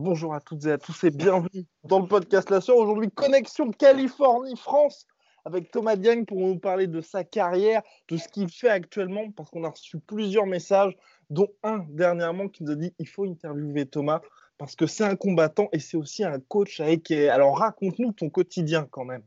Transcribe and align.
Bonjour 0.00 0.34
à 0.34 0.40
toutes 0.40 0.66
et 0.66 0.72
à 0.72 0.78
tous 0.78 1.04
et 1.04 1.10
bienvenue 1.10 1.64
dans 1.84 2.00
le 2.00 2.08
podcast 2.08 2.50
La 2.50 2.60
Sœur. 2.60 2.76
Aujourd'hui, 2.76 3.08
connexion 3.12 3.70
Californie-France 3.70 5.06
avec 5.44 5.70
Thomas 5.70 5.94
Diagne 5.94 6.24
pour 6.24 6.40
nous 6.40 6.58
parler 6.58 6.88
de 6.88 7.00
sa 7.00 7.22
carrière, 7.22 7.82
de 8.08 8.16
ce 8.16 8.26
qu'il 8.26 8.48
fait 8.48 8.70
actuellement, 8.70 9.30
parce 9.30 9.48
qu'on 9.50 9.62
a 9.62 9.70
reçu 9.70 10.00
plusieurs 10.00 10.46
messages, 10.46 10.96
dont 11.30 11.50
un 11.62 11.84
dernièrement 11.90 12.48
qui 12.48 12.64
nous 12.64 12.72
a 12.72 12.74
dit 12.74 12.92
il 12.98 13.06
faut 13.06 13.26
interviewer 13.26 13.86
Thomas, 13.86 14.22
parce 14.58 14.74
que 14.74 14.88
c'est 14.88 15.04
un 15.04 15.14
combattant 15.14 15.68
et 15.72 15.78
c'est 15.78 15.96
aussi 15.96 16.24
un 16.24 16.40
coach. 16.40 16.80
Alors 16.80 17.58
raconte-nous 17.58 18.12
ton 18.12 18.28
quotidien 18.28 18.88
quand 18.90 19.04
même. 19.04 19.22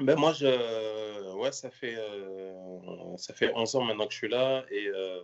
Ben 0.00 0.16
moi, 0.16 0.32
je... 0.32 1.34
ouais, 1.36 1.52
ça, 1.52 1.70
fait, 1.70 1.96
euh, 1.96 3.16
ça 3.16 3.34
fait 3.34 3.52
11 3.54 3.76
ans 3.76 3.82
maintenant 3.82 4.06
que 4.06 4.12
je 4.12 4.18
suis 4.18 4.28
là 4.28 4.64
et 4.70 4.88
euh, 4.88 5.22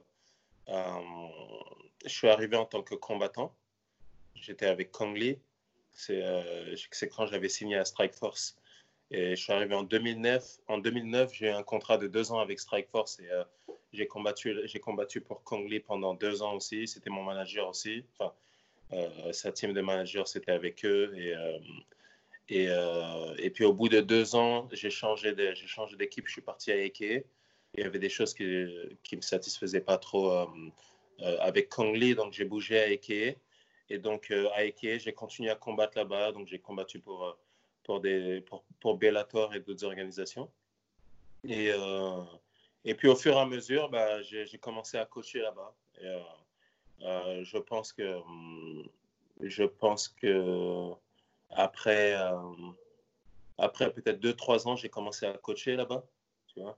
euh, 0.69 0.83
je 2.05 2.11
suis 2.11 2.29
arrivé 2.29 2.57
en 2.57 2.65
tant 2.65 2.83
que 2.83 2.95
combattant. 2.95 3.55
J'étais 4.35 4.67
avec 4.67 4.91
Kong 4.91 5.17
Lee. 5.17 5.39
C'est 5.93 6.23
quand 7.15 7.27
j'avais 7.27 7.49
signé 7.49 7.77
à 7.77 7.85
Strike 7.85 8.15
Force. 8.15 8.57
Et 9.11 9.37
je 9.37 9.43
suis 9.43 9.53
arrivé 9.53 9.75
en 9.75 9.83
2009. 9.83 10.61
En 10.69 10.79
2009, 10.79 11.35
j'ai 11.35 11.49
eu 11.49 11.51
un 11.51 11.63
contrat 11.63 11.99
de 11.99 12.07
deux 12.07 12.33
ans 12.33 12.39
avec 12.39 12.59
Strike 12.59 12.89
Force 12.89 13.21
et 13.21 13.29
j'ai 13.93 14.07
combattu, 14.07 14.57
combattu 14.81 15.21
pour 15.21 15.45
Kong 15.45 15.69
Lee 15.69 15.81
pendant 15.81 16.15
deux 16.15 16.43
ans 16.43 16.55
aussi. 16.55 16.89
C'était 16.89 17.11
mon 17.11 17.23
manager 17.23 17.69
aussi. 17.69 18.05
Enfin, 18.19 18.33
sa 19.33 19.53
team 19.53 19.75
de 19.75 19.81
managers, 19.83 20.25
c'était 20.27 20.53
avec 20.53 20.85
eux. 20.87 21.15
Et, 22.49 22.67
euh, 22.69 23.35
et, 23.39 23.51
puis 23.51 23.65
au 23.65 23.73
bout 23.73 23.89
de 23.89 24.01
deux 24.01 24.35
ans, 24.35 24.69
j'ai 24.73 24.91
changé 24.91 25.33
d'équipe, 25.35 26.27
je 26.27 26.33
suis 26.33 26.43
parti 26.43 26.73
à 26.73 26.77
Eke. 26.77 27.25
Il 27.75 27.81
y 27.81 27.85
avait 27.85 27.99
des 27.99 28.09
choses 28.09 28.35
qui 28.35 28.45
ne 28.45 29.17
me 29.17 29.21
satisfaisaient 29.23 29.81
pas 29.81 29.97
trop 29.99 30.31
euh, 30.31 30.47
euh, 31.21 31.39
avec 31.41 31.69
Kong 31.69 31.97
Lee, 31.97 32.15
donc 32.15 32.33
j'ai 32.33 32.45
bougé 32.45 32.79
à 32.79 32.91
Eke. 32.91 33.39
Et 33.89 33.99
donc 33.99 34.31
à 34.31 34.65
Eke, 34.65 34.99
j'ai 34.99 35.13
continué 35.13 35.51
à 35.51 35.55
combattre 35.55 35.97
là-bas, 35.99 36.33
donc 36.33 36.49
j'ai 36.49 36.59
combattu 36.59 36.99
pour, 36.99 37.37
pour, 37.85 38.01
des, 38.01 38.41
pour, 38.43 38.65
pour 38.81 38.97
Bellator 38.97 39.55
et 39.55 39.61
d'autres 39.61 39.85
organisations. 39.85 40.51
Et, 41.45 41.71
et 42.85 42.95
puis 42.95 43.09
au 43.09 43.17
fur 43.17 43.35
et 43.35 43.39
à 43.39 43.47
mesure, 43.47 43.89
bah, 43.91 44.23
j'ai 44.23 44.59
commencé 44.59 44.97
à 44.97 45.05
coacher 45.05 45.41
là-bas. 45.41 45.75
je 47.01 47.59
pense 47.59 47.93
que, 47.93 48.19
je 49.43 49.65
pense 49.65 50.09
que 50.09 50.95
après, 51.53 52.15
euh, 52.15 52.39
après 53.59 53.93
peut-être 53.93 54.21
2-3 54.21 54.69
ans, 54.69 54.77
j'ai 54.77 54.89
commencé 54.89 55.27
à 55.27 55.33
coacher 55.35 55.77
là-bas. 55.77 56.05
Tu 56.49 56.61
vois 56.61 56.77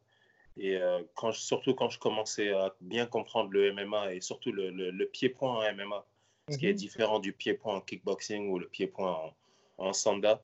et 0.57 0.77
euh, 0.77 1.03
quand 1.15 1.33
surtout 1.33 1.75
quand 1.75 1.91
je 1.91 1.99
commençais 1.99 2.53
à 2.53 2.75
bien 2.81 3.07
comprendre 3.07 3.51
le 3.51 3.73
MMA 3.73 4.15
et 4.15 4.21
surtout 4.21 4.53
le, 4.53 4.71
le, 4.71 5.07
pied-point 5.07 5.51
en 5.51 5.75
MMA, 5.75 6.07
ce 6.49 6.59
qui 6.59 6.67
est 6.67 6.73
mhm. 6.73 6.77
différent 6.77 7.19
du 7.19 7.33
pied-point 7.33 7.77
en 7.77 7.81
kickboxing 7.81 8.49
ou 8.51 8.59
le 8.59 8.69
pied-point 8.69 9.33
en, 9.79 9.93
sanda. 9.93 10.41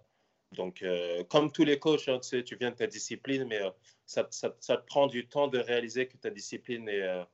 Donc, 0.52 0.82
euh, 0.82 1.22
comme 1.24 1.52
tous 1.52 1.64
les 1.64 1.78
coachs, 1.78 2.08
hein, 2.08 2.18
tu, 2.18 2.28
sais, 2.28 2.42
tu 2.42 2.56
viens 2.56 2.72
de 2.72 2.76
ta 2.76 2.88
discipline, 2.88 3.44
mais 3.44 3.60
ça, 4.04 4.26
ça, 4.30 4.56
ça, 4.58 4.76
te 4.76 4.84
prend 4.84 5.06
du 5.06 5.28
temps 5.28 5.46
de 5.46 5.60
réaliser 5.60 6.08
que 6.08 6.16
ta 6.16 6.30
discipline 6.30 6.88
est. 6.88 7.24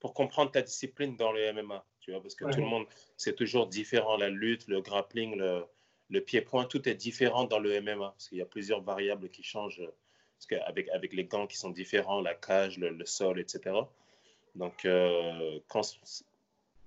pour 0.00 0.12
comprendre 0.12 0.50
ta 0.50 0.62
discipline 0.62 1.16
dans 1.16 1.30
le 1.30 1.52
MMA, 1.52 1.84
tu 2.00 2.10
vois, 2.10 2.20
parce 2.20 2.34
que 2.34 2.52
tout 2.52 2.60
le 2.60 2.66
monde, 2.66 2.86
c'est 3.16 3.36
toujours 3.36 3.68
différent, 3.68 4.16
la 4.16 4.28
lutte, 4.28 4.66
le 4.66 4.80
grappling, 4.80 5.36
le, 5.36 5.64
le 6.10 6.20
pied-point, 6.20 6.64
tout 6.66 6.88
est 6.88 6.94
différent 6.94 7.44
dans 7.44 7.58
le 7.58 7.80
MMA, 7.80 8.10
parce 8.10 8.28
qu'il 8.28 8.38
y 8.38 8.42
a 8.42 8.46
plusieurs 8.46 8.82
variables 8.82 9.30
qui 9.30 9.42
changent 9.42 9.82
avec, 10.66 10.88
avec 10.90 11.12
les 11.12 11.24
gants 11.24 11.46
qui 11.46 11.56
sont 11.56 11.70
différents, 11.70 12.20
la 12.20 12.34
cage, 12.34 12.78
le, 12.78 13.04
sol, 13.06 13.40
etc. 13.40 13.76
Donc, 14.54 14.84
euh, 14.84 15.58
quand, 15.68 15.82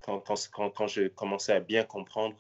quand, 0.02 0.22
quand, 0.52 0.70
quand 0.70 0.88
j'ai 0.88 1.10
commencé 1.10 1.52
à 1.52 1.60
bien 1.60 1.84
comprendre, 1.84 2.38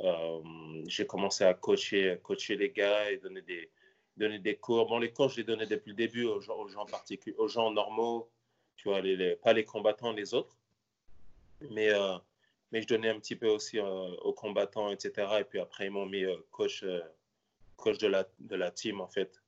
euh, 0.00 0.40
j'ai 0.86 1.06
commencé 1.06 1.44
à 1.44 1.54
coacher, 1.54 2.18
coacher 2.22 2.56
les 2.56 2.70
gars 2.70 3.10
et 3.10 3.18
donner 3.18 3.42
des, 3.42 3.70
donner 4.16 4.38
des 4.38 4.56
cours. 4.56 4.86
Bon, 4.86 4.98
les 4.98 5.12
cours, 5.12 5.28
je 5.28 5.38
les 5.38 5.44
donnais 5.44 5.66
depuis 5.66 5.90
le 5.90 5.96
début 5.96 6.24
aux 6.24 6.40
gens, 6.40 6.56
aux 6.56 6.68
gens 6.68 6.86
particuliers, 6.86 7.36
aux 7.38 7.48
gens 7.48 7.70
normaux, 7.70 8.30
tu 8.76 8.88
vois, 8.88 9.00
pas 9.42 9.52
les 9.52 9.64
combattants, 9.64 10.12
les 10.12 10.34
autres. 10.34 10.56
Mais 11.70 11.92
euh, 11.92 12.16
mais 12.72 12.82
je 12.82 12.86
donnais 12.86 13.08
un 13.08 13.18
petit 13.18 13.36
peu 13.36 13.48
aussi 13.48 13.78
euh, 13.78 13.84
aux 14.22 14.32
combattants, 14.32 14.90
etc. 14.90 15.28
Et 15.40 15.44
puis 15.44 15.58
après, 15.58 15.86
ils 15.86 15.90
m'ont 15.90 16.06
mis 16.06 16.24
euh, 16.24 16.36
coach, 16.50 16.82
euh, 16.82 17.00
coach 17.76 17.98
de, 17.98 18.06
la, 18.06 18.26
de 18.38 18.56
la 18.56 18.70
team, 18.70 19.00
en 19.00 19.08
fait, 19.08 19.40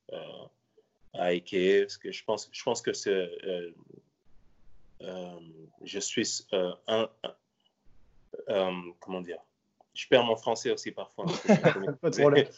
à 1.14 1.24
Ike. 1.32 1.82
Parce 1.82 1.98
que 1.98 2.10
je 2.12 2.24
pense, 2.24 2.48
je 2.52 2.62
pense 2.62 2.82
que 2.82 2.92
c'est. 2.92 3.30
je 5.82 5.98
suis 5.98 6.46
un. 6.86 7.08
comment 9.00 9.20
dire 9.20 9.40
Je 9.94 10.08
perds 10.08 10.24
mon 10.24 10.36
français 10.36 10.70
aussi 10.70 10.92
parfois. 10.92 11.26
pas 12.00 12.10
de 12.10 12.20
problème. 12.20 12.48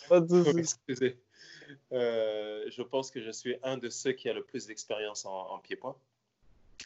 je 1.90 2.82
pense 2.82 3.10
que 3.10 3.20
je 3.20 3.30
suis 3.30 3.56
un 3.62 3.78
de 3.78 3.88
ceux 3.88 4.12
qui 4.12 4.28
a 4.28 4.32
le 4.32 4.44
plus 4.44 4.66
d'expérience 4.66 5.24
en, 5.26 5.58
pied-point. 5.58 5.96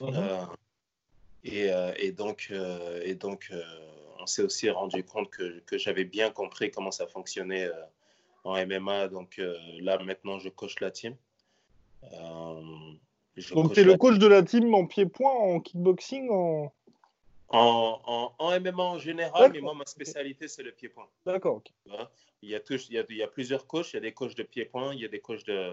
Euh, 0.02 0.46
et, 1.46 2.12
donc, 2.12 2.48
euh, 2.50 3.00
et 3.04 3.14
donc 3.14 3.48
euh, 3.52 3.62
on 4.18 4.26
s'est 4.26 4.42
aussi 4.42 4.68
rendu 4.70 5.04
compte 5.04 5.30
que, 5.30 5.60
que 5.60 5.78
j'avais 5.78 6.04
bien 6.04 6.30
compris 6.30 6.70
comment 6.70 6.90
ça 6.90 7.06
fonctionnait 7.06 7.68
en 8.44 8.54
MMA. 8.66 9.08
Donc 9.08 9.40
là, 9.80 9.98
maintenant, 9.98 10.38
je 10.38 10.48
coach 10.48 10.80
la 10.80 10.90
team. 10.90 11.16
donc, 13.52 13.74
tu 13.74 13.80
es 13.80 13.84
le 13.84 13.96
coach 13.96 14.18
de 14.18 14.26
la 14.26 14.42
team 14.42 14.74
en 14.74 14.86
pied-point, 14.86 15.32
en 15.32 15.60
kickboxing 15.60 16.30
en... 16.30 16.72
En, 17.48 18.32
en, 18.38 18.60
MMA 18.60 18.82
en 18.82 18.98
général, 18.98 19.52
mais 19.52 19.60
moi, 19.60 19.72
ma 19.72 19.86
spécialité, 19.86 20.48
c'est 20.48 20.64
le 20.64 20.72
pied-point. 20.72 21.06
D'accord. 21.24 21.62
Il, 21.86 21.92
y 22.50 22.56
a 22.56 22.60
il, 22.68 22.92
y 22.92 22.98
a, 22.98 23.04
il 23.08 23.16
y 23.16 23.22
a 23.22 23.28
plusieurs 23.28 23.68
coachs. 23.68 23.92
Il 23.92 23.94
y 23.94 23.98
a 23.98 24.00
des 24.00 24.12
coachs 24.12 24.34
de 24.34 24.42
pied-point, 24.42 24.92
il 24.94 25.00
y 25.00 25.04
a 25.04 25.08
des 25.08 25.20
coachs 25.20 25.46
de, 25.46 25.72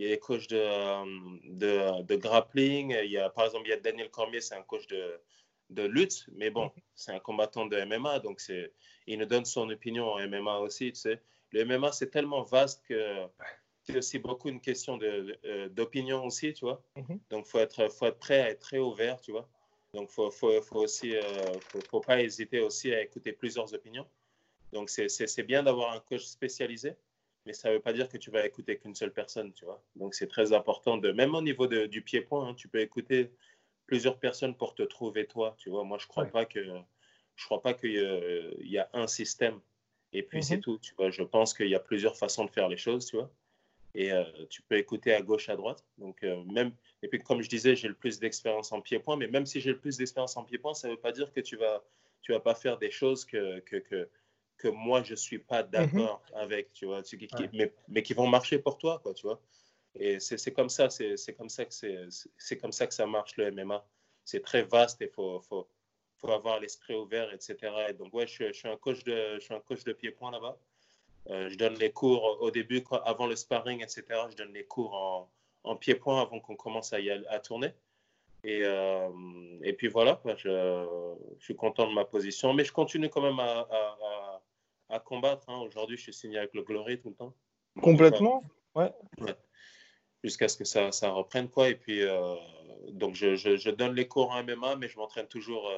il 0.00 0.04
y 0.04 0.06
a 0.06 0.14
des 0.14 0.18
coachs 0.18 0.48
de, 0.48 0.56
euh, 0.56 1.04
de, 1.44 2.02
de, 2.04 2.16
grappling. 2.16 2.96
Il 3.04 3.10
y 3.10 3.18
a, 3.18 3.28
par 3.28 3.44
exemple, 3.44 3.66
il 3.66 3.70
y 3.70 3.74
a 3.74 3.76
Daniel 3.76 4.08
Cormier, 4.10 4.40
c'est 4.40 4.54
un 4.54 4.62
coach 4.62 4.86
de, 4.86 5.20
de 5.68 5.82
lutte, 5.82 6.24
mais 6.32 6.48
bon, 6.48 6.72
c'est 6.94 7.12
un 7.12 7.18
combattant 7.18 7.66
de 7.66 7.84
MMA, 7.84 8.20
donc 8.20 8.40
il 9.06 9.18
nous 9.18 9.26
donne 9.26 9.44
son 9.44 9.68
opinion 9.68 10.10
en 10.10 10.26
MMA 10.26 10.58
aussi. 10.60 10.92
Tu 10.92 11.00
sais. 11.00 11.20
Le 11.52 11.66
MMA, 11.66 11.92
c'est 11.92 12.10
tellement 12.10 12.42
vaste 12.42 12.82
que 12.88 13.26
c'est 13.82 13.98
aussi 13.98 14.18
beaucoup 14.18 14.48
une 14.48 14.62
question 14.62 14.98
euh, 15.02 15.68
d'opinion 15.68 16.24
aussi, 16.24 16.54
tu 16.54 16.64
vois. 16.64 16.82
Mhm. 16.96 17.20
Donc, 17.28 17.44
il 17.46 17.50
faut 17.50 17.58
être, 17.58 17.92
faut 17.92 18.06
être 18.06 18.18
prêt 18.18 18.40
à 18.40 18.50
être 18.50 18.60
très 18.60 18.78
ouvert, 18.78 19.20
tu 19.20 19.32
vois. 19.32 19.46
Donc, 19.92 20.08
il 20.10 20.14
faut, 20.14 20.30
faut, 20.30 20.62
faut, 20.62 20.80
aussi, 20.80 21.14
euh, 21.14 21.22
faut, 21.90 22.00
pas 22.00 22.22
hésiter 22.22 22.60
aussi 22.60 22.94
à 22.94 23.02
écouter 23.02 23.32
plusieurs 23.32 23.74
opinions. 23.74 24.06
Donc, 24.72 24.88
c'est 24.88 25.42
bien 25.42 25.62
d'avoir 25.62 25.92
un 25.92 26.00
coach 26.00 26.22
spécialisé 26.22 26.94
mais 27.50 27.54
ça 27.54 27.68
ne 27.68 27.74
veut 27.74 27.80
pas 27.80 27.92
dire 27.92 28.08
que 28.08 28.16
tu 28.16 28.30
vas 28.30 28.46
écouter 28.46 28.78
qu'une 28.78 28.94
seule 28.94 29.12
personne, 29.12 29.52
tu 29.52 29.64
vois. 29.64 29.82
Donc 29.96 30.14
c'est 30.14 30.28
très 30.28 30.52
important 30.52 30.98
de, 30.98 31.10
même 31.10 31.34
au 31.34 31.42
niveau 31.42 31.66
de, 31.66 31.86
du 31.86 32.00
pied-point, 32.00 32.48
hein, 32.48 32.54
tu 32.54 32.68
peux 32.68 32.78
écouter 32.78 33.32
plusieurs 33.86 34.20
personnes 34.20 34.56
pour 34.56 34.76
te 34.76 34.84
trouver 34.84 35.26
toi, 35.26 35.56
tu 35.58 35.68
vois. 35.68 35.82
Moi, 35.82 35.98
je 35.98 36.06
crois 36.06 36.26
pas 36.26 36.44
que, 36.44 36.60
je 37.34 37.44
crois 37.44 37.60
pas 37.60 37.74
qu'il 37.74 37.90
y, 38.60 38.78
a 38.78 38.88
un 38.92 39.08
système 39.08 39.60
et 40.12 40.22
puis 40.22 40.44
c'est 40.44 40.58
mhm. 40.58 40.62
tout, 40.62 40.78
tu 40.78 40.94
vois. 40.94 41.10
Je 41.10 41.24
pense 41.24 41.52
qu'il 41.52 41.66
y 41.66 41.74
a 41.74 41.80
plusieurs 41.80 42.16
façons 42.16 42.44
de 42.44 42.50
faire 42.50 42.68
les 42.68 42.76
choses, 42.76 43.06
tu 43.06 43.16
vois. 43.16 43.32
Et 43.96 44.12
euh, 44.12 44.22
tu 44.48 44.62
peux 44.62 44.76
écouter 44.76 45.12
à 45.12 45.20
gauche, 45.20 45.48
à 45.48 45.56
droite. 45.56 45.84
Donc 45.98 46.22
euh, 46.22 46.44
même, 46.44 46.70
et 47.02 47.08
puis 47.08 47.18
comme 47.18 47.42
je 47.42 47.48
disais, 47.48 47.74
j'ai 47.74 47.88
le 47.88 47.94
plus 47.94 48.20
d'expérience 48.20 48.70
en 48.70 48.80
pied-point, 48.80 49.16
mais 49.16 49.26
même 49.26 49.44
si 49.44 49.60
j'ai 49.60 49.72
le 49.72 49.80
plus 49.80 49.96
d'expérience 49.96 50.36
en 50.36 50.44
pied-point, 50.44 50.74
ça 50.74 50.86
ne 50.86 50.92
veut 50.92 51.00
pas 51.00 51.10
dire 51.10 51.32
que 51.32 51.40
tu 51.40 51.56
vas, 51.56 51.82
tu 52.22 52.30
vas 52.30 52.38
pas 52.38 52.54
faire 52.54 52.78
des 52.78 52.92
choses 52.92 53.24
que, 53.24 53.58
que, 53.58 53.74
que 53.78 54.08
que 54.60 54.68
moi 54.68 55.02
je 55.02 55.14
suis 55.14 55.38
pas 55.38 55.62
mhm. 55.62 55.70
d'accord 55.70 56.22
avec, 56.34 56.72
tu 56.72 56.86
vois, 56.86 57.02
mais, 57.52 57.72
mais, 57.88 58.02
qui 58.02 58.14
vont 58.14 58.26
marcher 58.26 58.58
pour 58.58 58.76
toi, 58.78 59.00
quoi, 59.02 59.14
tu 59.14 59.26
vois. 59.26 59.40
Et 59.94 60.20
c'est 60.20 60.52
comme 60.52 60.68
ça, 60.68 60.88
c'est 60.90 61.34
comme 61.36 61.48
ça 61.48 61.64
que 61.64 61.74
c'est 62.38 62.58
comme 62.58 62.72
ça 62.72 62.86
que 62.86 62.94
ça 62.94 63.06
marche 63.06 63.36
le 63.36 63.50
MMA. 63.50 63.84
C'est 64.24 64.42
très 64.42 64.62
vaste 64.62 65.02
et 65.02 65.08
faut 65.08 65.40
faut, 65.40 65.66
faut 66.18 66.30
avoir 66.30 66.60
l'esprit 66.60 66.94
ouvert, 66.94 67.32
etc. 67.32 67.56
Et 67.88 67.94
donc 67.94 68.14
ouais, 68.14 68.26
je, 68.26 68.48
je, 68.48 68.52
suis 68.52 68.68
un 68.68 68.76
coach 68.76 69.02
de 69.02 69.34
je 69.34 69.40
suis 69.40 69.54
un 69.54 69.60
coach 69.60 69.82
de 69.82 69.92
pied-point 69.92 70.30
là-bas. 70.30 70.56
je 71.28 71.56
donne 71.56 71.74
les 71.74 71.90
cours 71.90 72.22
au 72.40 72.50
début, 72.52 72.84
avant 73.04 73.26
le 73.26 73.34
sparring, 73.34 73.82
etc. 73.82 74.04
Je 74.30 74.36
donne 74.36 74.52
les 74.52 74.64
cours 74.64 74.94
en, 74.94 75.28
en 75.64 75.74
pied-point 75.74 76.22
avant 76.22 76.38
qu'on 76.38 76.56
commence 76.56 76.92
à, 76.92 77.00
y 77.00 77.10
à 77.10 77.40
tourner. 77.40 77.72
Et, 78.44 78.62
et 79.62 79.72
puis 79.72 79.88
voilà, 79.88 80.20
je, 80.24 80.48
je, 81.38 81.44
suis 81.44 81.56
content 81.56 81.88
de 81.88 81.94
ma 81.94 82.04
position, 82.04 82.54
mais 82.54 82.64
je 82.64 82.72
continue 82.72 83.08
quand 83.10 83.22
même 83.22 83.40
à, 83.40 83.66
à, 83.70 83.98
à 84.10 84.29
combattre. 84.98 85.48
Hein. 85.48 85.58
Aujourd'hui, 85.58 85.96
je 85.96 86.02
suis 86.02 86.12
signé 86.12 86.38
avec 86.38 86.54
le 86.54 86.62
Glory 86.62 86.98
tout 86.98 87.10
le 87.10 87.14
temps. 87.14 87.34
Complètement, 87.80 88.42
ouais. 88.74 88.92
Jusqu'à 90.24 90.48
ce 90.48 90.56
que 90.56 90.64
ça, 90.64 90.90
ça, 90.92 91.10
reprenne, 91.10 91.48
quoi. 91.48 91.68
Et 91.68 91.76
puis, 91.76 92.02
donc, 92.90 93.14
je, 93.14 93.36
je, 93.36 93.70
donne 93.70 93.94
les 93.94 94.08
cours 94.08 94.30
en 94.32 94.42
MMA, 94.42 94.76
mais 94.76 94.88
je 94.88 94.98
m'entraîne 94.98 95.28
toujours 95.28 95.70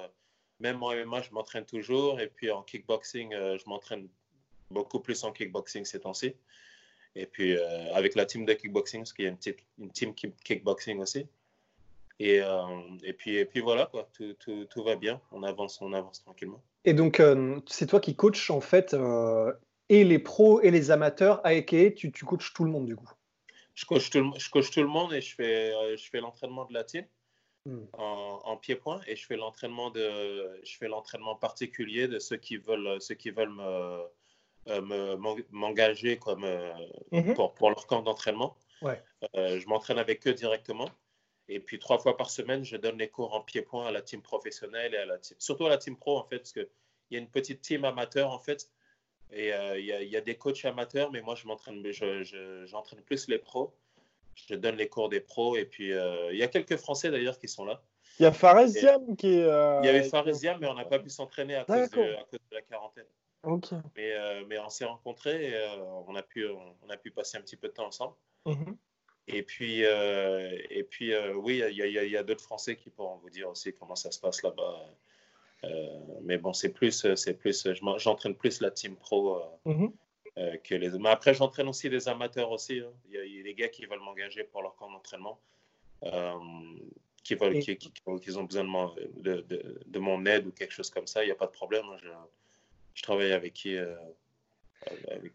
même 0.62 0.82
en 0.82 0.94
MMA, 0.94 1.22
je 1.22 1.32
m'entraîne 1.32 1.66
toujours. 1.66 2.20
Et 2.20 2.28
puis 2.28 2.50
en 2.50 2.62
kickboxing, 2.62 3.34
euh, 3.34 3.58
je 3.58 3.68
m'entraîne 3.68 4.08
beaucoup 4.70 5.00
plus 5.00 5.22
en 5.24 5.32
kickboxing 5.32 5.84
ces 5.84 6.00
temps-ci. 6.00 6.34
Et 7.14 7.26
puis 7.26 7.56
euh, 7.56 7.94
avec 7.94 8.14
la 8.14 8.24
team 8.24 8.46
de 8.46 8.54
kickboxing, 8.54 9.00
parce 9.00 9.12
qu'il 9.12 9.24
y 9.24 9.28
a 9.28 9.30
une, 9.30 9.36
petite, 9.36 9.58
une 9.78 9.90
team 9.90 10.14
kickboxing 10.14 11.00
aussi. 11.00 11.26
Et, 12.18 12.40
euh, 12.40 12.66
et, 13.02 13.12
puis, 13.12 13.36
et 13.36 13.44
puis 13.44 13.60
voilà, 13.60 13.86
quoi. 13.86 14.08
Tout, 14.12 14.34
tout, 14.34 14.64
tout, 14.66 14.84
va 14.84 14.96
bien. 14.96 15.20
On 15.32 15.42
avance, 15.42 15.80
on 15.82 15.92
avance 15.92 16.22
tranquillement. 16.22 16.62
Et 16.84 16.94
donc, 16.94 17.22
c'est 17.66 17.86
toi 17.86 18.00
qui 18.00 18.16
coaches 18.16 18.50
en 18.50 18.60
fait 18.60 18.96
et 19.88 20.04
les 20.04 20.18
pros 20.18 20.60
et 20.60 20.70
les 20.70 20.90
amateurs 20.90 21.40
à 21.44 21.54
tu, 21.60 22.12
tu 22.12 22.24
coaches 22.24 22.52
tout 22.54 22.64
le 22.64 22.70
monde 22.70 22.86
du 22.86 22.96
coup 22.96 23.08
je 23.74 23.86
coach, 23.86 24.10
tout, 24.10 24.32
je 24.36 24.50
coach 24.50 24.70
tout 24.70 24.82
le 24.82 24.88
monde 24.88 25.12
et 25.12 25.20
je 25.20 25.34
fais, 25.34 25.96
je 25.96 26.10
fais 26.10 26.20
l'entraînement 26.20 26.64
de 26.66 26.74
la 26.74 26.84
team. 26.84 27.04
Hmm. 27.64 27.84
en, 27.92 28.56
pied-point 28.56 29.00
et 29.06 29.14
je 29.14 29.24
fais 29.24 29.36
l'entraînement 29.36 29.90
de 29.90 30.60
je 30.64 30.76
fais 30.76 30.88
l'entraînement 30.88 31.36
particulier 31.36 32.08
de 32.08 32.18
ceux 32.18 32.36
qui 32.36 32.56
veulent 32.56 33.00
ceux 33.00 33.14
qui 33.14 33.30
veulent 33.30 33.54
me 33.54 34.02
euh, 34.68 35.16
m'engager 35.50 36.18
comme 36.18 36.44
euh, 36.44 36.72
mhm. 37.10 37.34
pour, 37.34 37.52
pour, 37.54 37.68
leur 37.68 37.86
camp 37.86 38.02
d'entraînement. 38.02 38.56
Ouais. 38.80 39.02
Euh, 39.34 39.58
je 39.58 39.66
m'entraîne 39.66 39.98
avec 39.98 40.26
eux 40.28 40.34
directement. 40.34 40.88
Et 41.48 41.60
puis 41.60 41.78
trois 41.78 41.98
fois 41.98 42.16
par 42.16 42.30
semaine, 42.30 42.64
je 42.64 42.76
donne 42.76 42.98
les 42.98 43.08
cours 43.08 43.34
en 43.34 43.40
pied-point 43.40 43.86
à 43.86 43.90
la 43.90 44.02
team 44.02 44.22
professionnelle 44.22 44.94
et 44.94 44.98
à 44.98 45.06
la 45.06 45.18
team, 45.18 45.36
surtout 45.38 45.66
à 45.66 45.68
la 45.68 45.78
team 45.78 45.96
pro 45.96 46.18
en 46.18 46.24
fait, 46.24 46.38
parce 46.38 46.52
qu'il 46.52 46.68
y 47.10 47.16
a 47.16 47.18
une 47.18 47.28
petite 47.28 47.60
team 47.60 47.84
amateur 47.84 48.30
en 48.30 48.38
fait. 48.38 48.70
Et 49.30 49.48
il 49.48 49.84
y, 49.84 50.08
y, 50.08 50.16
a 50.16 50.20
des 50.20 50.36
coachs 50.36 50.64
amateurs, 50.66 51.10
mais 51.10 51.22
moi 51.22 51.34
je 51.34 51.46
m'entraîne, 51.46 51.82
j'entraîne 51.90 52.98
je, 52.98 53.04
plus 53.04 53.28
les 53.28 53.38
pros 53.38 53.74
je 54.34 54.54
donne 54.54 54.76
les 54.76 54.88
cours 54.88 55.08
des 55.08 55.20
pros. 55.20 55.56
Et 55.56 55.64
puis, 55.64 55.92
euh, 55.92 56.32
il 56.32 56.38
y 56.38 56.42
a 56.42 56.48
quelques 56.48 56.76
Français 56.76 57.10
d'ailleurs 57.10 57.38
qui 57.38 57.48
sont 57.48 57.64
là. 57.64 57.82
Il 58.18 58.24
y 58.24 58.26
a 58.26 58.32
Faresiam 58.32 59.16
qui 59.16 59.38
est. 59.38 59.44
Euh, 59.44 59.80
il 59.82 59.86
y 59.86 59.88
avait 59.88 60.02
Faresiam, 60.02 60.58
mais 60.60 60.68
on 60.68 60.74
n'a 60.74 60.84
pas 60.84 60.98
pu 60.98 61.10
s'entraîner 61.10 61.56
à, 61.56 61.64
cause 61.64 61.90
de, 61.90 62.16
la 62.50 62.62
quarantaine. 62.62 63.06
Ok. 63.42 63.70
Mais, 63.96 64.12
euh, 64.12 64.44
mais 64.46 64.58
on 64.58 64.68
s'est 64.68 64.84
rencontrés 64.84 65.50
et 65.50 65.68
on, 66.06 66.14
a 66.14 66.22
pu, 66.22 66.46
on, 66.46 66.90
a 66.90 66.96
pu 66.96 67.10
passer 67.10 67.38
un 67.38 67.40
petit 67.40 67.56
peu 67.56 67.68
de 67.68 67.72
temps 67.72 67.86
ensemble. 67.86 68.14
Mhm. 68.46 68.76
Et 69.28 69.42
puis, 69.42 69.82
et 69.82 70.86
puis 70.90 71.12
oui, 71.36 71.62
il 71.70 71.76
y 71.76 72.16
a, 72.16 72.22
d'autres 72.22 72.42
Français 72.42 72.76
qui 72.76 72.90
pourront 72.90 73.16
vous 73.18 73.30
dire 73.30 73.48
aussi 73.48 73.72
comment 73.72 73.94
ça 73.94 74.10
se 74.10 74.18
passe 74.18 74.42
là-bas. 74.42 74.84
mais 76.22 76.38
bon, 76.38 76.52
c'est 76.52 76.70
plus, 76.70 77.14
c'est 77.14 77.34
plus, 77.34 77.68
j'entraîne 77.98 78.34
plus 78.34 78.60
la 78.60 78.70
team 78.70 78.96
pro. 78.96 79.40
Mhm. 79.64 79.92
Euh, 80.38 80.56
que 80.64 80.74
les... 80.74 80.90
Mais 80.98 81.10
après, 81.10 81.34
j'entraîne 81.34 81.68
aussi 81.68 81.90
des 81.90 82.08
amateurs 82.08 82.50
aussi. 82.50 82.80
Hein. 82.80 82.92
Il, 83.08 83.14
y 83.14 83.40
a, 83.40 83.42
des 83.42 83.54
gars 83.54 83.68
qui 83.68 83.84
veulent 83.84 84.00
m'engager 84.00 84.44
pour 84.44 84.62
leur 84.62 84.74
camp 84.76 84.90
d'entraînement, 84.90 85.38
euh, 86.04 86.32
qui, 87.22 87.34
veulent, 87.34 87.58
qui, 87.58 87.76
qui, 87.76 87.92
ont 88.06 88.44
besoin 88.44 88.44
de, 88.44 89.42
de, 89.42 89.82
de, 89.84 89.98
mon 89.98 90.24
aide 90.24 90.46
ou 90.46 90.52
quelque 90.52 90.72
chose 90.72 90.88
comme 90.88 91.06
ça. 91.06 91.22
Il 91.22 91.26
n'y 91.26 91.32
a 91.32 91.36
pas 91.36 91.46
de 91.46 91.52
problème. 91.52 91.84
Hein. 91.84 91.98
Je, 92.02 92.08
je, 92.94 93.02
travaille 93.02 93.32
avec 93.32 93.52
qui 93.52 93.76
euh, 93.76 93.94
avec, 95.10 95.34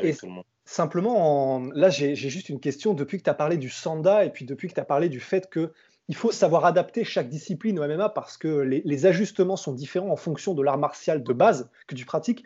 avec, 0.00 0.18
tout 0.18 0.26
le 0.26 0.32
monde. 0.32 0.44
Simplement, 0.64 1.60
là, 1.74 1.90
j'ai 1.90 2.14
juste 2.14 2.48
une 2.48 2.60
question. 2.60 2.94
Depuis 2.94 3.18
que 3.18 3.24
tu 3.24 3.30
as 3.30 3.34
parlé 3.34 3.56
du 3.56 3.68
Sanda 3.68 4.24
et 4.24 4.30
puis 4.30 4.44
depuis 4.44 4.68
que 4.68 4.74
tu 4.74 4.80
as 4.80 4.84
parlé 4.84 5.08
du 5.08 5.20
fait 5.20 5.48
que 5.48 5.72
il 6.08 6.14
faut 6.14 6.30
savoir 6.30 6.64
adapter 6.64 7.02
chaque 7.02 7.28
discipline 7.28 7.80
au 7.80 7.86
MMA 7.86 8.10
parce 8.10 8.36
que 8.36 8.60
les, 8.60 8.80
les 8.84 9.06
ajustements 9.06 9.56
sont 9.56 9.72
différents 9.72 10.10
en 10.10 10.16
fonction 10.16 10.54
de 10.54 10.62
l'art 10.62 10.78
martial 10.78 11.22
de 11.22 11.32
base 11.32 11.68
que 11.88 11.96
tu 11.96 12.04
pratiques. 12.04 12.44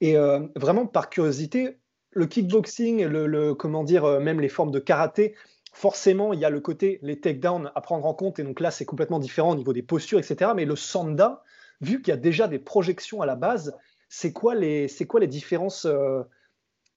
Et 0.00 0.16
euh, 0.16 0.40
vraiment, 0.56 0.86
par 0.86 1.10
curiosité, 1.10 1.78
le 2.10 2.26
kickboxing, 2.26 3.04
le, 3.04 3.54
comment 3.54 3.84
dire, 3.84 4.04
euh, 4.04 4.20
même 4.20 4.40
les 4.40 4.48
formes 4.48 4.70
de 4.70 4.78
karaté, 4.78 5.34
forcément, 5.72 6.32
il 6.32 6.40
y 6.40 6.44
a 6.44 6.50
le 6.50 6.60
côté, 6.60 6.98
les 7.02 7.18
takedowns 7.18 7.70
à 7.74 7.80
prendre 7.80 8.06
en 8.06 8.14
compte. 8.14 8.38
Et 8.38 8.42
donc 8.42 8.60
là, 8.60 8.70
c'est 8.70 8.84
complètement 8.84 9.18
différent 9.18 9.52
au 9.52 9.56
niveau 9.56 9.72
des 9.72 9.82
postures, 9.82 10.18
etc. 10.18 10.52
Mais 10.54 10.64
le 10.64 10.76
sanda, 10.76 11.42
vu 11.80 12.02
qu'il 12.02 12.08
y 12.08 12.14
a 12.14 12.18
déjà 12.18 12.48
des 12.48 12.58
projections 12.58 13.22
à 13.22 13.26
la 13.26 13.36
base, 13.36 13.76
c'est 14.08 14.32
quoi 14.32 14.54
les, 14.54 14.88
c'est 14.88 15.06
quoi 15.06 15.20
les 15.20 15.26
différences, 15.26 15.86
euh, 15.86 16.22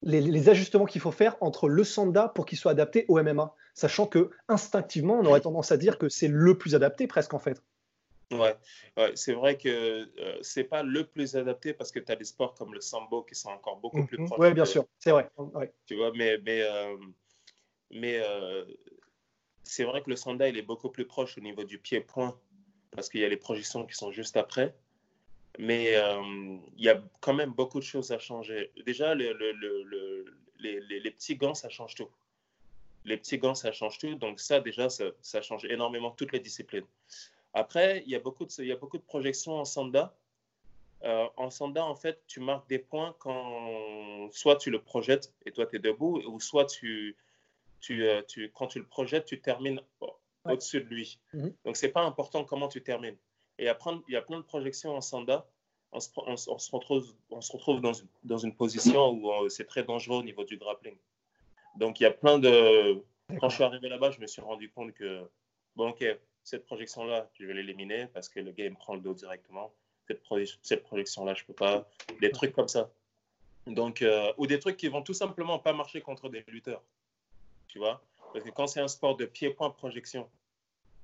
les, 0.05 0.49
ajustements 0.49 0.85
qu'il 0.85 1.01
faut 1.01 1.11
faire 1.11 1.35
entre 1.41 1.67
le 1.67 1.83
sanda 1.83 2.29
pour 2.29 2.45
qu'il 2.45 2.57
soit 2.57 2.71
adapté 2.71 3.05
au 3.07 3.21
MMA 3.21 3.53
Sachant 3.73 4.07
que 4.07 4.29
instinctivement, 4.47 5.19
on 5.19 5.25
aurait 5.25 5.41
tendance 5.41 5.73
à 5.73 5.77
dire 5.77 5.97
que 5.97 6.07
c'est 6.07 6.29
le 6.29 6.57
plus 6.57 6.75
adapté 6.75 7.07
presque 7.07 7.33
en 7.33 7.39
fait. 7.39 7.61
Ouais, 8.31 8.55
c'est 9.15 9.33
vrai 9.33 9.57
que 9.57 9.69
euh, 9.69 10.39
c'est 10.41 10.63
pas 10.63 10.81
le 10.81 11.03
plus 11.05 11.35
adapté 11.35 11.73
parce 11.73 11.91
que 11.91 11.99
tu 11.99 12.11
as 12.11 12.15
des 12.15 12.23
sports 12.23 12.55
comme 12.55 12.73
le 12.73 12.79
sambo 12.81 13.23
qui 13.23 13.35
sont 13.35 13.49
encore 13.49 13.77
beaucoup 13.77 14.05
plus 14.05 14.17
mhm. 14.17 14.27
proches. 14.27 14.39
Oui, 14.39 14.53
bien 14.53 14.65
sûr, 14.65 14.85
c'est 14.97 15.11
vrai. 15.11 15.29
Tu 15.85 15.95
vois, 15.95 16.11
mais, 16.15 16.37
mais, 16.43 16.61
euh, 16.61 16.95
mais 17.91 18.19
euh, 18.23 18.63
c'est 19.63 19.83
vrai 19.83 20.01
que 20.01 20.09
le 20.09 20.15
sanda, 20.15 20.47
il 20.47 20.57
est 20.57 20.63
beaucoup 20.63 20.89
plus 20.89 21.05
proche 21.05 21.37
au 21.37 21.41
niveau 21.41 21.65
du 21.65 21.77
pied-point 21.77 22.39
parce 22.91 23.09
qu'il 23.09 23.19
y 23.19 23.25
a 23.25 23.29
les 23.29 23.37
projections 23.37 23.85
qui 23.85 23.93
sont 23.93 24.11
juste 24.11 24.37
après. 24.37 24.73
Mais 25.57 25.93
il 26.77 26.83
y 26.83 26.89
a 26.89 27.01
quand 27.21 27.33
même 27.33 27.51
beaucoup 27.53 27.79
de 27.79 27.85
choses 27.85 28.11
à 28.11 28.19
changer. 28.19 28.71
Déjà, 28.85 29.15
le, 29.15 29.33
le, 29.33 29.51
le, 29.53 30.25
les, 30.59 30.79
les, 30.99 31.11
petits 31.11 31.35
gants, 31.35 31.53
ça 31.53 31.69
change 31.69 31.95
tout. 31.95 32.09
Les 33.05 33.17
petits 33.17 33.37
gants, 33.37 33.55
ça 33.55 33.71
change 33.71 33.97
tout. 33.99 34.15
Donc 34.15 34.39
ça, 34.39 34.59
déjà, 34.59 34.89
ça, 34.89 35.05
ça 35.21 35.41
change 35.41 35.65
énormément 35.65 36.11
toutes 36.11 36.31
les 36.31 36.39
disciplines. 36.39 36.85
Après, 37.53 38.03
il 38.05 38.11
y 38.11 38.15
a 38.15 38.19
beaucoup 38.19 38.45
de, 38.45 38.51
il 38.59 38.67
y 38.67 38.71
a 38.71 38.75
beaucoup 38.75 38.97
de 38.97 39.03
projections 39.03 39.53
en 39.53 39.65
Sanda. 39.65 40.13
Euh, 41.03 41.27
en 41.37 41.49
Sanda, 41.49 41.85
en 41.85 41.95
fait, 41.95 42.21
tu 42.27 42.39
marques 42.39 42.67
des 42.67 42.79
points 42.79 43.15
quand 43.19 44.29
soit 44.31 44.57
tu 44.57 44.71
le 44.71 44.81
projettes 44.81 45.33
et 45.45 45.51
toi 45.51 45.65
tu 45.67 45.75
es 45.75 45.79
debout, 45.79 46.21
ou 46.27 46.39
soit 46.39 46.65
tu, 46.65 47.15
tu, 47.79 48.03
euh, 48.07 48.21
tu, 48.27 48.51
quand 48.51 48.67
tu 48.67 48.79
le 48.79 48.85
projettes, 48.85 49.25
tu 49.25 49.39
termines 49.39 49.81
au-dessus 50.45 50.81
de 50.81 50.87
lui. 50.87 51.19
Donc, 51.33 51.43
-hmm. 51.43 51.53
Donc, 51.65 51.77
c'est 51.77 51.91
pas 51.91 52.01
important 52.03 52.43
comment 52.43 52.67
tu 52.67 52.81
termines. 52.81 53.17
Et 53.57 53.67
après, 53.67 53.91
il 54.07 54.13
y 54.13 54.17
a 54.17 54.21
plein 54.21 54.37
de 54.37 54.43
projections 54.43 54.95
en 54.95 55.01
Sanda. 55.01 55.47
On 55.91 55.99
se, 55.99 56.09
retrouve, 56.71 57.15
dans, 58.23 58.37
une, 58.37 58.53
position 58.53 59.11
où 59.11 59.31
euh, 59.31 59.49
c'est 59.49 59.63
très 59.65 59.83
dangereux 59.83 60.17
au 60.17 60.23
niveau 60.23 60.43
du 60.43 60.57
grappling. 60.57 60.97
Donc, 61.77 61.99
il 61.99 62.03
y 62.03 62.05
a 62.05 62.11
plein 62.11 62.37
de. 62.37 63.01
Quand 63.39 63.49
je 63.49 63.55
suis 63.55 63.63
arrivé 63.63 63.87
là-bas, 63.87 64.11
je 64.11 64.19
me 64.19 64.27
suis 64.27 64.41
rendu 64.41 64.69
compte 64.69 64.93
que, 64.93 65.23
bon, 65.75 65.89
ok, 65.89 66.05
cette 66.43 66.65
projection-là, 66.65 67.29
je 67.39 67.45
vais 67.45 67.53
l'éliminer 67.53 68.07
parce 68.07 68.27
que 68.27 68.41
le 68.41 68.51
game 68.51 68.75
prend 68.75 68.95
le 68.95 69.01
dos 69.01 69.13
directement. 69.13 69.73
Cette, 70.07 70.21
cette 70.61 70.83
projection-là, 70.83 71.33
je 71.33 71.43
ne 71.43 71.47
peux 71.47 71.53
pas. 71.53 71.87
Des 72.19 72.31
trucs 72.31 72.53
comme 72.53 72.67
ça. 72.67 72.91
Donc, 73.67 74.01
euh, 74.01 74.31
ou 74.37 74.47
des 74.47 74.59
trucs 74.59 74.77
qui 74.77 74.89
vont 74.89 75.01
tout 75.01 75.13
simplement 75.13 75.59
pas 75.59 75.73
marcher 75.73 76.01
contre 76.01 76.29
des 76.29 76.43
lutteurs. 76.47 76.83
Tu 77.67 77.79
vois? 77.79 78.01
Parce 78.31 78.45
que 78.45 78.51
quand 78.51 78.67
c'est 78.67 78.81
un 78.81 78.87
sport 78.87 79.17
de 79.17 79.25
pied-point 79.25 79.69
projection, 79.71 80.29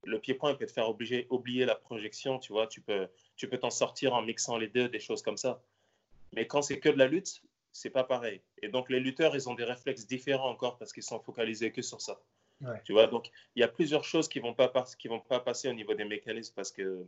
le 0.04 0.20
pied-point 0.20 0.56
peut 0.56 0.66
te 0.66 0.72
faire 0.72 0.90
obliger, 0.90 1.28
oublier 1.30 1.66
la 1.66 1.76
projection, 1.76 2.40
tu 2.40 2.54
vois. 2.54 2.68
Tu 2.68 2.82
peux 2.82 3.08
tu 3.36 3.48
peux 3.48 3.58
t'en 3.58 3.70
sortir 3.70 4.14
en 4.14 4.22
mixant 4.22 4.58
les 4.58 4.68
deux, 4.68 4.90
des 4.90 5.00
choses 5.00 5.22
comme 5.22 5.38
ça. 5.38 5.62
Mais 6.34 6.48
quand 6.48 6.62
c'est 6.62 6.80
que 6.80 6.90
de 6.90 6.98
la 6.98 7.08
lutte, 7.08 7.42
c'est 7.72 7.90
pas 7.90 8.04
pareil. 8.04 8.42
Et 8.62 8.70
donc, 8.70 8.90
les 8.90 9.00
lutteurs, 9.00 9.36
ils 9.36 9.50
ont 9.50 9.56
des 9.56 9.64
réflexes 9.64 10.06
différents 10.06 10.50
encore 10.50 10.78
parce 10.78 10.94
qu'ils 10.94 11.04
sont 11.04 11.20
focalisés 11.20 11.72
que 11.72 11.82
sur 11.82 12.02
ça. 12.02 12.20
Tu 12.86 12.94
vois, 12.94 13.08
donc 13.08 13.32
il 13.56 13.62
y 13.62 13.64
a 13.64 13.68
plusieurs 13.68 14.04
choses 14.04 14.28
qui 14.28 14.40
vont 14.40 14.54
pas 14.54 14.72
qui 15.00 15.08
vont 15.08 15.20
pas 15.20 15.40
passer 15.40 15.68
au 15.68 15.74
niveau 15.74 15.94
des 15.94 16.06
mécanismes 16.06 16.54
parce 16.56 16.72
que 16.72 17.06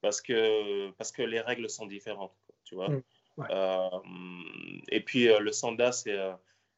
parce 0.00 0.20
que 0.20 0.90
parce 0.92 1.12
que 1.12 1.22
les 1.22 1.40
règles 1.40 1.70
sont 1.70 1.86
différentes, 1.86 2.34
tu 2.64 2.74
vois. 2.74 2.88
Mm. 2.88 3.02
Euh, 3.38 4.00
et 4.88 5.00
puis 5.00 5.28
euh, 5.28 5.38
le 5.38 5.52
sanda 5.52 5.92
c'est 5.92 6.18
euh, 6.18 6.32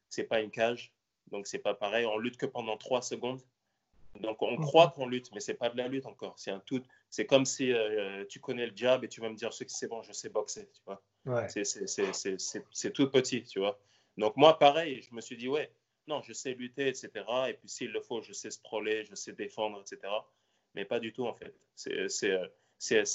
c'est 0.09 0.23
pas 0.23 0.39
une 0.39 0.51
cage, 0.51 0.93
donc 1.31 1.47
c'est 1.47 1.59
pas 1.59 1.73
pareil. 1.73 2.05
On 2.05 2.17
lutte 2.17 2.37
que 2.37 2.45
pendant 2.45 2.77
trois 2.77 3.01
secondes. 3.01 3.41
Donc 4.21 4.41
on 4.41 4.57
mm. 4.57 4.61
croit 4.61 4.91
qu'on 4.95 5.07
lutte, 5.07 5.31
mais 5.33 5.39
c'est 5.39 5.55
pas 5.55 5.69
de 5.69 5.77
la 5.77 5.87
lutte 5.87 6.05
encore. 6.05 6.33
C'est 6.37 6.51
un 6.51 6.59
tout. 6.59 6.81
C'est 7.09 7.25
comme 7.25 7.45
si 7.45 7.73
tu 8.29 8.39
connais 8.39 8.67
le 8.67 8.75
jab 8.75 9.03
et 9.03 9.09
tu 9.09 9.21
vas 9.21 9.29
me 9.29 9.35
dire 9.35 9.51
c'est 9.53 9.87
bon, 9.87 10.01
je 10.01 10.11
sais 10.11 10.29
boxer, 10.29 10.69
tu 10.73 10.81
vois. 10.85 11.01
Ouais. 11.25 11.47
C'est 11.47 12.93
tout 12.93 13.09
petit, 13.09 13.43
tu 13.43 13.59
vois. 13.59 13.79
Donc 14.17 14.37
moi 14.37 14.57
pareil, 14.57 15.01
je 15.01 15.13
me 15.13 15.21
suis 15.21 15.37
dit 15.37 15.47
ouais 15.47 15.71
non, 16.07 16.21
je 16.21 16.33
sais 16.33 16.53
lutter, 16.53 16.87
etc. 16.87 17.09
Et 17.49 17.53
puis 17.53 17.67
s'il 17.67 17.91
le 17.91 18.01
faut, 18.01 18.21
je 18.21 18.33
sais 18.33 18.51
sprawler, 18.51 19.05
je 19.05 19.15
sais 19.15 19.33
défendre, 19.33 19.81
etc. 19.81 20.11
Mais 20.75 20.85
pas 20.85 20.99
du 20.99 21.13
tout, 21.13 21.25
en 21.25 21.33
fait. 21.33 21.55
C'est 21.75 22.31
euh, 22.31 22.47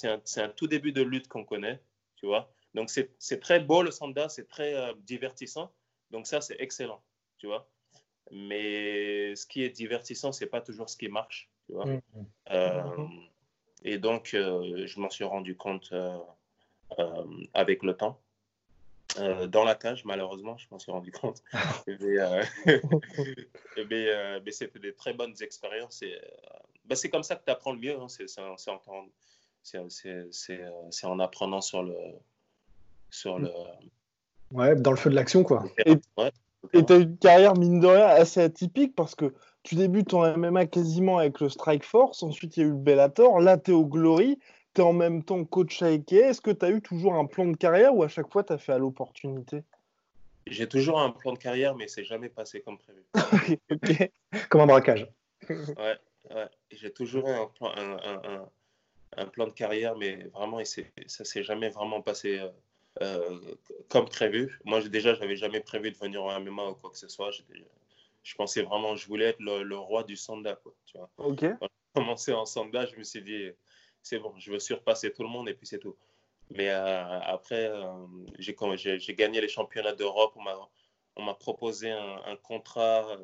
un, 0.04 0.42
un, 0.42 0.48
tout 0.48 0.66
début 0.66 0.92
de 0.92 1.02
lutte 1.02 1.28
qu'on 1.28 1.44
connaît, 1.44 1.80
tu 2.16 2.26
vois. 2.26 2.52
Donc 2.74 2.90
c'est 2.90 3.40
très 3.40 3.60
beau 3.60 3.82
le 3.82 3.90
sanda, 3.90 4.28
c'est 4.28 4.48
très 4.48 4.74
euh, 4.74 4.92
divertissant. 4.98 5.72
Donc 6.10 6.26
ça, 6.26 6.40
c'est 6.40 6.56
excellent, 6.58 7.02
tu 7.38 7.46
vois. 7.46 7.68
Mais 8.32 9.34
ce 9.34 9.46
qui 9.46 9.64
est 9.64 9.70
divertissant, 9.70 10.32
c'est 10.32 10.46
pas 10.46 10.60
toujours 10.60 10.88
ce 10.88 10.96
qui 10.96 11.08
marche, 11.08 11.48
tu 11.66 11.72
vois. 11.72 11.86
Mmh. 11.86 12.00
Euh, 12.50 12.82
et 13.82 13.98
donc, 13.98 14.30
je 14.32 15.00
m'en 15.00 15.10
suis 15.10 15.24
rendu 15.24 15.56
compte 15.56 15.92
avec 17.54 17.82
le 17.82 17.94
temps. 17.94 18.20
euh, 19.18 19.48
dans 19.48 19.64
la 19.64 19.74
cage, 19.74 20.04
malheureusement, 20.04 20.56
je 20.56 20.66
m'en 20.70 20.78
suis 20.78 20.92
rendu 20.92 21.10
compte. 21.10 21.42
mais, 21.88 22.16
mais, 24.44 24.52
c'était 24.52 24.78
des 24.78 24.94
très 24.94 25.12
bonnes 25.12 25.34
expériences. 25.40 26.04
Bah, 26.84 26.94
c'est 26.94 27.10
comme 27.10 27.24
ça 27.24 27.36
que 27.36 27.44
tu 27.44 27.50
apprends 27.50 27.72
le 27.72 27.78
mieux. 27.78 27.98
Hein. 27.98 28.06
C'est, 28.08 28.38
en, 31.04 31.18
apprenant 31.18 31.60
sur 31.60 31.82
le. 31.82 31.96
Sur 33.10 33.40
le... 33.40 33.50
Ouais, 34.52 34.76
dans 34.76 34.90
le 34.90 34.96
feu 34.96 35.10
de 35.10 35.16
l'action, 35.16 35.42
quoi. 35.42 35.64
Et 35.84 35.96
tu 36.72 36.92
as 36.92 36.96
une 36.96 37.16
carrière, 37.16 37.54
mine 37.54 37.80
de 37.80 37.86
rien, 37.86 38.06
assez 38.06 38.40
atypique 38.40 38.94
parce 38.94 39.14
que 39.14 39.32
tu 39.62 39.74
débutes 39.74 40.14
en 40.14 40.36
MMA 40.36 40.66
quasiment 40.66 41.18
avec 41.18 41.40
le 41.40 41.48
Strike 41.48 41.84
Force, 41.84 42.22
ensuite 42.22 42.56
il 42.56 42.60
y 42.60 42.62
a 42.62 42.66
eu 42.66 42.70
le 42.70 42.76
Bellator, 42.76 43.40
là 43.40 43.58
tu 43.58 43.72
es 43.72 43.74
au 43.74 43.84
Glory, 43.84 44.38
tu 44.74 44.80
es 44.80 44.84
en 44.84 44.92
même 44.92 45.22
temps 45.22 45.44
coach 45.44 45.82
à 45.82 45.86
Ike. 45.86 46.12
Est-ce 46.12 46.40
que 46.40 46.50
tu 46.50 46.64
as 46.64 46.70
eu 46.70 46.80
toujours 46.80 47.14
un 47.14 47.26
plan 47.26 47.46
de 47.46 47.56
carrière 47.56 47.94
ou 47.94 48.02
à 48.02 48.08
chaque 48.08 48.30
fois 48.30 48.44
tu 48.44 48.52
as 48.52 48.58
fait 48.58 48.72
à 48.72 48.78
l'opportunité? 48.78 49.62
J'ai 50.46 50.68
toujours 50.68 51.00
un 51.00 51.10
plan 51.10 51.32
de 51.32 51.38
carrière, 51.38 51.76
mais 51.76 51.86
c'est 51.86 52.04
jamais 52.04 52.28
passé 52.28 52.62
comme 52.62 52.78
prévu. 52.78 53.04
Comme 54.48 54.62
un 54.62 54.66
braquage. 54.66 55.06
ouais, 55.48 55.98
ouais. 56.30 56.48
j'ai 56.70 56.92
toujours 56.92 57.28
eu 57.28 57.32
un 57.32 57.46
plan, 57.46 57.72
un, 59.16 59.26
plan, 59.26 59.46
de 59.46 59.52
carrière, 59.52 59.96
mais 59.96 60.28
vraiment, 60.34 60.60
ça 60.64 61.24
s'est 61.24 61.42
jamais 61.42 61.68
vraiment 61.68 62.00
passé. 62.00 62.38
Euh, 62.38 62.48
euh, 63.02 63.54
comme 63.88 64.08
prévu. 64.08 64.58
Moi, 64.64 64.80
déjà, 64.88 65.14
j'avais 65.14 65.36
jamais 65.36 65.60
prévu 65.60 65.90
de 65.90 65.96
venir 65.96 66.22
en 66.22 66.40
MMA 66.40 66.70
ou 66.70 66.74
quoi 66.74 66.90
que 66.90 66.98
ce 66.98 67.08
soit 67.08 67.30
je 68.22 68.34
pensais 68.34 68.62
vraiment, 68.62 68.96
je 68.96 69.06
voulais 69.06 69.26
être 69.26 69.40
le, 69.40 69.76
roi 69.76 70.04
du 70.04 70.16
sanda. 70.16 70.54
Quoi, 70.56 70.74
tu 70.84 70.98
vois. 70.98 71.10
Ok. 71.16 71.40
Quand 71.40 71.68
j'ai 71.68 71.92
commencé 71.94 72.32
en 72.32 72.44
sanda, 72.44 72.86
je 72.86 72.96
me 72.96 73.02
suis 73.02 73.22
dit, 73.22 73.50
c'est 74.02 74.18
bon, 74.18 74.34
je 74.38 74.52
veux 74.52 74.58
surpasser 74.58 75.12
tout 75.12 75.22
le 75.22 75.28
monde 75.28 75.48
et 75.48 75.54
puis 75.54 75.66
c'est 75.66 75.78
tout. 75.78 75.96
Mais 76.50 76.68
euh, 76.68 77.20
après, 77.20 77.68
euh, 77.68 78.06
j'ai 78.38 79.14
gagné 79.14 79.40
les 79.40 79.48
championnats 79.48 79.94
d'Europe. 79.94 80.36
On 81.16 81.22
m'a 81.22 81.34
proposé 81.34 81.90
un, 81.90 82.36
contrat 82.42 83.18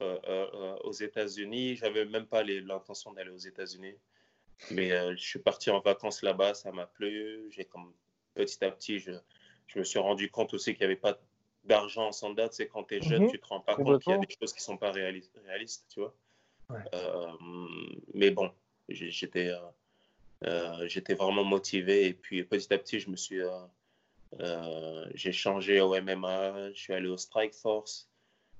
euh, 0.00 0.76
aux 0.84 0.92
États-Unis. 0.92 1.76
J'avais 1.76 2.06
même 2.06 2.26
pas 2.26 2.42
l'intention 2.42 3.12
d'aller 3.12 3.30
aux 3.30 3.36
États-Unis. 3.36 3.94
Mais 4.70 4.88
je 5.16 5.22
suis 5.22 5.38
parti 5.38 5.70
en 5.70 5.80
vacances 5.80 6.22
là-bas, 6.22 6.54
ça 6.54 6.72
m'a 6.72 6.86
plu. 6.86 7.46
J'ai 7.50 7.66
comme 7.66 7.92
petit 8.36 8.64
à 8.64 8.70
petit, 8.70 8.98
je, 9.00 9.12
je, 9.66 9.78
me 9.78 9.84
suis 9.84 9.98
rendu 9.98 10.30
compte 10.30 10.54
aussi 10.54 10.74
qu'il 10.74 10.80
n'y 10.80 10.92
avait 10.92 11.00
pas 11.00 11.18
d'argent 11.64 12.12
sans 12.12 12.30
date, 12.30 12.52
c'est 12.52 12.68
quand 12.68 12.84
tu 12.84 12.96
es 12.96 13.02
jeune, 13.02 13.24
mhm. 13.24 13.30
tu 13.30 13.40
te 13.40 13.46
rends 13.46 13.60
pas 13.60 13.74
compte 13.74 14.02
qu'il 14.02 14.12
y 14.12 14.14
a 14.14 14.18
des 14.18 14.36
choses 14.40 14.52
qui 14.52 14.62
sont 14.62 14.76
pas 14.76 14.92
réalistes, 14.92 15.84
tu 15.92 16.00
vois. 16.00 16.14
Euh, 16.94 17.32
mais 18.14 18.30
bon, 18.30 18.50
j'étais 18.88 19.48
euh, 19.48 19.58
euh, 20.44 20.88
j'étais 20.88 21.14
vraiment 21.14 21.44
motivé 21.44 22.06
et 22.06 22.12
puis 22.12 22.42
petit 22.44 22.72
à 22.72 22.78
petit, 22.78 23.00
je 23.00 23.10
me 23.10 23.16
suis 23.16 23.40
j'ai 25.14 25.32
changé 25.32 25.80
au 25.80 26.00
MMA, 26.00 26.72
je 26.72 26.78
suis 26.78 26.92
allé 26.92 27.08
au 27.08 27.16
Strike 27.16 27.54
Force. 27.54 28.08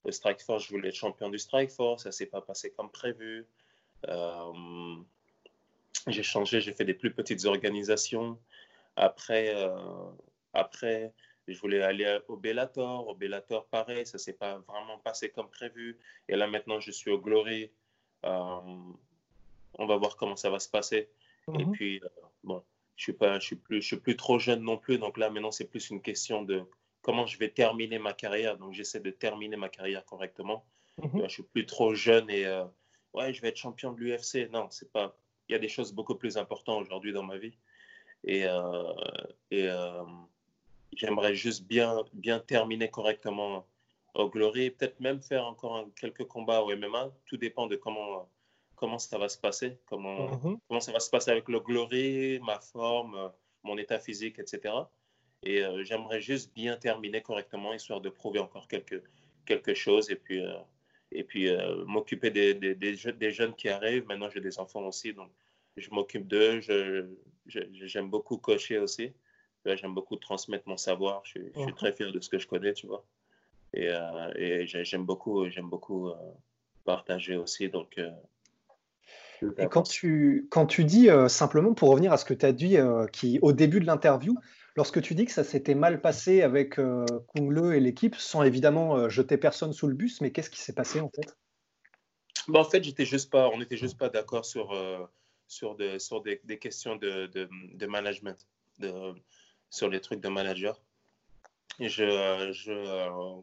Au 0.04 0.12
Strike 0.12 0.40
Force, 0.40 0.64
je 0.64 0.70
voulais 0.70 0.88
être 0.88 0.94
champion 0.94 1.28
du 1.28 1.38
Strike 1.38 1.70
Force, 1.70 2.04
ça 2.04 2.12
s'est 2.12 2.26
pas 2.26 2.40
passé 2.40 2.70
comme 2.70 2.90
prévu. 2.90 3.46
j'ai 6.06 6.22
changé, 6.22 6.60
j'ai 6.60 6.72
fait 6.72 6.84
des 6.84 6.94
plus 6.94 7.12
petites 7.12 7.44
organisations. 7.44 8.38
Après, 8.96 9.54
après 10.52 11.12
je 11.52 11.60
voulais 11.60 11.82
aller 11.82 12.18
au 12.28 12.36
Bellator. 12.36 13.06
Au 13.06 13.14
Bellator, 13.14 13.66
pareil, 13.66 14.06
ça 14.06 14.18
ne 14.18 14.20
s'est 14.20 14.32
pas 14.32 14.58
vraiment 14.58 14.98
passé 14.98 15.30
comme 15.30 15.48
prévu. 15.48 15.98
Et 16.28 16.36
là, 16.36 16.46
maintenant, 16.46 16.80
je 16.80 16.90
suis 16.90 17.10
au 17.10 17.18
Glory. 17.18 17.70
Euh, 18.24 18.58
on 19.74 19.86
va 19.86 19.96
voir 19.96 20.16
comment 20.16 20.36
ça 20.36 20.50
va 20.50 20.58
se 20.58 20.68
passer. 20.68 21.08
Et 21.54 21.64
mhm. 21.64 21.72
puis, 21.72 22.00
euh, 22.02 22.08
bon, 22.42 22.62
je 22.96 23.04
suis 23.04 23.12
pas, 23.12 23.38
je 23.38 23.46
suis 23.46 23.56
plus, 23.56 23.80
je 23.80 23.86
suis 23.86 23.96
plus 23.98 24.16
trop 24.16 24.38
jeune 24.38 24.62
non 24.62 24.76
plus. 24.76 24.98
Donc 24.98 25.18
là, 25.18 25.30
maintenant, 25.30 25.52
c'est 25.52 25.68
plus 25.68 25.90
une 25.90 26.02
question 26.02 26.42
de 26.42 26.64
comment 27.02 27.26
je 27.26 27.38
vais 27.38 27.50
terminer 27.50 27.98
ma 27.98 28.12
carrière. 28.12 28.56
Donc, 28.58 28.72
j'essaie 28.72 29.00
de 29.00 29.10
terminer 29.10 29.56
ma 29.56 29.68
carrière 29.68 30.04
correctement. 30.04 30.64
Mhm. 30.98 31.22
Je 31.24 31.28
suis 31.28 31.42
plus 31.44 31.66
trop 31.66 31.94
jeune 31.94 32.28
et 32.30 32.46
euh, 32.46 32.64
ouais, 33.14 33.32
je 33.32 33.40
vais 33.42 33.48
être 33.48 33.56
champion 33.56 33.92
de 33.92 34.00
l'UFC. 34.00 34.50
Non, 34.50 34.68
c'est 34.70 34.90
pas. 34.90 35.16
Il 35.48 35.52
y 35.52 35.54
a 35.54 35.60
des 35.60 35.68
choses 35.68 35.92
beaucoup 35.92 36.16
plus 36.16 36.38
importantes 36.38 36.82
aujourd'hui 36.84 37.12
dans 37.12 37.22
ma 37.22 37.36
vie. 37.36 37.56
Et, 38.24 38.44
et 39.50 39.68
J'aimerais 40.96 41.34
juste 41.34 41.66
bien, 41.66 42.04
bien 42.14 42.40
terminer 42.40 42.88
correctement 42.88 43.66
au 44.14 44.30
Glory, 44.30 44.70
peut-être 44.70 44.98
même 44.98 45.20
faire 45.20 45.44
encore 45.44 45.86
quelques 45.94 46.24
combats 46.24 46.62
au 46.62 46.74
MMA. 46.74 47.12
Tout 47.26 47.36
dépend 47.36 47.66
de 47.66 47.76
comment, 47.76 48.30
comment 48.76 48.98
ça 48.98 49.18
va 49.18 49.28
se 49.28 49.36
passer, 49.36 49.78
comment, 49.84 50.30
mhm. 50.30 50.58
comment 50.66 50.80
ça 50.80 50.92
va 50.92 51.00
se 51.00 51.10
passer 51.10 51.30
avec 51.30 51.48
le 51.48 51.60
Glory, 51.60 52.40
ma 52.40 52.58
forme, 52.60 53.30
mon 53.62 53.76
état 53.76 53.98
physique, 53.98 54.38
etc. 54.38 54.74
Et 55.42 55.62
euh, 55.62 55.84
j'aimerais 55.84 56.22
juste 56.22 56.54
bien 56.54 56.78
terminer 56.78 57.20
correctement, 57.20 57.74
histoire 57.74 58.00
de 58.00 58.08
prouver 58.08 58.38
encore 58.38 58.66
quelque, 58.66 59.02
quelque 59.44 59.74
chose 59.74 60.10
et 60.10 60.16
puis, 60.16 60.40
euh, 60.40 60.56
et 61.12 61.24
puis 61.24 61.48
euh, 61.50 61.84
m'occuper 61.84 62.30
des, 62.30 62.54
des, 62.54 62.74
des, 62.74 63.30
jeunes 63.30 63.54
qui 63.54 63.68
arrivent. 63.68 64.06
Maintenant, 64.06 64.30
j'ai 64.30 64.40
des 64.40 64.58
enfants 64.58 64.86
aussi, 64.86 65.12
donc 65.12 65.30
je 65.76 65.90
m'occupe 65.90 66.26
d'eux. 66.26 66.62
J'aime 67.46 68.10
beaucoup 68.10 68.38
coacher 68.38 68.78
aussi 68.78 69.12
j'aime 69.74 69.94
beaucoup 69.94 70.16
transmettre 70.16 70.68
mon 70.68 70.76
savoir. 70.76 71.22
Je, 71.24 71.40
suis 71.60 71.74
très 71.74 71.92
fier 71.92 72.12
de 72.12 72.20
ce 72.20 72.28
que 72.28 72.38
je 72.38 72.46
connais, 72.46 72.72
tu 72.72 72.86
vois. 72.86 73.04
Et, 73.74 73.88
euh, 73.88 74.64
j'aime 74.66 75.04
beaucoup, 75.04 75.48
j'aime 75.50 75.68
beaucoup 75.68 76.08
euh, 76.08 76.14
partager 76.84 77.36
aussi. 77.36 77.68
Donc, 77.68 77.98
euh, 77.98 78.10
et 79.58 79.66
quand 79.66 79.82
tu, 79.82 80.46
quand 80.50 80.66
tu 80.66 80.84
dis, 80.84 81.08
simplement 81.28 81.74
pour 81.74 81.90
revenir 81.90 82.12
à 82.12 82.16
ce 82.16 82.24
que 82.24 82.32
tu 82.32 82.46
as 82.46 82.52
dit 82.52 82.78
qui, 83.12 83.38
au 83.42 83.52
début 83.52 83.80
de 83.80 83.86
l'interview, 83.86 84.34
lorsque 84.76 85.02
tu 85.02 85.14
dis 85.14 85.26
que 85.26 85.32
ça 85.32 85.44
s'était 85.44 85.74
mal 85.74 86.00
passé 86.00 86.40
avec 86.40 86.76
Kung 86.76 87.50
Le 87.50 87.74
et 87.74 87.80
l'équipe, 87.80 88.16
sans 88.16 88.44
évidemment 88.44 89.10
jeter 89.10 89.36
personne 89.36 89.74
sous 89.74 89.88
le 89.88 89.94
bus, 89.94 90.22
mais 90.22 90.32
qu'est-ce 90.32 90.48
qui 90.48 90.60
s'est 90.60 90.72
passé 90.72 91.00
en 91.00 91.10
fait? 91.10 91.36
Bah, 92.48 92.60
En 92.60 92.64
fait, 92.64 92.82
j'étais 92.82 93.04
juste 93.04 93.30
pas, 93.30 93.50
on 93.50 93.58
n'était 93.58 93.76
juste 93.76 93.98
pas 93.98 94.08
d'accord 94.08 94.46
sur, 94.46 94.74
sur, 95.48 95.74
de, 95.74 95.98
sur 95.98 96.22
des, 96.22 96.40
des 96.44 96.58
questions 96.58 96.96
de, 96.96 97.26
de, 97.26 97.48
de 97.74 97.86
management. 97.86 98.46
De, 98.78 99.14
sur 99.70 99.88
les 99.88 100.00
trucs 100.00 100.20
de 100.20 100.28
manager. 100.28 100.80
Je, 101.78 102.50
je, 102.52 103.40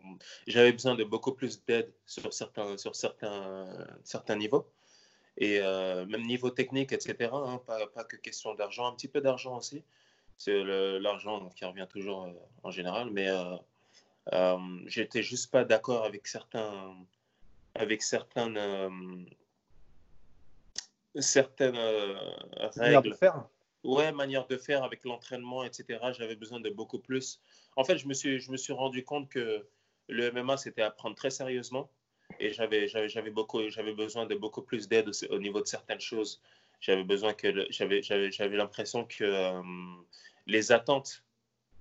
j'avais 0.48 0.72
besoin 0.72 0.96
de 0.96 1.04
beaucoup 1.04 1.34
plus 1.34 1.64
d'aide 1.66 1.92
sur 2.06 2.34
certains, 2.34 2.78
sur 2.78 2.96
certains, 2.96 3.88
certains 4.04 4.36
niveaux. 4.36 4.68
Et 5.38 5.60
euh, 5.60 6.06
même 6.06 6.24
niveau 6.24 6.50
technique, 6.50 6.92
etc. 6.92 7.30
Hein, 7.34 7.62
pas, 7.66 8.04
que 8.06 8.16
question 8.18 8.54
d'argent, 8.56 8.88
un 8.88 8.94
petit 8.94 9.08
peu 9.08 9.22
d'argent 9.22 9.58
aussi. 9.58 9.84
C'est 10.38 10.64
l'argent 11.00 11.50
qui 11.56 11.66
revient 11.66 11.88
toujours 11.90 12.24
euh, 12.24 12.32
en 12.64 12.72
général. 12.72 13.12
Mais 13.12 13.30
euh, 13.30 13.56
euh, 14.34 14.58
j'étais 14.88 15.24
juste 15.24 15.52
pas 15.52 15.64
d'accord 15.64 16.04
avec 16.04 16.28
certains, 16.28 16.96
avec 17.76 18.02
certaines 21.20 21.78
règles. 22.76 23.10
De 23.10 23.16
faire 23.16 23.48
ouais, 23.84 24.12
manière 24.12 24.48
de 24.48 24.58
faire 24.58 24.84
avec 24.84 25.04
l'entraînement, 25.04 25.64
etc. 25.64 26.00
J'avais 26.18 26.36
besoin 26.36 26.60
de 26.60 26.70
beaucoup 26.70 27.00
plus. 27.00 27.40
En 27.76 27.84
fait, 27.84 27.98
je 27.98 28.08
me 28.08 28.14
suis, 28.14 28.40
je 28.40 28.52
me 28.52 28.58
suis 28.58 28.74
rendu 28.74 29.04
compte 29.04 29.30
que 29.30 29.66
le 30.08 30.32
MMA, 30.32 30.58
c'était 30.58 30.82
à 30.82 30.92
prendre 30.92 31.16
très 31.16 31.30
sérieusement. 31.30 31.90
Et 32.40 32.54
j'avais, 32.54 32.88
j'avais, 32.88 33.30
beaucoup, 33.30 33.70
j'avais 33.70 33.94
besoin 33.94 34.26
de 34.26 34.36
beaucoup 34.36 34.62
plus 34.62 34.88
d'aide 34.88 35.12
au, 35.30 35.40
niveau 35.40 35.62
de 35.62 35.68
certaines 35.68 36.00
choses. 36.00 36.42
J'avais 36.80 37.04
besoin 37.04 37.34
que, 37.34 37.68
j'avais, 37.70 38.02
j'avais, 38.02 38.32
j'avais 38.32 38.58
l'impression 38.58 39.06
que 39.06 39.24
euh, 39.24 39.62
les 40.48 40.72
attentes, 40.72 41.24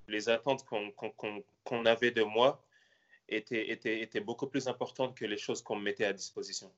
les 0.08 0.28
attentes 0.28 0.64
qu'on, 0.64 0.90
qu'on, 0.90 1.86
avait 1.86 2.10
de 2.10 2.22
moi 2.22 2.62
étaient, 3.28 3.70
étaient, 3.70 4.00
étaient 4.00 4.20
beaucoup 4.20 4.46
plus 4.46 4.68
importantes 4.68 5.16
que 5.16 5.24
les 5.24 5.38
choses 5.38 5.62
qu'on 5.62 5.76
me 5.76 5.82
mettait 5.82 6.04
à 6.04 6.12
disposition. 6.12 6.70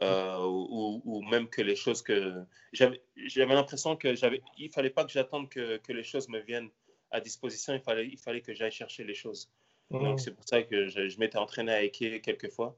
Euh, 0.00 0.38
ou, 0.40 1.22
même 1.30 1.48
que 1.48 1.60
les 1.60 1.76
choses 1.76 2.00
que 2.00 2.44
j'avais 2.72 3.54
l'impression 3.54 3.94
que 3.94 4.14
j'avais 4.14 4.42
il 4.56 4.70
fallait 4.70 4.90
pas 4.90 5.04
que 5.04 5.10
j'attende 5.10 5.50
que, 5.50 5.76
que, 5.78 5.92
les 5.92 6.02
choses 6.02 6.28
me 6.28 6.40
viennent 6.40 6.70
à 7.10 7.20
disposition. 7.20 7.74
Il 7.74 7.80
fallait 7.80 8.08
il 8.08 8.18
fallait 8.18 8.40
que 8.40 8.54
j'aille 8.54 8.72
chercher 8.72 9.04
les 9.04 9.14
choses. 9.14 9.50
Donc 9.90 10.20
c'est 10.20 10.30
pour 10.30 10.44
ça 10.48 10.62
que 10.62 10.88
je, 10.88 11.18
m'étais 11.18 11.36
entraîné 11.36 11.72
à 11.72 11.84
Eke 11.84 12.22
quelques 12.22 12.50
fois 12.50 12.74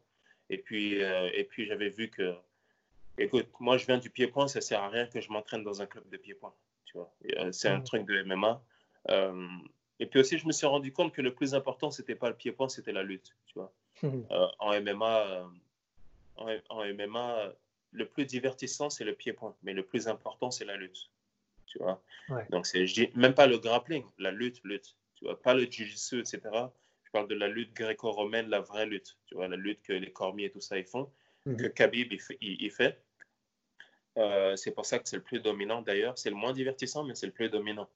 et 0.51 0.59
puis 0.59 1.01
euh, 1.01 1.31
et 1.33 1.45
puis 1.45 1.67
j'avais 1.67 1.89
vu 1.89 2.11
que 2.11 2.35
écoute 3.17 3.47
moi 3.61 3.77
je 3.77 3.87
viens 3.87 3.99
du 3.99 4.11
pied-point 4.11 4.49
ça 4.49 4.61
sert 4.61 4.83
à 4.83 4.89
rien 4.89 5.07
que 5.07 5.21
je 5.21 5.31
m'entraîne 5.31 5.63
dans 5.63 5.81
un 5.81 5.87
club 5.87 6.09
de 6.11 6.17
pied-point 6.17 6.53
tu 6.85 6.99
vois. 6.99 7.15
Euh, 7.39 7.53
c'est 7.53 7.69
un 7.69 7.81
truc 7.81 8.05
de 8.07 8.25
MMA 8.25 8.61
et 10.01 10.07
puis 10.07 10.19
aussi 10.19 10.37
je 10.39 10.47
me 10.49 10.53
suis 10.53 10.67
rendu 10.67 10.93
compte 10.93 11.13
que 11.13 11.23
le 11.23 11.33
plus 11.33 11.55
important 11.55 11.93
c'était 11.93 12.17
pas 12.17 12.29
le 12.29 12.35
pied-point 12.35 12.69
c'était 12.69 12.93
la 12.93 13.05
lutte 13.05 13.37
tu 13.47 13.55
vois. 13.55 13.73
En 14.59 14.81
MMA 14.81 15.49
en, 16.37 16.85
MMA, 16.95 17.53
le 17.93 18.07
plus 18.07 18.25
divertissant, 18.27 18.91
c'est 18.91 19.05
le 19.05 19.15
pied-point, 19.15 19.55
mais 19.63 19.73
le 19.73 19.85
plus 19.85 20.09
important, 20.09 20.51
c'est 20.51 20.65
la 20.65 20.77
lutte. 20.77 21.11
Tu 21.67 21.79
vois? 21.79 22.03
Donc, 22.51 22.67
je 22.73 22.93
dis 22.93 23.11
même 23.15 23.35
pas 23.35 23.47
le 23.47 23.59
grappling, 23.59 24.05
la 24.19 24.31
lutte, 24.31 24.61
lutte. 24.65 24.97
Tu 25.17 25.25
vois, 25.25 25.41
pas 25.41 25.55
le 25.55 25.65
jiu-jitsu, 25.65 26.21
etc. 26.21 26.41
Je 27.05 27.11
parle 27.13 27.29
de 27.29 27.35
la 27.35 27.49
lutte 27.49 27.73
gréco-romaine, 27.75 28.49
la 28.49 28.61
vraie 28.61 28.87
lutte. 28.87 29.17
Tu 29.27 29.35
vois, 29.35 29.49
la 29.49 29.57
lutte 29.57 29.83
que 29.83 29.93
les 29.93 30.13
Cormiers 30.13 30.47
et 30.47 30.51
tout 30.51 30.61
ça, 30.61 30.79
ils 30.79 30.85
font, 30.85 31.11
mhm. 31.47 31.57
que 31.57 31.67
Khabib, 31.67 32.13
il, 32.41 32.71
fait. 32.71 33.01
Euh, 34.19 34.57
c'est 34.57 34.73
pour 34.73 34.87
ça 34.87 34.99
que 34.99 35.09
c'est 35.09 35.17
le 35.17 35.23
plus 35.23 35.41
dominant 35.41 35.83
d'ailleurs. 35.83 36.19
C'est 36.19 36.31
le 36.31 36.37
moins 36.37 36.53
divertissant, 36.53 37.05
mais 37.05 37.15
c'est 37.15 37.27
le 37.27 37.33
plus 37.33 37.49
dominant. 37.49 37.89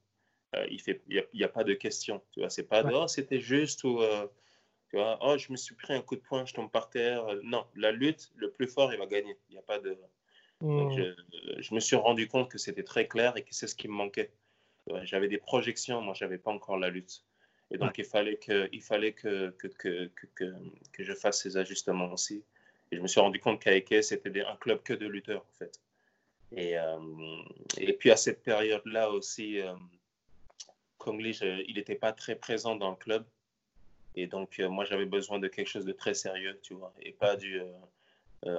il 0.69 0.81
fait, 0.81 1.01
il 1.07 1.25
n'y 1.33 1.43
a, 1.43 1.49
pas 1.49 1.63
de 1.63 1.73
question. 1.73 2.21
Tu 2.31 2.39
vois, 2.39 2.49
c'est 2.49 2.67
pas 2.67 2.83
de, 2.83 2.93
oh, 2.93 3.07
c'était 3.07 3.41
juste 3.41 3.83
ou, 3.83 4.01
tu 4.89 4.97
vois, 4.97 5.19
oh, 5.21 5.37
je 5.37 5.51
me 5.51 5.57
suis 5.57 5.75
pris 5.75 5.93
un 5.93 6.01
coup 6.01 6.15
de 6.15 6.21
poing, 6.21 6.45
je 6.45 6.53
tombe 6.53 6.71
par 6.71 6.89
terre. 6.89 7.23
Non, 7.43 7.65
la 7.75 7.91
lutte, 7.91 8.31
le 8.35 8.49
plus 8.49 8.67
fort, 8.67 8.91
il 8.91 8.97
va 8.97 9.05
gagner. 9.05 9.37
Il 9.49 9.53
n'y 9.53 9.59
a 9.59 9.63
pas 9.63 9.79
de. 9.79 9.97
Hmm. 10.61 10.91
je, 10.91 11.15
je, 11.59 11.73
me 11.73 11.79
suis 11.79 11.95
rendu 11.95 12.27
compte 12.27 12.49
que 12.49 12.57
c'était 12.57 12.83
très 12.83 13.07
clair 13.07 13.37
et 13.37 13.43
que 13.43 13.53
c'est 13.53 13.67
ce 13.67 13.75
qui 13.75 13.87
me 13.87 13.93
manquait. 13.93 14.31
J'avais 15.03 15.27
des 15.27 15.37
projections, 15.37 16.01
moi, 16.01 16.13
j'avais 16.15 16.39
pas 16.39 16.51
encore 16.51 16.77
la 16.77 16.89
lutte. 16.89 17.23
Et 17.71 17.77
donc, 17.77 17.97
il 17.99 18.05
fallait, 18.05 18.37
que, 18.37 18.67
il 18.71 18.81
fallait 18.81 19.13
que, 19.13 19.51
que, 19.51 19.67
que, 19.67 20.09
que, 20.35 20.45
que 20.91 21.03
je 21.03 21.13
fasse 21.13 21.43
ces 21.43 21.57
ajustements 21.57 22.11
aussi. 22.11 22.43
Et 22.91 22.97
je 22.97 23.01
me 23.01 23.07
suis 23.07 23.19
rendu 23.19 23.39
compte 23.39 23.61
qu'AEK, 23.61 24.03
c'était 24.03 24.41
un 24.41 24.55
club 24.55 24.81
que 24.81 24.93
de 24.93 25.05
lutteurs, 25.05 25.45
en 25.47 25.57
fait. 25.59 25.79
Et, 26.51 26.79
euh, 26.79 26.97
et 27.77 27.93
puis, 27.93 28.09
à 28.09 28.17
cette 28.17 28.41
période-là 28.41 29.11
aussi, 29.11 29.59
euh, 29.61 29.75
Kongli, 30.97 31.37
il 31.67 31.75
n'était 31.75 31.95
pas 31.95 32.11
très 32.11 32.35
présent 32.35 32.75
dans 32.75 32.89
le 32.89 32.95
club. 32.95 33.23
Et 34.15 34.27
donc, 34.27 34.59
euh, 34.59 34.69
moi, 34.69 34.85
j'avais 34.85 35.05
besoin 35.05 35.39
de 35.39 35.47
quelque 35.47 35.67
chose 35.67 35.85
de 35.85 35.91
très 35.91 36.13
sérieux, 36.13 36.59
tu 36.61 36.73
vois, 36.73 36.93
et 37.01 37.11
pas 37.11 37.35
du 37.35 37.61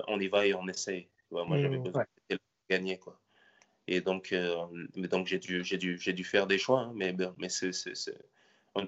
on 0.08 0.20
y 0.20 0.28
va 0.28 0.46
et 0.46 0.54
on 0.54 0.68
essaye. 0.68 1.04
Tu 1.04 1.30
vois, 1.30 1.46
moi, 1.46 1.58
j'avais 1.58 1.78
mmh, 1.78 1.82
besoin 1.84 2.04
de 2.28 2.38
gagner, 2.68 2.98
quoi. 2.98 3.18
Et 3.88 4.00
donc, 4.02 4.34
donc 4.94 5.26
j'ai 5.26 5.38
dû, 5.38 5.62
dû, 5.62 5.96
dû 5.96 6.24
faire 6.24 6.46
des 6.46 6.58
choix, 6.58 6.80
hein, 6.80 6.92
mais, 6.94 7.16
mais 7.38 7.48
c'est 7.48 7.72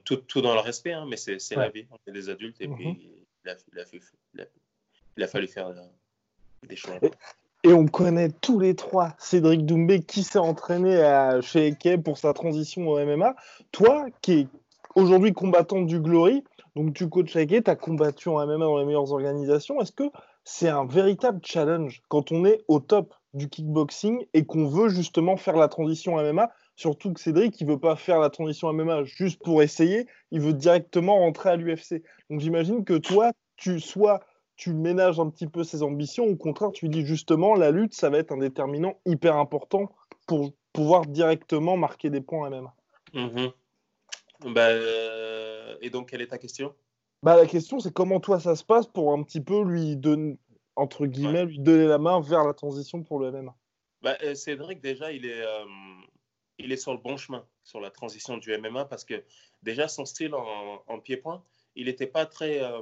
tout, 0.05 0.17
tout, 0.17 0.41
dans 0.41 0.55
le 0.55 0.61
respect, 0.61 0.93
hein, 0.93 1.07
mais 1.09 1.17
c'est 1.17 1.57
la 1.57 1.69
vie. 1.69 1.87
On 1.91 1.97
est 2.11 2.13
des 2.13 2.29
adultes 2.29 2.61
et 2.61 2.69
puis 2.69 2.89
mhm. 2.89 2.97
il 3.45 3.51
a, 3.51 3.55
il, 5.17 5.23
a, 5.23 5.27
fallu 5.27 5.47
faire 5.47 5.69
euh, 5.69 5.75
des 6.69 6.77
choix. 6.77 6.95
Et, 7.65 7.73
on 7.73 7.87
connaît 7.87 8.31
tous 8.41 8.59
les 8.59 8.75
trois 8.75 9.15
Cédric 9.19 9.65
Doumbé 9.67 10.03
qui 10.03 10.23
s'est 10.25 10.39
entraîné 10.39 11.03
à, 11.03 11.41
chez 11.41 11.69
Eke 11.69 12.03
pour 12.03 12.19
sa 12.19 12.33
transition 12.33 12.89
au 12.89 13.05
MMA. 13.05 13.35
Toi, 13.71 14.07
qui 14.21 14.33
es 14.33 14.47
aujourd'hui 14.95 15.33
combattant 15.33 15.83
du 15.83 16.01
Glory, 16.01 16.45
donc 16.77 16.95
tu 16.95 17.09
coaches 17.09 17.37
à 17.37 17.47
tu 17.47 17.63
as 17.67 17.77
combattu 17.77 18.29
en 18.29 18.47
MMA 18.47 18.59
dans 18.59 18.79
les 18.79 18.85
meilleures 18.85 19.13
organisations. 19.13 19.81
Est-ce 19.81 19.93
que 19.93 20.11
c'est 20.45 20.69
un 20.69 20.87
véritable 20.87 21.41
challenge 21.45 22.03
quand 22.09 22.33
on 22.33 22.45
est 22.45 22.63
au 22.69 22.81
top 22.81 23.15
du 23.35 23.49
kickboxing 23.49 24.25
et 24.35 24.45
qu'on 24.45 24.67
veut 24.67 24.89
justement 24.89 25.37
faire 25.37 25.57
la 25.57 25.69
transition 25.69 26.17
MMA 26.17 26.51
Surtout 26.77 27.13
que 27.13 27.21
Cédric, 27.21 27.61
il 27.61 27.67
veut 27.67 27.79
pas 27.79 27.97
faire 27.97 28.19
la 28.19 28.31
transition 28.31 28.73
MMA 28.73 29.05
juste 29.05 29.43
pour 29.43 29.63
essayer, 29.63 30.07
il 30.31 30.41
veut 30.41 30.55
directement 30.55 31.19
rentrer 31.19 31.51
à 31.51 31.57
l'UFC. 31.57 32.03
Donc 32.31 32.41
j'imagine 32.41 32.85
que 32.85 32.95
toi, 32.95 33.33
tu 33.57 33.79
sois 33.79 34.21
tu 34.57 34.75
ménages 34.75 35.19
un 35.19 35.29
petit 35.29 35.47
peu 35.47 35.65
ses 35.65 35.83
ambitions, 35.83 36.25
au 36.25 36.37
contraire, 36.37 36.71
tu 36.73 36.89
dis 36.89 37.05
justement 37.05 37.55
la 37.55 37.73
lutte, 37.73 37.95
ça 37.95 38.11
va 38.11 38.19
être 38.19 38.33
un 38.33 38.37
déterminant 38.37 38.97
hyper 39.07 39.37
important 39.37 39.91
pour 40.27 40.53
pouvoir 40.73 41.07
directement 41.07 41.77
marquer 41.77 42.11
des 42.11 42.21
points. 42.21 42.49
Bah, 44.45 44.69
euh, 44.69 45.32
et 45.81 45.91
donc, 45.91 46.11
quelle 46.11 46.23
est 46.23 46.29
ta 46.29 46.39
question? 46.39 46.75
Bah, 47.23 47.37
La 47.37 47.47
question, 47.47 47.79
c'est 47.79 47.93
comment 47.93 48.21
toi 48.21 48.41
ça 48.41 48.57
se 48.57 48.65
passe 48.65 48.87
pour 48.87 49.13
un 49.13 49.23
petit 49.23 49.41
peu 49.41 49.63
lui 49.63 49.97
donner, 49.97 50.39
entre 50.77 51.07
guillemets, 51.07 51.45
lui 51.45 51.59
donner 51.59 51.87
la 51.87 51.99
main 51.99 52.21
vers 52.21 52.45
la 52.45 52.55
transition 52.55 53.03
pour 53.03 53.19
le 53.19 53.31
MMA 53.31 53.55
bah, 54.03 54.17
euh, 54.23 54.35
Cédric, 54.35 54.81
déjà, 54.81 55.13
il 55.13 55.27
est, 55.27 55.43
euh, 55.43 55.65
il 56.59 56.73
est 56.73 56.77
sur 56.77 56.93
le 56.93 56.99
bon 56.99 57.17
chemin, 57.17 57.45
sur 57.63 57.81
la 57.81 57.91
transition 57.91 58.37
du 58.37 58.57
MMA, 58.57 58.85
parce 58.87 59.05
que 59.05 59.23
déjà, 59.63 59.89
son 59.89 60.05
style 60.05 60.35
en, 60.35 60.99
pied-point, 61.01 61.43
il 61.75 61.87
n'était 61.87 62.07
pas 62.07 62.27
très, 62.27 62.63
euh, 62.63 62.81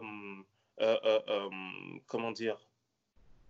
euh, 0.80 1.20
euh, 1.28 1.48
comment 2.06 2.32
dire, 2.32 2.58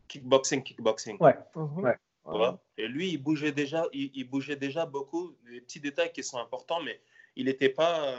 kickboxing, 0.09 0.63
kickboxing. 0.63 1.17
Ouais. 1.21 1.37
Mhm. 1.55 2.59
Et 2.77 2.87
lui, 2.87 3.11
il 3.11 3.19
bougeait 3.19 3.53
déjà, 3.53 3.87
il, 3.93 4.25
bougeait 4.25 4.57
déjà 4.57 4.87
beaucoup, 4.87 5.35
des 5.51 5.61
petits 5.61 5.81
détails 5.81 6.13
qui 6.13 6.23
sont 6.23 6.39
importants, 6.39 6.81
mais 6.83 7.01
il 7.35 7.47
n'était 7.47 7.71
pas, 7.71 8.19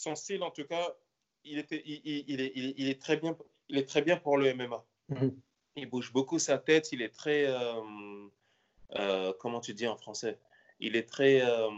son 0.00 0.14
style 0.14 0.42
en 0.42 0.50
tout 0.50 0.64
cas, 0.64 0.94
il 1.44 1.58
était, 1.58 1.82
il, 1.84 2.40
est, 2.40 2.52
il, 2.54 2.88
est, 2.88 3.00
très 3.00 3.16
bien, 3.16 3.36
il 3.68 3.78
est 3.78 3.88
très 3.88 4.02
bien 4.02 4.16
pour 4.16 4.38
le 4.38 4.54
MMA. 4.54 4.84
Mhm. 5.08 5.36
Il 5.76 5.86
bouge 5.88 6.12
beaucoup 6.12 6.38
sa 6.38 6.58
tête, 6.58 6.90
il 6.92 7.02
est 7.02 7.14
très, 7.14 7.46
comment 9.38 9.60
tu 9.60 9.74
dis 9.74 9.86
en 9.86 9.96
français? 9.96 10.38
Il 10.80 10.96
est 10.96 11.08
très. 11.08 11.42
Euh, 11.42 11.68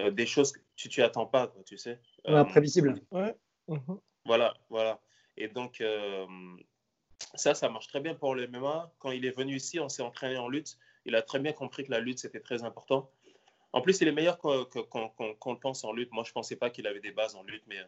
euh, 0.00 0.10
des 0.10 0.26
choses 0.26 0.52
que 0.52 0.60
tu 0.76 0.88
t'y 0.88 1.02
attends 1.02 1.26
pas, 1.26 1.46
quoi, 1.46 1.62
tu 1.64 1.78
sais. 1.78 2.00
Imprévisible. 2.24 3.00
Ouais. 3.10 3.34
Mhm. 3.68 4.00
Voilà, 4.24 4.54
voilà. 4.68 5.00
Et 5.36 5.48
donc, 5.48 5.80
euh, 5.80 6.26
ça, 7.34 7.54
ça 7.54 7.68
marche 7.68 7.86
très 7.86 8.00
bien 8.00 8.14
pour 8.14 8.34
le 8.34 8.46
MMA. 8.48 8.92
Quand 8.98 9.12
il 9.12 9.24
est 9.24 9.36
venu 9.36 9.56
ici, 9.56 9.78
on 9.78 9.88
s'est 9.88 10.02
entraîné 10.02 10.36
en 10.36 10.48
lutte. 10.48 10.76
Il 11.04 11.14
a 11.14 11.22
très 11.22 11.38
bien 11.38 11.52
compris 11.52 11.84
que 11.84 11.90
la 11.90 12.00
lutte, 12.00 12.18
c'était 12.18 12.40
très 12.40 12.64
important. 12.64 13.10
En 13.72 13.80
plus, 13.80 14.00
il 14.00 14.08
est 14.08 14.12
meilleur 14.12 14.38
qu'on 14.38 14.58
le 14.60 15.58
pense 15.58 15.84
en 15.84 15.92
lutte. 15.92 16.12
Moi, 16.12 16.24
je 16.24 16.30
ne 16.30 16.34
pensais 16.34 16.56
pas 16.56 16.70
qu'il 16.70 16.86
avait 16.86 17.00
des 17.00 17.12
bases 17.12 17.34
en 17.34 17.42
lutte, 17.42 17.64
mais 17.66 17.78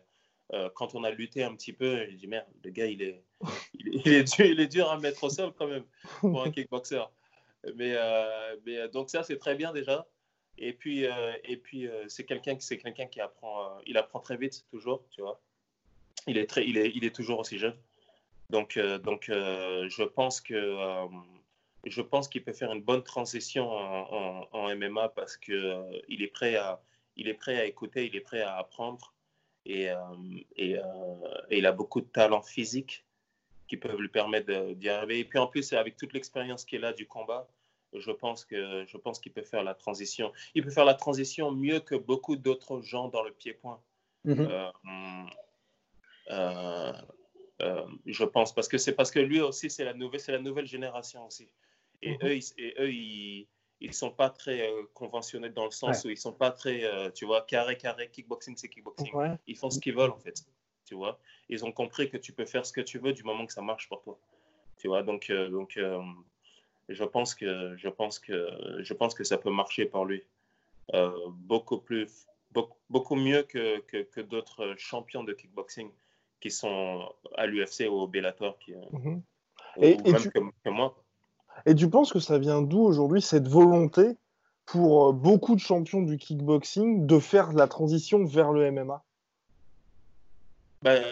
quand 0.75 0.95
on 0.95 1.05
a 1.05 1.11
lutté 1.11 1.43
un 1.43 1.55
petit 1.55 1.73
peu, 1.73 2.05
j'ai 2.07 2.17
dit 2.17 2.27
merde, 2.27 2.47
le 2.65 2.71
gars, 2.71 2.87
il 2.87 3.03
est, 3.03 4.67
dur, 4.67 4.91
à 4.91 4.99
mettre 4.99 5.25
au 5.25 5.31
sol 5.31 5.53
quand 5.57 5.69
même 5.69 5.85
pour 6.21 6.43
un 6.43 6.51
kickboxer. 6.51 7.05
Mais, 7.77 7.95
euh, 7.95 8.57
euh, 8.69 8.89
donc 8.89 9.11
ça, 9.11 9.23
c'est 9.23 9.39
très 9.39 9.55
bien 9.55 9.73
déjà. 9.73 10.07
Et 10.59 10.73
puis, 10.73 11.07
euh, 11.07 12.09
c'est 12.09 12.25
quelqu'un 12.25 12.57
qui, 12.57 13.21
apprend, 13.21 13.79
il 13.87 13.97
apprend 13.97 14.21
très 14.21 14.37
vite, 14.37 14.65
toujours, 14.71 15.05
tu 15.11 15.23
vois. 15.23 15.41
Il 16.27 16.37
est, 16.37 17.15
toujours 17.15 17.41
aussi 17.41 17.59
jeune. 17.59 17.77
Donc 18.51 18.75
je 18.77 20.03
pense 20.05 20.41
que 20.41 21.09
je 21.85 22.03
pense 22.03 22.29
qu'il 22.29 22.45
peut 22.45 22.53
faire 22.53 22.73
une 22.73 22.83
bonne 22.83 23.03
transition 23.03 23.71
en, 23.71 24.49
en, 24.53 24.77
MMA 24.77 25.11
parce 25.11 25.37
que 25.37 25.83
il 26.09 26.23
est 26.23 26.29
prêt 26.29 26.57
à 26.57 26.83
il 27.17 27.29
est 27.29 27.35
prêt 27.35 27.59
à 27.59 27.65
écouter, 27.65 28.07
il 28.07 28.17
est 28.17 28.21
prêt 28.21 28.43
à 28.43 28.57
apprendre 28.57 29.15
et, 29.67 29.89
et, 30.57 30.77
et 31.51 31.59
il 31.59 31.67
a 31.67 31.73
beaucoup 31.73 32.01
de 32.01 32.07
talent 32.07 32.43
physique 32.43 33.05
qui 33.69 33.77
peuvent 33.77 34.01
lui 34.01 34.09
permettre 34.09 34.73
d'y 34.73 34.89
arriver. 34.89 35.21
Et 35.21 35.25
puis 35.25 35.39
en 35.39 35.47
plus, 35.47 35.73
avec 35.73 35.97
toute 35.97 36.13
l'expérience 36.13 36.65
qu'il 36.65 36.85
a 36.85 36.93
du 36.93 37.07
combat, 37.07 37.49
je 37.93 38.11
pense 38.11 38.45
que 38.45 38.85
je 38.87 38.97
pense 38.97 39.21
qu'il 39.21 39.33
peut 39.33 39.43
faire 39.43 39.63
la 39.63 39.75
transition. 39.75 40.33
Il 40.55 40.65
peut 40.65 40.71
faire 40.71 40.85
la 40.85 40.95
transition 40.95 41.53
mieux 41.53 41.81
que 41.81 41.95
beaucoup 41.95 42.37
d'autres 42.37 42.81
gens 42.83 43.09
dans 43.09 43.23
le 43.23 43.33
pied-point. 43.33 43.81
Mhm. 44.25 44.41
Euh, 44.41 44.71
euh, 46.31 46.93
euh, 47.63 47.87
je 48.07 48.25
pense 48.25 48.55
parce 48.55 48.69
que 48.69 48.77
c'est 48.77 48.93
parce 48.93 49.11
que 49.11 49.19
lui 49.19 49.41
aussi 49.41 49.71
c'est 49.71 49.85
la 49.85 49.95
nouvelle 49.95 50.21
c'est 50.21 50.33
la 50.33 50.41
nouvelle 50.41 50.67
génération 50.67 51.27
aussi. 51.27 51.49
Et 52.03 52.13
mhm. 52.13 52.19
eux 52.25 52.37
ils, 52.37 52.45
et 52.59 52.75
eux 52.81 52.93
ils, 52.93 53.49
ils 53.81 53.95
sont 53.95 54.11
pas 54.11 54.31
très 54.31 54.71
conventionnels 54.95 55.55
dans 55.55 55.65
le 55.65 55.71
sens 55.71 56.05
où 56.05 56.11
ils 56.11 56.19
sont 56.19 56.33
pas 56.33 56.51
très 56.51 56.83
tu 57.13 57.25
vois 57.25 57.43
carré 57.43 57.77
carré 57.77 58.09
kickboxing 58.11 58.57
c'est 58.57 58.69
kickboxing. 58.69 59.11
Ils 59.47 59.57
font 59.57 59.71
ce 59.71 59.81
qu'ils 59.81 59.95
veulent 59.95 60.11
en 60.11 60.19
fait 60.19 60.45
tu 60.91 60.97
vois. 60.97 61.21
Ils 61.49 61.65
ont 61.65 61.71
compris 61.71 62.11
que 62.11 62.17
tu 62.17 62.33
peux 62.33 62.45
faire 62.45 62.67
ce 62.67 62.73
que 62.73 62.81
tu 62.81 62.99
veux 62.99 63.13
du 63.13 63.23
moment 63.23 63.47
que 63.47 63.53
ça 63.53 63.63
marche 63.63 63.89
pour 63.89 64.03
toi, 64.03 64.19
tu 64.77 64.89
vois. 64.89 65.05
Donc, 65.05 65.31
euh, 65.31 65.49
donc 65.49 65.77
euh, 65.77 66.03
je, 66.89 67.05
pense 67.05 67.37
que, 67.37 67.77
je, 67.77 67.89
pense 67.89 68.19
que, 68.19 68.49
je 68.81 68.93
pense 68.93 69.15
que 69.15 69.23
ça 69.23 69.39
peut 69.39 69.53
marcher 69.53 69.87
pour 69.87 70.05
lui 70.05 70.25
euh, 70.95 71.13
beaucoup, 71.29 71.79
plus, 71.79 72.27
beaucoup, 72.51 72.77
beaucoup 72.89 73.15
mieux 73.15 73.45
que, 73.45 73.79
que, 73.83 74.21
d'autres 74.21 74.75
champions 74.79 75.23
de 75.23 75.33
kickboxing 75.33 75.93
qui 76.41 76.51
sont 76.51 77.15
à 77.37 77.47
l'UFC 77.47 77.83
ou 77.89 77.95
au 78.01 78.09
Bellator, 78.09 78.59
qui, 78.59 78.75
mhm. 78.75 79.23
et, 79.81 79.97
même 79.99 80.31
que, 80.65 80.71
moi. 80.71 80.97
Et 81.67 81.75
tu 81.75 81.89
penses 81.89 82.13
que 82.13 82.21
ça 82.21 82.39
vient 82.39 82.63
d'où 82.63 82.81
aujourd'hui 82.81 83.23
cette 83.23 83.49
volonté 83.49 84.17
pour 84.67 85.13
beaucoup 85.13 85.55
de 85.55 85.61
champions 85.61 86.03
du 86.03 86.17
kickboxing 86.17 87.07
de 87.07 87.19
faire 87.19 87.53
la 87.53 87.67
transition 87.67 88.25
vers 88.25 88.53
le 88.53 88.71
MMA 88.71 89.03
ben, 90.83 91.03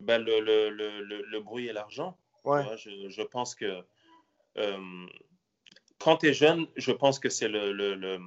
ben 0.00 0.22
le, 0.22 0.40
le, 0.40 0.70
le, 0.70 1.22
le, 1.22 1.40
bruit 1.40 1.68
et 1.68 1.72
l'argent. 1.72 2.16
Ouais. 2.44 2.64
Je, 2.76 3.08
je, 3.08 3.22
pense 3.22 3.54
que 3.54 3.84
euh, 4.58 5.06
quand 5.98 6.18
tu 6.18 6.28
es 6.28 6.32
jeune, 6.32 6.66
je 6.76 6.92
pense 6.92 7.18
que 7.18 7.28
c'est 7.28 7.48
le, 7.48 7.72
le, 7.72 8.18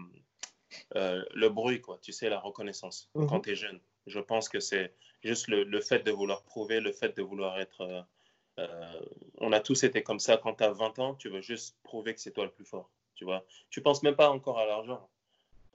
euh, 0.96 1.24
le, 1.34 1.50
bruit, 1.50 1.82
quoi. 1.82 2.00
Tu 2.02 2.14
sais, 2.14 2.30
la 2.30 2.40
reconnaissance 2.40 3.10
mhm. 3.16 3.28
quand 3.28 3.42
tu 3.42 3.52
es 3.52 3.56
jeune. 3.56 3.80
Je 4.08 4.20
pense 4.20 4.50
que 4.50 4.60
c'est 4.60 4.94
juste 5.24 5.48
le, 5.48 5.82
fait 5.82 6.00
de 6.06 6.12
vouloir 6.12 6.44
prouver, 6.44 6.80
le 6.80 6.92
fait 6.92 7.18
de 7.18 7.22
vouloir 7.22 7.60
être. 7.60 8.06
Euh, 8.60 9.02
on 9.40 9.52
a 9.52 9.60
tous 9.60 9.84
été 9.84 10.02
comme 10.02 10.20
ça 10.20 10.38
quand 10.38 10.56
tu 10.56 10.64
as 10.64 10.72
20 10.72 11.00
ans, 11.00 11.16
tu 11.16 11.30
veux 11.30 11.42
juste 11.42 11.78
prouver 11.84 12.14
que 12.14 12.22
c'est 12.22 12.32
toi 12.32 12.46
le 12.46 12.52
plus 12.52 12.66
fort. 12.66 12.90
Tu 13.16 13.26
vois, 13.26 13.46
tu 13.70 13.82
penses 13.82 14.04
même 14.04 14.16
pas 14.16 14.30
encore 14.30 14.60
à 14.60 14.66
l'argent 14.66 15.10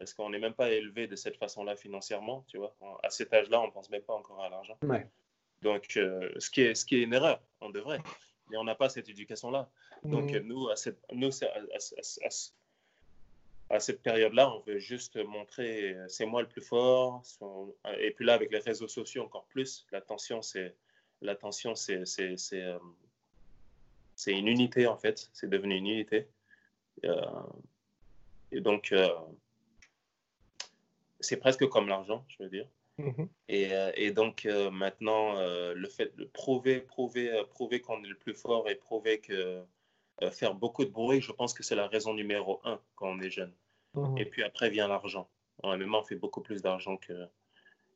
parce 0.00 0.14
qu'on 0.14 0.30
n'est 0.30 0.38
même 0.38 0.54
pas 0.54 0.70
élevé 0.70 1.06
de 1.06 1.14
cette 1.14 1.36
façon-là 1.36 1.76
financièrement, 1.76 2.42
tu 2.48 2.56
vois. 2.56 2.74
À 3.02 3.10
cet 3.10 3.34
âge-là, 3.34 3.60
on 3.60 3.66
ne 3.66 3.70
pense 3.70 3.90
même 3.90 4.00
pas 4.00 4.14
encore 4.14 4.42
à 4.42 4.48
l'argent. 4.48 4.78
Donc, 5.60 5.94
euh, 5.98 6.30
ce, 6.38 6.48
qui 6.48 6.62
est, 6.62 6.74
ce 6.74 6.86
qui 6.86 6.96
est 6.96 7.02
une 7.02 7.12
erreur, 7.12 7.38
on 7.60 7.68
devrait. 7.68 8.00
Mais 8.50 8.56
on 8.56 8.64
n'a 8.64 8.74
pas 8.74 8.88
cette 8.88 9.10
éducation-là. 9.10 9.68
Donc, 10.04 10.32
mm. 10.32 10.38
nous, 10.38 10.70
à 10.70 10.76
cette, 10.76 10.98
nous, 11.12 11.28
à, 13.68 13.78
cette 13.78 14.02
période-là, 14.02 14.50
on 14.50 14.60
veut 14.60 14.78
juste 14.78 15.22
montrer 15.22 15.92
euh, 15.92 16.08
c'est 16.08 16.24
moi 16.24 16.40
le 16.40 16.48
plus 16.48 16.62
fort. 16.62 17.22
Et 17.98 18.12
puis 18.12 18.24
là, 18.24 18.32
avec 18.32 18.50
les 18.50 18.60
réseaux 18.60 18.88
sociaux, 18.88 19.24
encore 19.24 19.44
plus, 19.50 19.86
l'attention, 19.92 20.40
c'est 20.40 20.74
l'attention, 21.22 21.74
c'est 21.74 22.04
c'est 22.06 22.36
euh, 22.54 22.78
une 24.26 24.48
unité 24.48 24.86
en 24.86 24.96
fait. 24.96 25.30
C'est 25.32 25.48
devenu 25.48 25.76
une 25.76 25.86
unité. 25.86 26.28
et 28.52 28.60
donc, 28.60 28.94
c'est 31.20 31.36
presque 31.36 31.66
comme 31.66 31.88
l'argent, 31.88 32.24
je 32.28 32.42
veux 32.42 32.48
dire. 32.50 32.66
Mhm. 33.00 33.28
Et, 33.48 33.72
euh, 33.72 33.92
et 33.94 34.10
donc 34.10 34.44
euh, 34.46 34.70
maintenant, 34.70 35.36
euh, 35.38 35.74
le 35.74 35.88
fait 35.88 36.14
de 36.16 36.24
prouver, 36.24 36.80
prouver, 36.80 37.30
euh, 37.30 37.44
prouver 37.44 37.80
qu'on 37.80 38.02
est 38.04 38.08
le 38.08 38.16
plus 38.16 38.34
fort 38.34 38.68
et 38.68 38.74
prouver 38.74 39.20
que 39.20 39.62
euh, 40.22 40.30
faire 40.30 40.54
beaucoup 40.54 40.84
de 40.84 40.90
bruit, 40.90 41.20
je 41.20 41.32
pense 41.32 41.54
que 41.54 41.62
c'est 41.62 41.74
la 41.74 41.88
raison 41.88 42.12
numéro 42.14 42.60
un 42.64 42.80
quand 42.96 43.08
on 43.08 43.20
est 43.20 43.30
jeune. 43.30 43.52
Mhm. 43.94 44.18
Et 44.18 44.26
puis 44.26 44.42
après 44.42 44.70
vient 44.70 44.88
l'argent. 44.88 45.28
En 45.62 45.76
MMA, 45.76 45.98
on 45.98 46.04
fait 46.04 46.16
beaucoup 46.16 46.40
plus 46.40 46.62
d'argent 46.62 46.96
que, 46.96 47.26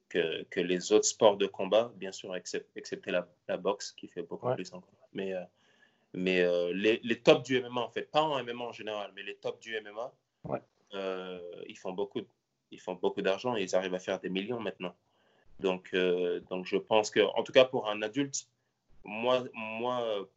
que, 0.09 0.43
que 0.45 0.61
les 0.61 0.93
autres 0.93 1.07
sports 1.07 1.37
de 1.37 1.47
combat, 1.47 1.93
bien 1.97 2.13
sûr, 2.13 2.35
except- 2.37 2.71
excepté 2.77 3.11
la, 3.11 3.29
la 3.49 3.57
boxe 3.57 3.93
qui 3.93 4.09
fait 4.09 4.23
beaucoup 4.23 4.47
Ouais. 4.49 4.55
plus 4.55 4.73
encore. 4.73 5.09
Mais, 5.13 5.33
euh, 5.35 5.43
mais 6.13 6.41
euh, 6.43 6.73
les, 6.73 7.01
les 7.03 7.21
tops 7.21 7.43
du 7.43 7.61
MMA, 7.61 7.81
en 7.81 7.91
fait, 7.91 8.11
pas 8.11 8.23
en 8.23 8.39
MMA 8.43 8.65
en 8.65 8.73
général, 8.73 9.11
mais 9.15 9.23
les 9.23 9.37
tops 9.37 9.61
du 9.61 9.77
MMA, 9.81 10.13
Ouais. 10.45 10.61
euh, 10.95 11.41
ils 11.67 11.79
font 11.79 11.93
beaucoup, 11.93 12.21
ils 12.71 12.81
font 12.81 12.95
beaucoup 12.95 13.23
d'argent 13.23 13.57
et 13.57 13.63
ils 13.63 13.75
arrivent 13.75 13.95
à 13.95 13.99
faire 13.99 14.21
des 14.21 14.29
millions 14.31 14.61
maintenant. 14.61 14.95
Donc, 15.61 15.95
donc 16.51 16.67
je 16.67 16.77
pense 16.77 17.11
que, 17.11 17.21
en 17.21 17.43
tout 17.45 17.53
cas 17.53 17.65
pour 17.65 17.89
un 17.89 18.03
adulte, 18.03 18.49
moi, 19.05 19.45
moi, 19.55 20.29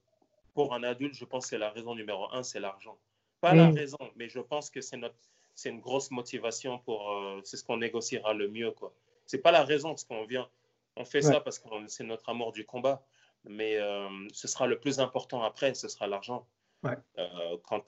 pour 0.53 0.73
un 0.73 0.83
adulte, 0.83 1.15
je 1.15 1.25
pense 1.25 1.49
que 1.49 1.55
la 1.55 1.71
raison 1.71 1.95
numéro 1.95 2.31
un, 2.31 2.43
c'est 2.43 2.59
l'argent. 2.59 2.97
Pas 3.41 3.53
la 3.53 3.69
raison, 3.69 3.97
mais 4.15 4.29
je 4.29 4.39
pense 4.39 4.69
que 4.69 4.81
c'est 4.81 4.97
notre, 4.97 5.15
c'est 5.55 5.69
une 5.69 5.79
grosse 5.79 6.11
motivation 6.11 6.79
pour, 6.79 7.11
euh, 7.11 7.41
c'est 7.43 7.57
ce 7.57 7.63
qu'on 7.63 7.77
négociera 7.77 8.33
le 8.33 8.47
mieux, 8.47 8.71
quoi. 8.71 8.93
C'est 9.27 9.37
pas 9.39 9.51
la 9.51 9.63
raison 9.63 9.89
parce 9.89 10.03
qu'on 10.05 10.25
vient, 10.25 10.49
on 10.95 11.05
fait 11.05 11.23
Ouais. 11.25 11.33
ça 11.33 11.39
parce 11.41 11.59
que 11.59 11.67
c'est 11.87 12.03
notre 12.03 12.27
amour 12.29 12.51
du 12.53 12.65
combat, 12.65 13.05
mais 13.43 13.77
euh, 13.77 14.09
ce 14.33 14.47
sera 14.47 14.65
le 14.67 14.79
plus 14.79 14.99
important 14.99 15.43
après, 15.43 15.73
ce 15.75 15.87
sera 15.87 16.07
l'argent. 16.07 16.47
Ouais. 16.83 16.95
Euh, 17.19 17.57
quand, 17.63 17.83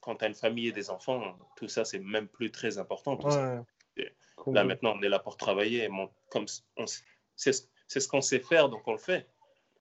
quand 0.00 0.16
tu 0.16 0.24
as 0.24 0.28
une 0.28 0.34
famille 0.34 0.68
et 0.68 0.72
des 0.72 0.88
enfants, 0.90 1.36
tout 1.56 1.68
ça, 1.68 1.84
c'est 1.84 1.98
même 1.98 2.28
plus 2.28 2.50
très 2.50 2.78
important. 2.78 3.16
tout 3.16 3.30
ça. 3.30 3.62
Ouais. 3.98 4.12
Là, 4.52 4.64
maintenant, 4.64 4.94
on 4.96 5.02
est 5.02 5.08
là 5.08 5.18
pour 5.18 5.36
travailler. 5.36 5.84
et 5.84 5.88
mon- 5.88 6.10
comme 6.30 6.46
c'est 6.46 7.52
ce 7.52 7.62
c'est 7.88 8.00
ce 8.00 8.08
qu'on 8.08 8.20
sait 8.20 8.40
faire, 8.40 8.68
donc 8.68 8.82
on 8.88 8.92
le 8.92 8.98
fait. 8.98 9.26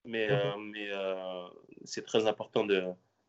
Mais, 0.03 0.27
Mhm. 0.27 0.33
euh, 0.33 0.57
mais 0.57 0.87
euh, 0.91 1.47
c'est 1.85 2.05
très 2.05 2.27
important 2.27 2.63
de, 2.63 2.83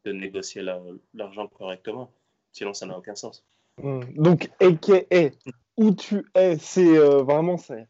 de 0.04 0.12
négocier 0.12 0.60
la- 0.62 0.80
l'argent 1.14 1.46
correctement. 1.48 2.10
Sinon, 2.52 2.74
ça 2.74 2.84
n'a 2.86 2.96
aucun 2.98 3.14
sens. 3.14 3.44
Mm. 3.82 4.00
Donc, 4.16 4.50
AKA, 4.60 5.30
où 5.76 5.92
tu 5.92 6.24
es, 6.34 6.58
c'est 6.58 6.96
euh, 6.96 7.22
vraiment. 7.22 7.56
c'est- 7.58 7.86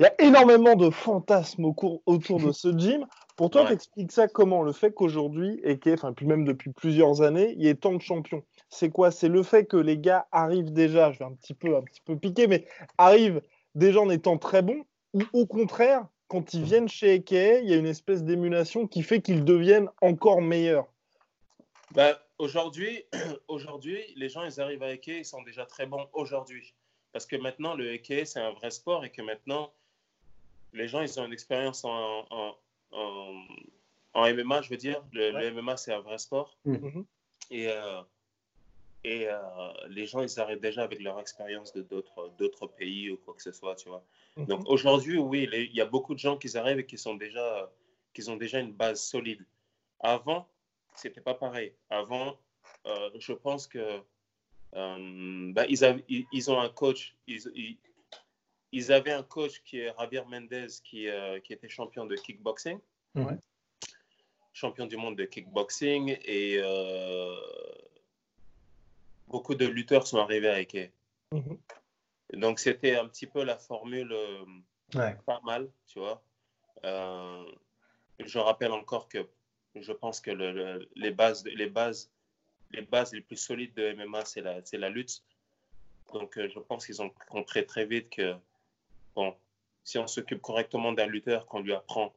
Il 0.00 0.02
y 0.02 0.06
a 0.06 0.14
énormément 0.20 0.74
de 0.74 0.90
fantasmes 0.90 1.64
au 1.66 2.02
autour 2.06 2.40
de 2.40 2.50
ce 2.50 2.76
gym. 2.76 3.06
Pour 3.36 3.50
toi, 3.50 3.62
Ouais. 3.62 3.68
t'expliques 3.68 4.10
ça 4.12 4.26
comment 4.28 4.62
Le 4.62 4.72
fait 4.72 4.92
qu'aujourd'hui, 4.92 5.60
AKA, 5.64 5.92
enfin, 5.94 6.12
puis 6.12 6.26
même 6.26 6.44
depuis 6.44 6.72
plusieurs 6.72 7.22
années, 7.22 7.54
il 7.56 7.62
y 7.64 7.68
ait 7.68 7.74
tant 7.74 7.92
de 7.92 8.00
champions. 8.00 8.42
C'est 8.68 8.90
quoi? 8.90 9.10
C'est 9.12 9.28
le 9.28 9.42
fait 9.44 9.66
que 9.66 9.76
les 9.76 9.98
gars 9.98 10.26
arrivent 10.32 10.72
déjà, 10.72 11.12
je 11.12 11.18
vais 11.20 11.24
un 11.24 11.32
petit 11.34 11.54
peu, 11.54 11.76
un 11.76 11.82
petit 11.82 12.00
peu 12.00 12.16
piquer, 12.16 12.46
mais 12.48 12.66
arrivent 12.98 13.40
déjà 13.76 14.00
en 14.00 14.10
étant 14.10 14.36
très 14.38 14.62
bons, 14.62 14.84
ou 15.14 15.22
au 15.32 15.46
contraire, 15.46 16.06
quand 16.28 16.54
ils 16.54 16.62
viennent 16.64 16.88
chez 16.88 17.12
AKA, 17.14 17.60
il 17.60 17.68
y 17.68 17.74
a 17.74 17.76
une 17.76 17.86
espèce 17.86 18.24
d'émulation 18.24 18.86
qui 18.88 19.02
fait 19.02 19.20
qu'ils 19.20 19.44
deviennent 19.44 19.90
encore 20.00 20.40
meilleurs. 20.40 20.86
Bah, 21.92 22.18
aujourd'hui, 22.38 23.04
aujourd'hui, 23.48 23.98
les 24.16 24.28
gens, 24.28 24.42
ils 24.44 24.60
arrivent 24.60 24.82
à 24.82 24.92
Eke, 24.92 25.06
ils 25.08 25.24
sont 25.24 25.42
déjà 25.42 25.66
très 25.66 25.86
bons 25.86 26.06
aujourd'hui. 26.12 26.74
Parce 27.14 27.26
que 27.26 27.36
maintenant, 27.36 27.74
le 27.74 27.94
Eke, 27.94 28.26
c'est 28.26 28.40
un 28.40 28.50
vrai 28.50 28.72
sport 28.72 29.04
et 29.04 29.10
que 29.10 29.22
maintenant, 29.22 29.72
les 30.72 30.88
gens, 30.88 31.00
ils 31.00 31.20
ont 31.20 31.24
une 31.24 31.32
expérience 31.32 31.84
en, 31.84 32.26
en, 32.28 32.56
en, 32.90 33.44
en 34.14 34.34
MMA, 34.34 34.62
je 34.62 34.70
veux 34.70 34.76
dire. 34.76 35.00
Le, 35.12 35.30
le 35.30 35.52
MMA, 35.52 35.76
c'est 35.76 35.94
un 35.94 36.00
vrai 36.00 36.18
sport. 36.18 36.58
Mhm. 36.64 37.06
Et, 37.52 37.68
euh, 37.68 38.02
et 39.04 39.28
euh, 39.28 39.38
les 39.90 40.06
gens, 40.06 40.22
ils 40.22 40.40
arrivent 40.40 40.58
déjà 40.58 40.82
avec 40.82 41.00
leur 41.00 41.20
expérience 41.20 41.72
de 41.72 41.82
d'autres 41.82 42.32
d'autres 42.36 42.66
pays 42.66 43.12
ou 43.12 43.16
quoi 43.18 43.34
que 43.34 43.42
ce 43.42 43.52
soit, 43.52 43.76
tu 43.76 43.88
vois. 43.88 44.04
Mhm. 44.36 44.46
Donc 44.46 44.68
aujourd'hui, 44.68 45.16
oui, 45.16 45.48
il 45.52 45.76
y 45.76 45.80
a 45.80 45.86
beaucoup 45.86 46.14
de 46.14 46.18
gens 46.18 46.36
qui 46.36 46.58
arrivent 46.58 46.80
et 46.80 46.86
qui, 46.86 46.98
sont 46.98 47.14
déjà, 47.14 47.70
qui 48.12 48.28
ont 48.28 48.36
déjà 48.36 48.58
une 48.58 48.72
base 48.72 49.00
solide. 49.00 49.46
Avant, 50.00 50.48
c'était 50.96 51.20
pas 51.20 51.34
pareil. 51.34 51.74
Avant, 51.90 52.36
euh, 52.86 53.10
je 53.20 53.34
pense 53.34 53.68
que 53.68 54.02
euh, 54.74 55.52
bah, 55.52 55.64
ils, 55.68 55.84
avaient- 55.84 56.04
ils, 56.08 56.26
ils 56.32 56.50
ont 56.50 56.60
un 56.60 56.68
coach. 56.68 57.14
Ils, 57.26 58.92
avaient 58.92 59.12
un 59.12 59.22
coach 59.22 59.62
qui 59.64 59.78
est 59.78 59.94
Javier 59.98 60.22
Mendez, 60.28 60.66
qui, 60.82 61.08
euh, 61.08 61.38
qui 61.40 61.52
était 61.52 61.68
champion 61.68 62.06
de 62.06 62.16
kickboxing, 62.16 62.78
Ouais. 63.14 63.36
champion 64.52 64.86
du 64.86 64.96
monde 64.96 65.16
de 65.16 65.24
kickboxing, 65.24 66.18
et 66.24 66.56
euh, 66.58 67.36
beaucoup 69.28 69.54
de 69.54 69.66
lutteurs 69.66 70.06
sont 70.06 70.18
arrivés 70.18 70.48
à 70.48 70.54
Ike. 70.60 70.90
Mhm. 71.32 71.58
Donc 72.34 72.58
c'était 72.58 72.96
un 72.96 73.06
petit 73.06 73.26
peu 73.26 73.44
la 73.44 73.56
formule. 73.58 74.12
Ouais. 74.94 75.16
pas 75.26 75.40
mal, 75.44 75.68
tu 75.86 75.98
vois. 75.98 76.22
Je 76.82 78.38
rappelle 78.38 78.72
encore 78.72 79.08
que 79.08 79.26
je 79.74 79.92
pense 79.92 80.20
que 80.20 80.30
le- 80.30 80.52
le- 80.52 80.88
les, 80.94 81.10
bases, 81.10 81.44
les, 81.46 81.68
bases, 81.68 82.10
les 82.74 82.82
bases 82.82 83.12
les 83.12 83.20
plus 83.20 83.36
solides 83.36 83.74
de 83.74 83.92
MMA, 83.94 84.24
c'est 84.24 84.40
la, 84.40 84.64
c'est 84.64 84.78
la 84.78 84.90
lutte. 84.90 85.22
Donc, 86.12 86.36
euh, 86.38 86.48
je 86.48 86.58
pense 86.58 86.86
qu'ils 86.86 87.02
ont 87.02 87.10
compris 87.28 87.66
très 87.66 87.86
vite 87.86 88.10
que, 88.10 88.34
bon, 89.14 89.34
si 89.82 89.98
on 89.98 90.06
s'occupe 90.06 90.40
correctement 90.40 90.92
d'un 90.92 91.06
lutteur, 91.06 91.46
qu'on 91.46 91.60
lui 91.60 91.72
apprend 91.72 92.14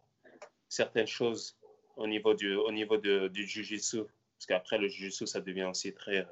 certaines 0.70 1.08
choses 1.08 1.58
au 1.96 2.08
niveau 2.08 2.34
du, 2.34 2.54
au 2.56 2.72
niveau 2.72 2.98
de, 2.98 3.28
du 3.28 3.48
jiu-jitsu, 3.48 4.04
parce 4.04 4.46
qu'après, 4.48 4.78
le 4.78 4.88
jiu-jitsu, 4.88 5.26
ça 5.26 5.42
devient 5.42 5.64
aussi 5.66 5.94
très, 5.94 6.28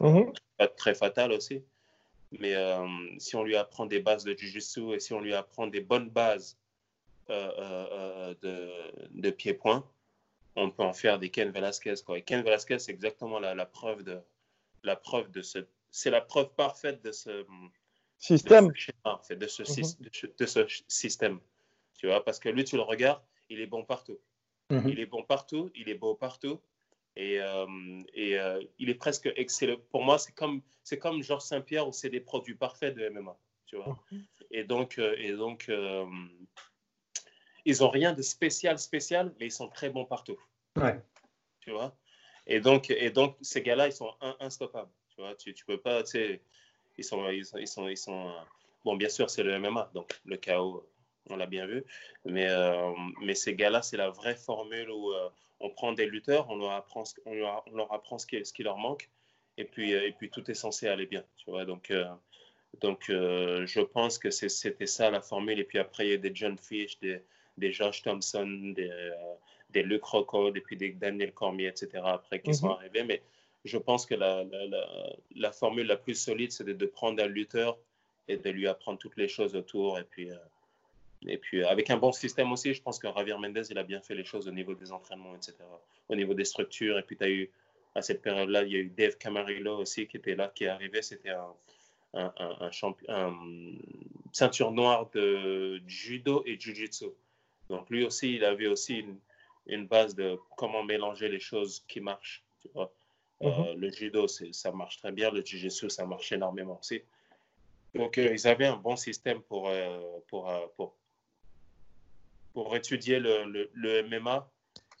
Mhm. 0.00 0.32
pas 0.56 0.68
très 0.68 0.94
fatal 0.94 1.32
aussi. 1.32 1.62
Mais 2.32 2.54
euh, 2.54 2.86
si 3.18 3.36
on 3.36 3.44
lui 3.44 3.56
apprend 3.56 3.86
des 3.86 4.00
bases 4.00 4.24
de 4.24 4.34
Jiu-Jitsu 4.34 4.94
et 4.94 5.00
si 5.00 5.12
on 5.14 5.20
lui 5.20 5.34
apprend 5.34 5.66
des 5.66 5.80
bonnes 5.80 6.10
bases 6.10 6.58
euh, 7.30 8.34
de, 8.42 8.70
de 9.10 9.30
pied-point, 9.30 9.88
on 10.56 10.70
peut 10.70 10.82
en 10.82 10.92
faire 10.92 11.18
des 11.18 11.30
Ken 11.30 11.50
Velasquez. 11.50 11.94
Quoi. 12.04 12.18
Et 12.18 12.22
Ken 12.22 12.42
Velasquez, 12.42 12.78
c'est 12.78 12.92
exactement 12.92 13.38
la, 13.38 13.54
la 13.54 13.66
preuve 13.66 14.02
de 14.02 14.18
la 14.82 14.96
preuve 14.96 15.30
de 15.30 15.42
ce. 15.42 15.66
C'est 15.90 16.10
la 16.10 16.20
preuve 16.20 16.54
parfaite 16.54 17.02
de 17.02 17.12
ce, 17.12 17.30
de 17.30 17.46
Système. 18.18 18.70
ce 18.74 18.80
schéma, 18.80 19.20
de 19.30 19.46
ce, 19.46 19.62
de 19.62 20.46
ce- 20.46 20.66
ce 20.68 20.82
système. 20.88 21.40
Tu 21.94 22.06
vois, 22.06 22.24
parce 22.24 22.38
que 22.38 22.48
lui, 22.48 22.64
tu 22.64 22.76
le 22.76 22.82
regardes, 22.82 23.22
il 23.48 23.60
est 23.60 23.66
bon 23.66 23.84
partout. 23.84 24.18
Mhm. 24.70 24.88
Il 24.88 24.98
est 25.00 25.06
bon 25.06 25.22
partout, 25.22 25.70
il 25.74 25.88
est 25.88 25.94
beau 25.94 26.14
partout. 26.14 26.60
Et, 27.14 27.40
euh, 27.40 27.66
et 28.12 28.38
euh, 28.38 28.60
il 28.78 28.90
est 28.90 28.94
presque 28.94 29.30
excellent. 29.36 29.78
Pour 29.90 30.04
moi, 30.04 30.18
c'est 30.18 30.32
comme, 30.32 30.60
c'est 30.82 30.98
comme 30.98 31.22
Georges 31.22 31.44
Saint-Pierre 31.44 31.88
où 31.88 31.92
c'est 31.92 32.10
des 32.10 32.20
produits 32.20 32.54
parfaits 32.56 32.94
de 32.94 33.08
MMA. 33.08 33.38
Tu 33.64 33.76
vois. 33.76 33.98
Et 34.50 34.64
donc, 34.64 34.98
euh, 34.98 35.14
et 35.18 35.32
donc 35.32 35.68
ils 37.66 37.80
n'ont 37.80 37.90
rien 37.90 38.12
de 38.14 38.22
spécial, 38.22 38.78
spécial, 38.78 39.34
mais 39.38 39.46
ils 39.46 39.52
sont 39.52 39.68
très 39.68 39.90
bons 39.90 40.06
partout. 40.06 40.38
Ouais. 40.76 40.98
Tu 41.60 41.70
vois? 41.72 41.94
Et 42.46 42.60
donc, 42.60 42.90
et 42.90 43.10
donc, 43.10 43.36
ces 43.42 43.60
gars-là, 43.60 43.88
ils 43.88 43.92
sont 43.92 44.14
in- 44.20 44.36
instoppables. 44.40 44.90
Tu 45.10 45.20
vois, 45.20 45.34
tu, 45.34 45.52
tu 45.52 45.64
peux 45.66 45.78
pas, 45.80 46.02
tu 46.04 46.10
sais, 46.12 46.40
ils 46.96 47.04
sont, 47.04 47.28
ils 47.28 47.44
sont, 47.44 47.58
ils 47.58 47.66
sont, 47.68 47.88
ils 47.88 47.96
sont, 47.96 48.28
euh, 48.28 48.32
bon, 48.84 48.96
bien 48.96 49.08
sûr, 49.08 49.28
c'est 49.28 49.42
le 49.42 49.52
MMA, 49.58 49.90
donc 49.94 50.08
le 50.24 50.36
chaos, 50.36 50.88
on 51.28 51.36
l'a 51.36 51.46
bien 51.46 51.66
vu. 51.66 51.84
Mais, 52.24 52.48
euh, 52.48 52.92
mais 53.20 53.34
ces 53.34 53.54
gars-là, 53.54 53.82
c'est 53.82 53.96
la 53.96 54.10
vraie 54.10 54.36
formule 54.36 54.90
où 54.90 55.12
euh, 55.12 55.28
on 55.58 55.70
prend 55.70 55.92
des 55.92 56.06
lutteurs, 56.06 56.48
on 56.50 56.56
leur 56.56 56.70
apprend, 56.70 57.04
ce- 57.04 57.16
on 57.24 57.34
leur, 57.34 57.64
on 57.66 57.74
leur 57.76 57.92
apprend 57.92 58.18
ce 58.18 58.26
qui, 58.26 58.44
ce 58.44 58.52
qui 58.52 58.62
leur 58.62 58.78
manque, 58.78 59.10
et 59.58 59.64
puis, 59.64 59.90
et 59.90 60.12
puis 60.12 60.30
tout 60.30 60.48
est 60.50 60.54
censé 60.54 60.86
aller 60.86 61.06
bien. 61.06 61.24
Tu 61.38 61.50
vois, 61.50 61.64
donc, 61.64 61.90
euh, 61.90 62.04
donc 62.80 63.06
je 63.08 63.80
pense 63.80 64.18
que 64.18 64.30
c'était 64.30 64.86
ça 64.86 65.10
la 65.10 65.20
formule. 65.20 65.58
Et 65.58 65.64
puis 65.64 65.78
après, 65.78 66.06
il 66.06 66.10
y 66.10 66.14
a 66.14 66.18
des 66.18 66.32
John 66.34 66.56
Fish, 66.58 66.98
des, 67.00 67.22
des 67.58 67.72
Josh 67.72 68.02
Thompson, 68.02 68.72
des, 68.76 68.90
euh, 68.90 69.10
des 69.70 69.82
Luke 69.82 70.04
Rockhold, 70.04 70.56
et 70.56 70.60
puis 70.60 70.76
des 70.76 70.90
Daniel 70.90 71.32
Cormier, 71.32 71.66
etc. 71.68 72.02
après 72.04 72.40
qui 72.40 72.54
sont 72.54 72.66
Mhm. 72.68 72.72
arrivés. 72.74 73.04
Mais 73.04 73.22
je 73.64 73.78
pense 73.78 74.06
que 74.06 74.14
la, 74.14 74.44
la, 74.44 74.66
la, 74.66 75.12
la 75.34 75.52
formule 75.52 75.86
la 75.86 75.96
plus 75.96 76.14
solide, 76.14 76.52
c'est 76.52 76.64
de, 76.64 76.72
de 76.72 76.86
prendre 76.86 77.22
un 77.22 77.26
lutteur 77.26 77.78
et 78.28 78.36
de 78.36 78.50
lui 78.50 78.66
apprendre 78.68 78.98
toutes 78.98 79.16
les 79.16 79.28
choses 79.28 79.54
autour. 79.56 79.98
Et 79.98 80.04
puis, 80.04 80.30
euh, 80.30 80.36
et 81.26 81.38
puis 81.38 81.62
euh, 81.62 81.68
avec 81.68 81.90
un 81.90 81.96
bon 81.96 82.12
système 82.12 82.52
aussi, 82.52 82.74
je 82.74 82.82
pense 82.82 82.98
que 82.98 83.08
Javier 83.08 83.34
Mendez, 83.38 83.62
il 83.70 83.78
a 83.78 83.82
bien 83.82 84.00
fait 84.00 84.14
les 84.14 84.24
choses 84.24 84.46
au 84.48 84.52
niveau 84.52 84.74
des 84.74 84.92
entraînements, 84.92 85.34
etc. 85.34 85.54
Au 86.08 86.14
niveau 86.16 86.34
des 86.34 86.44
structures. 86.44 86.98
Et 86.98 87.02
puis, 87.02 87.16
tu 87.16 87.24
as 87.24 87.30
eu, 87.30 87.50
à 87.94 88.02
cette 88.02 88.22
période-là, 88.22 88.62
il 88.64 88.72
y 88.72 88.76
a 88.76 88.78
eu 88.80 88.90
Dave 88.90 89.16
Camarillo 89.16 89.78
aussi 89.78 90.06
qui 90.06 90.18
était 90.18 90.34
là, 90.36 90.52
qui 90.54 90.64
est 90.64 90.68
arrivé. 90.68 91.00
C'était 91.02 91.30
un, 91.30 91.54
un, 92.14 92.32
un 93.08 93.32
ceinture 94.32 94.70
noire 94.72 95.10
de 95.14 95.80
judo 95.86 96.42
et 96.46 96.58
jiu-jitsu. 96.58 97.06
Donc, 97.68 97.90
lui 97.90 98.04
aussi, 98.04 98.34
il 98.34 98.44
avait 98.44 98.66
aussi 98.66 98.98
une, 98.98 99.18
une 99.66 99.86
base 99.86 100.14
de 100.14 100.38
comment 100.56 100.84
mélanger 100.84 101.28
les 101.28 101.40
choses 101.40 101.84
qui 101.88 102.00
marchent. 102.00 102.44
Tu 102.60 102.68
vois. 102.74 102.92
Euh, 103.42 103.74
le 103.74 103.90
judo, 103.90 104.26
ça 104.28 104.72
marche 104.72 104.98
très 104.98 105.12
bien. 105.12 105.30
Le 105.30 105.44
jiu-jitsu, 105.44 105.90
ça 105.90 106.06
marche 106.06 106.32
énormément 106.32 106.78
aussi. 106.78 107.02
Donc, 107.94 108.18
euh, 108.18 108.32
ils 108.32 108.46
avaient 108.46 108.66
un 108.66 108.76
bon 108.76 108.96
système 108.96 109.42
pour, 109.42 109.68
euh, 109.68 110.00
pour, 110.28 110.50
pour, 110.76 110.96
pour 112.54 112.76
étudier 112.76 113.18
le, 113.18 113.44
le, 113.44 113.70
le 113.74 114.02
MMA 114.08 114.48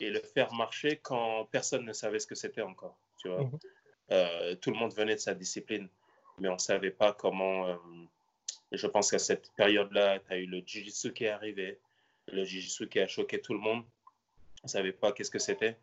et 0.00 0.10
le 0.10 0.20
faire 0.20 0.52
marcher 0.52 0.98
quand 0.98 1.46
personne 1.50 1.84
ne 1.84 1.92
savait 1.92 2.18
ce 2.18 2.26
que 2.26 2.34
c'était 2.34 2.62
encore. 2.62 2.98
Tu 3.18 3.28
vois. 3.28 3.44
Mhm. 3.44 4.56
Tout 4.60 4.70
le 4.70 4.76
monde 4.76 4.94
venait 4.94 5.14
de 5.14 5.20
sa 5.20 5.34
discipline, 5.34 5.88
mais 6.38 6.48
on 6.48 6.54
ne 6.54 6.58
savait 6.58 6.90
pas 6.92 7.12
comment, 7.12 7.76
je 8.70 8.86
pense 8.86 9.10
qu'à 9.10 9.18
cette 9.18 9.50
période-là, 9.56 10.20
tu 10.20 10.32
as 10.32 10.36
eu 10.36 10.46
le 10.46 10.58
Jiu-Jitsu 10.58 11.12
qui 11.12 11.24
est 11.24 11.30
arrivé, 11.30 11.80
le 12.32 12.44
Jiu-Jitsu 12.44 12.88
qui 12.88 13.00
a 13.00 13.06
choqué 13.06 13.40
tout 13.40 13.52
le 13.52 13.60
monde. 13.60 13.82
On 14.62 14.66
ne 14.66 14.68
savait 14.68 14.92
pas 14.92 15.12
qu'est-ce 15.12 15.30
que 15.30 15.38
c'était. 15.38 15.76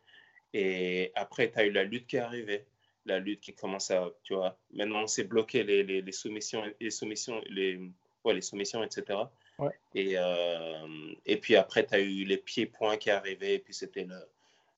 Et 0.53 1.11
après, 1.15 1.51
tu 1.51 1.59
as 1.59 1.65
eu 1.65 1.71
la 1.71 1.83
lutte 1.83 2.07
qui 2.07 2.17
est 2.17 2.19
arrivée, 2.19 2.65
la 3.05 3.19
lutte 3.19 3.41
qui 3.41 3.53
commence 3.53 3.91
à, 3.91 4.09
tu 4.23 4.35
vois, 4.35 4.57
maintenant 4.71 5.03
on 5.03 5.07
s'est 5.07 5.23
bloqué 5.23 5.63
les, 5.63 5.83
les, 5.83 6.01
les, 6.01 6.11
soumissions, 6.11 6.63
les 6.79 6.91
soumissions, 6.91 7.41
les, 7.49 7.79
ouais, 8.23 8.33
les 8.33 8.41
soumissions, 8.41 8.83
etc. 8.83 9.19
Ouais. 9.57 9.71
Et, 9.95 10.13
euh, 10.17 11.13
et 11.25 11.37
puis 11.37 11.55
après, 11.55 11.85
tu 11.85 11.95
as 11.95 11.99
eu 11.99 12.23
les 12.23 12.37
pieds-points 12.37 12.97
qui 12.97 13.09
arrivaient, 13.09 13.55
et 13.55 13.59
puis 13.59 13.73
c'était 13.73 14.07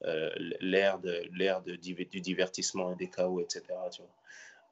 euh, 0.03 0.29
l'ère 0.61 0.99
de, 0.99 1.23
l'ère 1.33 1.61
de, 1.61 1.75
du 1.75 2.21
divertissement 2.21 2.93
et 2.93 2.95
des 2.95 3.09
chaos, 3.09 3.41
etc. 3.41 3.63
Tu 3.91 4.01
vois. 4.01 4.11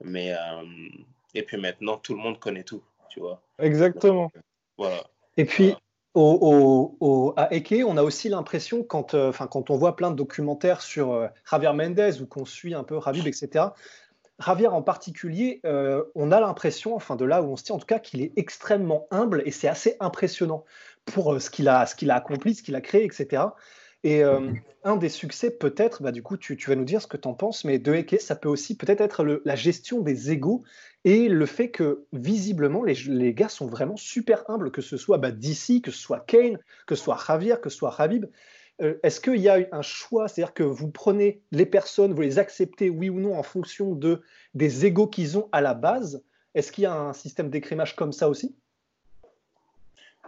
Mais, 0.02 0.34
euh, 0.34 0.90
et 1.34 1.44
puis 1.44 1.58
maintenant, 1.58 1.98
tout 1.98 2.14
le 2.14 2.20
monde 2.20 2.40
connaît 2.40 2.64
tout, 2.64 2.84
tu 3.10 3.20
vois. 3.20 3.42
Exactement. 3.60 4.32
Donc, 4.34 4.44
voilà. 4.78 5.04
Et 5.38 5.46
puis, 5.46 5.76
au, 6.14 7.34
à 7.38 7.54
Eke, 7.54 7.84
on 7.86 7.98
a 7.98 8.04
aussi 8.04 8.30
l'impression, 8.30 8.84
quand, 8.84 9.14
euh, 9.14 9.32
quand 9.32 9.70
on 9.70 9.78
voit 9.78 9.96
plein 9.96 10.12
de 10.12 10.16
documentaires 10.16 10.82
sur 10.82 11.14
euh, 11.14 11.28
Javier 11.50 11.74
Mendez 11.74 12.22
ou 12.22 12.28
qu'on 12.28 12.46
suit 12.46 12.74
un 12.74 12.84
peu 12.84 12.98
Rabib, 12.98 13.28
etc., 13.28 13.66
Javier 14.44 14.68
en 14.68 14.82
particulier, 14.82 15.62
euh, 15.66 16.04
on 16.16 16.32
a 16.32 16.40
l'impression, 16.40 16.96
enfin 16.96 17.16
de 17.16 17.24
là 17.26 17.42
où 17.44 17.52
on 17.52 17.56
se 17.56 17.64
tient 17.64 17.76
en 17.76 17.80
tout 17.80 17.86
cas, 17.86 18.00
qu'il 18.00 18.22
est 18.22 18.34
extrêmement 18.36 19.08
humble 19.12 19.44
et 19.46 19.52
c'est 19.52 19.68
assez 19.68 19.96
impressionnant 20.00 20.66
pour 21.06 21.40
ce 21.40 21.50
qu'il 21.50 21.70
a, 21.70 21.86
ce 21.86 21.96
qu'il 21.96 22.10
a 22.12 22.16
accompli, 22.16 22.56
ce 22.56 22.64
qu'il 22.64 22.76
a 22.76 22.82
créé, 22.82 23.06
etc. 23.06 23.44
Et 24.04 24.24
euh, 24.24 24.52
un 24.84 24.98
des 24.98 25.10
succès, 25.10 25.50
peut-être, 25.50 26.04
bah, 26.04 26.12
du 26.12 26.22
coup, 26.22 26.36
tu, 26.36 26.58
tu, 26.58 26.70
vas 26.70 26.76
nous 26.76 26.84
dire 26.84 27.02
ce 27.02 27.08
que 27.08 27.16
tu 27.16 27.28
en 27.28 27.34
penses, 27.34 27.64
mais 27.64 27.80
de 27.80 27.94
Eke, 27.94 28.20
ça 28.20 28.36
peut 28.36 28.50
aussi 28.50 28.76
peut-être 28.76 29.00
être 29.00 29.24
le, 29.24 29.42
la 29.46 29.56
gestion 29.56 30.02
des 30.02 30.32
égaux 30.32 30.64
et 31.06 31.30
le 31.30 31.46
fait 31.46 31.72
que, 31.72 32.06
visiblement, 32.12 32.84
les, 32.84 32.96
les, 33.08 33.34
gars 33.34 33.50
sont 33.50 33.68
vraiment 33.68 33.96
super 33.96 34.44
humbles, 34.50 34.72
que 34.72 34.82
ce 34.82 34.98
soit 34.98 35.18
bah, 35.18 35.32
DC, 35.32 35.82
que 35.82 35.92
ce 35.92 36.00
soit 36.00 36.20
Kane, 36.20 36.60
que 36.86 36.96
ce 36.96 37.04
soit 37.04 37.18
Javier, 37.26 37.56
que 37.62 37.70
ce 37.70 37.78
soit 37.78 37.96
Habib. 38.00 38.26
Euh, 38.82 38.96
Est-ce 39.04 39.22
qu'il 39.22 39.40
y 39.40 39.48
a 39.48 39.60
un 39.72 39.82
choix, 39.82 40.28
c'est-à-dire 40.28 40.54
que 40.54 40.64
vous 40.64 40.90
prenez 40.92 41.42
les 41.52 41.66
personnes, 41.66 42.14
vous 42.14 42.22
les 42.22 42.40
acceptez, 42.40 42.90
oui 42.90 43.10
ou 43.10 43.20
non, 43.22 43.38
en 43.38 43.44
fonction 43.44 43.96
de, 43.96 44.22
des 44.54 44.86
égaux 44.86 45.08
qu'ils 45.08 45.38
ont 45.38 45.48
à 45.54 45.62
la 45.62 45.74
base 45.74 46.24
Est-ce 46.56 46.74
qu'il 46.74 46.84
y 46.84 46.88
a 46.88 46.94
un 46.94 47.14
système 47.14 47.50
d'écrémage 47.50 47.96
comme 47.96 48.12
ça 48.12 48.28
aussi? 48.28 48.54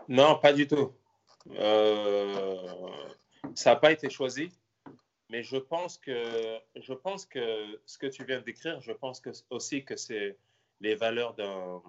Non, 0.08 0.40
pas 0.40 0.54
du 0.54 0.66
tout. 0.66 0.92
Euh 1.60 2.56
ça 3.54 3.72
n'a 3.72 3.76
pas 3.76 3.92
été 3.92 4.10
choisi, 4.10 4.52
mais 5.30 5.44
je 5.44 5.58
pense 5.58 5.98
que 5.98 6.60
je 6.76 6.94
pense 6.94 7.26
que 7.26 7.80
ce 7.86 7.98
que 7.98 8.08
tu 8.08 8.24
viens 8.26 8.40
de 8.40 8.46
décrire, 8.46 8.82
je 8.82 8.92
pense 8.92 9.20
que 9.20 9.30
aussi 9.50 9.84
que 9.84 9.96
c'est 9.96 10.38
les 10.82 10.96
valeurs 10.96 11.34
d'un 11.36 11.82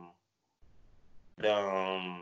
d'un 1.38 2.18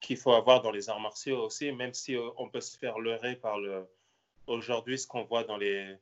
qu'il 0.00 0.16
faut 0.16 0.32
avoir 0.32 0.62
dans 0.62 0.70
les 0.70 0.88
arts 0.88 1.00
martiaux 1.00 1.42
aussi, 1.44 1.70
même 1.72 1.94
si 1.94 2.16
on 2.36 2.48
peut 2.48 2.60
se 2.60 2.76
faire 2.78 2.98
leurrer 2.98 3.36
par 3.36 3.58
le 3.58 3.86
aujourd'hui 4.46 4.98
ce 4.98 5.06
qu'on 5.06 5.24
voit 5.24 5.44
dans 5.44 5.56
les 5.56 5.96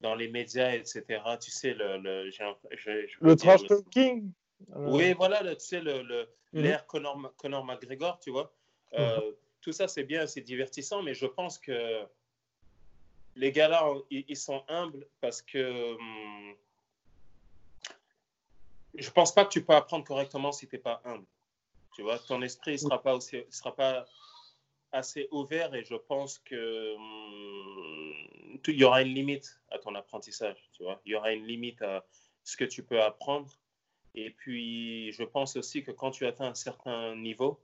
dans 0.00 0.14
les 0.14 0.28
médias, 0.28 0.72
etc. 0.72 1.02
Tu 1.40 1.50
sais 1.50 1.74
le 1.74 1.98
le, 1.98 2.30
je, 2.30 2.42
je, 2.72 3.06
je 3.06 3.16
le 3.20 3.36
trash 3.36 3.64
talking. 3.66 4.32
Oui, 4.74 5.12
voilà, 5.14 5.42
le, 5.42 5.56
tu 5.56 5.64
sais 5.64 5.80
le 5.80 6.02
l'air 6.02 6.26
mm 6.52 6.82
-hmm. 6.82 6.86
Conor, 6.86 7.34
Conor 7.36 7.64
McGregor, 7.64 8.18
tu 8.18 8.30
vois. 8.30 8.52
Mm 8.92 8.98
-hmm. 8.98 9.34
Tout 9.60 9.72
ça, 9.72 9.88
c'est 9.88 10.04
bien, 10.04 10.26
c'est 10.26 10.40
divertissant, 10.40 11.02
mais 11.02 11.14
je 11.14 11.26
pense 11.26 11.58
que 11.58 12.06
les 13.36 13.52
gars-là, 13.52 13.94
ils, 14.10 14.36
sont 14.36 14.64
humbles 14.68 15.06
parce 15.20 15.42
que 15.42 15.94
hum, 15.94 16.54
je 18.94 19.10
pense 19.10 19.34
pas 19.34 19.44
que 19.44 19.50
tu 19.50 19.64
peux 19.64 19.74
apprendre 19.74 20.04
correctement 20.04 20.52
si 20.52 20.66
tu 20.66 20.76
n'es 20.76 20.82
pas 20.82 21.00
humble. 21.04 21.26
Tu 21.94 22.02
vois, 22.02 22.18
ton 22.18 22.42
esprit 22.42 22.72
ne 22.72 22.76
sera, 22.78 23.02
pas 23.02 23.18
sera 23.20 23.74
pas 23.74 24.06
assez 24.92 25.28
ouvert 25.30 25.74
et 25.74 25.84
je 25.84 25.94
pense 25.94 26.38
que 26.38 26.94
hum, 26.96 28.60
il 28.66 28.76
y 28.76 28.84
aura 28.84 29.02
une 29.02 29.14
limite 29.14 29.60
à 29.70 29.78
ton 29.78 29.94
apprentissage. 29.94 30.70
Tu 30.72 30.82
vois, 30.82 31.00
il 31.04 31.12
y 31.12 31.14
aura 31.14 31.32
une 31.32 31.46
limite 31.46 31.80
à 31.82 32.04
ce 32.44 32.56
que 32.56 32.64
tu 32.64 32.82
peux 32.82 33.02
apprendre. 33.02 33.50
Et 34.14 34.30
puis, 34.30 35.12
je 35.12 35.22
pense 35.22 35.56
aussi 35.56 35.84
que 35.84 35.92
quand 35.92 36.10
tu 36.10 36.26
atteins 36.26 36.48
un 36.48 36.54
certain 36.54 37.14
niveau, 37.14 37.60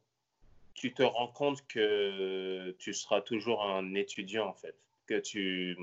tu 0.76 0.92
te 0.92 1.02
rends 1.02 1.28
compte 1.28 1.66
que 1.66 2.70
tu 2.78 2.92
seras 2.92 3.22
toujours 3.22 3.64
un 3.64 3.94
étudiant 3.94 4.46
en 4.46 4.54
fait. 4.54 4.76
Que 5.06 5.18
tu, 5.18 5.76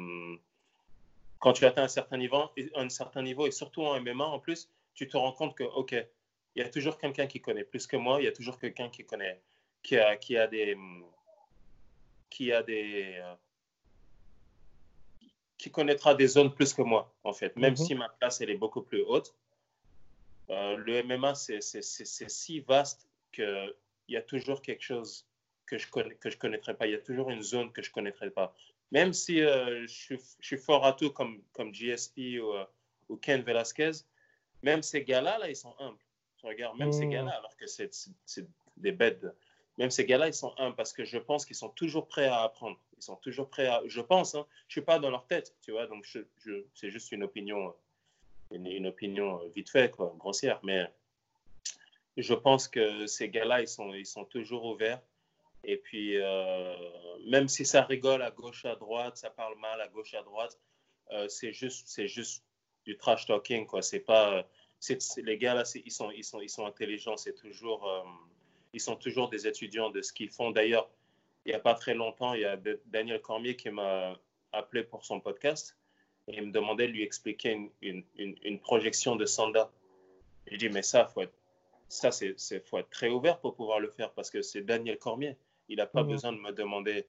quand 1.39 1.53
tu 1.53 1.65
atteins 1.65 1.83
un 1.83 1.87
certain 1.87 2.17
niveau, 2.17 2.49
un 2.75 2.89
certain 2.89 3.23
niveau 3.23 3.47
et 3.47 3.51
surtout 3.51 3.83
en 3.83 3.99
MMA 3.99 4.23
en 4.23 4.39
plus, 4.39 4.69
tu 4.93 5.07
te 5.07 5.17
rends 5.17 5.33
compte 5.33 5.55
que 5.55 5.63
ok, 5.63 5.93
il 6.55 6.61
y 6.61 6.65
a 6.65 6.69
toujours 6.69 6.99
quelqu'un 6.99 7.25
qui 7.25 7.41
connaît 7.41 7.63
plus 7.63 7.87
que 7.87 7.97
moi, 7.97 8.21
il 8.21 8.25
y 8.25 8.27
a 8.27 8.31
toujours 8.31 8.59
quelqu'un 8.59 8.89
qui 8.89 9.03
connaît, 9.03 9.41
qui 9.81 9.97
a, 9.97 10.15
qui 10.15 10.37
a 10.37 10.45
des, 10.45 10.77
qui 12.29 12.51
a 12.51 12.61
des, 12.61 13.19
qui 15.57 15.71
connaîtra 15.71 16.13
des 16.13 16.27
zones 16.27 16.53
plus 16.53 16.71
que 16.71 16.83
moi 16.83 17.11
en 17.23 17.33
fait. 17.33 17.55
Même 17.55 17.71
mm 17.71 17.75
-hmm. 17.75 17.87
si 17.87 17.95
ma 17.95 18.09
place 18.09 18.41
elle 18.41 18.51
est 18.51 18.61
beaucoup 18.65 18.83
plus 18.83 19.01
haute, 19.01 19.33
euh, 20.51 20.75
le 20.77 21.01
MMA 21.01 21.33
c'est 21.33 21.61
si 22.41 22.59
vaste 22.59 23.09
que 23.31 23.75
il 24.07 24.13
y 24.13 24.17
a 24.17 24.21
toujours 24.21 24.61
quelque 24.61 24.83
chose 24.83 25.27
que 25.65 25.77
je 25.77 25.89
connais, 25.89 26.15
que 26.15 26.29
je 26.29 26.37
connaîtrais 26.37 26.75
pas. 26.75 26.87
Il 26.87 26.91
y 26.91 26.95
a 26.95 26.99
toujours 26.99 27.29
une 27.29 27.41
zone 27.41 27.71
que 27.71 27.81
je 27.81 27.91
connaîtrais 27.91 28.29
pas. 28.29 28.55
Même 28.91 29.13
si 29.13 29.41
euh, 29.41 29.81
je, 29.87 29.93
suis, 29.93 30.17
je, 30.39 30.45
suis, 30.45 30.57
fort 30.57 30.85
à 30.85 30.93
tout 30.93 31.11
comme, 31.11 31.41
comme 31.51 31.71
GSP 31.71 32.39
ou, 32.41 32.53
euh, 32.53 32.65
ou 33.09 33.17
Ken 33.17 33.41
Velasquez, 33.41 33.91
même 34.61 34.83
ces 34.83 35.03
gars-là, 35.03 35.37
là, 35.39 35.49
ils 35.49 35.55
sont 35.55 35.75
humbles. 35.79 35.97
Je 36.41 36.47
regarde, 36.47 36.77
même 36.77 36.89
mmh. 36.89 36.93
ces 36.93 37.07
gars-là, 37.07 37.31
alors 37.31 37.55
que 37.57 37.65
c'est 37.67 37.91
des 38.77 38.91
bêtes. 38.91 39.25
Même 39.77 39.89
ces 39.89 40.05
gars-là, 40.05 40.27
ils 40.27 40.33
sont 40.33 40.53
humbles 40.57 40.75
parce 40.75 40.93
que 40.93 41.03
je 41.03 41.17
pense 41.17 41.45
qu'ils 41.45 41.55
sont 41.55 41.69
toujours 41.69 42.07
prêts 42.07 42.27
à 42.27 42.43
apprendre. 42.43 42.79
Ils 42.97 43.01
sont 43.01 43.15
toujours 43.17 43.49
prêts 43.49 43.67
à. 43.67 43.81
Je 43.87 44.01
pense, 44.01 44.35
hein, 44.35 44.45
je 44.67 44.73
suis 44.73 44.81
pas 44.81 44.99
dans 44.99 45.09
leur 45.09 45.25
tête, 45.25 45.55
tu 45.61 45.71
vois. 45.71 45.87
Donc, 45.87 46.05
je, 46.05 46.19
je, 46.37 46.63
c'est 46.75 46.91
juste 46.91 47.11
une 47.11 47.23
opinion, 47.23 47.73
une, 48.51 48.67
une, 48.67 48.87
opinion 48.87 49.41
vite 49.55 49.69
fait, 49.69 49.89
quoi, 49.89 50.13
grossière. 50.19 50.59
Mais 50.63 50.87
je 52.17 52.33
pense 52.33 52.67
que 52.67 53.07
ces 53.07 53.29
gars-là, 53.29 53.61
ils 53.61 53.67
sont, 53.67 53.93
ils 53.93 54.05
sont 54.05 54.25
toujours 54.25 54.65
ouverts. 54.65 55.01
Et 55.63 55.77
puis, 55.77 56.17
euh, 56.17 56.75
même 57.25 57.47
si 57.47 57.65
ça 57.65 57.83
rigole 57.83 58.21
à 58.21 58.31
gauche, 58.31 58.65
à 58.65 58.75
droite, 58.75 59.17
ça 59.17 59.29
parle 59.29 59.57
mal 59.59 59.79
à 59.81 59.87
gauche, 59.87 60.13
à 60.13 60.21
droite, 60.21 60.59
euh, 61.11 61.27
c'est 61.27 61.53
juste, 61.53 61.87
c'est 61.87 62.07
juste 62.07 62.43
du 62.85 62.97
trash 62.97 63.25
talking, 63.25 63.65
quoi. 63.65 63.81
C'est 63.81 64.01
pas, 64.01 64.45
c'est, 64.79 64.99
les 65.17 65.37
gars 65.37 65.53
là, 65.53 65.63
ils 65.85 65.91
sont, 65.91 66.11
ils 66.11 66.23
sont, 66.23 66.41
ils 66.41 66.49
sont 66.49 66.65
intelligents. 66.65 67.17
C'est 67.17 67.35
toujours, 67.35 67.87
euh, 67.87 68.03
ils 68.73 68.81
sont 68.81 68.97
toujours 68.97 69.29
des 69.29 69.47
étudiants 69.47 69.89
de 69.89 70.01
ce 70.01 70.11
qu'ils 70.11 70.29
font. 70.29 70.51
D'ailleurs, 70.51 70.89
il 71.45 71.49
n'y 71.49 71.55
a 71.55 71.59
pas 71.59 71.75
très 71.75 71.93
longtemps, 71.93 72.33
il 72.33 72.41
y 72.41 72.45
a 72.45 72.57
Daniel 72.85 73.21
Cormier 73.21 73.55
qui 73.55 73.69
m'a 73.69 74.17
appelé 74.51 74.83
pour 74.83 75.03
son 75.03 75.19
podcast 75.19 75.77
et 76.27 76.37
il 76.37 76.47
me 76.47 76.51
demandait 76.51 76.87
de 76.87 76.93
lui 76.93 77.03
expliquer 77.03 77.69
une, 77.81 78.03
une 78.15 78.59
projection 78.59 79.17
de 79.17 79.25
Sanda. 79.25 79.69
J'ai 80.47 80.57
dit, 80.57 80.69
mais 80.69 80.83
ça, 80.83 81.05
faut 81.05 81.21
être 81.21 81.33
ça, 81.93 82.11
c'est 82.11 82.59
faut 82.65 82.77
être 82.77 82.89
très 82.89 83.09
ouvert 83.09 83.39
pour 83.39 83.55
pouvoir 83.55 83.79
le 83.79 83.89
faire 83.89 84.11
parce 84.11 84.29
que 84.29 84.41
c'est 84.41 84.61
Daniel 84.61 84.97
Cormier. 84.97 85.37
Il 85.69 85.77
n'a 85.77 85.85
pas 85.85 86.03
mmh. 86.03 86.07
besoin 86.07 86.33
de 86.33 86.39
me 86.39 86.51
demander 86.51 87.05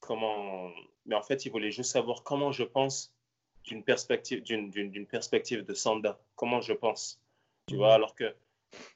comment. 0.00 0.70
Mais 1.04 1.14
en 1.14 1.22
fait, 1.22 1.44
il 1.44 1.52
voulait 1.52 1.70
juste 1.70 1.90
savoir 1.90 2.22
comment 2.22 2.52
je 2.52 2.64
pense 2.64 3.12
d'une 3.64 3.82
perspective, 3.82 4.42
d'une 4.42 5.06
perspective 5.06 5.64
de 5.64 5.74
Sanda. 5.74 6.18
Comment 6.36 6.60
je 6.60 6.72
pense. 6.72 7.20
Tu 7.66 7.74
mmh. 7.74 7.78
vois, 7.78 7.94
alors 7.94 8.14
que 8.14 8.34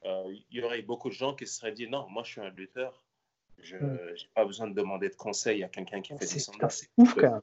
euh, 0.05 0.35
il 0.51 0.59
y 0.59 0.62
aurait 0.62 0.83
beaucoup 0.83 1.09
de 1.09 1.14
gens 1.14 1.35
qui 1.35 1.46
se 1.46 1.55
seraient 1.55 1.73
dit 1.73 1.88
non, 1.88 2.09
moi 2.09 2.23
je 2.23 2.33
suis 2.33 2.40
un 2.40 2.51
lutteur. 2.51 3.03
Je 3.59 3.77
n'ai 3.77 3.83
mmh. 3.83 4.16
pas 4.35 4.44
besoin 4.44 4.68
de 4.68 4.75
demander 4.75 5.09
de 5.09 5.16
conseils 5.16 5.62
à 5.64 5.68
quelqu'un 5.68 6.01
qui 6.01 6.16
fait 6.16 6.33
du 6.33 6.40
Sanda. 6.40 6.68
C'est 6.70 6.88
ouf 6.96 7.14
quand 7.14 7.33
même. 7.33 7.40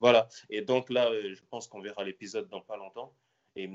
Voilà. 0.00 0.28
Et 0.50 0.60
donc 0.60 0.90
là, 0.90 1.10
euh, 1.10 1.34
je 1.34 1.42
pense 1.50 1.66
qu'on 1.66 1.80
verra 1.80 2.04
l'épisode 2.04 2.48
dans 2.48 2.60
pas 2.60 2.76
longtemps. 2.76 3.12
Et 3.56 3.70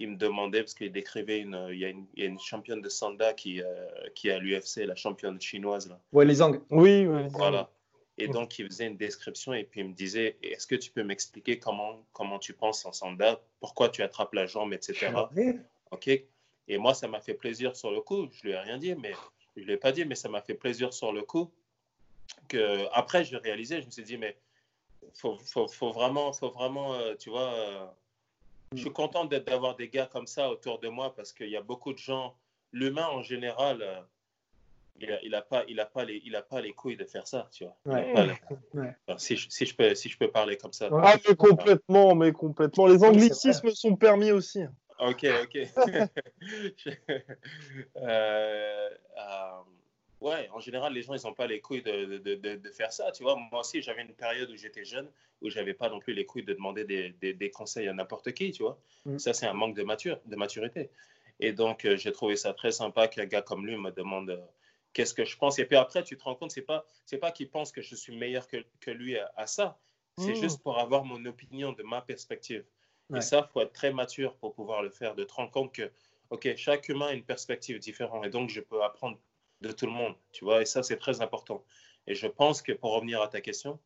il 0.00 0.10
me 0.10 0.16
demandait, 0.16 0.60
parce 0.60 0.74
qu'il 0.74 0.90
décrivait, 0.90 1.40
une, 1.40 1.68
il, 1.70 1.78
y 1.78 1.84
a 1.84 1.88
une, 1.88 2.06
il 2.14 2.22
y 2.22 2.26
a 2.26 2.28
une 2.28 2.38
championne 2.38 2.80
de 2.80 2.88
Sanda 2.88 3.32
qui, 3.32 3.62
euh, 3.62 3.86
qui 4.14 4.28
est 4.28 4.32
à 4.32 4.38
l'UFC, 4.38 4.86
la 4.86 4.96
championne 4.96 5.40
chinoise. 5.40 5.88
Là. 5.88 6.00
Ouais, 6.12 6.24
les 6.24 6.42
Ang. 6.42 6.60
Oui, 6.70 7.06
oui. 7.06 7.22
Voilà. 7.30 7.70
Et 8.16 8.28
donc, 8.28 8.58
il 8.58 8.66
faisait 8.66 8.86
une 8.86 8.96
description 8.96 9.52
et 9.54 9.64
puis 9.64 9.80
il 9.80 9.88
me 9.88 9.92
disait 9.92 10.36
Est-ce 10.42 10.66
que 10.66 10.76
tu 10.76 10.90
peux 10.90 11.02
m'expliquer 11.02 11.58
comment, 11.58 12.04
comment 12.12 12.38
tu 12.38 12.52
penses 12.52 12.84
en 12.84 12.92
Sanda? 12.92 13.40
Pourquoi 13.60 13.88
tu 13.88 14.02
attrapes 14.02 14.34
la 14.34 14.46
jambe, 14.46 14.72
etc. 14.72 15.12
Ok. 15.90 16.08
Et 16.66 16.78
moi, 16.78 16.94
ça 16.94 17.08
m'a 17.08 17.20
fait 17.20 17.34
plaisir 17.34 17.76
sur 17.76 17.90
le 17.90 18.00
coup. 18.00 18.28
Je 18.32 18.42
lui 18.44 18.50
ai 18.52 18.58
rien 18.58 18.78
dit, 18.78 18.94
mais 18.94 19.12
je 19.56 19.62
ne 19.62 19.66
l'ai 19.66 19.76
pas 19.76 19.92
dit, 19.92 20.04
mais 20.04 20.14
ça 20.14 20.28
m'a 20.28 20.40
fait 20.42 20.54
plaisir 20.54 20.92
sur 20.92 21.12
le 21.12 21.22
coup. 21.22 21.50
Que, 22.48 22.86
après, 22.92 23.24
je 23.24 23.36
réalisé, 23.36 23.80
je 23.80 23.86
me 23.86 23.90
suis 23.90 24.04
dit 24.04 24.16
Mais 24.16 24.36
il 25.02 25.08
faut, 25.18 25.36
faut, 25.38 25.68
faut, 25.68 25.90
vraiment, 25.92 26.32
faut 26.32 26.50
vraiment 26.50 26.94
euh, 26.94 27.14
tu 27.16 27.30
vois. 27.30 27.52
Euh, 27.52 27.86
je 28.72 28.80
suis 28.80 28.92
content 28.92 29.24
d'avoir 29.24 29.76
des 29.76 29.88
gars 29.88 30.06
comme 30.06 30.26
ça 30.26 30.50
autour 30.50 30.78
de 30.80 30.88
moi 30.88 31.14
parce 31.14 31.32
qu'il 31.32 31.48
y 31.48 31.56
a 31.56 31.62
beaucoup 31.62 31.92
de 31.92 31.98
gens. 31.98 32.36
L'humain 32.72 33.06
en 33.06 33.22
général, 33.22 33.82
euh, 33.82 34.00
il 35.00 35.08
n'a 35.08 35.22
il 35.22 35.34
a 35.34 35.42
pas, 35.42 35.64
il 35.68 35.80
a 35.80 35.86
pas, 35.86 36.04
les, 36.04 36.22
il 36.24 36.36
a 36.36 36.42
pas 36.42 36.60
les 36.60 36.72
couilles 36.72 36.96
de 36.96 37.04
faire 37.04 37.26
ça, 37.26 37.48
tu 37.52 37.64
vois. 37.64 37.76
Ouais. 37.86 38.12
Les... 38.14 38.80
Ouais. 38.80 38.94
Alors, 39.06 39.20
si, 39.20 39.36
je, 39.36 39.48
si, 39.48 39.66
je 39.66 39.74
peux, 39.74 39.94
si 39.94 40.08
je 40.08 40.18
peux 40.18 40.30
parler 40.30 40.56
comme 40.56 40.72
ça. 40.72 40.88
Ah, 40.92 41.16
mais 41.28 41.34
complètement, 41.36 42.14
mais 42.14 42.32
complètement. 42.32 42.86
Les 42.86 43.02
anglicismes 43.04 43.70
sont 43.70 43.96
permis 43.96 44.32
aussi. 44.32 44.64
ok, 44.98 45.26
ok. 45.42 45.58
euh, 47.96 48.88
euh, 49.16 49.50
ouais, 50.24 50.48
en 50.52 50.60
général, 50.60 50.92
les 50.94 51.02
gens, 51.02 51.14
ils 51.14 51.26
n'ont 51.26 51.34
pas 51.34 51.46
les 51.46 51.60
couilles 51.60 51.82
de, 51.82 52.18
de, 52.18 52.34
de, 52.34 52.56
de, 52.56 52.70
faire 52.70 52.92
ça. 52.92 53.12
Tu 53.12 53.22
vois, 53.22 53.36
moi 53.36 53.60
aussi, 53.60 53.82
j'avais 53.82 54.02
une 54.02 54.14
période 54.14 54.50
où 54.50 54.56
j'étais 54.56 54.84
jeune, 54.84 55.08
où 55.42 55.50
j'avais 55.50 55.74
pas 55.74 55.90
non 55.90 56.00
plus 56.00 56.14
les 56.14 56.24
couilles 56.24 56.44
de 56.44 56.54
demander 56.54 56.84
des, 56.84 57.10
des, 57.20 57.34
des 57.34 57.50
conseils 57.50 57.88
à 57.88 57.92
n'importe 57.92 58.32
qui, 58.32 58.50
tu 58.50 58.62
vois. 58.62 58.78
Mm. 59.04 59.18
Ça, 59.18 59.34
c'est 59.34 59.46
un 59.46 59.52
manque 59.52 59.76
de, 59.76 59.82
mature, 59.82 60.18
de 60.24 60.36
maturité. 60.36 60.90
Et 61.40 61.52
donc, 61.52 61.84
euh, 61.84 61.96
j'ai 61.96 62.10
trouvé 62.10 62.36
ça 62.36 62.54
très 62.54 62.72
sympa 62.72 63.06
qu'un 63.06 63.26
gars 63.26 63.42
comme 63.42 63.66
lui 63.66 63.76
me 63.76 63.90
demande 63.90 64.30
euh, 64.30 64.40
qu'est-ce 64.94 65.12
que 65.12 65.26
je 65.26 65.36
pense. 65.36 65.58
Et 65.58 65.66
puis 65.66 65.76
après, 65.76 66.02
tu 66.02 66.16
te 66.16 66.24
rends 66.24 66.34
compte, 66.34 66.52
c'est 66.52 66.62
pas, 66.62 66.86
c'est 67.04 67.18
pas 67.18 67.30
qu'il 67.30 67.50
pense 67.50 67.70
que 67.70 67.82
je 67.82 67.94
suis 67.94 68.16
meilleur 68.16 68.48
que, 68.48 68.64
que 68.80 68.90
lui 68.90 69.18
à, 69.18 69.30
à 69.36 69.46
ça. 69.46 69.78
C'est 70.16 70.32
mm. 70.32 70.40
juste 70.40 70.62
pour 70.62 70.78
avoir 70.78 71.04
mon 71.04 71.22
opinion 71.26 71.72
de 71.72 71.82
ma 71.82 72.00
perspective. 72.00 72.64
Ouais. 73.10 73.18
Et 73.18 73.20
ça, 73.20 73.46
il 73.46 73.52
faut 73.52 73.60
être 73.60 73.74
très 73.74 73.92
mature 73.92 74.34
pour 74.36 74.54
pouvoir 74.54 74.82
le 74.82 74.88
faire, 74.88 75.14
de 75.14 75.24
te 75.24 75.34
rendre 75.34 75.50
compte 75.50 75.74
que, 75.74 75.90
OK, 76.30 76.48
chaque 76.56 76.88
humain 76.88 77.08
a 77.08 77.12
une 77.12 77.24
perspective 77.24 77.78
différente 77.78 78.24
et 78.24 78.30
donc 78.30 78.48
je 78.48 78.62
peux 78.62 78.82
apprendre 78.82 79.18
de 79.64 79.72
tout 79.72 79.86
le 79.86 79.92
monde, 79.92 80.14
tu 80.32 80.44
vois, 80.44 80.62
et 80.62 80.66
ça, 80.66 80.82
c'est 80.82 80.96
très 80.96 81.20
important. 81.20 81.64
Et 82.06 82.14
je 82.14 82.26
pense 82.26 82.62
que, 82.62 82.72
pour 82.72 82.94
revenir 82.94 83.22
à 83.22 83.28
ta 83.28 83.40
question, 83.40 83.78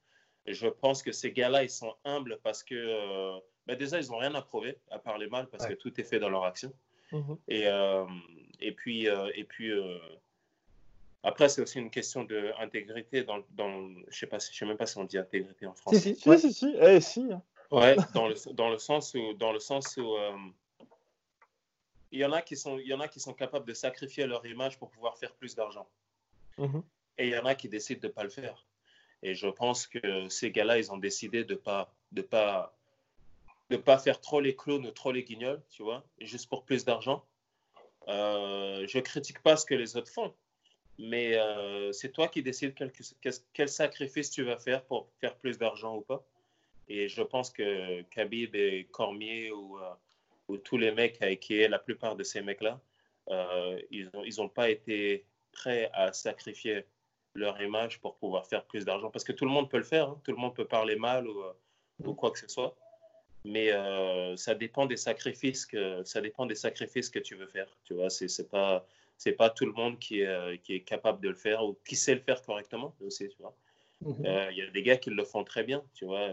je 0.46 0.68
pense 0.68 1.02
que 1.02 1.12
ces 1.12 1.32
gars-là, 1.32 1.62
ils 1.62 1.70
sont 1.70 1.94
humbles 2.04 2.38
parce 2.42 2.62
que, 2.62 2.74
euh, 2.74 3.38
ben 3.66 3.76
déjà, 3.76 4.00
ils 4.00 4.08
n'ont 4.10 4.18
rien 4.18 4.34
à 4.34 4.42
prouver, 4.42 4.78
à 4.90 4.98
part 4.98 5.18
les 5.18 5.28
mal, 5.28 5.46
parce 5.48 5.64
ouais. 5.64 5.70
que 5.70 5.74
tout 5.74 6.00
est 6.00 6.04
fait 6.04 6.18
dans 6.18 6.30
leur 6.30 6.44
action. 6.44 6.72
Mm 7.12 7.18
-hmm. 7.18 7.38
et, 7.48 7.66
euh, 7.66 8.04
et 8.60 8.72
puis, 8.72 9.08
euh, 9.08 9.30
et 9.40 9.44
puis 9.44 9.70
après, 11.22 11.48
c'est 11.48 11.62
aussi 11.62 11.78
une 11.78 11.90
question 11.90 12.24
d'intégrité 12.24 13.24
dans, 13.24 13.40
dans, 13.50 13.74
je 14.08 14.18
sais 14.18 14.26
pas, 14.26 14.38
je 14.38 14.56
sais 14.56 14.66
même 14.66 14.76
pas 14.76 14.86
si 14.86 14.98
on 14.98 15.04
dit 15.04 15.18
intégrité 15.18 15.66
en 15.66 15.74
français. 15.74 16.14
Si, 16.14 16.16
si, 16.16 16.28
ouais. 16.28 16.38
si, 16.38 16.52
si, 16.52 16.74
eh, 16.80 17.00
si. 17.00 17.24
Ouais, 17.70 17.96
dans 18.14 18.28
le, 18.28 18.36
dans 18.54 18.70
le 18.70 18.78
sens 18.78 19.14
où, 19.14 19.34
dans 19.34 19.52
le 19.52 19.60
sens 19.70 19.96
où 19.96 20.06
il 22.12 22.20
y 22.20 22.24
en 22.24 22.32
a 22.32 22.42
qui 22.42 22.56
sont, 22.56 22.78
il 22.78 22.86
y 22.86 22.94
en 22.94 23.00
a 23.00 23.08
qui 23.08 23.20
sont 23.20 23.34
capables 23.34 23.66
de 23.66 23.74
sacrifier 23.74 24.26
leur 24.26 24.44
image 24.46 24.78
pour 24.78 24.90
pouvoir 24.90 25.18
faire 25.18 25.34
plus 25.34 25.54
d'argent. 25.54 25.88
-hmm. 26.58 26.82
Et 27.18 27.28
il 27.28 27.34
y 27.34 27.38
en 27.38 27.46
a 27.46 27.54
qui 27.54 27.68
décident 27.68 28.00
de 28.00 28.08
pas 28.08 28.24
le 28.24 28.30
faire. 28.30 28.64
Et 29.22 29.34
je 29.34 29.48
pense 29.48 29.86
que 29.86 30.28
ces 30.28 30.50
gars-là, 30.50 30.78
ils 30.78 30.90
ont 30.92 30.98
décidé 30.98 31.44
de 31.44 31.56
pas, 31.56 31.92
de 32.12 32.22
pas, 32.22 32.74
de 33.70 33.76
pas 33.76 33.98
faire 33.98 34.20
trop 34.20 34.40
les 34.40 34.54
clowns 34.54 34.86
ou 34.86 34.92
trop 34.92 35.12
les 35.12 35.24
guignols, 35.24 35.62
tu 35.70 35.82
vois, 35.82 36.00
juste 36.20 36.48
pour 36.48 36.62
plus 36.64 36.84
d'argent. 36.84 37.24
Euh, 38.08 38.86
je 38.86 38.98
critique 39.00 39.40
pas 39.42 39.56
ce 39.56 39.66
que 39.66 39.74
les 39.74 39.96
autres 39.96 40.12
font 40.18 40.32
mais 40.98 41.36
euh, 41.36 41.92
c'est 41.92 42.10
toi 42.10 42.28
qui 42.28 42.42
décides 42.42 42.74
quel, 42.74 42.92
quel, 43.52 43.68
sacrifice 43.68 44.30
tu 44.30 44.42
vas 44.42 44.58
faire 44.58 44.84
pour 44.84 45.08
faire 45.20 45.36
plus 45.36 45.56
d'argent 45.56 45.96
ou 45.96 46.00
pas. 46.00 46.24
Et 46.88 47.08
je 47.08 47.22
pense 47.22 47.50
que 47.50 48.02
Khabib 48.02 48.54
et 48.54 48.88
Cormier 48.90 49.52
ou, 49.52 49.78
euh, 49.78 49.94
ou 50.48 50.56
tous 50.56 50.78
les 50.78 50.92
mecs 50.92 51.20
avec 51.22 51.46
la 51.48 51.78
plupart 51.78 52.16
de 52.16 52.24
ces 52.24 52.40
mecs-là, 52.40 52.80
euh, 53.30 53.80
ils 53.90 54.10
n'ont 54.12 54.24
ils 54.24 54.40
ont 54.40 54.48
pas 54.48 54.70
été 54.70 55.24
prêts 55.52 55.90
à 55.92 56.12
sacrifier 56.12 56.86
leur 57.34 57.60
image 57.60 58.00
pour 58.00 58.16
pouvoir 58.16 58.46
faire 58.46 58.64
plus 58.64 58.84
d'argent. 58.84 59.10
Parce 59.10 59.24
que 59.24 59.32
tout 59.32 59.44
le 59.44 59.50
monde 59.50 59.70
peut 59.70 59.78
le 59.78 59.84
faire, 59.84 60.08
hein. 60.08 60.20
tout 60.24 60.32
le 60.32 60.38
monde 60.38 60.54
peut 60.54 60.64
parler 60.66 60.96
mal 60.96 61.28
ou, 61.28 61.42
ou 62.04 62.14
quoi 62.14 62.30
que 62.30 62.38
ce 62.38 62.48
soit. 62.48 62.74
Mais 63.44 63.70
ça 64.36 64.54
dépend 64.54 64.86
des 64.86 64.96
sacrifices 64.96 65.64
que 65.66 66.02
ça 66.04 66.20
dépend 66.20 66.46
des 66.46 66.56
sacrifices 66.56 67.08
que 67.10 67.20
tu 67.20 67.34
veux 67.36 67.46
faire. 67.46 67.68
Tu 67.84 67.94
vois, 67.94 68.10
c'est 68.10 68.48
pas 68.50 68.84
c'est 69.18 69.32
pas 69.32 69.50
tout 69.50 69.66
le 69.66 69.72
monde 69.72 69.98
qui 69.98 70.20
est, 70.20 70.26
euh, 70.26 70.56
qui 70.56 70.74
est 70.76 70.80
capable 70.80 71.20
de 71.20 71.28
le 71.28 71.34
faire 71.34 71.62
ou 71.64 71.76
qui 71.84 71.96
sait 71.96 72.14
le 72.14 72.20
faire 72.20 72.40
correctement 72.40 72.94
aussi, 73.00 73.28
tu 73.28 73.36
vois. 73.40 73.54
Il 74.00 74.08
mm 74.08 74.12
-hmm. 74.12 74.26
euh, 74.26 74.52
y 74.52 74.62
a 74.62 74.70
des 74.70 74.82
gars 74.82 74.96
qui 74.96 75.10
le 75.10 75.24
font 75.24 75.44
très 75.44 75.64
bien, 75.64 75.82
tu 75.98 76.04
vois. 76.04 76.26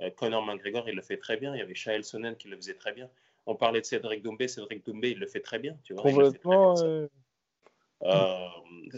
Euh, 0.00 0.10
Conor 0.18 0.44
McGregor, 0.44 0.88
il 0.88 0.96
le 0.96 1.02
fait 1.02 1.20
très 1.26 1.36
bien. 1.42 1.54
Il 1.54 1.58
y 1.58 1.62
avait 1.62 1.80
Shael 1.82 2.02
Sonnen 2.04 2.34
qui 2.40 2.48
le 2.48 2.56
faisait 2.56 2.78
très 2.82 2.92
bien. 2.98 3.08
On 3.48 3.56
parlait 3.56 3.80
de 3.80 3.86
Cédric 3.86 4.20
Doumbé. 4.22 4.46
Cédric 4.46 4.84
Doumbé, 4.86 5.10
il 5.14 5.18
le 5.18 5.26
fait 5.26 5.40
très 5.40 5.58
bien, 5.58 5.74
tu 5.84 5.94
vois. 5.94 6.02
Complètement. 6.02 6.74
Euh, 8.02 8.48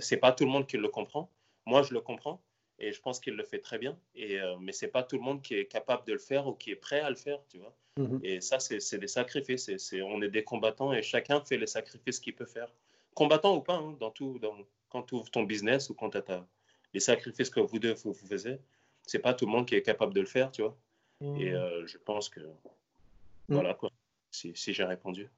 c'est 0.00 0.20
pas 0.24 0.32
tout 0.32 0.44
le 0.44 0.50
monde 0.50 0.66
qui 0.66 0.76
le 0.76 0.88
comprend. 0.88 1.30
Moi, 1.66 1.80
je 1.82 1.94
le 1.94 2.00
comprends 2.00 2.38
et 2.78 2.92
je 2.92 3.00
pense 3.00 3.20
qu'il 3.20 3.34
le 3.34 3.44
fait 3.44 3.60
très 3.68 3.78
bien. 3.78 3.94
Et, 4.14 4.40
euh, 4.40 4.56
mais 4.60 4.72
c'est 4.72 4.92
pas 4.96 5.04
tout 5.08 5.16
le 5.16 5.22
monde 5.22 5.40
qui 5.40 5.54
est 5.54 5.66
capable 5.66 6.04
de 6.06 6.12
le 6.12 6.18
faire 6.18 6.46
ou 6.48 6.54
qui 6.60 6.68
est 6.74 6.80
prêt 6.88 7.00
à 7.00 7.10
le 7.14 7.16
faire, 7.26 7.40
tu 7.50 7.58
vois. 7.62 7.74
Mm 7.96 8.06
-hmm. 8.06 8.18
Et 8.28 8.40
ça, 8.48 8.56
c'est 8.60 8.98
des 8.98 9.12
sacrifices. 9.18 9.64
C 9.66 9.72
est, 9.74 9.78
c 9.78 9.96
est, 9.98 10.02
on 10.02 10.20
est 10.26 10.32
des 10.38 10.44
combattants 10.52 10.92
et 10.96 11.02
chacun 11.02 11.36
fait 11.48 11.58
les 11.64 11.70
sacrifices 11.78 12.18
qu'il 12.22 12.34
peut 12.40 12.50
faire 12.58 12.70
combattant 13.14 13.56
ou 13.58 13.62
pas, 13.70 13.78
hein, 13.82 13.96
dans 14.02 14.12
tout, 14.18 14.38
dans, 14.44 14.56
quand 14.88 15.02
tu 15.06 15.14
ouvres 15.16 15.30
ton 15.30 15.44
business 15.52 15.90
ou 15.90 15.94
quand 15.94 16.10
tu 16.10 16.18
as 16.18 16.46
les 16.94 17.00
sacrifices 17.00 17.50
que 17.50 17.60
vous 17.60 17.78
deux 17.78 17.94
vous, 17.94 18.12
vous 18.12 18.26
faisiez, 18.34 18.58
c'est 19.10 19.22
pas 19.26 19.34
tout 19.34 19.46
le 19.46 19.52
monde 19.52 19.66
qui 19.68 19.74
est 19.74 19.82
capable 19.82 20.14
de 20.14 20.20
le 20.20 20.30
faire, 20.36 20.50
tu 20.50 20.62
vois. 20.62 20.76
Mmh. 21.20 21.36
Et 21.40 21.50
euh, 21.52 21.86
je 21.86 21.98
pense 21.98 22.28
que 22.28 22.40
mmh. 22.40 23.54
voilà 23.56 23.74
quoi, 23.74 23.90
si, 24.30 24.52
si 24.54 24.72
j'ai 24.72 24.84
répondu. 24.84 25.30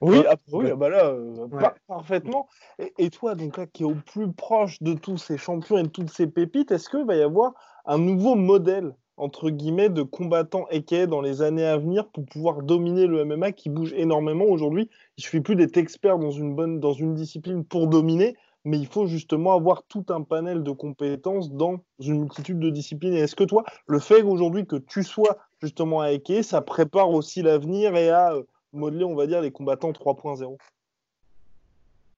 Oui, 0.00 0.22
ah, 0.26 0.36
oui 0.52 0.72
bah 0.74 0.88
là, 0.88 1.06
euh, 1.06 1.46
ouais. 1.46 1.60
par 1.60 1.74
parfaitement. 1.86 2.48
Et, 2.78 2.92
et, 2.98 3.10
toi, 3.10 3.34
donc 3.34 3.58
là, 3.58 3.66
qui 3.66 3.82
est 3.82 3.86
au 3.86 3.94
plus 3.94 4.32
proche 4.32 4.82
de 4.82 4.94
tous 4.94 5.18
ces 5.18 5.36
champions 5.36 5.76
et 5.76 5.82
de 5.82 5.88
toutes 5.88 6.10
ces 6.10 6.26
pépites, 6.26 6.70
est-ce 6.70 6.88
qu'il 6.88 7.04
va 7.04 7.14
y 7.14 7.22
avoir 7.22 7.52
un 7.84 7.98
nouveau 7.98 8.34
modèle 8.34 8.94
entre 9.16 9.50
guillemets, 9.50 9.88
de 9.88 10.02
combattants 10.02 10.66
équais 10.70 11.06
dans 11.06 11.20
les 11.20 11.42
années 11.42 11.66
à 11.66 11.76
venir 11.76 12.08
pour 12.08 12.24
pouvoir 12.24 12.62
dominer 12.62 13.06
le 13.06 13.24
MMA 13.24 13.52
qui 13.52 13.68
bouge 13.68 13.92
énormément 13.92 14.46
aujourd'hui? 14.46 14.88
Il 15.16 15.22
suffit 15.22 15.40
plus 15.40 15.56
d'être 15.56 15.76
expert 15.76 16.18
dans 16.18 16.30
une, 16.30 16.54
bonne, 16.54 16.80
dans 16.80 16.92
une 16.92 17.14
discipline 17.14 17.64
pour 17.64 17.86
dominer, 17.86 18.36
mais 18.64 18.78
il 18.78 18.86
faut 18.86 19.06
justement 19.06 19.54
avoir 19.54 19.82
tout 19.84 20.04
un 20.08 20.22
panel 20.22 20.62
de 20.62 20.70
compétences 20.70 21.52
dans 21.52 21.80
une 22.00 22.20
multitude 22.20 22.58
de 22.58 22.70
disciplines. 22.70 23.14
Et 23.14 23.20
est-ce 23.20 23.36
que 23.36 23.44
toi, 23.44 23.64
le 23.86 23.98
fait 23.98 24.22
aujourd'hui 24.22 24.66
que 24.66 24.76
tu 24.76 25.02
sois 25.02 25.38
justement 25.62 26.00
à 26.00 26.12
Eke, 26.12 26.42
ça 26.42 26.60
prépare 26.60 27.10
aussi 27.10 27.42
l'avenir 27.42 27.96
et 27.96 28.10
à 28.10 28.34
euh, 28.34 28.42
modeler, 28.72 29.04
on 29.04 29.14
va 29.14 29.26
dire, 29.26 29.40
les 29.40 29.52
combattants 29.52 29.92
3.0 29.92 30.58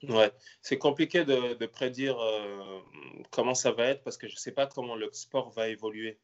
Ouais, 0.08 0.32
c'est 0.60 0.76
compliqué 0.76 1.24
de, 1.24 1.66
prédire 1.66 2.20
euh, 2.20 2.80
comment 3.30 3.54
ça 3.54 3.72
va 3.72 3.86
être 3.86 4.02
parce 4.02 4.18
que 4.18 4.28
je 4.28 4.34
ne 4.34 4.38
sais 4.38 4.52
pas 4.52 4.66
comment 4.66 4.96
le 4.96 5.08
sport 5.12 5.50
va 5.50 5.68
évoluer 5.68 6.18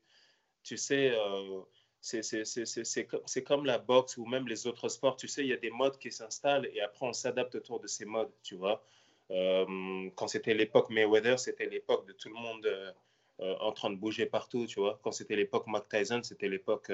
tu 0.62 0.76
sais, 0.76 1.12
euh, 1.12 1.62
c'est 2.00 3.44
comme 3.44 3.64
la 3.64 3.78
boxe 3.78 4.16
ou 4.16 4.26
même 4.26 4.48
les 4.48 4.66
autres 4.66 4.88
sports. 4.88 5.16
Tu 5.16 5.28
sais, 5.28 5.42
il 5.42 5.48
y 5.48 5.52
a 5.52 5.56
des 5.56 5.70
modes 5.70 5.98
qui 5.98 6.12
s'installent 6.12 6.68
et 6.72 6.80
après 6.80 7.06
on 7.06 7.12
s'adapte 7.12 7.54
autour 7.54 7.80
de 7.80 7.86
ces 7.86 8.04
modes, 8.04 8.32
tu 8.42 8.56
vois. 8.56 8.82
Euh, 9.30 10.10
quand 10.16 10.28
c'était 10.28 10.54
l'époque 10.54 10.90
Mayweather, 10.90 11.38
c'était 11.38 11.66
l'époque 11.66 12.06
de 12.06 12.12
tout 12.12 12.28
le 12.28 12.34
monde 12.34 12.66
en 13.40 13.72
train 13.72 13.90
de 13.90 13.96
bouger 13.96 14.26
partout, 14.26 14.66
tu 14.66 14.80
vois. 14.80 14.98
Quand 15.02 15.12
c'était 15.12 15.36
l'époque 15.36 15.66
Mike 15.66 15.88
Tyson, 15.88 16.20
c'était 16.22 16.48
l'époque 16.48 16.92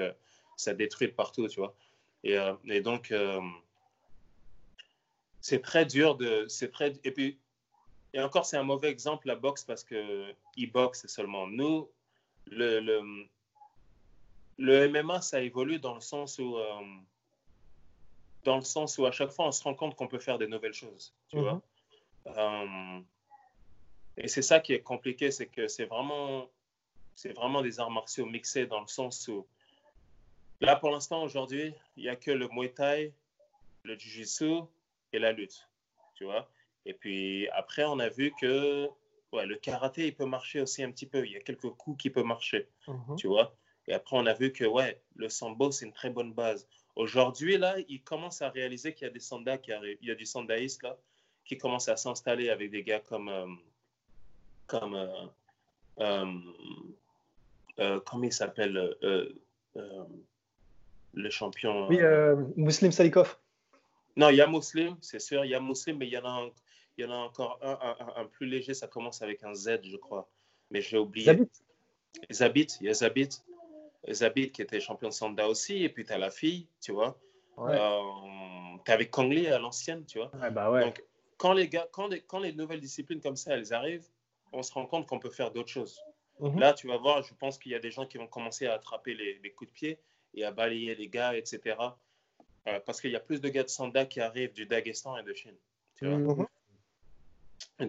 ça 0.55 0.73
détruit 0.73 1.09
partout, 1.09 1.47
tu 1.47 1.59
vois. 1.59 1.75
Et, 2.23 2.37
et 2.65 2.81
donc, 2.81 3.13
c'est 5.41 5.61
très 5.61 5.85
dur 5.85 6.15
de. 6.15 6.45
c'est 6.47 6.71
très 6.71 6.93
Et 7.03 7.11
puis, 7.11 7.37
et 8.13 8.21
encore, 8.21 8.45
c'est 8.45 8.57
un 8.57 8.63
mauvais 8.63 8.89
exemple, 8.89 9.27
la 9.27 9.35
boxe, 9.35 9.63
parce 9.63 9.83
que 9.83 10.31
e-box, 10.57 11.01
c'est 11.01 11.09
seulement 11.09 11.47
nous. 11.47 11.89
Le, 12.47 12.79
le, 12.79 13.27
le 14.57 14.89
MMA, 14.89 15.21
ça 15.21 15.41
évolue 15.41 15.79
dans 15.79 15.93
le 15.93 16.01
sens 16.01 16.39
où, 16.39 16.57
euh, 16.57 16.81
dans 18.43 18.55
le 18.55 18.63
sens 18.63 18.97
où 18.97 19.05
à 19.05 19.11
chaque 19.11 19.31
fois, 19.31 19.47
on 19.47 19.51
se 19.51 19.63
rend 19.63 19.75
compte 19.75 19.95
qu'on 19.95 20.07
peut 20.07 20.19
faire 20.19 20.37
des 20.37 20.47
nouvelles 20.47 20.73
choses, 20.73 21.13
tu 21.29 21.37
mm 21.37 21.39
-hmm. 21.39 21.43
vois. 21.43 21.61
Euh, 22.37 23.01
et 24.17 24.27
c'est 24.27 24.41
ça 24.41 24.59
qui 24.59 24.73
est 24.73 24.81
compliqué, 24.81 25.31
c'est 25.31 25.47
que 25.47 25.67
c'est 25.67 25.85
vraiment, 25.85 26.49
c'est 27.15 27.33
vraiment 27.33 27.61
des 27.61 27.79
arts 27.79 27.91
martiaux 27.91 28.25
mixés 28.25 28.65
dans 28.65 28.81
le 28.81 28.87
sens 28.87 29.27
où, 29.27 29.45
là, 30.59 30.75
pour 30.75 30.89
l'instant, 30.89 31.23
aujourd'hui, 31.23 31.73
il 31.95 32.03
n'y 32.03 32.09
a 32.09 32.15
que 32.15 32.31
le 32.31 32.47
Muay 32.49 32.69
Thai, 32.69 33.13
le 33.83 33.95
Jiu-Jitsu 33.95 34.63
et 35.13 35.19
la 35.19 35.31
lutte, 35.31 35.67
tu 36.15 36.25
vois. 36.25 36.49
Et 36.85 36.93
puis 36.93 37.47
après, 37.49 37.83
on 37.83 37.99
a 37.99 38.09
vu 38.09 38.33
que 38.39 38.89
ouais, 39.33 39.45
le 39.45 39.55
karaté, 39.55 40.07
il 40.07 40.15
peut 40.15 40.25
marcher 40.25 40.61
aussi 40.61 40.83
un 40.83 40.91
petit 40.91 41.05
peu. 41.05 41.25
Il 41.25 41.33
y 41.33 41.35
a 41.35 41.41
quelques 41.41 41.69
coups 41.69 42.01
qui 42.01 42.09
peuvent 42.09 42.25
marcher, 42.25 42.67
-hmm. 42.87 43.17
tu 43.17 43.27
vois. 43.27 43.55
Et 43.87 43.93
après, 43.93 44.17
on 44.17 44.25
a 44.25 44.33
vu 44.33 44.51
que 44.51 44.65
ouais, 44.65 45.01
le 45.15 45.29
sambo, 45.29 45.71
c'est 45.71 45.85
une 45.85 45.93
très 45.93 46.09
bonne 46.09 46.33
base. 46.33 46.67
Aujourd'hui, 46.95 47.57
là, 47.57 47.75
il 47.87 48.01
commence 48.03 48.41
à 48.41 48.49
réaliser 48.49 48.93
qu'il 48.93 49.05
y 49.07 49.09
a 49.09 49.13
des 49.13 49.19
sandas 49.19 49.59
qui 49.59 49.71
arrivent. 49.71 49.99
Il 50.01 50.07
y 50.07 50.11
a 50.11 50.15
du 50.15 50.25
sandaïste, 50.25 50.83
là, 50.83 50.97
qui 51.45 51.57
commence 51.57 51.87
à 51.87 51.95
s'installer 51.95 52.49
avec 52.49 52.71
des 52.71 52.83
gars 52.83 52.99
comme. 52.99 53.29
Euh, 53.29 53.45
comme. 54.67 54.95
Euh, 54.95 55.25
euh, 55.99 56.25
euh 57.79 57.99
comment 58.05 58.23
il 58.23 58.33
s'appelle 58.33 58.95
euh, 59.03 59.33
Le 61.13 61.29
champion. 61.29 61.87
Oui, 61.87 61.99
Muslim 62.55 62.91
Salikov. 62.91 63.37
Non, 64.15 64.29
il 64.29 64.35
y 64.35 64.41
a 64.41 64.47
Muslim, 64.47 64.95
c'est 65.01 65.19
sûr. 65.19 65.45
Il 65.45 65.51
y 65.51 65.55
a 65.55 65.59
Muslim, 65.59 65.97
mais 65.97 66.07
il 66.07 66.13
y 66.13 66.17
en 66.17 66.25
a, 66.25 66.29
un, 66.29 66.49
il 66.97 67.05
y 67.05 67.07
en 67.07 67.11
a 67.11 67.17
encore 67.17 67.59
un, 67.61 67.77
un, 67.81 68.21
un, 68.21 68.25
plus 68.25 68.47
léger. 68.47 68.73
Ça 68.73 68.87
commence 68.87 69.21
avec 69.21 69.43
un 69.43 69.53
Z, 69.53 69.79
je 69.83 69.97
crois. 69.97 70.27
Mais 70.71 70.81
j'ai 70.81 70.97
oublié. 70.97 71.25
Zabit. 71.25 71.49
Zabit, 72.31 72.67
il 72.81 72.87
y 72.87 72.89
a 72.89 72.93
Zabit. 72.93 73.29
Zabit 74.09 74.51
qui 74.51 74.61
était 74.61 74.79
champion 74.79 75.09
de 75.09 75.13
Sanda 75.13 75.47
aussi, 75.47 75.83
et 75.83 75.89
puis 75.89 76.05
tu 76.05 76.13
as 76.13 76.17
la 76.17 76.31
fille, 76.31 76.67
tu 76.81 76.91
vois. 76.91 77.19
Ouais. 77.57 77.73
Euh, 77.73 78.01
tu 78.85 78.91
es 78.91 78.93
avec 78.93 79.11
Kongli 79.11 79.47
à 79.47 79.59
l'ancienne, 79.59 80.05
tu 80.05 80.19
vois. 80.19 80.31
Ouais, 80.35 80.51
bah 80.51 80.71
ouais. 80.71 80.81
Donc, 80.81 81.03
quand 81.37 81.53
les, 81.53 81.67
gars, 81.67 81.87
quand, 81.91 82.07
les, 82.07 82.21
quand 82.21 82.39
les 82.39 82.53
nouvelles 82.53 82.79
disciplines 82.79 83.21
comme 83.21 83.35
ça, 83.35 83.53
elles 83.53 83.73
arrivent, 83.73 84.07
on 84.53 84.63
se 84.63 84.73
rend 84.73 84.85
compte 84.85 85.05
qu'on 85.07 85.19
peut 85.19 85.29
faire 85.39 85.51
d'autres 85.51 85.69
choses. 85.79 85.99
-hmm. 86.39 86.59
Là, 86.59 86.73
tu 86.73 86.87
vas 86.87 86.97
voir, 86.97 87.23
je 87.23 87.33
pense 87.41 87.57
qu'il 87.59 87.71
y 87.71 87.75
a 87.75 87.79
des 87.87 87.91
gens 87.91 88.05
qui 88.09 88.17
vont 88.17 88.27
commencer 88.37 88.65
à 88.67 88.73
attraper 88.73 89.13
les, 89.21 89.39
les, 89.43 89.51
coups 89.51 89.69
de 89.71 89.75
pied 89.79 89.93
et 90.35 90.43
à 90.43 90.51
balayer 90.51 90.93
les 90.95 91.09
gars, 91.17 91.33
etc. 91.35 91.55
Euh, 92.67 92.79
parce 92.85 92.99
qu'il 93.01 93.11
y 93.11 93.15
a 93.15 93.19
plus 93.29 93.39
de 93.45 93.49
gars 93.49 93.63
de 93.63 93.69
Sanda 93.69 94.05
qui 94.05 94.19
arrivent 94.29 94.53
du 94.53 94.65
Daghestan 94.65 95.17
et 95.17 95.23
de 95.23 95.33
Chine. 95.33 95.57
Tu 95.97 96.05
vois 96.07 96.17
Mhm. 96.19 96.47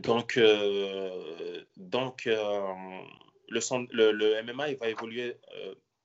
Donc, 0.08 0.36
euh, 0.36 1.64
donc 1.76 2.26
euh, 2.26 2.74
le, 3.48 3.60
le, 3.98 4.12
le 4.12 4.28
MMA, 4.42 4.70
il 4.72 4.76
va 4.76 4.88
évoluer 4.88 5.36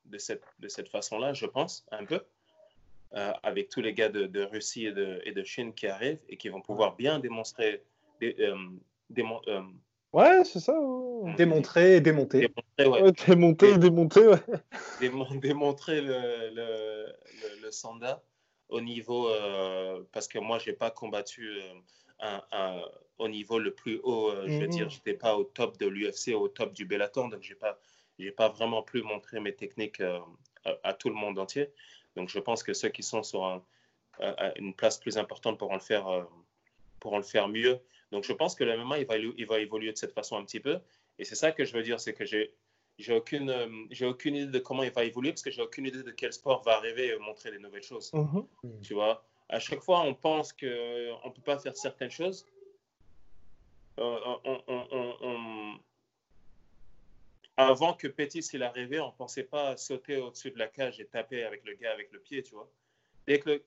de 0.05 0.17
cette, 0.17 0.43
de 0.59 0.67
cette 0.75 0.89
façon-là, 0.89 1.33
je 1.33 1.45
pense, 1.45 1.85
un 1.91 2.05
peu, 2.05 2.21
avec 3.49 3.69
tous 3.69 3.81
les 3.81 3.93
gars 3.93 4.09
de, 4.09 4.23
de 4.37 4.41
Russie 4.43 4.85
et 4.87 4.91
de, 4.91 5.21
et 5.27 5.31
de 5.33 5.43
Chine 5.43 5.73
qui 5.73 5.87
arrivent 5.87 6.19
et 6.29 6.35
qui 6.37 6.49
vont 6.49 6.61
pouvoir 6.61 6.95
bien 6.95 7.19
démontrer, 7.19 7.83
dé- 8.19 8.35
démon- 9.09 9.41
Ouais, 10.13 10.43
c'est 10.45 10.59
ça. 10.59 10.79
ouais. 10.79 11.33
Démontrer 11.35 11.95
et 11.95 12.01
démonter. 12.01 12.39
démontrer, 12.77 12.85
ouais, 12.87 13.01
Ouais, 13.01 13.11
démonter, 13.27 13.77
démonter, 13.77 14.27
ouais. 14.27 14.37
démon- 15.01 15.39
démontrer 15.39 16.01
le, 16.01 16.49
le, 16.53 17.05
le, 17.07 17.61
le 17.63 17.71
Sanda 17.71 18.21
au 18.69 18.79
niveau, 18.79 19.27
euh, 19.29 20.03
parce 20.11 20.27
que 20.27 20.37
moi, 20.39 20.59
je 20.59 20.69
n'ai 20.69 20.75
pas 20.75 20.91
combattu 20.91 21.49
euh, 21.49 21.73
un- 22.19 22.43
un- 22.51 22.81
au 23.17 23.27
niveau 23.27 23.57
le 23.59 23.73
plus 23.73 23.99
haut, 24.03 24.29
euh, 24.29 24.45
je 24.47 24.53
veux 24.59 24.67
dire, 24.67 24.89
je 24.89 24.95
n'étais 24.97 25.13
pas 25.13 25.35
au 25.35 25.43
top 25.43 25.77
de 25.79 25.87
l'UFC, 25.87 26.33
au 26.35 26.47
top 26.47 26.73
du 26.73 26.85
Bellator, 26.85 27.29
donc 27.29 27.41
je 27.41 27.49
n'ai 27.49 27.55
pas, 27.59 27.79
j'ai 28.19 28.31
pas 28.31 28.49
vraiment 28.49 28.83
pu 28.83 29.01
montrer 29.01 29.39
mes 29.39 29.53
techniques 29.55 29.99
euh, 30.01 30.19
à, 30.65 30.89
à 30.89 30.93
tout 30.93 31.09
le 31.09 31.15
monde 31.15 31.39
entier. 31.39 31.69
Donc 32.15 32.29
je 32.29 32.37
pense 32.39 32.61
que 32.61 32.73
ceux 32.73 32.89
qui 32.89 33.01
sont 33.03 33.23
sur 33.23 33.43
un- 33.45 33.63
une 34.57 34.75
place 34.75 34.99
plus 34.99 35.17
importante 35.17 35.57
pourront 35.57 35.73
le 35.73 35.79
faire, 35.79 36.07
euh, 36.07 36.23
pourront 36.99 37.17
le 37.17 37.23
faire 37.23 37.47
mieux. 37.47 37.79
Donc 38.13 38.23
je 38.23 38.31
pense 38.31 38.53
que 38.55 38.63
le 38.63 38.77
MMA, 38.77 38.99
il 38.99 39.05
va, 39.05 39.17
il 39.17 39.45
va 39.45 39.59
évoluer 39.59 39.91
de 39.91 39.97
cette 39.97 40.13
façon 40.13 40.37
un 40.37 40.45
petit 40.45 40.59
peu. 40.59 40.79
Et 41.19 41.25
c'est 41.25 41.35
ça 41.35 41.51
que 41.51 41.65
je 41.65 41.73
veux 41.73 41.83
dire, 41.83 41.99
c'est 41.99 42.13
que 42.13 42.23
j'ai 42.25 42.53
j'ai 42.99 43.13
aucune, 43.15 43.49
euh, 43.49 43.67
j'ai 43.89 44.05
aucune 44.05 44.35
idée 44.35 44.51
de 44.51 44.59
comment 44.59 44.83
il 44.83 44.91
va 44.91 45.03
évoluer 45.03 45.31
parce 45.31 45.41
que 45.41 45.49
j'ai 45.49 45.63
aucune 45.63 45.87
idée 45.87 46.03
de 46.03 46.11
quel 46.11 46.31
sport 46.31 46.61
va 46.61 46.73
arriver 46.77 47.07
et 47.07 47.17
montrer 47.17 47.49
des 47.49 47.57
nouvelles 47.57 47.81
choses. 47.81 48.13
Mhm. 48.13 48.45
Tu 48.83 48.93
vois, 48.93 49.25
à 49.49 49.59
chaque 49.59 49.81
fois, 49.81 50.01
on 50.01 50.13
pense 50.13 50.53
qu'on 50.53 50.67
ne 50.67 51.31
peut 51.33 51.41
pas 51.43 51.57
faire 51.57 51.75
certaines 51.75 52.11
choses. 52.11 52.45
Euh, 53.99 54.19
on- 54.45 54.63
on- 54.67 54.87
on- 54.91 55.17
on- 55.21 55.79
Avant 57.57 57.93
que 57.93 58.07
Pétis 58.07 58.47
il 58.53 58.63
arrivait, 58.63 58.99
on 58.99 59.07
ne 59.07 59.11
pensait 59.11 59.43
pas 59.43 59.75
sauter 59.77 60.17
au-dessus 60.17 60.51
de 60.51 60.57
la 60.59 60.67
cage 60.67 60.99
et 60.99 61.05
taper 61.05 61.43
avec 61.43 61.63
le 61.65 61.73
gars 61.75 61.91
avec 61.93 62.11
le 62.11 62.19
pied, 62.19 62.41
tu 62.43 62.53
vois. 62.55 62.69
Dès 63.27 63.39
que 63.39 63.49
le- 63.49 63.63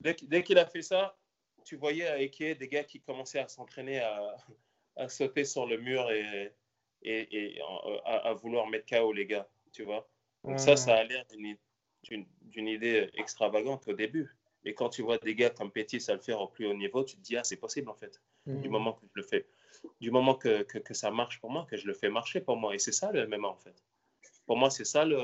dès 0.00 0.14
que- 0.14 0.24
dès 0.24 0.42
qu'il 0.44 0.58
a 0.58 0.66
fait 0.66 0.82
ça, 0.82 1.16
tu 1.64 1.76
voyais 1.76 2.06
à 2.06 2.20
Eke 2.20 2.58
des 2.58 2.68
gars 2.68 2.84
qui 2.84 3.00
commençaient 3.00 3.38
à 3.40 3.48
s'entraîner 3.48 4.00
à, 4.00 4.36
à 4.96 5.08
sauter 5.08 5.44
sur 5.44 5.66
le 5.66 5.78
mur 5.78 6.10
et, 6.10 6.52
et, 7.02 7.54
et 7.56 7.60
à, 8.04 8.16
à 8.30 8.32
vouloir 8.34 8.66
mettre 8.68 8.86
KO 8.86 9.12
les 9.12 9.26
gars, 9.26 9.48
tu 9.72 9.82
vois. 9.84 10.08
Donc 10.44 10.58
ça, 10.60 10.76
ça 10.76 10.94
a 10.96 11.04
l'air 11.04 11.24
d'une- 11.26 11.56
idée 12.68 13.10
extravagante 13.14 13.86
au 13.88 13.92
début. 13.92 14.34
Et 14.64 14.74
quand 14.74 14.88
tu 14.90 15.02
vois 15.02 15.18
des 15.18 15.34
gars 15.34 15.50
comme 15.50 15.70
Pétis 15.72 16.04
à 16.08 16.14
le 16.14 16.20
faire 16.20 16.40
au 16.40 16.48
plus 16.48 16.66
haut 16.66 16.74
niveau, 16.74 17.04
tu 17.04 17.16
te 17.16 17.20
dis, 17.22 17.36
ah, 17.36 17.44
c'est 17.44 17.56
possible 17.56 17.88
en 17.90 17.94
fait. 17.94 18.20
Du 18.60 18.68
moment 18.68 18.92
que 18.92 19.04
je 19.06 19.12
le 19.14 19.22
fais. 19.22 19.46
Du 20.00 20.10
moment 20.10 20.34
que, 20.34 20.62
que, 20.62 20.78
que 20.78 20.94
ça 20.94 21.10
marche 21.10 21.40
pour 21.40 21.50
moi, 21.50 21.66
que 21.68 21.76
je 21.76 21.86
le 21.86 21.94
fais 21.94 22.08
marcher 22.10 22.40
pour 22.40 22.56
moi. 22.56 22.74
Et 22.74 22.78
c'est 22.78 22.92
ça 22.92 23.10
le 23.12 23.26
MMA 23.26 23.48
en 23.48 23.56
fait. 23.56 23.82
Pour 24.46 24.56
moi, 24.56 24.70
c'est 24.70 24.84
ça, 24.84 25.04
le, 25.04 25.18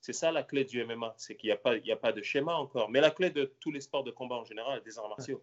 c'est 0.00 0.12
ça 0.12 0.32
la 0.32 0.42
clé 0.42 0.64
du 0.64 0.84
MMA. 0.84 1.14
C'est 1.16 1.36
qu'il 1.36 1.48
n'y 1.48 1.52
a, 1.52 1.56
pas- 1.56 1.76
il 1.76 1.86
y 1.86 1.92
a 1.92 1.96
pas 1.96 2.12
de 2.12 2.22
schéma 2.22 2.54
encore. 2.56 2.90
Mais 2.90 3.00
la 3.00 3.10
clé 3.10 3.30
de 3.30 3.44
tous 3.60 3.70
les 3.72 3.80
sports 3.80 4.04
de 4.04 4.10
combat 4.10 4.36
en 4.36 4.44
général, 4.44 4.82
des 4.82 4.98
arts 4.98 5.08
martiaux. 5.08 5.42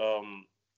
Euh, 0.00 0.20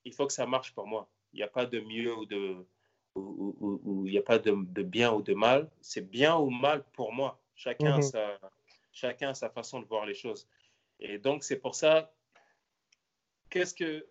il 0.04 0.12
faut 0.12 0.26
que 0.26 0.32
ça 0.32 0.46
marche 0.46 0.74
pour 0.74 0.86
moi. 0.86 1.08
Il 1.32 1.36
n'y 1.36 1.42
a 1.42 1.48
pas 1.48 1.66
de 1.66 1.80
mieux 1.80 2.14
ou 2.14 2.26
de 2.26 2.66
ou, 3.14 4.04
il 4.06 4.12
n'y 4.12 4.18
a 4.18 4.22
pas 4.22 4.38
de, 4.38 4.52
de 4.52 4.82
bien 4.82 5.12
ou 5.12 5.22
de 5.22 5.34
mal. 5.34 5.70
C'est 5.80 6.08
bien 6.10 6.36
ou 6.36 6.50
mal 6.50 6.84
pour 6.92 7.12
moi. 7.12 7.40
Chacun, 7.54 7.96
Mhm. 7.96 8.02
sa, 8.02 8.40
chacun 8.92 9.30
a 9.30 9.34
sa 9.34 9.50
façon 9.50 9.80
de 9.80 9.86
voir 9.86 10.06
les 10.06 10.14
choses. 10.14 10.48
Et 10.98 11.18
donc, 11.18 11.44
c'est 11.44 11.58
pour 11.58 11.74
ça, 11.74 12.12
qu'est-ce, 13.50 13.74
que, 13.74 14.06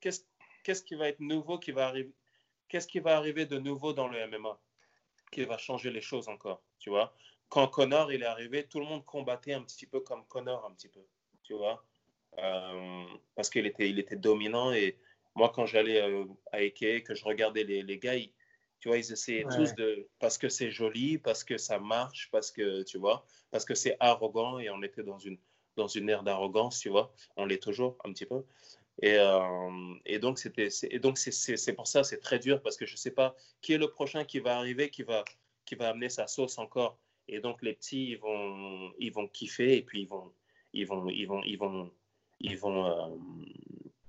qu'est-ce, 0.00 0.22
qu'est-ce 0.62 0.82
qui 0.82 0.94
va 0.94 1.08
être 1.08 1.20
nouveau 1.20 1.58
qui 1.58 1.72
va 1.72 1.88
arriver 1.88 2.12
Qu'est-ce 2.68 2.88
qui 2.88 3.00
va 3.00 3.16
arriver 3.16 3.46
de 3.46 3.58
nouveau 3.58 3.92
dans 3.92 4.08
le 4.08 4.18
MMA 4.28 4.58
qui 5.30 5.44
va 5.44 5.58
changer 5.58 5.90
les 5.90 6.00
choses 6.00 6.28
encore 6.28 6.62
Tu 6.78 6.90
vois? 6.90 7.14
Quand 7.48 7.68
Connor 7.68 8.12
il 8.12 8.22
est 8.22 8.26
arrivé, 8.26 8.66
tout 8.66 8.80
le 8.80 8.86
monde 8.86 9.04
combattait 9.04 9.52
un 9.52 9.62
petit 9.62 9.86
peu 9.86 10.00
comme 10.00 10.24
Connor, 10.26 10.64
un 10.64 10.72
petit 10.74 10.88
peu. 10.88 11.04
Tu 11.42 11.54
vois? 11.54 11.84
Parce 13.34 13.50
qu'il 13.50 13.66
était, 13.66 13.88
il 13.90 13.98
était 13.98 14.16
dominant. 14.16 14.72
Et 14.72 14.98
moi, 15.34 15.50
quand 15.54 15.66
j'allais 15.66 16.00
euh, 16.00 16.24
à 16.52 16.62
Eke, 16.62 17.04
que 17.04 17.14
je 17.14 17.24
regardais 17.24 17.64
les, 17.64 17.82
les 17.82 17.98
gars, 17.98 18.16
ils- 18.16 18.32
tu 18.80 18.88
vois, 18.88 18.98
ils 18.98 19.12
essayaient 19.12 19.44
Ouais. 19.44 19.56
tous 19.56 19.74
de. 19.74 20.08
Parce 20.18 20.36
que 20.38 20.48
c'est 20.48 20.70
joli, 20.70 21.18
parce 21.18 21.42
que 21.42 21.56
ça 21.56 21.78
marche, 21.78 22.28
parce 22.30 22.50
que, 22.50 22.82
tu 22.82 22.98
vois, 22.98 23.24
parce 23.50 23.64
que 23.64 23.74
c'est 23.74 23.96
arrogant 23.98 24.58
et 24.58 24.68
on 24.70 24.82
était 24.82 25.02
dans 25.02 25.18
une, 25.18 25.38
dans 25.76 25.88
une 25.88 26.08
ère 26.10 26.22
d'arrogance, 26.22 26.80
tu 26.80 26.90
vois. 26.90 27.12
On 27.36 27.46
l'est 27.46 27.62
toujours 27.62 27.96
un 28.04 28.12
petit 28.12 28.26
peu. 28.26 28.44
Et, 29.02 29.16
euh, 29.18 29.94
et 30.06 30.18
donc, 30.18 30.38
c'était, 30.38 30.70
c'est, 30.70 30.88
et 30.92 30.98
donc 31.00 31.18
c'est, 31.18 31.32
c'est, 31.32 31.56
c'est 31.56 31.72
pour 31.72 31.86
ça, 31.88 32.04
c'est 32.04 32.18
très 32.20 32.38
dur 32.38 32.62
parce 32.62 32.76
que 32.76 32.86
je 32.86 32.92
ne 32.92 32.96
sais 32.98 33.10
pas 33.10 33.34
qui 33.60 33.72
est 33.72 33.78
le 33.78 33.88
prochain 33.88 34.24
qui 34.24 34.38
va 34.38 34.56
arriver, 34.58 34.90
qui 34.90 35.02
va, 35.02 35.24
qui 35.64 35.74
va 35.74 35.88
amener 35.88 36.10
sa 36.10 36.26
sauce 36.26 36.58
encore. 36.58 36.98
Et 37.26 37.40
donc, 37.40 37.62
les 37.62 37.72
petits, 37.72 38.10
ils 38.10 38.18
vont, 38.18 38.92
ils 38.98 39.12
vont 39.12 39.26
kiffer 39.26 39.78
et 39.78 39.82
puis 39.82 40.02
ils 40.02 40.08
vont, 40.08 40.30
ils 40.74 40.86
vont, 40.86 41.08
ils 41.08 41.26
vont, 41.26 41.42
ils 41.42 41.56
vont, 41.58 41.72
ils 41.72 41.80
vont, 41.80 41.90
euh, 42.42 43.16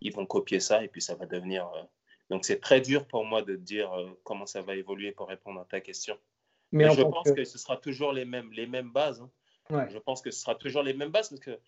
ils 0.01 0.13
vont 0.13 0.26
copier 0.26 0.59
ça 0.59 0.84
et 0.84 0.88
puis 0.88 1.01
ça 1.01 1.15
va 1.15 1.26
devenir. 1.26 1.67
euh, 1.73 1.84
Donc, 2.30 2.45
c'est 2.45 2.59
très 2.59 2.82
dur 2.82 3.07
pour 3.07 3.23
moi 3.26 3.41
de 3.41 3.55
dire 3.55 3.91
euh, 3.93 4.09
comment 4.23 4.45
ça 4.45 4.61
va 4.61 4.76
évoluer 4.76 5.11
pour 5.11 5.28
répondre 5.28 5.59
à 5.61 5.65
ta 5.65 5.80
question. 5.82 6.17
Mais 6.71 6.89
je 6.93 7.01
pense 7.03 7.30
que- 7.32 7.36
que... 7.36 7.45
ce 7.45 7.57
sera 7.57 7.78
toujours 7.78 8.11
les 8.13 8.26
mêmes, 8.26 8.51
les 8.51 8.65
mêmes 8.67 8.91
bases. 8.91 9.21
hein. 9.21 9.32
Ouais. 9.69 9.89
Je 9.89 9.97
pense 9.97 10.21
que 10.21 10.32
ce 10.32 10.39
sera 10.41 10.55
toujours 10.55 10.84
les 10.84 10.93
mêmes 10.93 11.09
bases 11.11 11.30
parce 11.30 11.41
que 11.41 11.59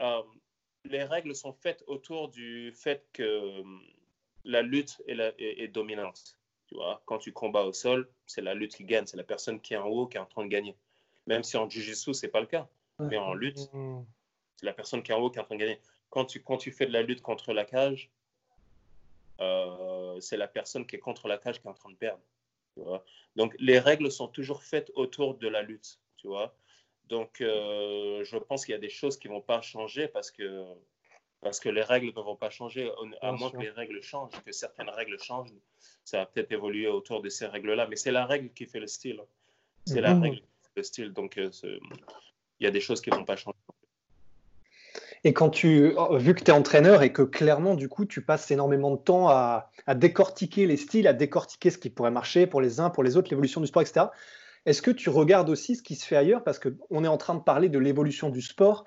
euh, 0.00 0.22
les 0.84 1.02
règles 1.04 1.34
sont 1.34 1.52
faites 1.52 1.82
autour 1.86 2.28
du 2.28 2.72
fait 2.72 3.06
que 3.12 3.62
la 4.44 4.62
lutte 4.62 5.00
est, 5.06 5.14
la- 5.14 5.32
est- 5.38 5.62
est 5.64 5.68
dominante. 5.68 6.36
Tu 6.66 6.74
vois, 6.74 7.02
quand 7.06 7.18
tu 7.18 7.32
combats 7.32 7.64
au 7.64 7.72
sol, 7.72 8.08
c'est 8.26 8.40
la 8.42 8.54
lutte 8.54 8.74
qui 8.76 8.84
gagne, 8.84 9.06
c'est 9.06 9.16
la 9.16 9.24
personne 9.24 9.60
qui 9.60 9.74
est 9.74 9.76
en 9.76 9.86
haut 9.86 10.06
qui 10.06 10.16
est 10.16 10.20
en 10.20 10.26
train 10.26 10.44
de 10.44 10.48
gagner. 10.50 10.76
Même 11.26 11.42
si 11.44 11.56
en 11.56 11.68
jiu-jitsu, 11.68 12.14
ce 12.14 12.26
n'est 12.26 12.30
pas 12.32 12.40
le 12.40 12.46
cas. 12.46 12.68
Mais 12.98 13.16
en 13.18 13.34
lutte, 13.34 13.58
Mhm. 13.72 14.04
c'est 14.56 14.66
la 14.66 14.72
personne 14.72 15.02
qui 15.02 15.12
est 15.12 15.14
en 15.14 15.20
haut 15.20 15.30
qui 15.30 15.38
est 15.38 15.42
en 15.42 15.44
train 15.44 15.54
de 15.56 15.60
gagner. 15.60 15.80
Quand 16.12 16.26
tu, 16.26 16.42
quand 16.42 16.58
tu 16.58 16.70
fais 16.70 16.84
de 16.86 16.92
la 16.92 17.02
lutte 17.02 17.22
contre 17.22 17.52
la 17.54 17.64
cage, 17.64 18.10
euh, 19.40 20.20
c'est 20.20 20.36
la 20.36 20.46
personne 20.46 20.86
qui 20.86 20.96
est 20.96 20.98
contre 21.00 21.26
la 21.26 21.38
cage 21.38 21.60
qui 21.60 21.66
est 21.66 21.70
en 21.70 21.74
train 21.74 21.90
de 21.90 21.96
perdre. 21.96 22.22
tu 22.74 22.80
vois. 22.82 23.02
Donc, 23.34 23.54
les 23.58 23.78
règles 23.78 24.10
sont 24.12 24.28
toujours 24.28 24.62
faites 24.62 24.90
autour 24.94 25.36
de 25.36 25.48
la 25.48 25.62
lutte. 25.62 25.98
Tu 26.18 26.28
vois. 26.28 26.54
Donc, 27.08 27.40
euh, 27.40 28.22
je 28.24 28.36
pense 28.36 28.64
qu'il 28.64 28.72
y 28.72 28.76
a 28.76 28.80
des 28.80 28.88
choses 28.90 29.18
qui 29.18 29.28
ne 29.28 29.32
vont 29.34 29.40
pas 29.40 29.60
changer 29.62 30.06
parce 30.06 30.30
que, 30.30 30.64
parce 31.40 31.58
que 31.60 31.68
les 31.70 31.82
règles 31.82 32.12
ne 32.14 32.22
vont 32.22 32.36
pas 32.36 32.50
changer, 32.50 32.90
à 33.22 33.30
Bien 33.30 33.32
moins 33.32 33.48
sûr. 33.50 33.58
que 33.58 33.64
les 33.64 33.70
règles 33.70 34.02
changent, 34.02 34.40
que 34.44 34.52
certaines 34.52 34.90
règles 34.90 35.18
changent. 35.18 35.52
Ça 36.04 36.18
va 36.18 36.26
peut-être 36.26 36.52
évoluer 36.52 36.88
autour 36.88 37.22
de 37.22 37.28
ces 37.28 37.46
règles-là, 37.46 37.86
mais 37.88 37.96
c'est 37.96 38.12
la 38.12 38.26
règle 38.26 38.52
qui 38.52 38.66
fait 38.66 38.80
le 38.80 38.86
style. 38.86 39.20
C'est 39.86 40.00
la 40.00 40.14
Mhm. 40.14 40.22
règle 40.22 40.36
qui 40.36 40.42
fait 40.62 40.70
le 40.76 40.82
style. 40.82 41.12
Donc, 41.12 41.38
euh, 41.38 41.50
il 42.60 42.64
y 42.64 42.66
a 42.66 42.70
des 42.70 42.80
choses 42.80 43.00
qui 43.00 43.10
ne 43.10 43.16
vont 43.16 43.24
pas 43.24 43.36
changer. 43.36 43.56
Et 45.24 45.32
quand 45.32 45.50
tu, 45.50 45.92
oh, 45.96 46.16
vu 46.16 46.34
que 46.34 46.42
tu 46.42 46.50
es 46.50 46.54
entraîneur 46.54 47.02
et 47.02 47.12
que 47.12 47.22
clairement, 47.22 47.74
du 47.74 47.88
coup, 47.88 48.04
tu 48.04 48.22
passes 48.24 48.50
énormément 48.50 48.90
de 48.90 49.00
temps 49.00 49.28
à, 49.28 49.70
décortiquer 49.94 50.66
les 50.66 50.76
styles, 50.76 51.06
à 51.06 51.12
décortiquer 51.12 51.70
ce 51.70 51.78
qui 51.78 51.90
pourrait 51.90 52.10
marcher 52.10 52.46
pour 52.46 52.60
les 52.60 52.80
uns, 52.80 52.90
pour 52.90 53.04
les 53.04 53.16
autres, 53.16 53.30
l'évolution 53.30 53.60
du 53.60 53.66
sport, 53.68 53.82
etc. 53.82 54.06
Est-ce 54.66 54.82
que 54.82 54.90
tu 54.90 55.10
regardes 55.10 55.48
aussi 55.48 55.76
ce 55.76 55.82
qui 55.82 55.94
se 55.94 56.06
fait 56.06 56.16
ailleurs? 56.16 56.42
Parce 56.44 56.58
qu'on 56.58 57.04
est 57.04 57.08
en 57.08 57.16
train 57.18 57.34
de 57.34 57.40
parler 57.40 57.68
de 57.68 57.78
l'évolution 57.78 58.30
du 58.30 58.42
sport. 58.42 58.84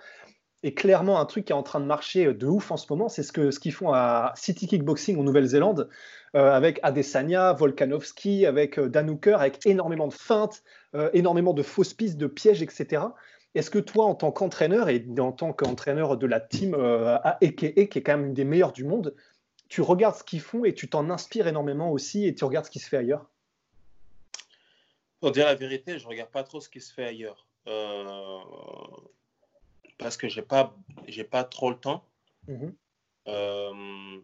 Et 0.63 0.73
clairement, 0.73 1.19
un 1.19 1.25
truc 1.25 1.45
qui 1.45 1.53
est 1.53 1.55
en 1.55 1.63
train 1.63 1.79
de 1.79 1.86
marcher 1.86 2.33
de 2.33 2.47
ouf 2.47 2.71
en 2.71 2.77
ce 2.77 2.88
moment, 2.89 3.07
c'est 3.07 3.23
ce 3.23 3.31
que 3.31 3.51
ce 3.51 3.59
qu'ils 3.59 3.73
font 3.73 3.91
à 3.93 4.33
City 4.36 4.67
Kickboxing 4.67 5.17
en 5.19 5.23
Nouvelle-Zélande, 5.23 5.89
euh, 6.36 6.51
avec 6.51 6.79
Adesanya, 6.83 7.53
Volkanovski, 7.53 8.45
avec 8.45 8.79
euh, 8.79 8.89
Dan 8.89 9.09
Hooker, 9.09 9.39
avec 9.39 9.65
énormément 9.65 10.07
de 10.07 10.13
feintes, 10.13 10.63
euh, 10.95 11.09
énormément 11.13 11.53
de 11.53 11.61
fausses 11.61 11.93
pistes, 11.93 12.17
de 12.17 12.27
pièges, 12.27 12.61
etc. 12.61 13.03
Est-ce 13.56 13.72
que 13.72 13.80
toi, 13.80 14.06
en 14.06 14.16
tant 14.16 14.32
qu'entraîneur 14.34 14.89
et 14.89 15.03
en 15.18 15.32
tant 15.32 15.53
qu'entraîneur 15.53 16.18
de 16.18 16.28
la 16.28 16.41
team 16.41 16.76
euh, 16.76 17.18
AEKE, 17.41 17.89
qui 17.89 17.97
est 17.97 18.03
quand 18.03 18.18
même 18.18 18.28
une 18.28 18.34
des 18.34 18.43
meilleures 18.43 18.74
du 18.74 18.84
monde, 18.84 19.16
tu 19.70 19.82
regardes 19.82 20.16
ce 20.16 20.24
qu'ils 20.26 20.41
font 20.41 20.66
et 20.66 20.74
tu 20.74 20.89
t'en 20.89 21.10
inspires 21.10 21.47
énormément 21.47 21.89
aussi 21.89 22.28
et 22.28 22.36
tu 22.36 22.43
regardes 22.43 22.66
ce 22.66 22.72
qui 22.72 22.80
se 22.80 22.89
fait 22.89 22.97
ailleurs? 22.97 23.30
Pour 25.22 25.32
dire 25.32 25.45
la 25.45 25.56
vérité, 25.56 25.97
je 25.97 26.06
regarde 26.06 26.30
pas 26.30 26.43
trop 26.43 26.60
ce 26.60 26.70
qui 26.70 26.82
se 26.82 26.93
fait 26.93 27.06
ailleurs. 27.06 27.47
Euh, 27.68 28.39
parce 29.97 30.18
que 30.18 30.28
j'ai 30.28 30.41
pas, 30.41 30.76
j'ai 31.08 31.24
pas 31.24 31.45
trop 31.45 31.70
le 31.70 31.78
temps. 31.78 32.03
Mhm. 32.49 32.76
Euh, 33.28 34.22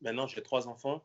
maintenant, 0.00 0.26
j'ai 0.26 0.42
trois 0.42 0.68
enfants. 0.68 1.04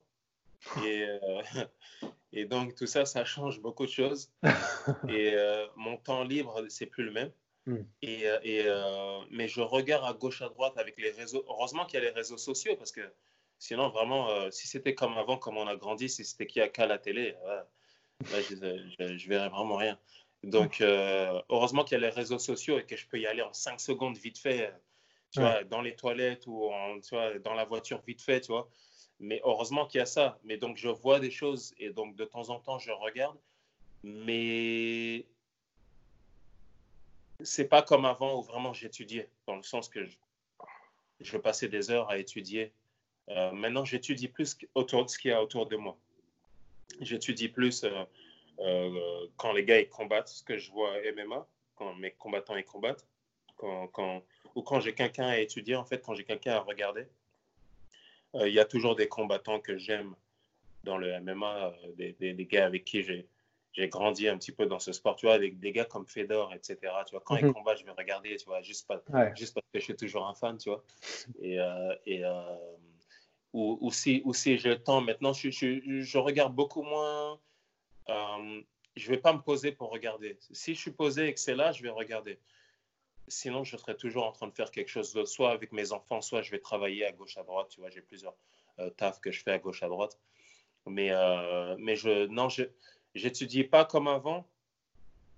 Et, 0.84 1.04
euh, 1.04 1.42
et 2.34 2.46
donc, 2.46 2.76
tout 2.76 2.88
ça, 2.88 3.06
ça 3.06 3.26
change 3.26 3.62
beaucoup 3.62 3.86
de 3.86 3.92
choses. 3.92 4.32
et 5.10 5.34
euh, 5.34 5.68
mon 5.76 5.98
temps 5.98 6.24
libre, 6.24 6.66
c'est 6.70 6.86
plus 6.86 7.04
le 7.04 7.12
même. 7.12 7.32
Mm. 7.66 7.78
Et, 8.02 8.28
euh, 8.28 8.40
et, 8.44 8.64
euh, 8.66 9.20
mais 9.32 9.48
je 9.48 9.62
regarde 9.62 10.06
à 10.06 10.14
gauche, 10.14 10.42
à 10.42 10.50
droite 10.50 10.74
avec 10.78 10.98
les 11.00 11.12
réseaux. 11.12 11.46
Heureusement 11.48 11.86
qu'il 11.86 12.00
y 12.00 12.04
a 12.04 12.06
les 12.06 12.12
réseaux 12.16 12.38
sociaux 12.38 12.76
parce 12.76 12.92
que 12.92 13.02
sinon, 13.60 13.90
vraiment, 13.90 14.52
si 14.52 14.68
c'était 14.68 14.96
comme 14.96 15.18
avant, 15.18 15.38
comme 15.38 15.58
on 15.58 15.68
a 15.68 15.76
grandi, 15.76 16.10
si 16.10 16.26
c'était 16.26 16.48
qu'il 16.48 16.62
y 16.62 16.64
a 16.64 16.70
qu'à 16.70 16.86
la 16.86 16.98
télé, 16.98 17.36
là, 17.46 18.42
je, 18.42 18.56
je, 19.00 19.18
je 19.18 19.30
verrais 19.30 19.50
vraiment 19.50 19.78
rien. 19.78 19.98
Donc, 20.44 20.82
heureusement 20.82 21.86
qu'il 21.86 21.98
y 21.98 22.04
a 22.04 22.08
les 22.10 22.14
réseaux 22.14 22.40
sociaux 22.40 22.78
et 22.80 22.86
que 22.86 22.98
je 22.98 23.08
peux 23.08 23.20
y 23.20 23.26
aller 23.26 23.42
en 23.42 23.54
5 23.54 23.80
secondes 23.80 24.18
vite 24.18 24.38
fait, 24.38 24.74
tu 25.32 25.40
Ouais. 25.40 25.46
vois, 25.46 25.64
dans 25.64 25.82
les 25.82 25.96
toilettes 25.96 26.46
ou 26.46 26.66
en, 26.72 27.00
tu 27.00 27.16
vois, 27.16 27.40
dans 27.40 27.54
la 27.54 27.66
voiture 27.66 28.02
vite 28.06 28.22
fait, 28.22 28.42
tu 28.42 28.52
vois. 28.52 28.70
Mais 29.24 29.40
heureusement 29.46 29.86
qu'il 29.86 30.00
y 30.00 30.02
a 30.02 30.06
ça. 30.06 30.38
Mais 30.44 30.58
donc, 30.58 30.76
je 30.76 30.90
vois 30.90 31.22
des 31.22 31.32
choses 31.32 31.74
et 31.78 31.92
donc, 31.92 32.18
de 32.18 32.26
temps 32.26 32.50
en 32.50 32.60
temps, 32.60 32.78
je 32.78 32.92
regarde. 32.92 33.38
Mais 34.04 35.26
c'est 37.42 37.70
pas 37.70 37.82
comme 37.82 38.04
avant 38.04 38.38
où 38.38 38.42
vraiment 38.42 38.74
j'étudiais, 38.74 39.30
dans 39.48 39.56
le 39.56 39.64
sens 39.64 39.88
que 39.88 40.06
je, 41.22 41.38
passais 41.38 41.70
des 41.70 41.90
heures 41.90 42.10
à 42.10 42.18
étudier. 42.18 42.74
Euh, 43.30 43.54
maintenant, 43.54 43.86
j'étudie 43.86 44.28
plus 44.28 44.58
autour 44.76 45.06
de 45.06 45.10
ce 45.10 45.18
qu'il 45.18 45.32
y 45.32 45.34
a 45.34 45.42
autour 45.42 45.68
de 45.68 45.78
moi. 45.78 45.98
J'étudie 47.00 47.48
plus 47.48 47.86
euh, 47.86 48.04
euh, 48.60 49.28
quand 49.38 49.54
les 49.54 49.64
gars 49.64 49.80
ils 49.80 49.88
combattent, 49.88 50.28
ce 50.28 50.44
que 50.44 50.58
je 50.58 50.70
vois 50.70 50.92
à 50.96 51.12
MMA, 51.14 51.48
quand 51.76 51.96
mes 51.96 52.12
combattants 52.12 52.58
ils 52.58 52.66
combattent, 52.66 53.08
quand, 53.56 54.22
ou 54.54 54.62
quand 54.64 54.82
j'ai 54.82 54.94
quelqu'un 54.94 55.28
à 55.28 55.38
étudier, 55.38 55.78
en 55.78 55.86
fait, 55.86 56.00
quand 56.00 56.14
j'ai 56.14 56.26
quelqu'un 56.26 56.56
à 56.56 56.60
regarder. 56.60 57.08
Euh, 58.36 58.48
Il 58.48 58.54
y 58.54 58.60
a 58.60 58.66
toujours 58.66 58.96
des 58.96 59.08
combattants 59.08 59.60
que 59.60 59.78
j'aime 59.78 60.16
dans 60.84 60.98
le 60.98 61.12
MMA, 61.22 61.68
euh, 61.68 61.92
des, 61.96 62.14
des, 62.14 62.34
des 62.34 62.46
gars 62.46 62.66
avec 62.66 62.84
qui 62.86 63.04
j'ai 63.04 63.28
j'ai 63.76 63.88
grandi 63.90 64.28
un 64.28 64.38
petit 64.38 64.52
peu 64.52 64.68
dans 64.68 64.78
ce 64.78 64.92
sport, 64.92 65.16
tu 65.16 65.26
vois, 65.26 65.34
avec 65.34 65.60
des 65.60 65.72
gars 65.72 65.86
comme 65.86 66.06
Fedor, 66.06 66.54
etc. 66.54 66.78
Tu 67.08 67.12
vois, 67.14 67.22
quand 67.26 67.38
ils 67.38 67.46
Mhm. 67.46 67.54
combattent, 67.54 67.80
je 67.80 67.86
vais 67.86 67.92
regarder, 67.92 68.36
tu 68.36 68.46
vois, 68.46 68.62
juste, 68.62 68.88
pas, 68.88 69.02
Ouais. 69.10 69.34
juste 69.36 69.56
parce 69.56 69.66
que 69.74 69.80
je 69.80 69.84
suis 69.84 69.96
toujours 69.96 70.28
un 70.28 70.36
fan, 70.36 70.60
tu 70.60 70.70
vois. 70.70 70.84
Et, 71.42 71.60
euh, 71.60 71.96
et 72.06 72.24
euh, 72.24 72.56
ou, 73.52 73.80
ou 73.82 73.92
si, 73.92 74.22
ou 74.26 74.34
si 74.36 74.60
j'ai 74.60 74.70
le 74.70 74.84
temps, 74.84 75.02
maintenant, 75.02 75.34
je, 75.34 75.50
je, 75.50 76.02
je 76.02 76.18
regarde 76.20 76.54
beaucoup 76.54 76.84
moins. 76.84 77.40
Euh, 78.10 78.62
je 78.96 79.10
vais 79.10 79.18
pas 79.18 79.34
me 79.34 79.42
poser 79.42 79.72
pour 79.72 79.90
regarder. 79.90 80.38
Si 80.52 80.76
je 80.76 80.80
suis 80.80 80.92
posé 80.92 81.30
et 81.30 81.34
que 81.34 81.40
c'est 81.40 81.56
là, 81.56 81.72
je 81.72 81.82
vais 81.82 81.90
regarder. 81.90 82.38
Sinon, 83.28 83.64
je 83.64 83.78
serai 83.78 83.96
toujours 83.96 84.26
en 84.26 84.32
train 84.32 84.48
de 84.48 84.54
faire 84.54 84.70
quelque 84.72 84.90
chose 84.90 85.14
d'autre, 85.14 85.30
soit 85.30 85.52
avec 85.52 85.72
mes 85.72 85.92
enfants, 85.92 86.22
soit 86.22 86.42
je 86.42 86.52
vais 86.52 86.60
travailler 86.60 87.06
à 87.06 87.12
gauche, 87.12 87.38
à 87.38 87.44
droite. 87.44 87.70
Tu 87.70 87.80
vois, 87.80 87.90
j'ai 87.90 88.02
plusieurs 88.02 88.36
euh, 88.80 88.90
tafs 88.90 89.20
que 89.22 89.32
je 89.32 89.42
fais 89.42 89.52
à 89.52 89.60
gauche, 89.60 89.82
à 89.84 89.88
droite. 89.88 90.20
Mais, 90.86 91.10
euh, 91.12 91.76
mais 91.80 91.96
je, 91.96 92.26
non, 92.28 92.50
je 92.50 92.64
j'étudie 93.16 93.64
pas 93.64 93.86
comme 93.86 94.08
avant. 94.08 94.46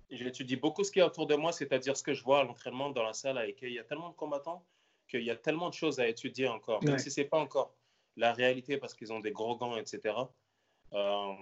J'étudie 0.10 0.56
beaucoup 0.56 0.84
ce 0.84 0.92
qu'il 0.92 1.00
y 1.00 1.04
a 1.04 1.08
autour 1.08 1.28
de 1.28 1.36
moi, 1.36 1.52
c'est-à-dire 1.52 1.96
ce 1.98 2.04
que 2.04 2.14
je 2.14 2.24
vois 2.24 2.40
à 2.40 2.44
l'entraînement 2.44 2.90
dans 2.90 3.04
la 3.04 3.14
salle 3.14 3.38
avec 3.38 3.62
il 3.62 3.74
y 3.74 3.80
a 3.80 3.84
tellement 3.84 4.10
de 4.10 4.16
combattants 4.16 4.64
qu'il 5.08 5.22
y 5.24 5.30
a 5.32 5.36
tellement 5.36 5.70
de 5.70 5.74
choses 5.76 6.00
à 6.00 6.08
étudier 6.08 6.48
encore, 6.48 6.84
même 6.84 6.94
Ouais. 6.94 7.00
si 7.00 7.12
c'est 7.12 7.26
pas 7.26 7.38
encore 7.40 7.76
la 8.18 8.34
réalité 8.34 8.78
parce 8.78 8.94
qu'ils 8.96 9.12
ont 9.14 9.20
des 9.20 9.32
gros 9.32 9.56
gants, 9.58 9.78
etc. 9.78 10.16
Euh, 10.94 11.34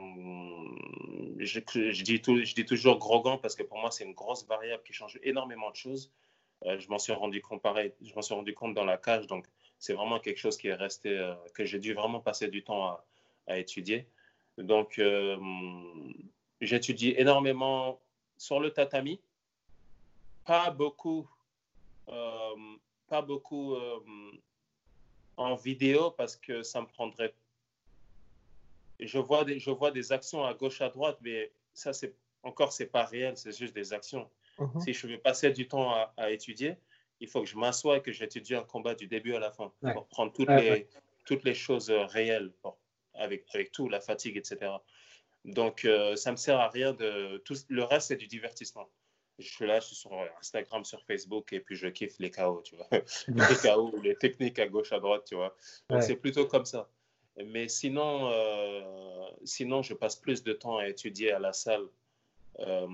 je, 1.39 1.59
je 1.91 2.03
dis 2.03 2.21
tout- 2.21 2.43
je 2.43 2.53
dis 2.55 2.65
toujours 2.65 2.97
gros 2.97 3.21
gants 3.21 3.37
parce 3.37 3.55
que 3.55 3.63
pour 3.63 3.77
moi 3.79 3.91
c'est 3.91 4.03
une 4.05 4.13
grosse 4.13 4.45
variable 4.45 4.83
qui 4.83 4.93
change 4.93 5.19
énormément 5.23 5.69
de 5.71 5.75
choses. 5.75 6.11
Euh, 6.65 6.79
je 6.79 6.87
m'en 6.89 6.99
suis 6.99 7.13
rendu 7.13 7.41
compte 7.41 7.61
pareil, 7.61 7.93
je 8.01 8.13
m'en 8.13 8.21
suis 8.21 8.33
rendu 8.33 8.53
compte 8.53 8.73
dans 8.73 8.85
la 8.85 8.97
cage, 8.97 9.27
donc 9.27 9.45
c'est 9.79 9.93
vraiment 9.93 10.19
quelque 10.19 10.37
chose 10.37 10.57
qui 10.57 10.67
est 10.67 10.75
resté, 10.75 11.17
euh, 11.17 11.35
que 11.53 11.65
j'ai 11.65 11.79
dû 11.79 11.93
vraiment 11.93 12.21
passer 12.21 12.47
du 12.47 12.63
temps 12.63 12.99
à, 13.47 13.57
étudier. 13.57 14.07
Donc, 14.57 14.99
euh, 14.99 15.37
j'étudie 16.61 17.13
énormément 17.17 17.99
sur 18.37 18.61
le 18.61 18.71
tatami, 18.71 19.19
pas 20.45 20.71
beaucoup, 20.71 21.27
pas 22.05 23.21
beaucoup 23.21 23.75
en 25.35 25.55
vidéo 25.55 26.11
parce 26.11 26.37
que 26.37 26.63
ça 26.63 26.81
me 26.81 26.87
prendrait. 26.87 27.33
Je 28.99 29.19
vois 29.19 29.43
des, 29.43 29.59
je 29.59 29.71
vois 29.71 29.91
des 29.91 30.13
actions 30.13 30.45
à 30.45 30.53
gauche, 30.53 30.79
à 30.81 30.89
droite, 30.89 31.17
mais 31.21 31.51
ça, 31.73 31.91
c'est 31.91 32.15
encore, 32.43 32.71
c'est 32.71 32.87
pas 32.87 33.03
réel, 33.03 33.35
c'est 33.37 33.57
juste 33.57 33.73
des 33.73 33.91
actions. 33.91 34.29
Mhm. 34.59 34.79
Si 34.81 34.93
je 34.93 35.07
veux 35.07 35.17
passer 35.17 35.51
du 35.51 35.67
temps 35.67 35.91
à, 35.91 36.13
à 36.17 36.29
étudier, 36.31 36.75
il 37.19 37.27
faut 37.27 37.41
que 37.41 37.47
je 37.47 37.57
m'assoie 37.57 37.97
et 37.97 38.01
que 38.01 38.11
j'étudie 38.11 38.55
un 38.55 38.63
combat 38.63 38.95
du 38.95 39.07
début 39.07 39.33
à 39.35 39.39
la 39.39 39.51
fin 39.51 39.71
Ouais. 39.81 39.93
pour 39.93 40.07
prendre 40.07 40.31
toutes, 40.33 40.49
Ouais, 40.49 40.61
les, 40.61 40.69
ouais. 40.71 40.89
toutes 41.25 41.43
les 41.43 41.53
choses 41.53 41.89
euh, 41.89 42.05
réelles, 42.05 42.51
pour- 42.61 42.77
avec, 43.15 43.45
avec 43.53 43.71
tout, 43.71 43.87
la 43.89 43.99
fatigue, 44.01 44.37
etc. 44.37 44.71
Donc, 45.45 45.85
euh, 45.85 46.15
ça 46.15 46.31
me 46.31 46.37
sert 46.37 46.59
à 46.59 46.69
rien 46.69 46.93
de. 46.93 47.37
Tout, 47.45 47.55
le 47.69 47.83
reste, 47.83 48.07
c'est 48.09 48.15
du 48.15 48.27
divertissement. 48.27 48.89
Je 49.39 49.47
suis 49.49 49.65
là, 49.65 49.79
je 49.79 49.87
suis 49.87 49.95
sur 49.95 50.11
Instagram, 50.39 50.85
sur 50.85 51.03
Facebook, 51.05 51.51
et 51.53 51.59
puis 51.59 51.75
je 51.75 51.87
kiffe 51.87 52.17
les 52.19 52.29
KO, 52.31 52.61
tu 52.63 52.75
vois. 52.75 52.87
les 53.27 53.55
KO, 53.61 53.93
les 54.01 54.15
techniques 54.15 54.59
à 54.59 54.67
gauche, 54.67 54.91
à 54.93 54.99
droite, 54.99 55.23
tu 55.27 55.35
vois. 55.35 55.55
Donc, 55.89 56.03
c'est 56.03 56.15
plutôt 56.15 56.45
comme 56.45 56.65
ça. 56.65 56.87
Mais 57.43 57.67
sinon, 57.67 58.29
euh, 58.31 58.81
sinon, 59.43 59.81
je 59.81 59.93
passe 59.95 60.15
plus 60.15 60.43
de 60.43 60.53
temps 60.53 60.77
à 60.77 60.87
étudier 60.87 61.31
à 61.31 61.39
la 61.39 61.51
salle 61.51 61.87
euh, 62.59 62.87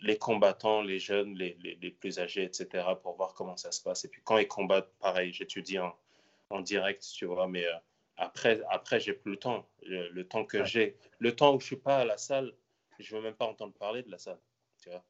les 0.00 0.18
combattants, 0.18 0.82
les 0.82 0.98
jeunes, 0.98 1.34
les, 1.34 1.56
les, 1.60 1.76
les 1.76 1.90
plus 1.90 2.18
âgés, 2.18 2.42
etc., 2.44 2.84
pour 3.02 3.16
voir 3.16 3.34
comment 3.34 3.56
ça 3.56 3.70
se 3.72 3.82
passe. 3.82 4.04
Et 4.04 4.08
puis 4.08 4.20
quand 4.24 4.38
ils 4.38 4.48
combattent, 4.48 4.90
pareil, 4.98 5.32
j'étudie 5.32 5.78
en, 5.78 5.96
en 6.50 6.60
direct, 6.60 7.06
tu 7.14 7.24
vois, 7.26 7.46
mais 7.46 7.64
euh, 7.66 7.74
après, 8.16 8.60
après 8.70 9.00
j'ai 9.00 9.12
plus 9.12 9.32
le 9.32 9.38
temps. 9.38 9.68
Le, 9.82 10.08
le 10.08 10.26
temps 10.26 10.44
que 10.44 10.58
Ouais. 10.58 10.66
j'ai, 10.66 10.96
le 11.18 11.34
temps 11.34 11.54
où 11.54 11.60
je 11.60 11.66
suis 11.66 11.76
pas 11.76 11.98
à 11.98 12.04
la 12.04 12.18
salle, 12.18 12.52
je 12.98 13.14
veux 13.16 13.22
même 13.22 13.34
pas 13.34 13.46
entendre 13.46 13.72
parler 13.74 14.02
de 14.02 14.10
la 14.10 14.18
salle, 14.18 14.40
tu 14.82 14.90
vois. 14.90 15.04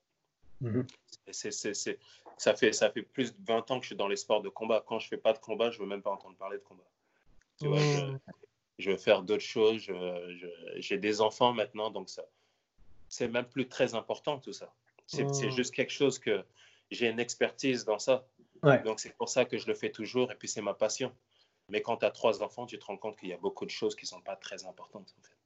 Mhm. 0.60 0.86
C'est, 1.30 1.50
ça, 1.52 2.54
fait, 2.54 2.72
ça 2.72 2.90
fait 2.90 3.02
plus 3.02 3.34
de 3.34 3.44
20 3.46 3.70
ans 3.70 3.78
que 3.78 3.84
je 3.84 3.88
suis 3.88 3.96
dans 3.96 4.08
les 4.08 4.16
sports 4.16 4.42
de 4.42 4.48
combat. 4.48 4.82
Quand 4.86 4.98
je 4.98 5.08
fais 5.08 5.16
pas 5.18 5.32
de 5.32 5.38
combat, 5.38 5.70
je 5.70 5.78
veux 5.78 5.86
même 5.86 6.02
pas 6.02 6.10
entendre 6.10 6.36
parler 6.36 6.58
de 6.58 6.62
combat. 6.62 6.84
Tu 7.60 7.68
vois, 7.68 7.78
je, 7.78 7.98
je 8.78 8.90
veux 8.90 8.96
faire 8.96 9.22
d'autres 9.22 9.42
choses. 9.44 9.90
J'ai 10.76 10.98
des 10.98 11.20
enfants 11.20 11.52
maintenant, 11.52 11.90
donc 11.90 12.08
ça, 12.08 12.24
c'est 13.14 13.28
même 13.28 13.44
plus 13.44 13.68
très 13.68 13.94
important 13.94 14.38
tout 14.40 14.52
ça. 14.52 14.72
C'est, 15.06 15.32
c'est 15.32 15.46
Mm. 15.46 15.50
juste 15.52 15.72
quelque 15.72 15.92
chose 15.92 16.18
que 16.18 16.44
j'ai 16.90 17.08
une 17.08 17.20
expertise 17.20 17.84
dans 17.84 18.00
ça. 18.00 18.26
Ouais. 18.64 18.82
Donc 18.82 18.98
c'est 18.98 19.14
pour 19.16 19.28
ça 19.28 19.44
que 19.44 19.56
je 19.56 19.68
le 19.68 19.74
fais 19.74 19.90
toujours 19.90 20.32
et 20.32 20.34
puis 20.34 20.48
c'est 20.48 20.62
ma 20.62 20.74
passion. 20.74 21.12
Mais 21.68 21.80
quand 21.80 21.98
tu 21.98 22.06
as 22.06 22.10
trois 22.10 22.42
enfants, 22.42 22.66
tu 22.66 22.76
te 22.76 22.84
rends 22.84 22.96
compte 22.96 23.16
qu'il 23.16 23.28
y 23.28 23.32
a 23.32 23.36
beaucoup 23.36 23.66
de 23.66 23.70
choses 23.70 23.94
qui 23.94 24.04
sont 24.04 24.20
pas 24.20 24.34
très 24.34 24.66
importantes. 24.66 25.14
En 25.16 25.22
fait. 25.22 25.36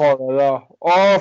Oh 0.00 0.32
là 0.32 0.36
là. 0.36 0.68
Oh, 0.80 1.16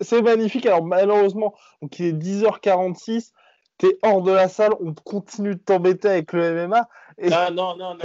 c'est, 0.00 0.22
magnifique. 0.22 0.66
Alors, 0.66 0.84
malheureusement, 0.84 1.54
donc, 1.82 1.98
il 1.98 2.06
est 2.06 2.12
10h46. 2.12 3.32
T'es 3.78 3.98
hors 4.02 4.22
de 4.22 4.32
la 4.32 4.48
salle. 4.48 4.72
On 4.80 4.94
continue 4.94 5.54
de 5.54 5.60
t'embêter 5.60 6.08
avec 6.08 6.32
le 6.32 6.66
MMA. 6.66 6.88
Et... 7.18 7.30
Ah 7.32 7.50
non, 7.50 7.76
non, 7.76 7.94
non, 7.94 8.00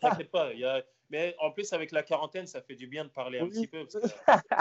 t'inquiète 0.00 0.30
pas. 0.30 0.52
Y 0.52 0.64
a... 0.64 0.82
Mais 1.12 1.36
en 1.40 1.50
plus, 1.50 1.72
avec 1.74 1.92
la 1.92 2.02
quarantaine, 2.02 2.46
ça 2.46 2.62
fait 2.62 2.74
du 2.74 2.86
bien 2.86 3.04
de 3.04 3.10
parler 3.10 3.38
un 3.38 3.44
Oui. 3.44 3.50
petit 3.50 3.66
peu. 3.66 3.84
parce 3.84 4.00
que 4.02 4.08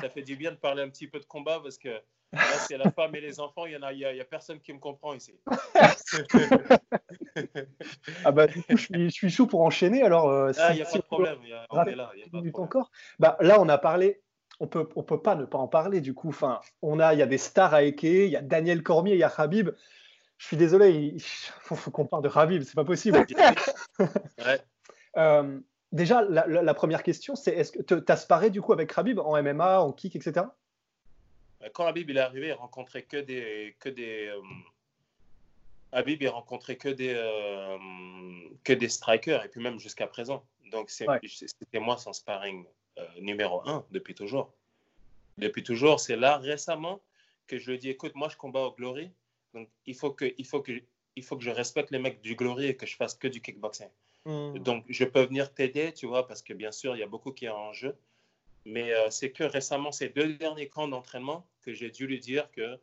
ça 0.02 0.10
fait 0.10 0.22
du 0.22 0.36
bien 0.36 0.52
de 0.52 0.58
parler 0.58 0.84
un 0.84 0.90
petit 0.90 1.08
peu 1.08 1.18
de 1.20 1.26
combat 1.26 1.62
parce 1.62 1.78
que 1.78 1.88
là, 2.34 2.58
c'est 2.68 2.78
la 2.78 2.92
femme 2.92 3.16
et 3.16 3.22
les 3.22 3.40
enfants. 3.40 3.66
Il 3.66 3.72
y 3.72 3.78
en 3.78 3.84
a, 3.84 3.94
y 3.94 4.04
a, 4.04 4.14
y 4.14 4.20
a 4.20 4.26
personne 4.26 4.60
qui 4.60 4.74
me 4.74 4.80
comprend 4.80 5.14
ici. 5.14 5.34
Ah 8.26 8.32
bah 8.32 8.48
du 8.48 8.62
coup, 8.62 8.76
je 8.76 8.76
suis, 8.76 9.06
je 9.06 9.10
suis 9.10 9.30
chaud 9.30 9.48
pour 9.48 9.62
enchaîner. 9.62 10.02
Alors, 10.04 10.30
euh, 10.30 10.52
Ah, 10.58 10.74
il 10.74 10.76
n'y 10.78 10.82
a 10.82 10.86
pas 10.86 10.98
de 10.98 11.02
problème. 11.04 11.38
il 11.44 11.50
y 11.50 11.54
a- 11.54 11.66
on 11.70 11.84
est 11.86 11.96
là. 11.96 12.12
y 12.18 12.24
a 12.24 12.26
pas 12.30 12.42
de 12.42 12.52
encore. 12.56 12.92
Bah, 13.20 13.38
là, 13.40 13.62
on 13.62 13.70
a 13.70 13.78
parlé. 13.78 14.22
On 14.60 14.68
peut, 14.68 14.90
on 14.98 15.04
peut 15.04 15.22
pas 15.22 15.36
ne 15.36 15.46
pas 15.46 15.58
en 15.58 15.68
parler 15.70 16.02
du 16.02 16.14
coup. 16.14 16.30
Enfin, 16.30 16.60
on 16.82 17.00
a, 17.00 17.14
il 17.14 17.20
y 17.20 17.24
a 17.24 17.26
des 17.26 17.38
stars 17.38 17.74
à 17.74 17.84
Eke, 17.84 18.04
il 18.04 18.28
y 18.30 18.36
a 18.36 18.42
Daniel 18.42 18.84
Cormier, 18.84 19.14
il 19.14 19.20
y 19.20 19.24
a 19.24 19.32
Habib. 19.38 19.70
Je 20.38 20.46
suis 20.46 20.58
désolé, 20.58 20.92
il 20.92 21.22
faut, 21.22 21.76
faut 21.76 21.90
qu'on 21.92 22.06
parle 22.06 22.24
de 22.24 22.30
Habib, 22.34 22.62
c'est 22.64 22.76
pas 22.76 22.84
possible. 22.84 23.26
Ouais. 24.00 24.60
Euh, 25.18 25.60
déjà, 25.92 26.22
la, 26.24 26.46
la- 26.48 26.62
la 26.62 26.74
première 26.74 27.04
question, 27.04 27.36
c'est 27.36 27.52
est-ce 27.52 27.72
que 27.72 27.82
tu 27.82 28.12
as 28.12 28.18
sparé 28.18 28.50
du 28.50 28.62
coup 28.62 28.74
avec 28.74 28.98
Habib 28.98 29.20
en 29.20 29.36
MMA, 29.42 29.82
en 29.82 29.92
kick, 29.92 30.16
etc. 30.16 30.46
Quand 31.74 31.86
Habib 31.86 32.10
il 32.10 32.18
est 32.18 32.22
arrivé, 32.22 32.48
il 32.48 32.54
rencontrait 32.54 33.04
que 33.04 33.18
des 33.18 33.76
que 33.80 33.90
des 33.90 34.28
euh, 34.28 34.42
Habib 35.92 36.22
il 36.22 36.28
rencontrait 36.30 36.76
que 36.78 36.90
des 36.90 37.14
euh, 37.16 37.78
que 38.64 38.74
des 38.74 38.90
strikers 38.90 39.44
et 39.46 39.50
puis 39.50 39.62
même 39.62 39.80
jusqu'à 39.80 40.08
présent. 40.08 40.44
Donc 40.72 40.90
Ouais. 41.08 41.20
c'était 41.24 41.80
moi 41.80 41.98
son 41.98 42.14
sparring 42.14 42.66
euh, 42.98 43.06
numéro 43.20 43.62
un 43.68 43.86
depuis 43.92 44.16
toujours. 44.16 44.52
Depuis 45.38 45.64
toujours, 45.64 46.00
c'est 46.00 46.16
là 46.16 46.38
récemment 46.38 47.02
que 47.48 47.58
je 47.60 47.68
lui 47.70 47.76
ai 47.76 47.78
dit 47.78 47.90
écoute, 47.90 48.16
moi 48.16 48.30
je 48.30 48.38
combats 48.38 48.62
au 48.62 48.72
Glory, 48.72 49.12
donc 49.54 49.70
il 49.86 49.96
faut 49.96 50.12
que 50.12 50.34
il 50.38 50.46
faut 50.46 50.62
que 50.62 50.72
il 51.18 51.24
faut 51.24 51.36
que 51.38 51.44
je 51.44 51.50
respecte 51.52 51.92
les 51.92 52.00
mecs 52.00 52.22
du 52.22 52.36
Glory 52.36 52.68
et 52.68 52.76
que 52.78 52.86
je 52.86 52.96
fasse 52.96 53.14
que 53.16 53.28
du 53.28 53.42
kickboxing. 53.42 53.90
Mmh. 54.26 54.60
Donc, 54.60 54.86
je 54.88 55.04
peux 55.04 55.24
venir 55.24 55.54
t'aider, 55.54 55.94
tu 55.94 56.06
vois, 56.06 56.28
parce 56.28 56.42
que 56.42 56.54
bien 56.54 56.72
sûr, 56.72 56.96
il 56.96 57.00
y 57.00 57.04
a 57.04 57.08
beaucoup 57.08 57.32
qui 57.32 57.46
est 57.46 57.50
en 57.50 57.74
jeu. 57.74 57.96
Mais 58.66 58.94
euh, 58.94 59.10
c'est 59.10 59.32
que 59.32 59.44
récemment, 59.44 59.92
ces 59.92 60.10
deux 60.10 60.34
derniers 60.34 60.68
camps 60.68 60.88
d'entraînement, 60.88 61.46
que 61.62 61.74
j'ai 61.74 61.90
dû 61.90 62.08
lui 62.08 62.20
dire 62.20 62.52
que 62.52 62.78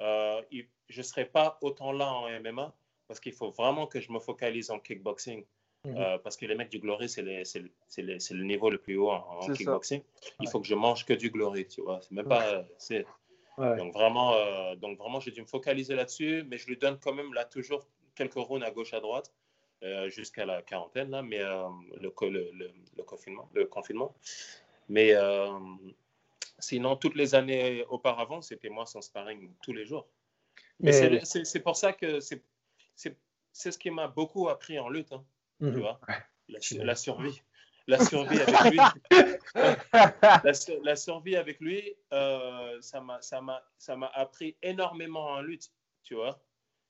euh, 0.00 0.42
je 0.88 0.98
ne 0.98 1.02
serai 1.02 1.24
pas 1.24 1.58
autant 1.62 1.92
là 1.92 2.12
en 2.12 2.28
MMA 2.40 2.74
parce 3.08 3.20
qu'il 3.20 3.32
faut 3.32 3.50
vraiment 3.50 3.86
que 3.86 4.00
je 4.00 4.10
me 4.12 4.18
focalise 4.18 4.70
en 4.70 4.78
kickboxing. 4.78 5.44
Mhm. 5.84 5.96
Euh, 5.96 6.18
parce 6.18 6.36
que 6.36 6.46
les 6.46 6.54
mecs 6.54 6.70
du 6.70 6.78
Glory, 6.78 7.08
c'est 7.08 7.22
le, 7.22 8.44
niveau 8.44 8.70
le 8.70 8.78
plus 8.78 8.96
haut 8.96 9.10
en, 9.10 9.38
en 9.38 9.42
C'est 9.42 9.48
ça. 9.48 9.56
kickboxing. 9.56 10.02
Il 10.40 10.48
faut 10.48 10.60
que 10.60 10.66
je 10.66 10.74
mange 10.74 11.04
que 11.04 11.12
du 11.12 11.30
Glory, 11.30 11.66
tu 11.66 11.82
vois. 11.82 12.00
C'est 12.02 12.12
même 12.12 12.28
pas. 12.28 12.64
Ouais. 13.58 13.76
Donc 13.76 13.92
vraiment, 13.92 14.74
donc 14.76 14.96
vraiment, 14.96 15.20
j'ai 15.20 15.30
dû 15.30 15.42
me 15.42 15.46
focaliser 15.46 15.94
là-dessus, 15.94 16.42
mais 16.48 16.56
je 16.56 16.66
lui 16.66 16.78
donne 16.78 16.98
quand 16.98 17.12
même 17.12 17.34
là 17.34 17.44
toujours 17.44 17.86
quelques 18.14 18.34
rounds 18.34 18.64
à 18.64 18.70
gauche 18.70 18.94
à 18.94 19.00
droite 19.00 19.30
euh, 19.82 20.08
jusqu'à 20.10 20.44
la 20.46 20.62
quarantaine 20.62 21.10
là, 21.10 21.22
mais 21.22 21.40
euh, 21.40 21.68
le, 22.00 22.12
le, 22.30 22.50
le, 22.52 22.70
le 22.96 23.02
confinement, 23.02 23.48
le 23.54 23.66
confinement. 23.66 24.14
Mais 24.88 25.12
euh, 25.14 25.58
sinon, 26.58 26.96
toutes 26.96 27.14
les 27.16 27.34
années 27.34 27.84
auparavant, 27.88 28.40
c'était 28.42 28.68
moi 28.68 28.86
sans 28.86 29.00
sparring 29.02 29.52
tous 29.62 29.72
les 29.72 29.84
jours. 29.84 30.06
Mais, 30.80 30.92
Mais- 31.10 31.24
c'est- 31.24 31.60
pour 31.60 31.76
ça 31.76 31.92
que 31.92 32.20
c'est 32.20 32.42
ce 33.54 33.78
qui 33.78 33.90
m'a 33.90 34.08
beaucoup 34.08 34.48
appris 34.48 34.78
en 34.78 34.88
lutte, 34.88 35.12
hein, 35.12 35.24
tu 35.60 35.66
Mhm. 35.66 35.80
vois, 35.80 36.00
la, 36.48 36.94
survie. 36.94 37.40
La 37.88 37.98
survie 37.98 38.40
avec 38.40 38.60
lui, 38.70 38.78
la, 40.44 40.54
sur- 40.54 40.80
la 40.84 40.96
survie 40.96 41.36
avec 41.36 41.60
lui, 41.60 41.94
euh, 42.12 42.80
ça 42.80 43.00
m'a 43.96 44.06
appris 44.14 44.56
énormément 44.62 45.26
en 45.26 45.40
lutte, 45.42 45.72
tu 46.04 46.14
vois. 46.14 46.40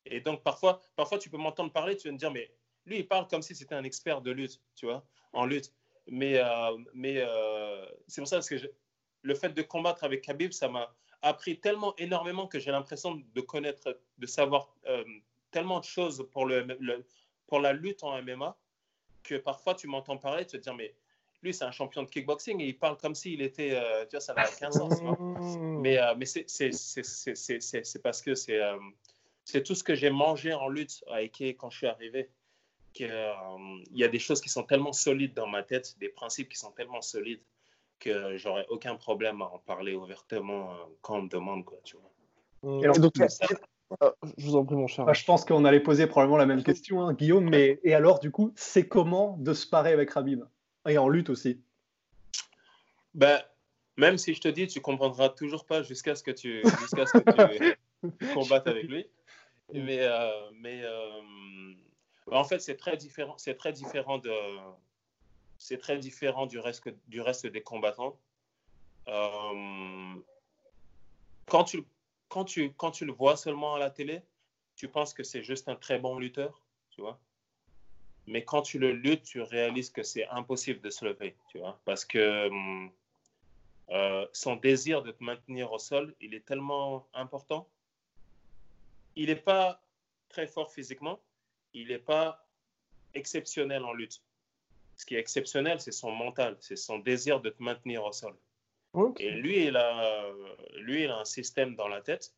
Et 0.04 0.20
donc 0.20 0.42
parfois 0.42 0.80
parfois 0.96 1.18
tu 1.18 1.30
peux 1.30 1.36
m'entendre 1.38 1.72
parler, 1.72 1.96
tu 1.96 2.08
vas 2.08 2.12
me 2.12 2.18
dire 2.18 2.30
mais 2.30 2.50
lui 2.86 2.98
il 2.98 3.06
parle 3.08 3.26
comme 3.28 3.42
si 3.42 3.54
c'était 3.54 3.74
un 3.74 3.84
expert 3.84 4.20
de 4.20 4.30
lutte, 4.30 4.60
tu 4.74 4.86
vois, 4.86 5.04
en 5.32 5.46
lutte. 5.46 5.72
Mais 6.08 6.38
euh, 6.38 6.76
mais 6.94 7.16
euh, 7.18 7.86
c'est 8.08 8.20
pour 8.20 8.28
ça 8.28 8.36
parce 8.36 8.48
que 8.48 8.56
je- 8.58 8.66
le 9.22 9.34
fait 9.34 9.50
de 9.50 9.62
combattre 9.62 10.02
avec 10.04 10.22
Khabib, 10.22 10.52
ça 10.52 10.68
m'a 10.68 10.92
appris 11.22 11.60
tellement 11.60 11.94
énormément 11.96 12.48
que 12.48 12.58
j'ai 12.58 12.72
l'impression 12.72 13.22
de 13.34 13.40
connaître, 13.40 14.00
de 14.18 14.26
savoir 14.26 14.74
euh, 14.86 15.04
tellement 15.52 15.78
de 15.78 15.84
choses 15.84 16.26
pour 16.32 16.44
le, 16.46 16.62
le- 16.80 17.04
pour 17.46 17.60
la 17.60 17.72
lutte 17.72 18.02
en 18.02 18.16
MMA 18.20 18.56
que 19.22 19.36
parfois 19.36 19.74
tu 19.76 19.86
m'entends 19.86 20.16
parler, 20.18 20.44
tu 20.44 20.56
te 20.58 20.62
dire 20.62 20.74
mais 20.74 20.92
lui 21.42 21.54
c'est 21.54 21.64
un 21.64 21.70
champion 21.70 22.02
de 22.02 22.08
kickboxing 22.08 22.60
et 22.60 22.66
il 22.66 22.78
parle 22.78 22.96
comme 22.96 23.14
s'il 23.14 23.40
était, 23.42 23.70
euh, 23.74 24.04
tu 24.06 24.16
vois, 24.16 24.20
ça 24.20 24.34
n'a 24.34 24.44
aucun 24.50 24.70
sens. 24.72 25.00
Mmh. 25.02 25.80
mais, 25.80 25.98
euh, 25.98 26.14
mais 26.16 26.26
c'est- 26.26 28.00
parce 28.02 28.22
que 28.22 28.34
c'est 28.34 28.60
euh, 28.60 28.76
c'est 29.44 29.62
tout 29.62 29.74
ce 29.74 29.82
que 29.84 29.94
j'ai 29.94 30.10
mangé 30.10 30.52
en 30.52 30.68
lutte 30.68 31.04
à 31.08 31.16
Ike 31.22 31.56
quand 31.58 31.70
je 31.70 31.78
suis 31.78 31.86
arrivé. 31.86 32.28
Qu'il 32.92 33.10
y 33.92 34.04
a 34.04 34.08
des 34.08 34.18
choses 34.18 34.40
qui 34.40 34.48
sont 34.48 34.64
tellement 34.64 34.92
solides 34.92 35.34
dans 35.34 35.46
ma 35.46 35.62
tête, 35.62 35.96
des 35.98 36.08
principes 36.08 36.48
qui 36.48 36.58
sont 36.58 36.72
tellement 36.72 37.02
solides 37.02 37.42
que 37.98 38.36
j'aurais 38.36 38.66
aucun 38.68 38.96
problème 38.96 39.42
à 39.42 39.46
en 39.46 39.58
parler 39.58 39.94
ouvertement 39.94 40.72
euh, 40.72 40.76
quand 41.02 41.18
on 41.18 41.22
me 41.22 41.28
demande. 41.28 41.64
Quoi, 41.64 41.78
tu 41.84 41.96
vois. 41.96 42.80
Et 42.80 42.84
alors, 42.84 42.98
Donc, 42.98 43.12
tout 43.12 43.22
euh, 44.02 44.10
je 44.38 44.46
vous 44.46 44.56
en 44.56 44.64
prie, 44.64 44.74
mon 44.74 44.86
cher. 44.86 45.12
Je 45.12 45.24
pense 45.24 45.44
qu'on 45.44 45.64
allait 45.64 45.80
poser 45.80 46.06
probablement 46.06 46.38
la 46.38 46.46
même 46.46 46.62
question, 46.62 47.02
hein, 47.02 47.12
Guillaume. 47.12 47.48
Mais 47.48 47.78
et 47.84 47.94
alors, 47.94 48.18
du 48.18 48.30
coup, 48.30 48.52
c'est 48.56 48.88
comment 48.88 49.36
de 49.38 49.52
se 49.52 49.66
parer 49.66 49.92
avec 49.92 50.10
Rabib 50.10 50.44
Et 50.88 50.98
en 50.98 51.08
lutte 51.08 51.30
aussi. 51.30 51.60
Ben, 53.14 53.40
même 53.96 54.18
si 54.18 54.34
je 54.34 54.40
te 54.40 54.48
dis, 54.48 54.66
tu 54.66 54.80
comprendras 54.80 55.28
toujours 55.28 55.66
pas 55.66 55.82
jusqu'à 55.82 56.14
ce 56.14 56.22
que 56.22 56.30
tu, 56.30 56.62
jusqu'à 56.80 57.06
ce 57.06 57.18
que 57.18 57.66
tu 57.66 57.76
combattes 58.34 58.66
avec 58.66 58.84
lui. 58.84 59.06
Mais, 59.72 60.00
euh, 60.00 60.30
mais 60.54 60.82
euh, 60.84 61.20
en 62.36 62.44
fait, 62.44 62.60
c'est 62.60 62.76
très 62.76 62.96
différent. 62.96 63.36
C'est 63.38 63.56
très 63.56 63.72
différent 63.72 64.18
de, 64.18 64.32
c'est 65.58 65.78
très 65.78 65.98
différent 65.98 66.46
du 66.46 66.58
reste, 66.58 66.88
du 67.08 67.20
reste 67.20 67.46
des 67.46 67.62
combattants. 67.62 68.18
Euh, 69.08 70.14
quand 71.46 71.64
tu, 71.64 71.84
quand 72.28 72.44
tu, 72.44 72.72
quand 72.72 72.90
tu 72.90 73.04
le 73.04 73.12
vois 73.12 73.36
seulement 73.36 73.74
à 73.74 73.78
la 73.78 73.90
télé, 73.90 74.22
tu 74.76 74.88
penses 74.88 75.14
que 75.14 75.22
c'est 75.22 75.42
juste 75.42 75.68
un 75.68 75.76
très 75.76 75.98
bon 75.98 76.18
lutteur, 76.18 76.60
tu 76.90 77.00
vois. 77.00 77.20
Mais 78.26 78.44
quand 78.44 78.62
tu 78.62 78.78
le 78.78 78.92
luttes, 78.92 79.24
tu 79.24 79.40
réalises 79.40 79.90
que 79.90 80.02
c'est 80.02 80.26
impossible 80.28 80.80
de 80.80 80.90
se 80.90 81.04
lever, 81.04 81.36
tu 81.48 81.58
vois, 81.58 81.80
parce 81.84 82.04
que 82.04 82.48
euh, 83.90 84.26
son 84.32 84.56
désir 84.56 85.02
de 85.02 85.10
te 85.10 85.22
maintenir 85.22 85.72
au 85.72 85.78
sol, 85.78 86.14
il 86.20 86.34
est 86.34 86.44
tellement 86.44 87.06
important. 87.14 87.68
Il 89.16 89.26
n'est 89.26 89.36
pas 89.36 89.82
très 90.28 90.46
fort 90.46 90.72
physiquement, 90.72 91.20
il 91.74 91.88
n'est 91.88 91.98
pas 91.98 92.46
exceptionnel 93.14 93.84
en 93.84 93.92
lutte. 93.92 94.22
Ce 94.96 95.06
qui 95.06 95.16
est 95.16 95.18
exceptionnel, 95.18 95.80
c'est 95.80 95.92
son 95.92 96.10
mental, 96.12 96.56
c'est 96.60 96.76
son 96.76 96.98
désir 96.98 97.40
de 97.40 97.50
te 97.50 97.62
maintenir 97.62 98.04
au 98.04 98.12
sol. 98.12 98.34
Et 99.20 99.30
lui, 99.30 99.66
il 99.66 99.76
a, 99.76 100.26
lui, 100.74 101.04
il 101.04 101.10
a 101.10 101.18
un 101.18 101.24
système 101.24 101.74
dans 101.76 101.88
la 101.88 102.00
tête 102.00 102.34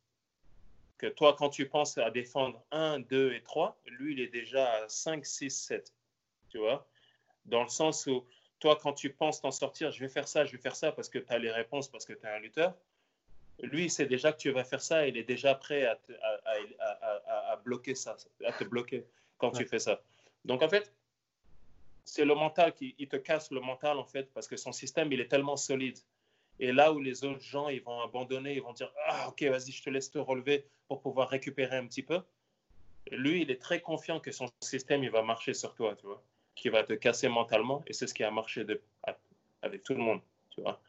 que 0.98 1.06
toi, 1.08 1.34
quand 1.36 1.50
tu 1.50 1.68
penses 1.68 1.98
à 1.98 2.10
défendre 2.10 2.64
1, 2.70 3.00
2 3.00 3.32
et 3.34 3.42
3, 3.42 3.76
lui, 3.86 4.12
il 4.14 4.20
est 4.20 4.28
déjà 4.28 4.70
à 4.74 4.88
5, 4.88 5.26
6, 5.26 5.50
7. 5.50 5.92
Tu 6.50 6.58
vois? 6.58 6.86
Dans 7.44 7.64
le 7.64 7.68
sens 7.68 8.06
où, 8.06 8.24
toi, 8.60 8.78
quand 8.80 8.92
tu 8.92 9.10
penses 9.12 9.40
t'en 9.42 9.50
sortir, 9.50 9.90
je 9.90 9.98
vais 10.00 10.08
faire 10.08 10.28
ça, 10.28 10.44
je 10.44 10.52
vais 10.52 10.62
faire 10.62 10.76
ça 10.76 10.92
parce 10.92 11.08
que 11.08 11.18
tu 11.18 11.32
as 11.32 11.38
les 11.38 11.50
réponses, 11.50 11.88
parce 11.88 12.04
que 12.06 12.12
tu 12.12 12.24
es 12.24 12.28
un 12.28 12.38
lutteur, 12.38 12.74
lui, 13.60 13.84
il 13.84 13.90
sait 13.90 14.06
déjà 14.06 14.32
que 14.32 14.38
tu 14.38 14.50
vas 14.50 14.64
faire 14.64 14.80
ça, 14.80 15.06
il 15.06 15.16
est 15.16 15.24
déjà 15.24 15.54
prêt 15.54 15.84
te- 16.06 16.12
à- 16.12 16.40
à- 16.78 17.52
à 17.52 17.56
bloquer 17.56 17.94
ça, 17.94 18.16
à 18.44 18.52
te 18.52 18.64
bloquer 18.64 19.04
quand 19.50 19.58
tu 19.58 19.66
fais 19.66 19.78
ça. 19.78 20.00
Donc, 20.44 20.62
en 20.62 20.68
fait, 20.68 20.92
c'est 22.04 22.24
le 22.24 22.34
mental 22.34 22.74
qui 22.74 22.94
il 22.98 23.08
te 23.08 23.16
casse 23.16 23.50
le 23.50 23.60
mental, 23.60 23.98
en 23.98 24.04
fait, 24.04 24.32
parce 24.32 24.46
que 24.46 24.56
son 24.56 24.72
système, 24.72 25.12
il 25.12 25.20
est 25.20 25.28
tellement 25.28 25.56
solide. 25.56 25.98
Et 26.60 26.72
là 26.72 26.92
où 26.92 27.00
les 27.00 27.24
autres 27.24 27.40
gens, 27.40 27.68
ils 27.68 27.82
vont 27.82 28.00
abandonner, 28.00 28.54
ils 28.54 28.62
vont 28.62 28.72
dire 28.72 28.92
Ah, 29.06 29.28
ok, 29.28 29.42
vas-y, 29.44 29.72
je 29.72 29.82
te 29.82 29.90
laisse 29.90 30.10
te 30.10 30.18
relever 30.18 30.66
pour 30.88 31.00
pouvoir 31.00 31.28
récupérer 31.28 31.76
un 31.76 31.86
petit 31.86 32.02
peu. 32.02 32.20
Lui, 33.10 33.42
il 33.42 33.50
est 33.50 33.60
très 33.60 33.80
confiant 33.80 34.20
que 34.20 34.30
son 34.32 34.46
système, 34.60 35.02
il 35.04 35.10
va 35.10 35.22
marcher 35.22 35.52
sur 35.52 35.74
toi, 35.74 35.94
tu 35.96 36.06
vois, 36.06 36.22
qui 36.54 36.68
va 36.68 36.84
te 36.84 36.92
casser 36.94 37.28
mentalement. 37.28 37.82
Et 37.86 37.92
c'est 37.92 38.06
ce 38.06 38.14
qui 38.14 38.24
a 38.24 38.30
marché 38.30 38.64
de, 38.64 38.80
avec 39.62 39.82
tout 39.82 39.94
le 39.94 40.00
monde, 40.00 40.20
tu 40.50 40.60
vois. 40.62 40.80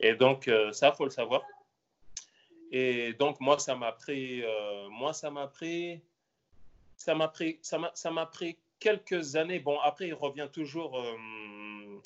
Et 0.00 0.14
donc, 0.14 0.48
euh, 0.48 0.72
ça, 0.72 0.92
faut 0.92 1.04
le 1.04 1.10
savoir. 1.10 1.42
Et 2.72 3.12
donc, 3.12 3.38
moi, 3.40 3.58
ça 3.58 3.76
m'a 3.76 3.92
pris, 3.92 4.42
euh, 4.42 4.88
moi, 4.88 5.12
ça 5.12 5.30
m'a 5.30 5.46
pris, 5.46 6.00
ça 7.04 7.14
m'a 7.14 7.28
pris, 7.28 7.58
ça 7.62 7.78
m'a, 7.78 7.90
ça 7.94 8.10
m'a 8.10 8.26
pris 8.26 8.56
quelques 8.78 9.34
années. 9.36 9.58
Bon, 9.58 9.78
après, 9.80 10.08
il 10.08 10.14
revient 10.14 10.48
toujours. 10.52 10.98
euh, 10.98 12.00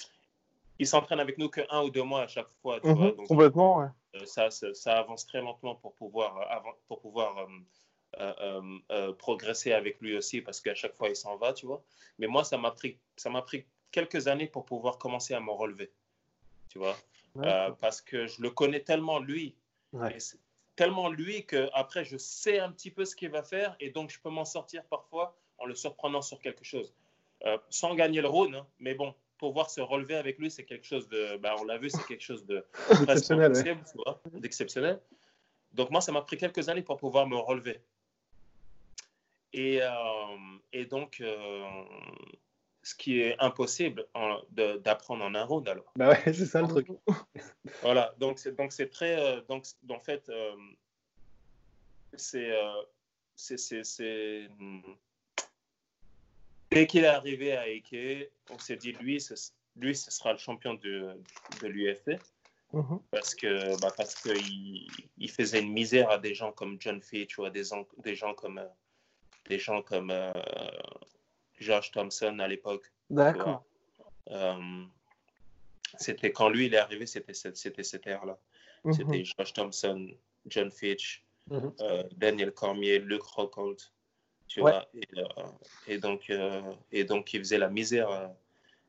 il 0.78 0.86
s'entraîne 0.86 1.20
avec 1.20 1.38
nous 1.38 1.48
que 1.48 1.62
un 1.70 1.82
ou 1.84 1.90
deux 1.90 2.02
mois 2.02 2.22
à 2.22 2.26
chaque 2.28 2.50
fois. 2.62 2.80
Tu 2.80 2.88
Mhm, 2.88 2.96
vois, 2.96 3.12
donc, 3.12 3.28
complètement, 3.28 3.78
ouais. 3.78 3.88
euh, 4.16 4.26
ça, 4.26 4.50
ça, 4.50 4.72
ça 4.74 4.98
avance 4.98 5.26
très 5.26 5.40
lentement 5.40 5.74
pour 5.74 5.94
pouvoir, 5.94 6.36
euh, 6.38 6.70
pour 6.88 7.00
pouvoir 7.00 7.46
euh, 8.18 9.12
progresser 9.14 9.72
avec 9.72 10.00
lui 10.00 10.16
aussi, 10.16 10.40
parce 10.40 10.60
qu'à 10.60 10.74
chaque 10.74 10.94
fois, 10.94 11.08
il 11.08 11.16
s'en 11.16 11.36
va, 11.36 11.52
tu 11.52 11.66
vois. 11.66 11.82
Mais 12.18 12.26
moi, 12.26 12.44
ça 12.44 12.56
m'a 12.58 12.70
pris, 12.70 12.98
ça 13.16 13.30
m'a 13.30 13.42
pris 13.42 13.64
quelques 13.90 14.28
années 14.28 14.46
pour 14.48 14.64
pouvoir 14.64 14.98
commencer 14.98 15.34
à 15.34 15.40
me 15.40 15.50
relever, 15.50 15.90
tu 16.70 16.78
vois. 16.78 16.96
Parce 17.80 18.00
que 18.00 18.26
je 18.26 18.40
le 18.42 18.50
connais 18.50 18.80
tellement, 18.80 19.18
lui. 19.18 19.54
Ouais. 19.92 20.16
Tellement 20.76 21.08
lui 21.08 21.44
que 21.46 21.68
après 21.72 22.04
je 22.04 22.16
sais 22.16 22.58
un 22.58 22.70
petit 22.70 22.90
peu 22.90 23.04
ce 23.04 23.16
qu'il 23.16 23.30
va 23.30 23.42
faire 23.42 23.76
et 23.80 23.90
donc 23.90 24.10
je 24.10 24.20
peux 24.20 24.30
m'en 24.30 24.44
sortir 24.44 24.84
parfois 24.84 25.36
en 25.58 25.64
le 25.64 25.74
surprenant 25.74 26.22
sur 26.22 26.38
quelque 26.40 26.64
chose. 26.64 26.94
Euh, 27.44 27.58
sans 27.70 27.94
gagner 27.94 28.20
le 28.20 28.28
round, 28.28 28.54
hein, 28.54 28.66
mais 28.78 28.94
bon, 28.94 29.14
pouvoir 29.38 29.70
se 29.70 29.80
relever 29.80 30.16
avec 30.16 30.38
lui, 30.38 30.50
c'est 30.50 30.64
quelque 30.64 30.86
chose 30.86 31.08
de. 31.08 31.36
ben, 31.36 31.54
on 31.58 31.64
l'a 31.64 31.78
vu, 31.78 31.90
c'est 31.90 32.04
quelque 32.06 32.22
chose 32.22 32.44
de 32.46 32.64
presque 32.88 33.02
Exceptionnel, 33.10 33.52
ouais. 33.52 34.40
d'exceptionnel. 34.40 35.00
Donc 35.72 35.90
moi, 35.90 36.00
ça 36.00 36.12
m'a 36.12 36.22
pris 36.22 36.38
quelques 36.38 36.68
années 36.68 36.82
pour 36.82 36.96
pouvoir 36.96 37.26
me 37.26 37.36
relever. 37.36 37.80
Et, 39.52 39.80
euh, 39.82 39.88
et 40.72 40.86
donc, 40.86 41.18
euh, 41.20 41.84
ce 42.86 42.94
qui 42.94 43.20
est 43.20 43.36
impossible 43.40 44.06
d'apprendre 44.52 45.24
en 45.24 45.34
un 45.34 45.44
round 45.44 45.68
alors. 45.68 45.92
Bah 45.96 46.10
ouais, 46.10 46.32
c'est 46.32 46.46
ça 46.46 46.62
le 46.62 46.68
truc. 46.68 46.88
Voilà, 47.82 48.14
donc 48.18 48.38
c'est 48.38 48.54
donc 48.56 48.72
c'est 48.72 48.88
très 48.88 49.18
euh, 49.18 49.40
donc 49.48 49.64
en 49.90 49.98
fait 49.98 50.28
euh, 50.28 50.54
c'est 52.14 52.50
euh, 52.50 52.82
c'est 53.34 54.48
hmm. 54.58 54.82
dès 56.70 56.86
qu'il 56.86 57.04
est 57.04 57.08
arrivé 57.08 57.56
à 57.56 57.62
Ike, 57.62 58.30
on 58.50 58.58
s'est 58.58 58.76
dit 58.76 58.92
lui 58.92 59.20
ce, 59.20 59.34
lui 59.74 59.96
ce 59.96 60.10
sera 60.10 60.32
le 60.32 60.38
champion 60.38 60.74
de 60.74 61.20
de 61.60 61.66
l'UFC 61.66 62.20
Mhm. 62.72 63.00
parce 63.10 63.34
que 63.34 63.80
bah, 63.80 63.92
parce 63.96 64.14
que 64.16 64.30
il, 64.36 64.88
il 65.18 65.30
faisait 65.30 65.60
une 65.60 65.72
misère 65.72 66.10
à 66.10 66.18
des 66.18 66.34
gens 66.34 66.52
comme 66.52 66.76
John 66.80 67.00
Fitch 67.00 67.38
ou 67.38 67.44
à 67.44 67.50
des, 67.50 67.62
des 67.98 68.14
gens 68.14 68.34
comme 68.34 68.58
euh, 68.58 68.68
des 69.48 69.58
gens 69.58 69.82
comme 69.82 70.12
Josh 71.58 71.90
Thompson 71.90 72.38
à 72.38 72.48
l'époque. 72.48 72.90
D'accord. 73.10 73.64
Euh, 74.30 74.84
c'était 75.98 76.32
quand 76.32 76.48
lui 76.48 76.66
il 76.66 76.74
est 76.74 76.78
arrivé, 76.78 77.06
c'était 77.06 77.34
cette, 77.34 77.56
cette 77.56 78.06
ère-là. 78.06 78.38
Mhm. 78.84 78.92
C'était 78.92 79.24
Josh 79.24 79.52
Thompson, 79.52 80.08
John 80.46 80.70
Fitch, 80.70 81.24
Mhm. 81.48 81.72
euh, 81.80 82.02
Daniel 82.16 82.52
Cormier, 82.52 82.98
Luke 82.98 83.22
Rockhold, 83.22 83.78
tu 84.48 84.60
Ouais. 84.60 84.72
vois. 84.72 84.88
Et, 84.94 85.06
euh, 85.16 85.24
et 85.86 85.98
donc, 85.98 86.30
et 86.90 87.04
donc, 87.04 87.32
il 87.34 87.40
faisait 87.40 87.58
la 87.58 87.68
misère 87.68 88.10
à, 88.10 88.36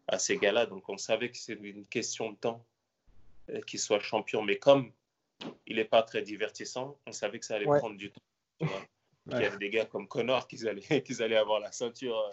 à 0.07 0.17
ces 0.19 0.37
gars-là. 0.37 0.65
Donc, 0.65 0.89
on 0.89 0.97
savait 0.97 1.29
que 1.29 1.37
c'était 1.37 1.61
une 1.69 1.85
question 1.85 2.31
de 2.31 2.37
temps 2.37 2.65
qu'il 3.67 3.79
soit 3.79 3.99
champion. 3.99 4.41
Mais 4.41 4.57
comme 4.57 4.91
il 5.67 5.75
n'est 5.75 5.85
pas 5.85 6.01
très 6.03 6.21
divertissant, 6.23 6.97
on 7.05 7.11
savait 7.11 7.39
que 7.39 7.45
ça 7.45 7.55
allait 7.55 7.65
prendre 7.65 7.95
du 7.95 8.11
temps. 8.11 8.21
Tu 8.59 8.65
vois 8.65 8.81
Il 9.31 9.41
y 9.41 9.45
avait 9.45 9.57
des 9.57 9.69
gars 9.69 9.85
comme 9.85 10.07
Connor 10.07 10.47
qui 10.47 10.67
allaient, 10.67 10.81
qu'ils 11.03 11.21
allaient 11.21 11.37
avoir 11.37 11.59
la 11.59 11.71
ceinture. 11.71 12.31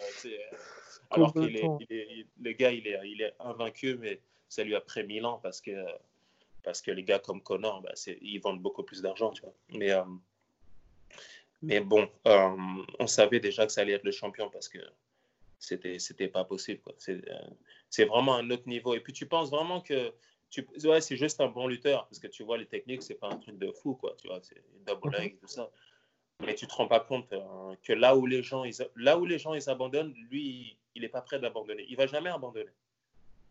alors 1.11 1.33
qu'il 1.33 1.55
est, 1.57 2.25
le 2.41 2.51
gars, 2.53 2.71
il 2.71 2.87
est, 2.87 2.99
il 3.05 3.21
est 3.21 3.33
invaincu, 3.39 3.97
mais 3.97 4.21
ça 4.49 4.63
lui 4.63 4.75
a 4.75 4.81
pris 4.81 5.03
mille 5.03 5.25
ans 5.25 5.39
parce 5.41 5.61
que, 5.61 5.85
parce 6.63 6.81
que 6.81 6.91
les 6.91 7.03
gars 7.03 7.19
comme 7.19 7.41
Connor, 7.41 7.81
bah, 7.81 7.93
ils 8.21 8.39
vendent 8.39 8.61
beaucoup 8.61 8.83
plus 8.83 9.01
d'argent. 9.01 9.31
Tu 9.31 9.41
vois 9.41 9.53
mais, 9.69 9.91
mais 11.61 11.79
bon, 11.79 12.09
on 12.25 13.07
savait 13.07 13.39
déjà 13.39 13.65
que 13.65 13.71
ça 13.71 13.81
allait 13.81 13.93
être 13.93 14.03
le 14.03 14.11
champion 14.11 14.49
parce 14.49 14.69
que 14.69 14.79
c'était 15.65 15.99
c'était 15.99 16.27
pas 16.27 16.43
possible 16.43 16.81
euh, 17.09 17.21
c'est 17.89 18.05
vraiment 18.05 18.35
un 18.35 18.49
autre 18.51 18.67
niveau 18.67 18.93
et 18.93 18.99
puis 18.99 19.13
tu 19.13 19.25
penses 19.25 19.49
vraiment 19.49 19.81
que 19.81 20.13
tu 20.49 20.65
ouais, 20.83 21.01
c'est 21.01 21.17
juste 21.17 21.41
un 21.41 21.47
bon 21.47 21.67
lutteur 21.67 22.07
parce 22.07 22.19
que 22.19 22.27
tu 22.27 22.43
vois 22.43 22.57
les 22.57 22.65
techniques 22.65 23.03
c'est 23.03 23.15
pas 23.15 23.29
un 23.29 23.37
truc 23.37 23.57
de 23.57 23.71
fou 23.71 23.95
quoi 23.95 24.15
tu 24.17 24.27
vois 24.27 24.39
c'est 24.41 24.61
double 24.85 25.11
leg 25.17 25.33
mhm. 25.33 25.39
tout 25.39 25.47
ça 25.47 25.69
mais 26.41 26.55
tu 26.55 26.67
te 26.67 26.73
rends 26.73 26.87
pas 26.87 26.99
compte 26.99 27.31
hein, 27.33 27.75
que 27.83 27.93
là 27.93 28.15
où 28.15 28.25
les 28.25 28.43
gens 28.43 28.63
ils, 28.63 28.75
là 28.95 29.17
où 29.17 29.25
les 29.25 29.39
gens 29.39 29.53
ils 29.53 29.69
abandonnent 29.69 30.13
lui 30.29 30.77
il 30.95 31.03
est 31.03 31.09
pas 31.09 31.21
prêt 31.21 31.39
d'abandonner. 31.39 31.85
Il 31.89 31.97
va 31.97 32.07
jamais 32.07 32.29
abandonner. 32.29 32.71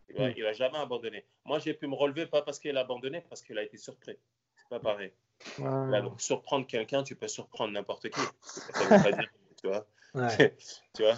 Il 0.09 0.15
va, 0.17 0.29
il 0.29 0.43
va 0.43 0.53
jamais 0.53 0.77
abandonner. 0.77 1.25
Moi 1.45 1.59
j'ai 1.59 1.73
pu 1.73 1.87
me 1.87 1.95
relever 1.95 2.25
pas 2.25 2.41
parce 2.41 2.59
qu'il 2.59 2.77
a 2.77 2.81
abandonné 2.81 3.21
parce 3.29 3.41
qu'il 3.41 3.57
a 3.57 3.63
été 3.63 3.77
surpris. 3.77 4.17
C'est 4.57 4.69
pas 4.69 4.79
pareil. 4.79 5.11
Donc 5.57 6.21
surprendre 6.21 6.65
quelqu'un 6.67 7.03
tu 7.03 7.15
peux 7.15 7.27
surprendre 7.27 7.73
n'importe 7.73 8.09
qui. 8.09 8.21
Ça 8.41 8.83
veut 8.83 9.03
pas 9.03 9.11
dire, 9.11 9.29
tu 9.61 9.67
vois. 9.67 9.85
Tu 10.95 11.03
vois. 11.03 11.17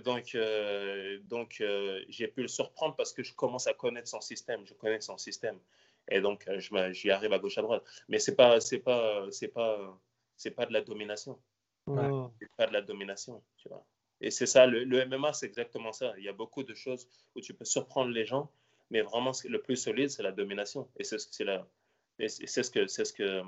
Donc, 0.00 0.34
euh, 0.34 1.18
donc 1.24 1.58
euh, 1.60 2.02
j'ai 2.08 2.28
pu 2.28 2.42
le 2.42 2.48
surprendre 2.48 2.96
parce 2.96 3.12
que 3.12 3.22
je 3.22 3.34
commence 3.34 3.66
à 3.66 3.74
connaître 3.74 4.08
son 4.08 4.20
système. 4.20 4.66
Je 4.66 4.72
connais 4.74 5.00
son 5.00 5.18
système. 5.18 5.58
Et 6.08 6.20
donc, 6.20 6.46
euh, 6.48 6.58
j'y 6.92 7.10
arrive 7.10 7.32
à 7.32 7.38
gauche 7.38 7.58
à 7.58 7.62
droite. 7.62 7.84
Mais 8.08 8.18
ce 8.18 8.30
n'est 8.30 8.36
pas, 8.36 8.60
c'est 8.60 8.78
pas, 8.78 9.26
c'est 9.30 9.48
pas, 9.48 9.98
c'est 10.36 10.50
pas 10.50 10.66
de 10.66 10.72
la 10.72 10.80
domination. 10.80 11.38
Ouais. 11.86 12.08
C'est 12.40 12.50
pas 12.56 12.66
de 12.66 12.72
la 12.72 12.82
domination, 12.82 13.42
tu 13.56 13.68
vois. 13.68 13.84
Et 14.20 14.30
c'est 14.30 14.46
ça, 14.46 14.66
le, 14.66 14.84
le 14.84 15.04
MMA, 15.06 15.32
c'est 15.32 15.46
exactement 15.46 15.92
ça. 15.92 16.14
Il 16.18 16.24
y 16.24 16.28
a 16.28 16.32
beaucoup 16.32 16.62
de 16.62 16.74
choses 16.74 17.08
où 17.34 17.40
tu 17.40 17.52
peux 17.52 17.64
surprendre 17.64 18.10
les 18.10 18.24
gens, 18.24 18.50
mais 18.90 19.02
vraiment, 19.02 19.32
le 19.44 19.60
plus 19.60 19.76
solide, 19.76 20.08
c'est 20.10 20.22
la 20.22 20.32
domination. 20.32 20.88
Et 20.96 21.04
c'est 21.04 21.18
ce 21.18 21.26
que 21.26 21.34
c'est 21.34 21.44
la, 21.44 21.66
c'est 22.18 22.62
ce 22.62 22.70
que 22.70 22.86
c'est 22.86 23.04
ce 23.04 23.12
que 23.12 23.42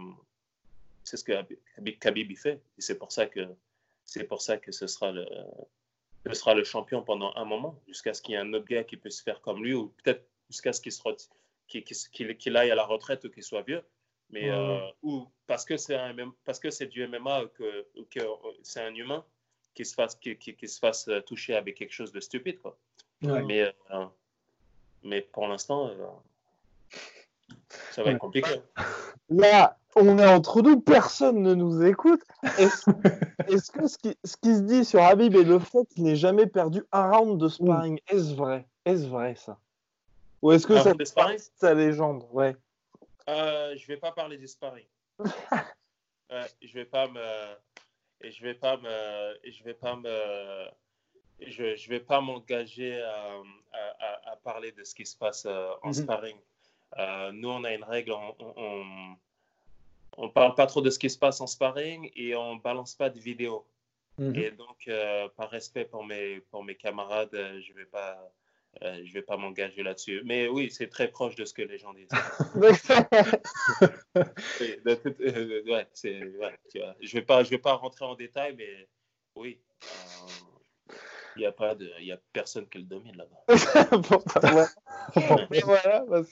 c'est 1.05 1.17
ce 1.17 1.25
que 1.25 1.33
Khabib 2.01 2.37
fait. 2.37 2.61
Et 2.77 2.81
c'est 2.81 2.99
pour 2.99 3.13
ça 3.13 3.27
que 3.27 3.47
c'est 4.05 4.25
pour 4.25 4.43
ça 4.43 4.57
que 4.57 4.73
ce 4.73 4.87
sera 4.87 5.13
le, 5.13 5.27
ce 6.27 6.35
sera 6.35 6.55
le 6.55 6.65
champion 6.65 7.03
pendant 7.03 7.33
un 7.37 7.45
moment, 7.45 7.81
jusqu'à 7.87 8.13
ce 8.13 8.23
qu'il 8.23 8.33
y 8.33 8.35
ait 8.35 8.41
un 8.41 8.53
autre 8.53 8.67
gars 8.67 8.85
qui 8.85 8.97
puisse 8.97 9.21
faire 9.21 9.41
comme 9.41 9.63
lui, 9.63 9.75
ou 9.75 9.89
peut-être 10.03 10.27
jusqu'à 10.51 10.73
ce 10.73 10.81
qu'il 10.81 12.57
aille 12.57 12.71
à 12.71 12.75
la 12.75 12.85
retraite 12.85 13.25
ou 13.25 13.31
qu'il 13.31 13.43
soit 13.43 13.63
vieux. 13.63 13.83
Mais, 14.31 14.51
euh, 14.51 14.81
ou 15.03 15.29
parce 15.47 15.65
que 15.65 15.77
c'est 15.77 15.97
parce 16.45 16.59
que 16.59 16.71
c'est 16.71 16.87
du 16.87 17.07
MMA 17.07 17.45
que, 17.55 17.87
que 18.11 18.21
c'est 18.63 18.83
un 18.83 18.95
humain 18.95 19.25
qui 19.75 19.85
se 19.85 19.95
fasse 19.95 20.17
qui, 20.17 20.37
qui, 20.37 20.69
se 20.69 20.79
fasse 20.79 21.09
toucher 21.27 21.55
avec 21.55 21.77
quelque 21.77 21.93
chose 21.93 22.13
de 22.13 22.21
stupide 22.21 22.61
quoi. 22.61 22.77
Mais 23.23 23.73
euh, 23.93 24.05
mais 25.03 25.23
pour 25.23 25.47
l'instant 25.47 25.89
euh, 25.89 26.07
ça 27.93 28.03
va 28.03 28.13
être 28.13 28.19
compliqué. 28.19 28.51
Là, 29.29 29.77
on 29.97 30.19
est 30.19 30.27
entre 30.27 30.63
nous, 30.63 30.81
personne 30.81 31.43
ne 31.43 31.55
nous 31.55 31.83
écoute. 31.83 32.23
Est-ce 32.59 33.71
que 33.71 33.89
ce 33.89 33.99
qui, 33.99 34.17
ce 34.25 34.37
qui, 34.37 34.55
se 34.55 34.61
dit 34.61 34.85
sur 34.85 35.03
Habib 35.03 35.35
et 35.35 35.43
le 35.43 35.59
fait 35.59 35.85
qu'il 35.89 36.05
n'ait 36.05 36.17
jamais 36.17 36.47
perdu 36.47 36.83
un 36.93 37.11
round 37.11 37.41
de 37.41 37.49
sparring, 37.49 37.99
est-ce 38.09 38.35
vrai? 38.35 38.67
Est-ce 38.85 39.07
vrai 39.07 39.35
ça? 39.35 39.59
Ou 40.43 40.53
est-ce 40.53 40.67
que 40.67 40.79
c'est 40.81 41.49
sa 41.57 41.75
légende? 41.75 42.25
Ouais. 42.31 42.57
Euh, 43.29 43.77
je 43.77 43.87
vais 43.87 43.97
pas 43.97 44.13
parler 44.13 44.39
du 44.39 44.47
sparring. 44.47 44.87
euh, 46.33 46.45
je 46.63 46.75
vais 46.75 46.85
pas 46.85 47.09
me 47.09 47.57
et 48.21 48.31
je 48.31 48.43
vais 48.43 48.55
pas 48.55 48.77
me 48.77 49.39
et 49.43 49.51
je 49.51 49.65
vais 49.65 49.75
pas 49.75 49.97
me 49.97 50.69
je, 51.41 51.77
je 51.77 51.89
vais 51.89 52.01
pas 52.01 52.21
m'engager 52.21 53.01
à, 53.03 53.43
à, 53.73 54.33
à, 54.33 54.37
parler 54.37 54.73
de 54.73 54.85
ce 54.85 54.95
qui 54.95 55.05
se 55.05 55.17
passe 55.17 55.45
euh, 55.47 55.73
en 55.83 55.89
mhm. 55.89 55.95
sparring. 55.95 56.39
Euh, 56.99 57.33
nous, 57.33 57.49
on 57.49 57.65
a 57.65 57.75
une 57.75 57.85
règle, 57.85 58.13
on, 58.13 59.17
on 60.17 60.29
parle 60.31 60.55
pas 60.55 60.67
trop 60.67 60.81
de 60.81 60.91
ce 60.91 60.99
qui 60.99 61.11
se 61.11 61.19
passe 61.19 61.41
en 61.41 61.47
sparring 61.47 62.11
et 62.15 62.35
on 62.35 62.57
balance 62.57 62.95
pas 62.95 63.11
de 63.11 63.19
vidéos. 63.19 63.67
Mhm. 64.19 64.35
Et 64.35 64.51
donc, 64.51 64.89
euh, 64.89 65.29
par 65.37 65.51
respect 65.51 65.85
pour 65.85 66.05
mes, 66.05 66.41
pour 66.51 66.65
mes 66.65 66.75
camarades, 66.75 67.31
je 67.33 67.73
vais 67.75 67.85
pas, 67.85 68.19
euh, 68.83 69.01
je 69.05 69.13
vais 69.13 69.23
pas 69.23 69.37
m'engager 69.37 69.83
là-dessus. 69.83 70.23
Mais 70.25 70.49
oui, 70.49 70.71
c'est 70.71 70.89
très 70.89 71.09
proche 71.09 71.37
de 71.37 71.45
ce 71.45 71.55
que 71.55 71.63
les 71.63 71.79
gens 71.79 71.95
disent. 71.95 72.09
ouais, 75.67 75.87
tu 76.01 76.79
vois. 76.79 76.95
Je 77.01 77.13
vais 77.13 77.23
pas, 77.23 77.43
je 77.43 77.51
vais 77.51 77.59
pas 77.59 77.75
rentrer 77.75 78.05
en 78.05 78.15
détail, 78.15 78.55
mais 78.57 78.89
oui. 79.35 79.61
Il 81.37 81.41
n'y 81.41 81.47
a 81.47 81.53
pas 81.53 81.75
de, 81.75 81.91
il 82.01 82.07
y 82.07 82.13
a 82.13 82.19
personne 82.33 82.67
qui 82.67 82.79
le 82.79 82.85
domine 82.85 83.15
là-bas. 83.17 83.37
voilà, 85.65 86.05
bah, 86.09 86.23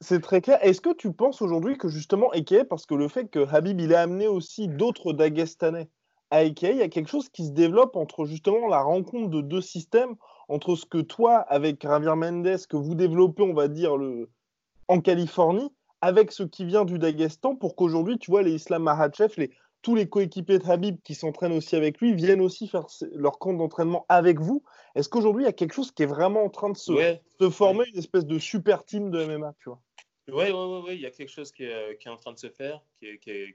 c'est 0.00 0.20
très 0.20 0.40
clair. 0.40 0.58
Est-ce 0.62 0.80
que 0.80 0.94
tu 0.94 1.12
penses 1.12 1.42
aujourd'hui 1.42 1.76
que 1.76 1.88
justement 1.88 2.32
Eke, 2.32 2.62
parce 2.68 2.86
que 2.86 2.94
le 2.94 3.08
fait 3.08 3.28
que 3.28 3.44
Habib 3.52 3.80
il 3.80 3.92
a 3.92 4.02
amené 4.02 4.28
aussi 4.28 4.68
d'autres 4.68 5.12
Dagestanais 5.12 5.88
à 6.30 6.44
Eke, 6.44 6.62
il 6.62 6.76
y 6.76 6.82
a 6.82 6.88
quelque 6.88 7.10
chose 7.10 7.28
qui 7.28 7.44
se 7.44 7.50
développe 7.50 7.96
entre 7.96 8.24
justement 8.24 8.68
la 8.68 8.82
rencontre 8.82 9.30
de 9.30 9.40
deux 9.40 9.60
systèmes, 9.60 10.14
entre 10.50 10.74
ce 10.74 10.84
que 10.84 10.98
toi 10.98 11.38
avec 11.38 11.80
Javier 11.82 12.14
Mendes 12.16 12.66
que 12.68 12.76
vous 12.76 12.94
développez, 12.94 13.42
on 13.42 13.54
va 13.54 13.68
dire 13.68 13.96
le 13.96 14.28
en 14.88 15.00
Californie, 15.00 15.72
avec 16.00 16.32
ce 16.32 16.42
qui 16.42 16.64
vient 16.64 16.84
du 16.84 16.98
Dagestan, 16.98 17.54
pour 17.54 17.76
qu'aujourd'hui 17.76 18.18
tu 18.18 18.30
vois 18.30 18.42
les 18.42 18.54
Islam 18.54 18.82
Mahachev, 18.82 19.32
les 19.36 19.50
tous 19.82 19.94
les 19.94 20.08
coéquipiers 20.08 20.58
de 20.58 20.68
Habib 20.68 20.98
qui 21.02 21.14
s'entraînent 21.14 21.52
aussi 21.52 21.74
avec 21.76 22.00
lui 22.00 22.12
viennent 22.12 22.40
aussi 22.40 22.68
faire 22.68 22.86
leur 23.14 23.38
camp 23.38 23.54
d'entraînement 23.54 24.04
avec 24.08 24.38
vous. 24.38 24.62
Est-ce 24.94 25.08
qu'aujourd'hui, 25.08 25.44
il 25.44 25.46
y 25.46 25.48
a 25.48 25.54
quelque 25.54 25.72
chose 25.72 25.90
qui 25.90 26.02
est 26.02 26.06
vraiment 26.06 26.44
en 26.44 26.50
train 26.50 26.70
de 26.70 26.76
se, 26.76 26.92
former, 27.50 27.84
une 27.88 27.98
espèce 27.98 28.26
de 28.26 28.38
super 28.38 28.84
team 28.84 29.10
de 29.10 29.24
MMA, 29.24 29.54
tu 29.58 29.70
vois? 29.70 29.80
Oui, 30.28 30.50
oui, 30.50 30.82
oui, 30.84 30.94
il 30.94 31.00
y 31.00 31.06
a 31.06 31.10
quelque 31.10 31.30
chose 31.30 31.50
qui 31.50 31.64
est, 31.64 31.98
qui 31.98 32.08
est, 32.08 32.10
en 32.10 32.16
train 32.16 32.32
de 32.32 32.38
se 32.38 32.50
faire, 32.50 32.82
qui, 33.00 33.18
qui, 33.18 33.54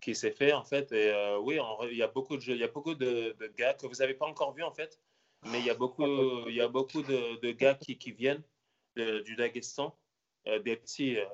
qui, 0.00 0.14
s'est 0.14 0.30
fait, 0.30 0.52
en 0.52 0.64
fait. 0.64 0.90
Et 0.92 1.12
euh, 1.12 1.38
oui, 1.38 1.58
il 1.90 1.96
y 1.96 2.02
a 2.02 2.08
beaucoup 2.08 2.36
de, 2.36 2.42
il 2.42 2.56
y 2.56 2.64
a 2.64 2.68
beaucoup 2.68 2.94
de, 2.94 3.36
de 3.38 3.46
gars 3.56 3.74
que 3.74 3.86
vous 3.86 3.96
n'avez 3.96 4.14
pas 4.14 4.26
encore 4.26 4.54
vus, 4.54 4.64
en 4.64 4.72
fait. 4.72 4.98
Mais 5.46 5.60
il 5.60 5.66
y 5.66 5.70
a 5.70 5.74
beaucoup, 5.74 6.48
il 6.48 6.54
y 6.54 6.60
a 6.60 6.68
beaucoup 6.68 7.02
de, 7.02 7.40
de 7.40 7.52
gars 7.52 7.74
qui, 7.74 7.96
qui 7.96 8.12
viennent 8.12 8.42
du 8.96 9.36
Daghestan, 9.36 9.96
euh, 10.46 10.58
des 10.60 10.76
petits... 10.76 11.18
Euh, 11.18 11.26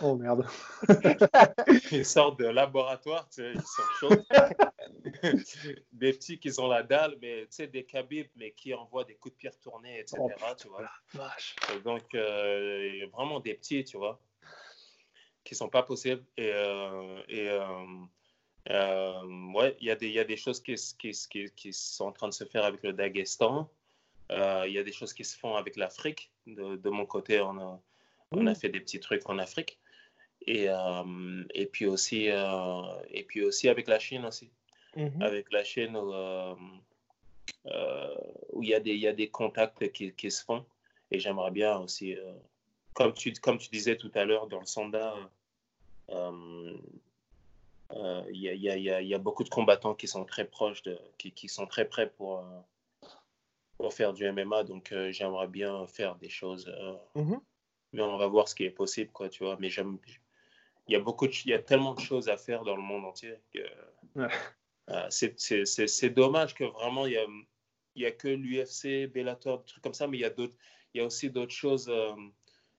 Oh 0.00 0.14
merde. 0.14 0.46
ils 1.90 2.04
sortent 2.04 2.38
de 2.38 2.46
laboratoire, 2.46 3.28
tu 3.30 3.42
sais, 3.42 3.52
ils 3.52 3.60
sont 3.60 3.82
chauds. 3.98 4.24
des 5.92 6.12
petits 6.12 6.38
qui 6.38 6.52
ont 6.60 6.68
la 6.68 6.84
dalle, 6.84 7.16
mais 7.20 7.46
tu 7.46 7.56
sais, 7.56 7.66
des 7.66 7.84
cabibs, 7.84 8.28
mais 8.36 8.52
qui 8.52 8.72
envoient 8.74 9.04
des 9.04 9.16
coups 9.16 9.34
de 9.34 9.38
pierre 9.38 9.58
tournés, 9.58 9.98
etc. 9.98 10.18
Oh, 10.20 10.30
tu 10.56 10.68
vois. 10.68 10.88
donc, 11.82 12.14
euh, 12.14 13.06
vraiment 13.12 13.40
des 13.40 13.54
petits, 13.54 13.84
tu 13.84 13.96
vois, 13.96 14.20
qui 15.42 15.56
sont 15.56 15.68
pas 15.68 15.82
possibles. 15.82 16.24
Et, 16.36 16.46
et 16.46 17.48
euh, 17.48 17.84
ouais, 18.68 19.76
il 19.80 19.86
y, 19.86 19.90
a 19.90 19.96
des, 19.96 20.08
y 20.10 20.18
a 20.18 20.24
des 20.24 20.36
choses 20.36 20.60
qui, 20.60 20.74
qui, 20.98 21.12
qui, 21.30 21.50
qui, 21.54 21.72
sont 21.72 22.06
en 22.06 22.12
train 22.12 22.28
de 22.28 22.34
se 22.34 22.44
faire 22.44 22.64
avec 22.64 22.82
le 22.82 22.92
Daghestan. 22.92 23.68
Il 24.30 24.70
y 24.70 24.78
a 24.78 24.82
des 24.82 24.92
choses 24.92 25.12
qui 25.12 25.24
se 25.24 25.36
font 25.38 25.54
avec 25.54 25.76
l'Afrique. 25.76 26.30
De, 26.46 26.76
de, 26.76 26.90
mon 26.90 27.06
côté, 27.06 27.40
on 27.40 27.58
a, 27.58 27.80
on 28.32 28.46
a 28.46 28.54
fait 28.54 28.68
des 28.68 28.80
petits 28.80 29.00
trucs 29.00 29.28
en 29.28 29.38
Afrique. 29.38 29.78
Et, 30.46 30.68
euh, 30.68 31.44
et, 31.54 31.66
puis 31.66 31.86
aussi, 31.86 32.30
euh, 32.30 32.82
et 33.10 33.24
puis 33.24 33.42
aussi 33.42 33.68
avec 33.68 33.88
la 33.88 33.98
Chine 33.98 34.24
aussi. 34.24 34.50
Mhm. 34.96 35.20
Avec 35.20 35.52
la 35.52 35.64
Chine 35.64 35.96
où, 35.96 36.12
euh, 36.12 36.54
il, 38.60 38.68
y 38.68 38.74
a 38.74 38.80
des, 38.80 38.92
il 38.92 39.00
y 39.00 39.08
a 39.08 39.12
des 39.12 39.28
contacts 39.28 39.90
qui, 39.92 40.12
qui 40.12 40.30
se 40.30 40.44
font. 40.44 40.64
Et 41.10 41.18
j'aimerais 41.18 41.50
bien 41.50 41.78
aussi, 41.78 42.16
comme, 42.92 43.14
tu, 43.14 43.32
comme 43.32 43.58
tu 43.58 43.68
disais 43.70 43.96
tout 43.96 44.10
à 44.14 44.24
l'heure 44.24 44.46
dans 44.46 44.60
le 44.60 44.66
Sonda, 44.66 45.14
il 47.94 48.40
y, 48.40 48.48
a, 48.48 48.54
y, 48.54 48.90
a, 48.90 49.00
y, 49.02 49.14
a, 49.14 49.18
beaucoup 49.18 49.44
de 49.44 49.48
combattants 49.48 49.94
qui 49.94 50.06
sont 50.06 50.24
très 50.24 50.44
proches, 50.44 50.82
de, 50.82 50.98
qui, 51.16 51.32
qui 51.32 51.48
sont 51.48 51.66
très 51.66 51.86
prêts 51.86 52.10
pour, 52.10 52.44
pour 53.78 53.94
faire 53.94 54.12
du 54.12 54.30
MMA. 54.30 54.64
Donc 54.64 54.94
j'aimerais 55.10 55.48
bien 55.48 55.86
faire 55.86 56.16
des 56.16 56.28
choses. 56.28 56.72
Mhm. 57.14 57.40
Mais 57.92 58.02
on 58.02 58.18
va 58.18 58.26
voir 58.26 58.48
ce 58.48 58.54
qui 58.54 58.64
est 58.64 58.70
possible, 58.70 59.10
quoi, 59.10 59.28
tu 59.30 59.44
vois. 59.44 59.56
Mais 59.58 59.70
j'aime 59.70 59.98
il 60.88 60.92
y 60.92 60.96
a 60.96 61.00
beaucoup 61.00 61.26
il 61.26 61.50
y 61.50 61.54
a 61.54 61.58
tellement 61.58 61.94
de 61.94 62.00
choses 62.00 62.28
à 62.28 62.36
faire 62.36 62.64
dans 62.64 62.74
le 62.74 62.82
monde 62.82 63.04
entier 63.04 63.34
que 63.52 63.60
euh, 64.90 65.08
c'est 65.10 66.10
dommage 66.10 66.54
que 66.54 66.64
vraiment 66.64 67.06
il 67.06 67.12
y 67.12 67.18
a, 67.18 67.26
il 67.94 68.02
y 68.02 68.06
a 68.06 68.10
que 68.10 68.28
l'UFC, 68.28 69.06
Bellator, 69.12 69.58
des 69.58 69.66
trucs 69.66 69.82
comme 69.82 69.94
ça, 69.94 70.06
mais 70.06 70.16
il 70.16 70.20
y 70.20 70.24
a 70.24 70.30
d'autres, 70.30 70.56
il 70.94 70.98
y 70.98 71.00
a 71.02 71.04
aussi 71.04 71.30
d'autres 71.30 71.52
choses. 71.52 71.88
Euh, 71.90 72.14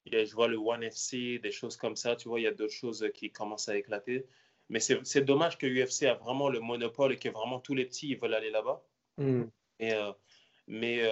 il 0.06 0.14
y 0.14 0.16
a, 0.16 0.24
je 0.24 0.34
vois 0.34 0.48
le 0.48 0.56
One 0.56 0.82
FC, 0.82 1.38
des 1.38 1.52
choses 1.52 1.76
comme 1.76 1.94
ça, 1.94 2.16
tu 2.16 2.28
vois, 2.28 2.40
il 2.40 2.44
y 2.44 2.48
a 2.48 2.52
d'autres 2.52 2.72
choses 2.72 3.08
qui 3.14 3.30
commencent 3.30 3.68
à 3.68 3.76
éclater. 3.76 4.26
Mais 4.70 4.80
c'est 4.80 5.20
dommage 5.22 5.58
que 5.58 5.66
l'UFC 5.66 6.04
a 6.04 6.14
vraiment 6.14 6.48
le 6.48 6.60
monopole 6.60 7.12
et 7.12 7.18
que 7.18 7.28
vraiment 7.28 7.60
tous 7.60 7.74
les 7.74 7.84
petits 7.84 8.08
ils 8.08 8.18
veulent 8.18 8.34
aller 8.34 8.50
là-bas. 8.50 8.82
Mm. 9.18 9.42
Et, 9.80 9.92
euh, 9.92 10.12
mais 10.68 11.02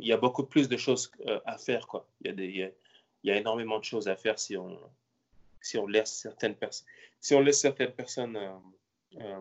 il 0.00 0.06
y 0.06 0.12
a 0.12 0.16
beaucoup 0.16 0.44
plus 0.44 0.68
de 0.68 0.76
choses 0.76 1.10
euh, 1.26 1.40
à 1.44 1.58
faire. 1.58 1.86
Il, 2.22 2.40
y 2.40 2.44
il, 2.44 2.72
y 3.24 3.30
a, 3.30 3.36
énormément 3.36 3.78
de 3.78 3.84
choses 3.84 4.08
à 4.08 4.16
faire 4.16 4.38
si 4.38 4.56
on, 4.56 4.78
si 5.60 5.78
on, 5.78 5.86
laisse, 5.86 6.12
certaines 6.12 6.54
personnes, 6.54 6.86
si 7.20 7.34
on 7.34 7.40
laisse 7.40 7.60
certaines 7.60 7.92
personnes 7.92 8.36
euh, 9.16 9.40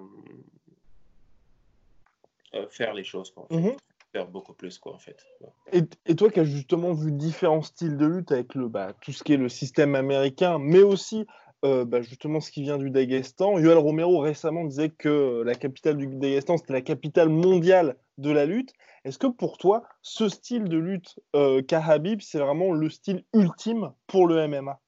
euh, 2.53 2.67
faire 2.69 2.93
les 2.93 3.03
choses. 3.03 3.31
Quoi, 3.31 3.47
mhm. 3.49 3.75
Faire 4.13 4.27
beaucoup 4.27 4.53
plus, 4.53 4.77
quoi, 4.79 4.93
en 4.93 4.99
fait. 4.99 5.25
Et, 5.73 5.81
et, 6.05 6.15
toi 6.15 6.29
qui 6.29 6.39
as 6.39 6.45
justement 6.45 6.93
vu 6.93 7.11
différents 7.11 7.61
styles 7.61 7.97
de 7.97 8.05
lutte 8.05 8.31
avec 8.31 8.55
le, 8.55 8.67
bah, 8.67 8.93
tout 9.01 9.11
ce 9.11 9.23
qui 9.23 9.33
est 9.33 9.37
le 9.37 9.49
système 9.49 9.95
américain, 9.95 10.57
mais 10.59 10.81
aussi 10.81 11.25
euh, 11.67 11.85
bah, 11.85 12.01
justement 12.01 12.39
ce 12.39 12.51
qui 12.51 12.61
vient 12.61 12.77
du 12.77 12.89
Daghestan. 12.89 13.59
Yoel 13.59 13.77
Romero 13.77 14.19
récemment 14.19 14.63
disait 14.63 14.89
que 14.89 15.43
la 15.45 15.55
capitale 15.55 15.97
du 15.97 16.07
Daghestan, 16.07 16.57
c'était 16.57 16.73
la 16.73 16.81
capitale 16.81 17.29
mondiale 17.29 17.97
de 18.17 18.31
la 18.31 18.45
lutte. 18.45 18.73
Est-ce 19.03 19.19
que 19.19 19.27
pour 19.27 19.57
toi, 19.57 19.83
ce 20.01 20.29
style 20.29 20.65
de 20.65 20.77
lutte 20.77 21.19
euh, 21.35 21.61
Habib, 21.71 22.21
c'est 22.21 22.39
vraiment 22.39 22.71
le 22.71 22.89
style 22.89 23.23
ultime 23.33 23.91
pour 24.07 24.27
le 24.27 24.47
MMA 24.47 24.79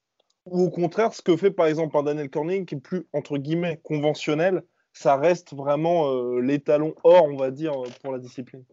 Ou 0.46 0.64
au 0.64 0.70
contraire, 0.70 1.14
ce 1.14 1.22
que 1.22 1.36
fait 1.36 1.52
par 1.52 1.68
exemple 1.68 1.98
un 1.98 2.04
Daniel 2.04 2.30
Cormier, 2.30 2.66
qui 2.66 2.76
est 2.76 2.80
plus, 2.80 3.06
entre 3.14 3.38
guillemets, 3.38 3.80
conventionnel, 3.84 4.64
ça 4.94 5.18
reste 5.18 5.54
vraiment 5.54 6.12
euh, 6.12 6.40
l'étalon 6.40 6.96
or, 7.04 7.26
on 7.26 7.36
va 7.36 7.52
dire, 7.52 7.74
pour 8.02 8.14
la 8.14 8.20
discipline? 8.20 8.64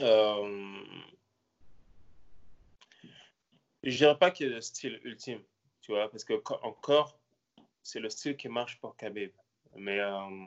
Euh... 0.00 0.74
Je 3.82 3.96
dirais 3.98 4.18
pas 4.18 4.28
a 4.28 4.34
le 4.40 4.60
style 4.62 4.98
ultime 5.04 5.40
tu 5.84 5.92
vois, 5.92 6.10
parce 6.10 6.24
que 6.24 6.32
encore, 6.62 7.18
c'est 7.82 8.00
le 8.00 8.08
style 8.08 8.38
qui 8.38 8.48
marche 8.48 8.80
pour 8.80 8.96
Khabib. 8.96 9.32
Mais 9.76 10.00
euh, 10.00 10.46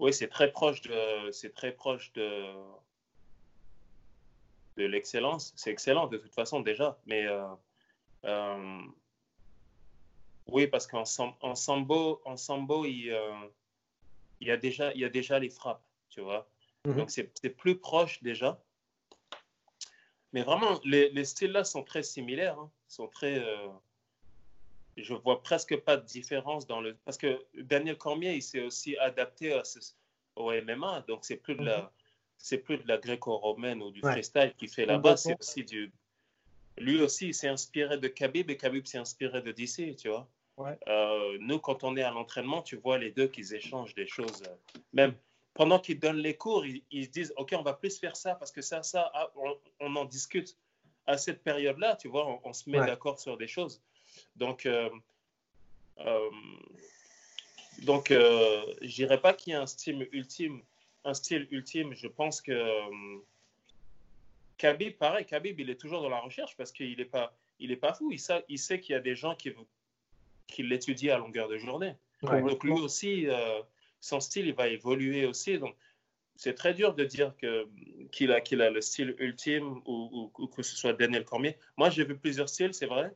oui, 0.00 0.12
c'est 0.12 0.26
très 0.26 0.50
proche 0.50 0.82
de, 0.82 1.30
c'est 1.30 1.54
très 1.54 1.70
proche 1.70 2.12
de, 2.14 2.52
de 4.76 4.84
l'excellence. 4.84 5.52
C'est 5.54 5.70
excellent 5.70 6.08
de 6.08 6.18
toute 6.18 6.34
façon 6.34 6.58
déjà, 6.58 6.98
mais 7.06 7.24
euh, 7.24 7.46
euh, 8.24 8.82
oui, 10.48 10.66
parce 10.66 10.88
qu'en 10.88 11.04
en 11.40 11.54
sambo, 11.54 12.20
en 12.24 12.36
sambo, 12.36 12.84
il, 12.86 13.16
il 14.40 14.48
y 14.48 14.50
a 14.50 14.56
déjà, 14.56 14.92
il 14.94 15.02
y 15.02 15.04
a 15.04 15.08
déjà 15.08 15.38
les 15.38 15.50
frappes, 15.50 15.86
tu 16.10 16.20
vois. 16.20 16.48
Mhm. 16.84 16.96
Donc 16.96 17.10
c'est 17.12 17.50
plus 17.50 17.78
proche 17.78 18.20
déjà. 18.24 18.60
Mais 20.32 20.42
vraiment, 20.42 20.80
les, 20.82 21.10
les 21.10 21.24
styles-là 21.24 21.62
sont 21.62 21.84
très 21.84 22.02
similaires, 22.02 22.58
hein. 22.58 22.72
sont 22.88 23.06
très, 23.06 23.40
je 24.96 25.14
vois 25.14 25.42
presque 25.42 25.76
pas 25.78 25.96
de 25.96 26.04
différence 26.04 26.66
dans 26.66 26.80
le. 26.80 26.96
Parce 27.04 27.18
que 27.18 27.44
Daniel 27.54 27.96
Cormier, 27.96 28.34
il 28.34 28.42
s'est 28.42 28.62
aussi 28.62 28.96
adapté 28.98 29.58
au 30.36 30.52
MMA, 30.52 31.04
donc 31.08 31.24
c'est 31.24 31.36
plus 31.36 31.54
de 31.54 31.64
la. 31.64 31.82
Mhm. 31.82 31.88
C'est 32.36 32.58
plus 32.58 32.76
de 32.76 32.86
la 32.86 32.98
gréco-romaine 32.98 33.80
ou 33.80 33.90
du 33.90 34.00
freestyle 34.00 34.52
qu'il 34.58 34.68
fait 34.68 34.84
là-bas, 34.86 35.16
c'est 35.16 35.38
aussi 35.38 35.64
du. 35.64 35.92
Lui 36.76 37.00
aussi, 37.00 37.28
il 37.28 37.34
s'est 37.34 37.48
inspiré 37.48 37.96
de 37.96 38.08
Khabib 38.08 38.50
et 38.50 38.56
Khabib 38.56 38.84
s'est 38.86 38.98
inspiré 38.98 39.40
de 39.40 39.52
DC, 39.52 39.96
tu 39.96 40.08
vois. 40.08 40.28
Euh, 40.88 41.38
nous, 41.40 41.58
quand 41.58 41.84
on 41.84 41.96
est 41.96 42.02
à 42.02 42.10
l'entraînement, 42.10 42.62
tu 42.62 42.76
vois 42.76 42.98
les 42.98 43.10
deux 43.10 43.28
qu'ils 43.28 43.54
échangent 43.54 43.94
des 43.94 44.06
choses. 44.06 44.42
Même 44.92 45.14
pendant 45.54 45.78
qu'ils 45.78 45.98
donnent 45.98 46.18
les 46.18 46.36
cours, 46.36 46.66
ils, 46.66 46.82
ils, 46.90 47.08
disent 47.10 47.32
Ok, 47.36 47.54
on 47.56 47.62
va 47.62 47.72
plus 47.72 47.98
faire 47.98 48.16
ça 48.16 48.34
parce 48.34 48.52
que 48.52 48.60
ça, 48.60 48.82
ça, 48.82 49.10
ah, 49.14 49.30
on, 49.80 49.96
en 49.96 50.04
discute. 50.04 50.58
À 51.06 51.18
cette 51.18 51.42
période-là, 51.42 51.96
tu 51.96 52.08
vois, 52.08 52.40
on, 52.44 52.52
se 52.54 52.70
met 52.70 52.78
d'accord 52.78 53.20
sur 53.20 53.36
des 53.36 53.46
choses. 53.46 53.82
Donc, 54.36 54.66
euh, 54.66 54.90
euh, 55.98 56.30
donc 57.82 58.10
euh, 58.10 58.64
je 58.82 58.94
dirais 58.94 59.20
pas 59.20 59.32
qu'il 59.32 59.52
y 59.52 59.56
a 59.56 59.62
un 59.62 59.66
style 59.66 60.08
ultime. 60.12 60.62
Un 61.04 61.14
style 61.14 61.46
ultime, 61.50 61.94
je 61.94 62.08
pense 62.08 62.40
que 62.40 62.52
euh, 62.52 63.18
Khabib, 64.56 64.96
pareil, 64.96 65.26
Khabib, 65.26 65.60
il 65.60 65.68
est 65.70 65.80
toujours 65.80 66.00
dans 66.02 66.08
la 66.08 66.20
recherche 66.20 66.56
parce 66.56 66.72
qu'il 66.72 66.96
n'est 66.96 67.04
pas, 67.04 67.36
il 67.58 67.70
est 67.70 67.76
pas 67.76 67.92
fou. 67.92 68.10
Il 68.10 68.18
sait, 68.18 68.44
il 68.48 68.58
sait 68.58 68.80
qu'il 68.80 68.94
y 68.94 68.96
a 68.96 69.00
des 69.00 69.14
gens 69.14 69.34
qui, 69.34 69.52
qui 70.46 70.62
l'étudient 70.62 71.16
à 71.16 71.18
longueur 71.18 71.48
de 71.48 71.58
journée. 71.58 71.94
Donc 72.22 72.64
lui 72.64 72.72
aussi, 72.72 73.26
son 74.00 74.18
style, 74.20 74.46
il 74.46 74.54
va 74.54 74.68
évoluer 74.68 75.26
aussi. 75.26 75.58
Donc 75.58 75.76
c'est 76.36 76.54
très 76.54 76.74
dur 76.74 76.94
de 76.94 77.04
dire 77.04 77.34
que, 77.36 77.68
qu'il, 78.10 78.32
a, 78.32 78.40
qu'il 78.40 78.60
a 78.60 78.70
le 78.70 78.80
style 78.80 79.14
ultime 79.18 79.80
ou, 79.86 80.30
ou, 80.36 80.46
que 80.48 80.62
ce 80.62 80.76
soit 80.76 80.92
Daniel 80.92 81.24
Cormier. 81.24 81.56
Moi, 81.76 81.90
j'ai 81.90 82.04
vu 82.04 82.16
plusieurs 82.16 82.48
styles, 82.48 82.74
c'est 82.74 82.86
vrai. 82.86 83.12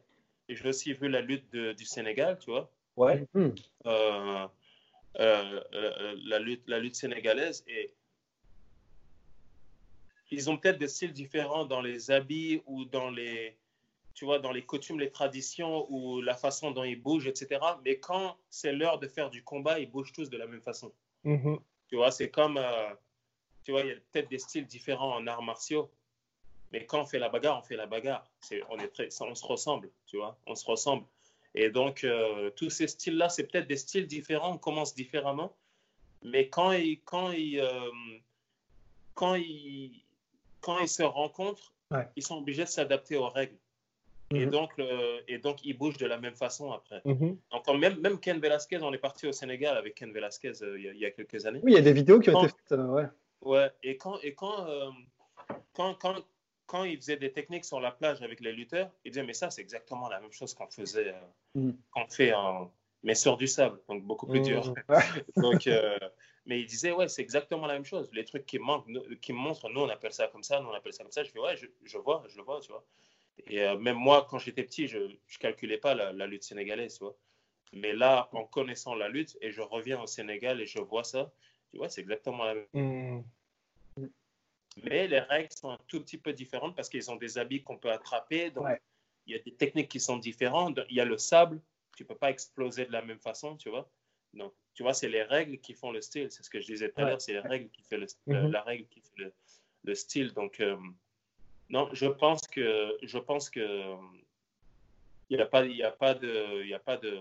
Et 0.48 0.56
j'ai 0.56 0.68
aussi 0.68 0.92
vu 0.94 1.08
la 1.08 1.20
lutte 1.20 1.54
du 1.54 1.84
Sénégal, 1.84 2.38
tu 2.38 2.50
vois. 2.50 2.70
Ouais. 2.98 3.24
Euh, 3.36 3.52
euh, 3.86 4.48
euh, 5.20 6.16
la, 6.24 6.38
lutte, 6.40 6.64
la 6.66 6.80
lutte 6.80 6.96
sénégalaise. 6.96 7.64
Et 7.68 7.94
ils 10.30 10.50
ont 10.50 10.56
peut-être 10.56 10.78
des 10.78 10.88
styles 10.88 11.12
différents 11.12 11.64
dans 11.64 11.80
les 11.80 12.10
habits 12.10 12.60
ou 12.66 12.84
dans 12.84 13.10
les, 13.10 13.56
tu 14.14 14.24
vois, 14.24 14.40
dans 14.40 14.52
les 14.52 14.62
coutumes, 14.62 14.98
les 14.98 15.12
traditions 15.12 15.86
ou 15.90 16.20
la 16.20 16.34
façon 16.34 16.72
dont 16.72 16.82
ils 16.82 17.00
bougent, 17.00 17.28
etc. 17.28 17.60
Mais 17.84 18.00
quand 18.00 18.36
c'est 18.50 18.72
l'heure 18.72 18.98
de 18.98 19.06
faire 19.06 19.30
du 19.30 19.44
combat, 19.44 19.78
ils 19.78 19.90
bougent 19.90 20.12
tous 20.12 20.28
de 20.28 20.36
la 20.36 20.46
même 20.46 20.62
façon. 20.62 20.92
Mm-hmm. 21.24 21.58
Tu 21.88 21.96
vois, 21.96 22.10
c'est 22.10 22.30
comme, 22.30 22.60
tu 23.62 23.70
vois, 23.70 23.82
il 23.82 23.88
y 23.88 23.92
a 23.92 23.96
peut-être 24.12 24.28
des 24.28 24.38
styles 24.38 24.66
différents 24.66 25.14
en 25.14 25.26
arts 25.28 25.42
martiaux. 25.42 25.88
Mais 26.72 26.84
quand 26.84 27.00
on 27.00 27.06
fait 27.06 27.18
la 27.18 27.28
bagarre, 27.28 27.58
on 27.58 27.62
fait 27.62 27.76
la 27.76 27.86
bagarre. 27.86 28.24
on, 28.68 28.78
est 28.78 28.88
très, 28.88 29.08
on 29.22 29.34
se 29.34 29.46
ressemble, 29.46 29.90
tu 30.06 30.18
vois, 30.18 30.36
on 30.46 30.54
se 30.54 30.66
ressemble. 30.66 31.04
Et 31.54 31.70
donc, 31.70 32.04
euh, 32.04 32.50
tous 32.50 32.70
ces 32.70 32.86
styles-là, 32.86 33.28
c'est 33.28 33.44
peut-être 33.44 33.66
des 33.66 33.76
styles 33.76 34.06
différents, 34.06 34.54
on 34.54 34.58
commence 34.58 34.94
différemment. 34.94 35.56
Mais 36.22 36.48
quand 36.48 36.72
ils, 36.72 37.00
quand 37.04 37.30
ils, 37.30 37.60
euh, 37.60 37.90
quand 39.14 39.34
ils, 39.34 40.02
quand 40.60 40.78
ils 40.80 40.88
se 40.88 41.02
rencontrent, 41.02 41.72
ils 42.16 42.22
sont 42.22 42.36
obligés 42.38 42.64
de 42.64 42.68
s'adapter 42.68 43.16
aux 43.16 43.28
règles. 43.28 43.56
Et, 44.30 44.44
mhm. 44.44 44.50
donc, 44.50 44.72
et 45.26 45.38
donc, 45.38 45.64
ils 45.64 45.76
bougent 45.76 45.96
de 45.96 46.04
la 46.04 46.18
même 46.18 46.34
façon 46.34 46.70
après. 46.70 47.00
Donc, 47.04 47.66
même, 47.78 47.98
même 48.00 48.20
Ken 48.20 48.38
Velasquez, 48.38 48.78
on 48.82 48.92
est 48.92 48.98
parti 48.98 49.26
au 49.26 49.32
Sénégal 49.32 49.78
avec 49.78 49.94
Ken 49.94 50.12
Velasquez 50.12 50.52
euh, 50.62 50.78
il, 50.78 50.98
y 50.98 51.06
a, 51.06 51.10
quelques 51.10 51.46
années. 51.46 51.60
Oui, 51.62 51.72
il 51.72 51.76
y 51.76 51.78
a 51.78 51.82
des 51.82 51.94
vidéos 51.94 52.20
qui 52.20 52.28
ont 52.28 52.44
été 52.44 52.54
faites. 52.68 52.78
ouais. 52.78 53.06
ouais. 53.40 53.70
Et 53.82 53.96
quand, 53.96 54.18
et 54.22 54.34
quand, 54.34 54.66
quand, 55.72 55.94
quand, 55.94 56.16
quand 56.68 56.84
il 56.84 56.98
faisait 56.98 57.16
des 57.16 57.32
techniques 57.32 57.64
sur 57.64 57.80
la 57.80 57.90
plage 57.90 58.22
avec 58.22 58.40
les 58.40 58.52
lutteurs, 58.52 58.90
il 59.04 59.10
disait, 59.10 59.24
mais 59.24 59.32
ça, 59.32 59.50
c'est 59.50 59.62
exactement 59.62 60.08
la 60.08 60.20
même 60.20 60.30
chose 60.30 60.54
qu'on 60.54 60.68
faisait, 60.68 61.14
euh, 61.14 61.60
mm. 61.60 61.72
qu'on 61.90 62.06
fait 62.06 62.32
en, 62.34 62.70
mais 63.02 63.14
sur 63.14 63.36
du 63.36 63.46
sable, 63.46 63.80
donc 63.88 64.04
beaucoup 64.04 64.26
plus 64.26 64.42
dur. 64.42 64.74
Mm. 64.88 64.94
donc, 65.40 65.66
euh, 65.66 65.98
mais 66.46 66.60
il 66.60 66.66
disait, 66.66 66.92
ouais, 66.92 67.08
c'est 67.08 67.22
exactement 67.22 67.66
la 67.66 67.72
même 67.72 67.86
chose. 67.86 68.10
Les 68.12 68.24
trucs 68.24 68.44
qui, 68.44 68.58
manquent, 68.58 68.86
qui 69.20 69.32
me 69.32 69.38
montrent, 69.38 69.70
nous, 69.70 69.80
on 69.80 69.88
appelle 69.88 70.12
ça 70.12 70.28
comme 70.28 70.42
ça, 70.42 70.60
nous, 70.60 70.68
on 70.68 70.74
appelle 70.74 70.92
ça 70.92 71.04
comme 71.04 71.12
ça. 71.12 71.24
Je 71.24 71.30
fais, 71.30 71.40
ouais, 71.40 71.56
je, 71.56 71.98
vois, 71.98 72.22
je 72.28 72.36
le 72.36 72.42
vois, 72.42 72.60
tu 72.60 72.70
vois. 72.70 72.84
Et 73.46 73.62
euh, 73.62 73.78
même 73.78 73.96
moi, 73.96 74.26
quand 74.28 74.38
j'étais 74.38 74.64
petit, 74.64 74.88
je 74.88 74.98
ne 74.98 75.38
calculais 75.40 75.78
pas 75.78 75.94
la, 75.94 76.26
lutte 76.26 76.44
sénégalaise, 76.44 76.98
tu 76.98 77.04
vois. 77.04 77.16
Mais 77.72 77.94
là, 77.94 78.28
en 78.32 78.44
connaissant 78.44 78.94
la 78.94 79.08
lutte, 79.08 79.38
et 79.40 79.52
je 79.52 79.62
reviens 79.62 80.00
au 80.02 80.06
Sénégal 80.06 80.60
et 80.60 80.66
je 80.66 80.80
vois 80.80 81.04
ça, 81.04 81.32
tu 81.70 81.78
vois, 81.78 81.88
c'est 81.88 82.02
exactement 82.02 82.44
la 82.44 82.54
même. 82.54 82.66
Mm. 82.72 83.22
Mais 84.84 85.06
les 85.08 85.20
règles 85.20 85.52
sont 85.52 85.70
un 85.70 85.78
tout 85.86 86.00
petit 86.00 86.18
peu 86.18 86.32
différentes 86.32 86.76
parce 86.76 86.88
qu'ils 86.88 87.10
ont 87.10 87.16
des 87.16 87.38
habits 87.38 87.62
qu'on 87.62 87.78
peut 87.78 87.90
attraper. 87.90 88.50
Donc, 88.50 88.66
il 89.26 89.36
y 89.36 89.38
a 89.38 89.42
des 89.42 89.54
techniques 89.54 89.88
qui 89.88 90.00
sont 90.00 90.16
différentes. 90.16 90.80
Il 90.88 90.96
y 90.96 91.00
a 91.00 91.04
le 91.04 91.18
sable, 91.18 91.60
tu 91.96 92.02
ne 92.02 92.08
peux 92.08 92.16
pas 92.16 92.30
exploser 92.30 92.86
de 92.86 92.92
la 92.92 93.02
même 93.02 93.18
façon, 93.18 93.56
tu 93.56 93.70
vois. 93.70 93.90
Donc, 94.34 94.52
tu 94.74 94.82
vois, 94.82 94.94
c'est 94.94 95.08
les 95.08 95.22
règles 95.22 95.58
qui 95.58 95.74
font 95.74 95.90
le 95.90 96.00
style. 96.00 96.30
C'est 96.30 96.42
ce 96.42 96.50
que 96.50 96.60
je 96.60 96.66
disais 96.66 96.90
tout 96.90 97.00
à 97.00 97.04
l'heure, 97.04 97.20
c'est 97.20 97.32
les 97.32 97.40
règles 97.40 97.70
qui 97.70 97.82
fait 97.82 97.96
le, 97.96 98.06
mm-hmm. 98.06 98.50
la 98.50 98.62
règle 98.62 98.86
qui 98.88 99.00
fait 99.00 99.32
le, 99.84 99.94
style. 99.94 100.32
Donc, 100.32 100.60
euh, 100.60 100.76
non, 101.68 101.88
je 101.92 102.06
pense 102.06 102.46
que, 102.46 102.96
je 103.02 103.18
pense 103.18 103.50
que 103.50 103.96
il 105.30 105.36
n'y 105.36 105.42
a 105.42 105.46
pas, 105.46 105.64
il 105.64 105.82
a 105.82 105.90
pas 105.90 106.14
de, 106.14 106.64
il 106.64 106.72
a 106.72 106.78
pas 106.78 106.96
de, 106.96 107.18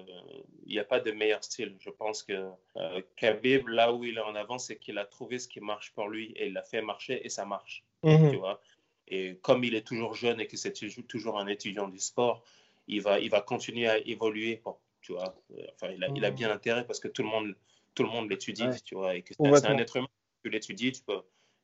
il 0.65 0.79
a 0.79 0.83
pas 0.83 0.99
de 0.99 1.11
meilleur 1.11 1.43
style. 1.43 1.75
Je 1.79 1.89
pense 1.89 2.23
que 2.23 2.49
euh, 2.77 3.01
Khabib, 3.17 3.67
là 3.67 3.93
où 3.93 4.03
il 4.03 4.17
est 4.17 4.21
en 4.21 4.35
avant, 4.35 4.59
c'est 4.59 4.77
qu'il 4.77 4.97
a 4.97 5.05
trouvé 5.05 5.39
ce 5.39 5.47
qui 5.47 5.59
marche 5.59 5.91
pour 5.93 6.07
lui 6.07 6.31
et 6.37 6.47
il 6.47 6.53
l'a 6.53 6.63
fait 6.63 6.81
marcher 6.81 7.25
et 7.25 7.29
ça 7.29 7.45
marche. 7.45 7.83
Mhm. 8.03 8.31
Tu 8.31 8.37
vois? 8.37 8.61
Et 9.09 9.37
comme 9.41 9.63
il 9.63 9.75
est 9.75 9.85
toujours 9.85 10.13
jeune 10.13 10.39
et 10.39 10.47
que 10.47 10.57
c'est 10.57 10.73
toujours 11.07 11.39
un 11.39 11.47
étudiant 11.47 11.87
du 11.87 11.99
sport, 11.99 12.43
il 12.87 13.01
va, 13.01 13.19
il 13.19 13.29
va 13.29 13.41
continuer 13.41 13.87
à 13.87 13.97
évoluer. 13.97 14.61
tu 15.01 15.11
vois? 15.13 15.35
Enfin, 15.73 15.91
il 15.91 16.03
a, 16.03 16.07
il 16.15 16.23
a, 16.23 16.31
bien 16.31 16.49
intérêt 16.49 16.85
parce 16.85 16.99
que 16.99 17.07
tout 17.09 17.23
le 17.23 17.29
monde, 17.29 17.55
tout 17.93 18.03
le 18.03 18.09
monde 18.09 18.29
l'étudie, 18.29 18.67
tu 18.85 18.95
vois? 18.95 19.15
Et 19.15 19.21
que 19.21 19.33
c'est 19.33 19.65
un 19.65 19.77
être 19.77 19.97
humain. 19.97 20.07
Tu 20.43 20.49
l'étudies, 20.49 20.93
tu 20.93 21.01
peux. 21.01 21.21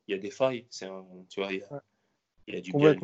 Il 0.08 0.12
y 0.12 0.14
a 0.14 0.18
des 0.18 0.30
failles. 0.30 0.66
C'est 0.68 0.88
tu 1.30 1.40
vois. 1.40 1.52
Il 1.52 1.60
y 1.60 1.62
a, 1.62 1.82
il 2.48 2.54
y 2.54 2.58
a 2.58 2.60
du 2.60 2.72
bien. 2.72 2.96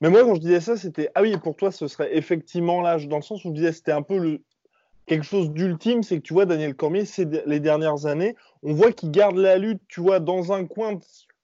Mais 0.00 0.10
moi, 0.10 0.24
quand 0.24 0.34
je 0.34 0.40
disais 0.40 0.60
ça, 0.60 0.76
c'était 0.76 1.10
ah 1.14 1.22
oui, 1.22 1.36
pour 1.38 1.56
toi, 1.56 1.72
ce 1.72 1.88
serait 1.88 2.16
effectivement 2.16 2.82
l'âge, 2.82 3.08
dans 3.08 3.16
le 3.16 3.22
sens 3.22 3.44
où 3.44 3.48
je 3.48 3.54
disais 3.54 3.72
c'était 3.72 3.92
un 3.92 4.02
peu 4.02 4.18
le 4.18 4.42
quelque 5.06 5.24
chose 5.24 5.50
d'ultime, 5.50 6.02
c'est 6.02 6.16
que 6.16 6.22
tu 6.22 6.34
vois 6.34 6.46
Daniel 6.46 6.74
Cormier, 6.74 7.04
c'est 7.04 7.46
les 7.46 7.60
dernières 7.60 8.06
années, 8.06 8.34
on 8.62 8.74
voit 8.74 8.92
qu'il 8.92 9.10
garde 9.12 9.36
la 9.36 9.56
lutte, 9.56 9.80
tu 9.88 10.00
vois, 10.00 10.18
dans 10.18 10.52
un 10.52 10.66
coin 10.66 10.98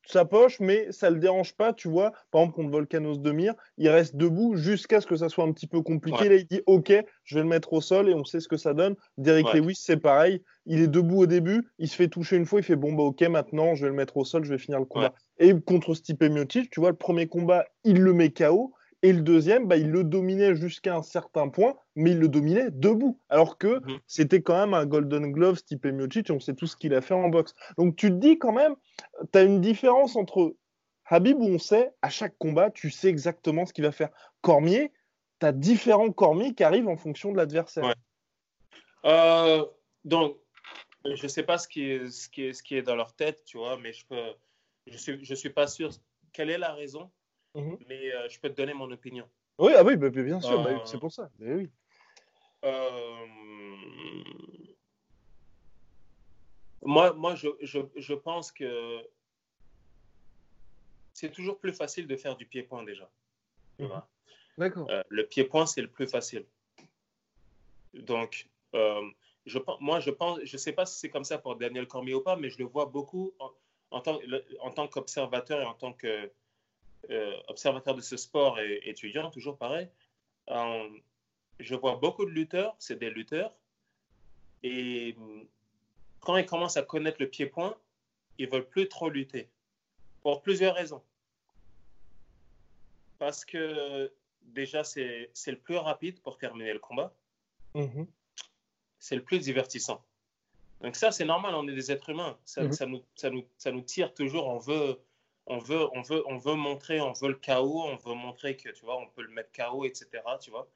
sa 0.07 0.25
poche, 0.25 0.61
mais 0.61 0.91
ça 0.91 1.11
le 1.11 1.19
dérange 1.19 1.55
pas, 1.55 1.73
tu 1.73 1.89
vois. 1.89 2.13
Par 2.31 2.41
exemple, 2.43 2.57
contre 2.57 2.71
Volcanos 2.71 3.19
de 3.19 3.33
Mire, 3.33 3.55
il 3.79 3.89
reste 3.89 4.17
debout 4.17 4.57
jusqu'à 4.57 5.01
ce 5.01 5.07
que 5.07 5.17
ça 5.17 5.29
soit 5.29 5.45
un 5.45 5.53
petit 5.53 5.67
peu 5.67 5.83
compliqué. 5.83 6.29
Là, 6.29 6.37
il 6.37 6.47
dit 6.47 6.63
OK, 6.67 6.93
je 7.25 7.35
vais 7.35 7.43
le 7.43 7.49
mettre 7.49 7.73
au 7.73 7.81
sol 7.81 8.09
et 8.09 8.15
on 8.15 8.25
sait 8.25 8.41
ce 8.41 8.49
que 8.49 8.57
ça 8.57 8.75
donne. 8.75 8.97
Derek 9.19 9.53
Lewis, 9.55 9.77
c'est 9.77 9.97
pareil. 9.97 10.43
Il 10.67 10.81
est 10.81 10.89
debout 10.89 11.23
au 11.23 11.27
début, 11.27 11.69
il 11.79 11.89
se 11.89 11.97
fait 11.97 12.09
toucher 12.09 12.37
une 12.37 12.47
fois, 12.47 12.61
il 12.61 12.65
fait 12.65 12.77
bon, 12.77 12.93
bah 12.93 13.03
OK, 13.03 13.21
maintenant, 13.23 13.75
je 13.75 13.83
vais 13.83 13.91
le 13.91 13.97
mettre 13.97 14.17
au 14.17 14.25
sol, 14.25 14.45
je 14.45 14.51
vais 14.51 14.59
finir 14.59 14.79
le 14.79 14.85
combat. 14.85 15.13
Et 15.39 15.53
contre 15.61 15.95
Stipe 15.95 16.23
Miocic, 16.23 16.71
tu 16.71 16.81
vois, 16.81 16.91
le 16.91 16.97
premier 16.97 17.27
combat, 17.27 17.65
il 17.85 18.01
le 18.01 18.13
met 18.13 18.31
KO. 18.31 18.73
Et 19.03 19.13
le 19.13 19.21
deuxième, 19.21 19.67
bah, 19.67 19.77
il 19.77 19.91
le 19.91 20.05
dominait 20.05 20.55
jusqu'à 20.55 20.95
un 20.95 21.03
certain 21.03 21.49
point, 21.49 21.77
mais 21.97 22.13
il 22.13 22.19
le 22.19 22.29
dominait 22.29 22.71
debout. 22.71 23.19
Alors 23.29 23.59
que 23.59 23.81
mhm. 23.85 23.99
c'était 24.07 24.43
quand 24.43 24.57
même 24.57 24.75
un 24.75 24.87
Golden 24.87 25.33
Glove 25.33 25.57
Stipe 25.57 25.87
Miocic, 25.87 26.31
on 26.31 26.39
sait 26.39 26.55
tout 26.55 26.69
ce 26.69 26.77
qu'il 26.77 26.95
a 26.95 27.01
fait 27.01 27.15
en 27.15 27.29
boxe. 27.29 27.55
Donc 27.79 27.97
tu 27.97 28.11
te 28.11 28.15
dis 28.15 28.39
quand 28.39 28.53
même, 28.53 28.77
tu 29.33 29.39
as 29.39 29.43
une 29.43 29.61
différence 29.61 30.15
entre 30.15 30.55
Habib 31.07 31.39
où 31.41 31.47
on 31.47 31.59
sait, 31.59 31.91
à 32.01 32.09
chaque 32.09 32.39
combat, 32.39 32.71
tu 32.71 32.91
sais 32.91 33.09
exactement 33.09 33.67
ce 33.67 33.73
qu'il 33.73 33.85
va 33.85 33.93
faire. 33.93 34.11
Cormier, 34.41 34.93
tu 35.41 35.47
as 35.47 35.53
différents 35.53 36.13
Cormier 36.13 36.55
qui 36.55 36.63
arrivent 36.63 36.89
en 36.89 36.97
fonction 36.97 37.33
de 37.33 37.37
l'adversaire. 37.37 37.93
Euh, 39.05 39.67
donc, 40.05 40.39
je 41.05 41.23
ne 41.23 41.29
sais 41.29 41.43
pas 41.43 41.59
ce 41.59 41.67
qui, 41.67 41.91
est, 41.91 42.11
ce, 42.11 42.29
qui 42.29 42.45
est, 42.45 42.53
ce 42.53 42.63
qui 42.63 42.77
est 42.77 42.83
dans 42.83 42.95
leur 42.95 43.15
tête, 43.15 43.45
tu 43.45 43.59
vois, 43.59 43.77
mais 43.79 43.93
je 43.93 44.05
ne 44.13 44.33
je 44.87 44.97
suis, 44.97 45.25
je 45.25 45.35
suis 45.35 45.51
pas 45.51 45.67
sûr. 45.67 45.91
Quelle 46.33 46.51
est 46.51 46.59
la 46.59 46.73
raison 46.73 47.11
Mhm. 47.55 47.79
mais 47.87 48.13
euh, 48.13 48.29
je 48.29 48.41
peux 48.41 48.49
te 48.49 48.55
donner 48.55 48.75
mon 48.75 48.91
opinion. 48.91 49.29
Oui, 49.59 49.73
ah 49.77 49.85
oui 49.85 49.97
bah, 49.97 50.09
bien 50.09 50.41
sûr, 50.41 50.63
bah, 50.63 50.71
euh, 50.71 50.85
c'est 50.85 50.99
pour 50.99 51.13
ça. 51.13 51.31
oui. 51.39 51.71
Euh, 52.65 53.27
moi, 56.83 57.13
moi 57.13 57.35
je, 57.35 57.49
je, 57.61 57.81
je, 57.97 58.15
pense 58.15 58.53
que 58.53 59.07
c'est 61.13 61.31
toujours 61.31 61.59
plus 61.59 61.73
facile 61.73 62.07
de 62.07 62.17
faire 62.17 62.37
du 62.37 62.47
pied-point 62.47 62.85
déjà. 62.85 63.11
Mhm. 63.79 64.03
D'accord. 64.59 64.89
le 65.09 65.27
pied-point, 65.27 65.67
c'est 65.67 65.83
le 65.83 65.91
plus 65.91 66.07
facile. 66.07 66.47
Donc, 67.95 68.49
je, 68.73 69.59
moi, 69.81 70.01
je 70.01 70.11
pense, 70.11 70.41
je 70.45 70.55
ne 70.57 70.59
sais 70.59 70.73
pas 70.73 70.87
si 70.87 70.99
c'est 70.99 71.11
comme 71.11 71.25
ça 71.25 71.39
pour 71.39 71.57
Daniel 71.57 71.87
Cormier 71.87 72.15
ou 72.15 72.21
pas, 72.21 72.37
mais 72.37 72.49
je 72.49 72.59
le 72.59 72.65
vois 72.65 72.87
beaucoup 72.87 73.35
en, 73.39 73.51
en 73.91 74.01
tant, 74.01 74.19
en 74.61 74.71
tant 74.71 74.89
qu'observateur 74.89 75.61
et 75.61 75.65
en 75.65 75.75
tant 75.75 75.93
que 75.93 76.31
observateur 77.49 77.95
de 77.95 78.01
ce 78.01 78.17
sport 78.17 78.59
et 78.61 78.81
étudiant, 78.89 79.31
toujours 79.31 79.57
pareil, 79.57 79.89
euh, 80.51 80.89
je 81.61 81.75
vois 81.75 81.97
beaucoup 81.97 82.25
de 82.25 82.31
lutteurs, 82.31 82.75
c'est 82.79 82.99
des 82.99 83.11
lutteurs, 83.11 83.57
et 84.63 85.17
quand 86.21 86.37
ils 86.37 86.47
commencent 86.47 86.77
à 86.77 86.83
connaître 86.83 87.19
le 87.21 87.29
pied-point, 87.29 87.77
ils 88.39 88.49
veulent 88.49 88.69
plus 88.69 88.89
trop 88.89 89.09
lutter, 89.09 89.49
pour 90.23 90.43
plusieurs 90.43 90.75
raisons. 90.75 91.03
Parce 93.19 93.45
que 93.45 94.13
déjà, 94.43 94.85
c'est 94.85 95.31
le 95.47 95.59
plus 95.59 95.77
rapide 95.77 96.21
pour 96.21 96.39
terminer 96.39 96.73
le 96.73 96.79
combat. 96.79 97.15
Mm-hmm. 97.75 98.07
C'est 98.99 99.17
le 99.17 99.23
plus 99.23 99.41
divertissant. 99.41 100.05
Donc 100.81 100.97
ça, 100.97 101.13
c'est 101.13 101.25
normal, 101.25 101.55
on 101.55 101.67
est 101.69 101.75
des 101.75 101.93
êtres 101.93 102.11
humains. 102.11 102.37
Ça, 102.45 102.71
ça, 102.73 102.87
nous, 102.87 103.03
ça, 103.15 103.31
nous, 103.31 103.45
ça, 103.57 103.71
nous, 103.71 103.83
tire 103.83 104.13
toujours, 104.15 104.49
on 104.49 104.59
veut, 104.59 104.99
on 105.47 105.59
veut, 105.59 105.89
on 105.97 106.03
veut, 106.03 106.23
on 106.27 106.39
veut 106.39 106.55
montrer, 106.55 107.01
on 107.01 107.13
veut 107.13 107.31
le 107.31 107.35
chaos, 107.35 107.83
on 107.83 107.97
veut 107.97 108.15
montrer 108.15 108.57
que, 108.57 108.69
tu 108.71 108.85
vois, 108.85 108.99
on 108.99 109.09
peut 109.09 109.23
le 109.23 109.31
mettre 109.31 109.51
KO, 109.53 109.85
etc., 109.85 110.07
tu 110.41 110.51
vois. 110.51 110.69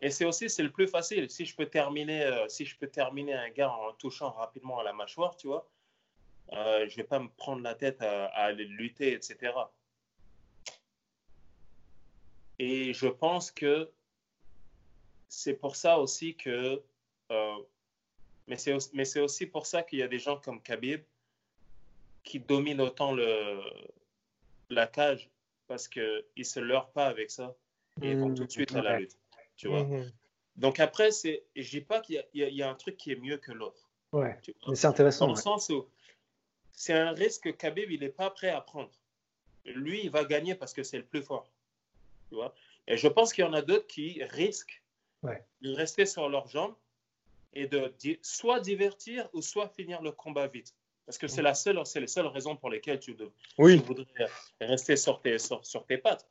Et 0.00 0.10
c'est 0.10 0.24
aussi, 0.24 0.50
c'est 0.50 0.62
le 0.62 0.70
plus 0.70 0.88
facile. 0.88 1.30
Si 1.30 1.46
je 1.46 1.56
peux 1.56 1.66
terminer, 1.66 2.24
euh, 2.24 2.48
si 2.48 2.66
je 2.66 2.76
peux 2.76 2.88
terminer 2.88 3.34
un 3.34 3.48
gars 3.50 3.70
en 3.70 3.92
touchant 3.94 4.30
rapidement 4.30 4.78
à 4.80 4.84
la 4.84 4.92
mâchoire, 4.92 5.36
tu 5.36 5.46
vois, 5.46 5.68
euh, 6.52 6.86
je 6.88 6.96
vais 6.96 7.04
pas 7.04 7.18
me 7.18 7.28
prendre 7.28 7.62
la 7.62 7.74
tête 7.74 8.02
à, 8.02 8.26
aller 8.26 8.64
lutter, 8.64 9.12
etc. 9.14 9.52
Et 12.58 12.92
je 12.92 13.08
pense 13.08 13.50
que 13.50 13.90
c'est 15.28 15.54
pour 15.54 15.74
ça 15.76 15.98
aussi 15.98 16.36
que, 16.36 16.82
euh, 17.30 17.56
mais 18.46 18.56
c'est 18.56 19.20
aussi 19.20 19.46
pour 19.46 19.66
ça 19.66 19.82
qu'il 19.82 20.00
y 20.00 20.02
a 20.02 20.08
des 20.08 20.18
gens 20.18 20.38
comme 20.38 20.60
Khabib 20.60 21.02
qui 22.24 22.40
domine 22.40 22.80
autant 22.80 23.12
le, 23.12 23.60
la 24.70 24.86
cage 24.86 25.30
parce 25.68 25.88
qu'ils 25.88 26.24
ne 26.36 26.42
se 26.42 26.60
leurrent 26.60 26.90
pas 26.90 27.06
avec 27.06 27.30
ça 27.30 27.54
et 28.02 28.10
ils 28.10 28.18
vont 28.18 28.30
mmh, 28.30 28.34
tout 28.34 28.44
de 28.44 28.50
suite 28.50 28.74
à 28.74 28.82
la 28.82 28.98
lutte. 28.98 29.16
Tu 29.56 29.68
vois? 29.68 29.84
Mmh. 29.84 30.10
Donc 30.56 30.80
après, 30.80 31.10
c'est, 31.10 31.44
je 31.54 31.70
dis 31.70 31.80
pas 31.80 32.00
qu'il 32.00 32.24
y, 32.34 32.40
y, 32.40 32.62
a 32.62 32.70
un 32.70 32.74
truc 32.74 32.96
qui 32.96 33.12
est 33.12 33.16
mieux 33.16 33.36
que 33.36 33.52
l'autre. 33.52 33.88
Ouais, 34.12 34.36
mais 34.68 34.74
c'est 34.74 34.86
intéressant. 34.86 35.26
Dans 35.26 35.34
le 35.34 35.40
sens 35.40 35.68
où 35.68 35.88
c'est 36.72 36.92
un 36.92 37.12
risque 37.12 37.44
que 37.44 37.48
Khabib, 37.50 37.90
il 37.90 38.00
n'est 38.00 38.08
pas 38.08 38.30
prêt 38.30 38.50
à 38.50 38.60
prendre. 38.60 38.90
Lui, 39.64 40.02
il 40.04 40.10
va 40.10 40.24
gagner 40.24 40.54
parce 40.54 40.72
que 40.72 40.82
c'est 40.82 40.98
le 40.98 41.04
plus 41.04 41.22
fort. 41.22 41.50
Tu 42.28 42.36
vois? 42.36 42.54
Et 42.86 42.96
je 42.96 43.08
pense 43.08 43.32
qu'il 43.32 43.44
y 43.44 43.46
en 43.46 43.52
a 43.52 43.62
d'autres 43.62 43.86
qui 43.86 44.22
risquent 44.24 44.82
de 45.62 45.72
rester 45.72 46.04
sur 46.04 46.28
leurs 46.28 46.48
jambes 46.48 46.74
et 47.54 47.66
de 47.66 47.92
soit 48.22 48.60
divertir 48.60 49.28
ou 49.32 49.40
soit 49.40 49.68
finir 49.68 50.02
le 50.02 50.12
combat 50.12 50.46
vite. 50.46 50.74
Parce 51.06 51.18
que 51.18 51.28
c'est 51.28 51.42
la 51.42 51.54
seule, 51.54 51.84
c'est 51.84 52.00
les 52.00 52.06
seules 52.06 52.26
raisons 52.26 52.56
pour 52.56 52.70
lesquelles 52.70 52.98
tu, 52.98 53.16
voudrais 53.56 54.28
rester 54.60 54.96
sur 54.96 55.20
tes, 55.20 55.38
sur, 55.38 55.84
tes 55.86 55.98
pattes. 55.98 56.26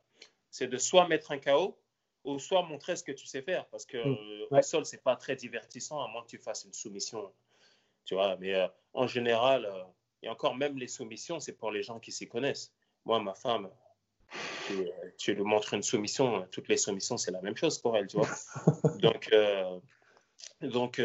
C'est 0.50 0.66
de 0.66 0.78
soit 0.78 1.06
mettre 1.06 1.32
un 1.32 1.38
KO 1.38 1.78
ou 2.24 2.38
soit 2.38 2.62
montrer 2.62 2.96
ce 2.96 3.04
que 3.04 3.12
tu 3.12 3.26
sais 3.26 3.42
faire. 3.42 3.66
Parce 3.66 3.86
que 3.86 3.98
mm. 3.98 4.62
sol, 4.62 4.84
c'est 4.84 5.02
pas 5.02 5.16
très 5.16 5.36
divertissant 5.36 6.02
à 6.02 6.08
moins 6.08 6.22
que 6.22 6.28
tu 6.28 6.38
fasses 6.38 6.64
une 6.64 6.72
soumission. 6.72 7.32
Tu 8.04 8.14
vois, 8.14 8.36
mais 8.36 8.54
euh, 8.54 8.66
en 8.92 9.06
général, 9.06 9.64
euh, 9.64 9.82
et 10.22 10.28
encore 10.28 10.56
même 10.56 10.76
les 10.76 10.88
soumissions, 10.88 11.38
c'est 11.40 11.52
pour 11.52 11.70
les 11.70 11.82
gens 11.82 12.00
qui 12.00 12.12
s'y 12.12 12.28
connaissent. 12.28 12.72
Moi, 13.04 13.20
ma 13.20 13.34
femme, 13.34 13.70
tu, 14.66 14.74
euh, 14.74 14.90
tu, 15.18 15.34
lui 15.34 15.42
montres 15.42 15.74
une 15.74 15.82
soumission, 15.82 16.46
toutes 16.50 16.68
les 16.68 16.76
soumissions, 16.76 17.16
c'est 17.16 17.30
la 17.30 17.40
même 17.42 17.56
chose 17.56 17.78
pour 17.78 17.96
elle, 17.96 18.08
tu 18.08 18.16
vois. 18.16 18.28
donc, 18.98 19.32
donc 20.60 21.00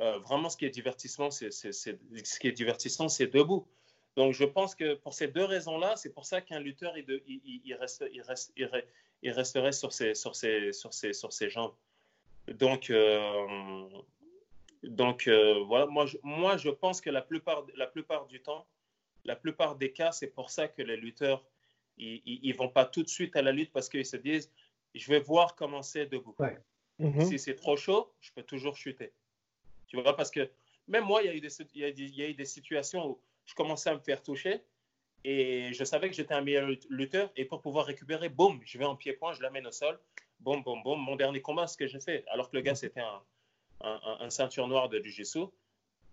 euh, 0.00 0.18
vraiment, 0.18 0.48
ce 0.50 0.56
qui 0.56 0.64
est 0.64 0.70
divertissement, 0.70 1.30
c'est 1.30 1.50
ce 1.50 2.38
qui 2.40 2.48
est 2.48 2.52
divertissant, 2.52 3.08
c'est 3.08 3.26
debout. 3.26 3.66
Donc, 4.16 4.32
je 4.32 4.44
pense 4.44 4.74
que 4.74 4.94
pour 4.94 5.12
ces 5.12 5.28
deux 5.28 5.44
raisons-là, 5.44 5.96
c'est 5.96 6.12
pour 6.12 6.24
ça 6.24 6.40
qu'un 6.40 6.60
lutteur, 6.60 6.96
il, 6.96 7.04
il, 7.26 7.62
il, 7.64 7.74
reste, 7.74 8.04
il, 8.12 8.22
reste, 8.22 8.52
il, 8.56 9.30
resterait 9.30 9.72
sur 9.72 9.92
ses, 9.92 10.14
sur 10.14 10.36
ses, 10.36 10.72
sur 10.72 10.92
ses, 10.94 11.12
sur 11.12 11.32
ses 11.32 11.50
jambes. 11.50 11.74
Donc, 12.46 12.90
euh, 12.90 13.88
donc 14.82 15.26
euh, 15.26 15.64
voilà, 15.64 15.86
moi 15.86 16.06
je, 16.06 16.18
moi, 16.22 16.56
je 16.56 16.70
pense 16.70 17.00
que 17.00 17.10
la 17.10 17.22
plupart, 17.22 17.64
la 17.74 17.86
plupart 17.86 18.26
du 18.26 18.40
temps, 18.40 18.66
la 19.24 19.34
plupart 19.34 19.76
des 19.76 19.92
cas, 19.92 20.12
c'est 20.12 20.28
pour 20.28 20.50
ça 20.50 20.68
que 20.68 20.82
les 20.82 20.96
lutteurs, 20.96 21.44
ils 21.96 22.40
ne 22.44 22.56
vont 22.56 22.68
pas 22.68 22.84
tout 22.84 23.02
de 23.02 23.08
suite 23.08 23.34
à 23.36 23.42
la 23.42 23.52
lutte 23.52 23.72
parce 23.72 23.88
qu'ils 23.88 24.06
se 24.06 24.16
disent, 24.16 24.52
je 24.94 25.08
vais 25.10 25.20
voir 25.20 25.54
comment 25.56 25.82
c'est 25.82 26.06
debout. 26.06 26.36
Mm-hmm. 27.00 27.24
Si 27.24 27.38
c'est 27.38 27.54
trop 27.54 27.76
chaud, 27.76 28.12
je 28.20 28.30
peux 28.32 28.42
toujours 28.42 28.76
chuter. 28.76 29.12
Tu 29.86 30.00
vois, 30.00 30.16
parce 30.16 30.30
que 30.30 30.50
même 30.88 31.04
moi, 31.04 31.22
il 31.22 31.26
y, 31.26 31.28
a 31.30 31.34
eu 31.34 32.34
des, 32.34 32.44
situations 32.44 33.08
où 33.08 33.20
je 33.46 33.54
commençais 33.54 33.90
à 33.90 33.94
me 33.94 34.00
faire 34.00 34.22
toucher 34.22 34.60
et 35.24 35.72
je 35.72 35.84
savais 35.84 36.10
que 36.10 36.14
j'étais 36.14 36.34
un 36.34 36.42
meilleur 36.42 36.68
lutteur. 36.90 37.30
Et 37.36 37.44
pour 37.44 37.62
pouvoir 37.62 37.86
récupérer, 37.86 38.28
boum, 38.28 38.60
je 38.64 38.76
vais 38.78 38.84
en 38.84 38.96
pied-point, 38.96 39.32
je 39.32 39.42
l'amène 39.42 39.66
au 39.66 39.72
sol. 39.72 39.98
Boum, 40.40 40.62
boum, 40.62 40.82
boum. 40.82 41.00
Mon 41.00 41.16
dernier 41.16 41.40
combat, 41.40 41.66
ce 41.66 41.76
que 41.76 41.86
j'ai 41.86 42.00
fait. 42.00 42.24
Alors 42.28 42.50
que 42.50 42.56
le 42.56 42.62
gars, 42.62 42.74
c'était 42.74 43.00
un, 43.00 43.22
un, 43.80 44.30
ceinture 44.30 44.68
noire 44.68 44.88
de 44.90 44.98
Jiu-Jitsu. 44.98 45.46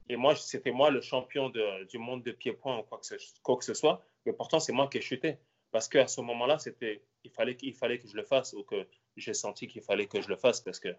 Et 0.07 0.15
moi, 0.15 0.35
c'était 0.35 0.71
moi 0.71 0.89
le 0.89 1.01
champion 1.01 1.49
du 1.49 1.97
monde 1.97 2.23
de 2.23 2.31
pied-point 2.31 2.79
ou 2.79 2.83
quoi 2.83 2.99
que, 2.99 3.65
ce, 3.65 3.73
soit. 3.73 4.01
Mais 4.25 4.33
pourtant, 4.33 4.59
c'est 4.59 4.73
moi 4.73 4.87
qui 4.87 4.97
ai 4.97 5.01
chuté. 5.01 5.37
Parce 5.71 5.87
qu'à 5.87 6.07
ce 6.07 6.21
moment-là, 6.21 6.57
il 7.23 7.31
fallait, 7.31 7.57
il 7.61 7.73
fallait 7.73 7.99
que 7.99 8.07
je 8.07 8.15
le 8.15 8.23
fasse 8.23 8.53
ou 8.53 8.63
que 8.63 8.87
j'ai 9.15 9.33
senti 9.33 9.67
qu'il 9.67 9.81
fallait 9.81 10.07
que 10.07 10.21
je 10.21 10.27
le 10.27 10.35
fasse 10.35 10.61
parce 10.61 10.79
que 10.79 10.89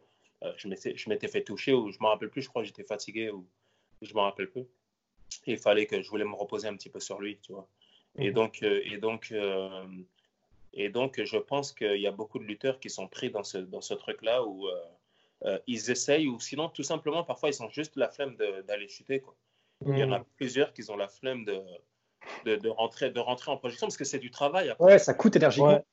euh, 0.45 0.53
je 0.57 1.09
m'étais 1.09 1.28
fait 1.28 1.43
toucher 1.43 1.72
ou 1.72 1.90
je 1.90 1.99
ne 1.99 2.03
me 2.03 2.09
rappelle 2.09 2.30
plus, 2.30 2.43
je 2.43 2.49
crois 2.49 2.62
que 2.62 2.68
j'étais 2.68 2.84
fatigué 2.84 3.30
ou 3.30 3.47
je 4.01 4.11
ne 4.11 4.14
me 4.14 4.20
rappelle 4.20 4.51
plus. 4.51 4.66
il 5.47 5.59
fallait 5.59 5.86
que 5.86 6.03
je 6.03 6.09
voulais 6.09 6.24
me 6.24 6.34
reposer 6.34 6.68
un 6.68 6.76
petit 6.76 6.88
peu 6.88 7.01
sur 7.01 7.20
lui, 7.20 7.38
tu 7.43 7.53
vois. 7.53 7.68
Et 8.18 8.28
mhm. 8.28 8.34
donc, 8.34 8.62
euh, 8.62 8.80
et 8.84 8.99
donc, 8.99 9.28
euh, 9.32 9.86
et 10.72 10.88
donc, 10.88 11.22
je 11.22 11.38
pense 11.38 11.72
qu'il 11.72 12.01
y 12.01 12.07
a 12.07 12.12
beaucoup 12.12 12.38
de 12.38 12.45
lutteurs 12.45 12.80
qui 12.80 12.90
sont 12.90 13.09
pris 13.09 13.30
dans 13.30 13.45
ce, 13.45 13.59
dans 13.59 13.80
ce 13.80 13.95
truc-là 13.95 14.45
où 14.45 14.68
ils 15.66 15.90
essayent 15.90 16.28
ou 16.28 16.38
sinon, 16.38 16.68
tout 16.68 16.84
simplement, 16.84 17.24
parfois, 17.24 17.49
ils 17.49 17.62
ont 17.62 17.70
juste 17.70 17.97
la 17.97 18.09
flemme 18.09 18.36
d'aller 18.36 18.88
chuter. 18.88 19.20
Quoi. 19.20 19.34
Il 19.86 19.99
y 19.99 20.05
en 20.05 20.12
a 20.12 20.20
mhm. 20.20 20.24
plusieurs 20.36 20.72
qui 20.72 20.88
ont 20.90 20.97
la 20.97 21.09
flemme 21.09 21.45
de, 21.45 21.61
de, 22.45 22.57
de, 22.57 22.68
rentrer, 22.68 23.11
de 23.11 23.20
rentrer 23.20 23.51
en 23.51 23.57
projection 23.57 23.86
parce 23.86 23.97
que 23.97 24.05
c'est 24.05 24.18
du 24.18 24.30
travail. 24.30 24.70
Après. 24.70 24.84
Ouais, 24.84 24.99
ça 24.99 25.14
coûte 25.14 25.36
énergiquement. 25.36 25.84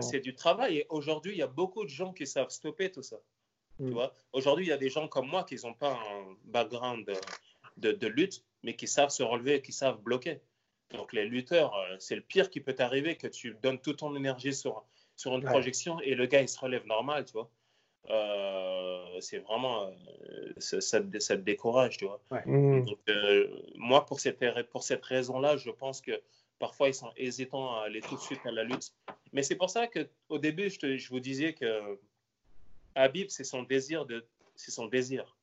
C'est 0.00 0.20
du 0.20 0.34
travail 0.34 0.78
et 0.78 0.86
aujourd'hui, 0.88 1.32
il 1.32 1.38
y 1.38 1.42
a 1.42 1.48
beaucoup 1.48 1.84
de 1.84 1.90
gens 1.90 2.12
qui 2.12 2.26
savent 2.26 2.50
stopper 2.50 2.90
tout 2.90 3.02
ça. 3.02 3.18
Mm. 3.78 3.90
vois 3.90 4.12
Aujourd'hui, 4.32 4.66
il 4.66 4.68
y 4.68 4.72
a 4.72 4.76
des 4.76 4.90
gens 4.90 5.08
comme 5.08 5.28
moi 5.28 5.44
qui 5.44 5.56
n'ont 5.64 5.74
pas 5.74 5.92
un 5.92 6.36
background 6.44 7.10
de, 7.76 7.92
de, 7.92 8.06
lutte, 8.06 8.44
mais 8.62 8.74
qui 8.74 8.86
savent 8.86 9.10
se 9.10 9.22
relever, 9.22 9.62
qui 9.62 9.72
savent 9.72 10.00
bloquer. 10.00 10.40
Donc, 10.90 11.12
les 11.12 11.26
lutteurs, 11.26 11.74
euh, 11.74 11.96
c'est 11.98 12.16
le 12.16 12.22
pire 12.22 12.50
qui 12.50 12.60
peut 12.60 12.74
t'arriver, 12.74 13.16
que 13.16 13.26
tu 13.26 13.56
donnes 13.62 13.78
toute 13.78 13.98
ton 13.98 14.14
énergie 14.16 14.54
sur, 14.54 14.84
sur 15.16 15.34
une 15.34 15.42
projection 15.42 16.00
et 16.00 16.14
le 16.14 16.26
gars, 16.26 16.40
il 16.40 16.48
se 16.48 16.58
relève 16.58 16.86
normal, 16.86 17.24
tu 17.24 17.32
vois. 17.32 17.50
euh, 18.10 19.20
c'est 19.20 19.38
vraiment, 19.38 19.90
ça, 20.56 20.80
ça, 20.80 21.00
te 21.00 21.34
décourage, 21.34 21.98
tu 21.98 22.06
vois. 22.06 22.20
Donc, 22.46 22.98
moi, 23.76 24.06
pour 24.06 24.18
cette, 24.20 24.42
pour 24.70 24.82
cette 24.82 25.04
raison-là, 25.04 25.56
je 25.56 25.70
pense 25.70 26.00
que 26.00 26.22
parfois 26.58 26.88
ils 26.88 26.94
sont 26.94 27.12
hésitants 27.16 27.76
à 27.76 27.84
aller 27.84 28.00
tout 28.00 28.16
de 28.16 28.20
suite 28.20 28.44
à 28.44 28.50
la 28.50 28.64
lutte. 28.64 28.92
Mais 29.32 29.42
c'est 29.42 29.56
pour 29.56 29.70
ça 29.70 29.86
qu'au 29.86 30.38
début, 30.38 30.70
je, 30.70 30.78
te, 30.78 30.96
je, 30.96 31.08
vous 31.10 31.20
disais 31.20 31.54
que 31.54 31.98
Habib, 32.98 33.28
c'est 33.28 33.44
son 33.44 33.62
désir 33.62 34.06
de, 34.06 34.26
c'est 34.56 34.70
son 34.70 34.86
désir 34.86 35.36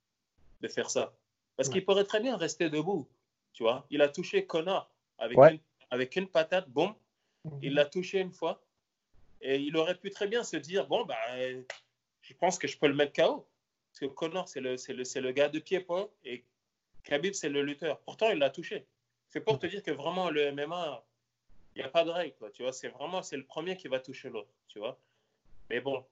de 0.62 0.68
faire 0.68 0.90
ça. 0.90 1.14
Parce 1.56 1.70
qu'il 1.70 1.86
pourrait 1.86 2.04
très 2.04 2.20
bien 2.20 2.36
rester 2.36 2.70
debout, 2.70 3.08
tu 3.54 3.64
vois. 3.64 3.86
Il 3.90 4.02
a 4.02 4.10
touché 4.10 4.46
Connor 4.46 4.92
avec, 5.18 5.38
une, 5.38 5.60
avec 5.90 6.16
une 6.16 6.28
patate, 6.28 6.70
bon, 6.70 6.94
il 7.62 7.74
l'a 7.74 7.86
touché 7.86 8.20
une 8.20 8.34
fois. 8.34 8.62
Et 9.42 9.58
il 9.58 9.78
aurait 9.78 9.96
pu 9.96 10.10
très 10.10 10.28
bien 10.28 10.44
se 10.44 10.58
dire, 10.58 10.88
bon, 10.88 11.06
bah, 11.06 11.16
je 12.22 12.34
pense 12.34 12.58
que 12.58 12.68
je 12.68 12.78
peux 12.78 12.88
le 12.88 12.96
mettre 12.96 13.14
KO. 13.14 13.48
Parce 13.92 14.00
que 14.00 14.06
Connor, 14.06 14.50
c'est 14.50 14.60
le, 14.60 14.76
le, 14.76 15.22
le 15.22 15.32
gars 15.32 15.48
de 15.48 15.60
pied-point 15.60 16.10
et 16.26 16.44
Khabib, 17.04 17.34
c'est 17.34 17.50
le 17.50 17.62
lutteur. 17.62 18.00
Pourtant, 18.02 18.30
il 18.32 18.40
l'a 18.40 18.50
touché. 18.50 18.86
C'est 19.30 19.40
pour 19.42 19.60
te 19.60 19.68
dire 19.68 19.84
que 19.84 19.92
vraiment, 19.92 20.30
le 20.30 20.52
MMA, 20.52 21.06
il 21.76 21.80
n'y 21.80 21.84
a 21.86 21.90
pas 21.90 22.04
de 22.04 22.10
règle, 22.10 22.36
tu 22.54 22.64
vois. 22.64 22.74
C'est 22.74 22.90
vraiment, 22.90 23.22
c'est 23.22 23.38
le 23.38 23.46
premier 23.46 23.78
qui 23.78 23.88
va 23.88 24.00
toucher 24.00 24.30
l'autre, 24.30 24.52
tu 24.68 24.80
vois. 24.80 25.00
Mais 25.70 25.80
bon, 25.80 26.06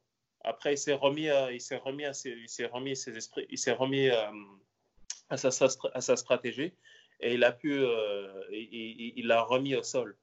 après, 0.43 0.73
il 0.73 0.77
s'est 0.77 0.93
remis, 0.93 1.29
à, 1.29 1.51
il 1.51 1.61
s'est 1.61 1.77
remis 1.77 2.05
à 2.05 2.13
ses, 2.13 2.31
il 2.31 2.49
s'est 2.49 2.65
remis 2.65 2.95
ses 2.95 3.15
esprits, 3.17 3.45
il 3.49 3.57
s'est 3.57 3.71
remis 3.71 4.09
euh, 4.09 4.31
à, 5.29 5.37
sa, 5.37 5.47
à, 5.93 6.01
sa, 6.01 6.15
stratégie 6.17 6.73
et 7.21 7.33
il 7.33 7.43
a 7.43 7.51
pu, 7.51 7.73
euh, 7.73 8.43
il 8.51 9.25
l'a 9.27 9.41
remis 9.41 9.75
au 9.75 9.83
sol. 9.83 10.17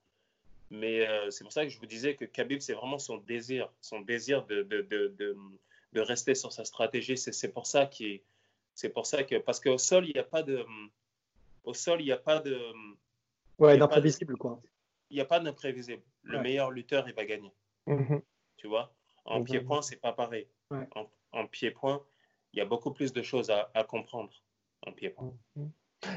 Mais 0.70 1.08
euh, 1.08 1.30
c'est 1.30 1.42
pour 1.42 1.52
ça 1.52 1.64
que 1.64 1.70
je 1.70 1.78
vous 1.78 1.86
disais 1.86 2.14
que 2.14 2.24
Khabib, 2.24 2.60
c'est 2.60 2.74
vraiment 2.74 2.98
son 2.98 3.16
désir, 3.16 3.72
son 3.80 4.00
désir 4.00 4.44
de, 4.46 4.62
de, 4.62 4.82
de, 4.82 5.36
de 5.92 6.00
rester 6.00 6.34
sur 6.34 6.52
sa 6.52 6.64
stratégie. 6.64 7.16
C'est 7.16 7.52
pour 7.52 7.66
ça 7.66 7.86
qu'il, 7.86 8.20
c'est 8.74 8.90
pour 8.90 9.06
ça 9.06 9.24
que, 9.24 9.36
parce 9.36 9.58
qu'au 9.58 9.78
sol, 9.78 10.06
il 10.06 10.12
n'y 10.12 10.20
a 10.20 10.24
pas 10.24 10.42
de, 10.42 10.64
au 11.64 11.74
sol, 11.74 12.00
il 12.00 12.04
n'y 12.04 12.12
a 12.12 12.18
pas 12.18 12.40
de, 12.40 12.60
ouais, 13.58 13.78
d'imprévisible 13.78 14.36
quoi. 14.36 14.60
Il 15.10 15.14
n'y 15.14 15.20
a 15.20 15.24
pas 15.24 15.40
d'imprévisible. 15.40 16.02
Le 16.22 16.40
meilleur 16.40 16.70
lutteur, 16.70 17.08
il 17.08 17.14
va 17.14 17.24
gagner. 17.24 17.52
Mhm. 17.86 18.22
Tu 18.58 18.68
vois? 18.68 18.92
En 19.24 19.42
pied-point, 19.42 19.82
c'est 19.82 20.00
pas 20.00 20.12
pareil. 20.12 20.46
En, 21.32 21.46
pied-point, 21.46 22.02
il 22.52 22.58
y 22.58 22.60
a 22.60 22.64
beaucoup 22.64 22.92
plus 22.92 23.12
de 23.12 23.22
choses 23.22 23.50
à, 23.50 23.84
comprendre 23.84 24.30
en 24.86 24.92
pied-point. 24.92 25.32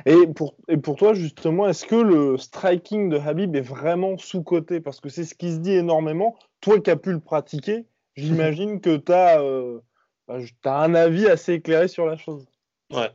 Et 0.06 0.28
pour, 0.28 0.56
et 0.70 0.78
pour 0.78 0.95
toi, 0.95 1.14
justement, 1.14 1.68
est-ce 1.68 1.86
que 1.86 1.95
le 1.95 2.38
striking 2.38 3.10
de 3.10 3.18
Habib 3.18 3.56
est 3.56 3.62
vraiment 3.62 4.18
sous-coté? 4.18 4.80
Parce 4.80 5.01
que 5.01 5.10
c'est 5.10 5.26
ce 5.26 5.36
qui 5.36 5.51
se 5.51 5.58
dit 5.58 5.74
énormément. 5.74 6.38
Toi 6.62 6.80
qui 6.80 6.89
as 6.89 6.95
pu 6.95 7.12
le 7.12 7.20
pratiquer, 7.20 7.86
j'imagine 8.16 8.80
que 8.80 8.97
tu 8.97 9.12
as, 9.12 9.41
euh, 9.41 9.82
bah, 10.28 10.38
as, 10.64 10.84
un 10.84 10.95
avis 10.95 11.28
assez 11.28 11.54
éclairé 11.54 11.88
sur 11.88 12.06
la 12.06 12.16
chose. 12.16 12.45
Ouais. 12.91 13.12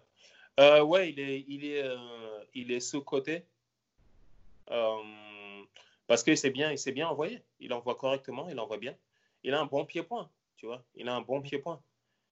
Euh, 0.61 0.83
ouais, 0.83 1.11
il 1.11 1.21
est, 1.21 1.45
il 1.49 1.65
est, 1.65 1.83
euh, 1.83 1.97
il 2.55 2.71
est 2.71 2.81
sous-coté. 2.81 3.45
parce 6.07 6.23
qu'il 6.23 6.37
s'est 6.37 6.51
bien, 6.51 6.73
il 6.73 6.93
bien 6.93 7.09
envoyé. 7.09 7.43
Il 7.61 7.73
envoie 7.73 7.95
correctement, 7.95 8.49
il 8.49 8.61
envoie 8.61 8.79
bien 8.79 8.95
il 9.49 9.55
a 9.55 9.61
un 9.61 9.65
bon 9.65 9.87
pied-point, 9.87 10.31
tu 10.57 10.67
vois. 10.67 10.85
Il 10.95 11.09
a 11.09 11.17
un 11.17 11.23
bon 11.23 11.41
pied-point. 11.41 11.83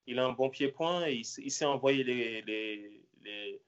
Il 0.07 0.19
a 0.19 0.27
un 0.27 0.33
bon 0.33 0.51
pied-point 0.51 1.07
et 1.07 1.15
il, 1.15 1.51
s'est 1.51 1.65
envoyé 1.65 2.05
les. 2.05 2.43
les, 2.43 3.03
les 3.23 3.63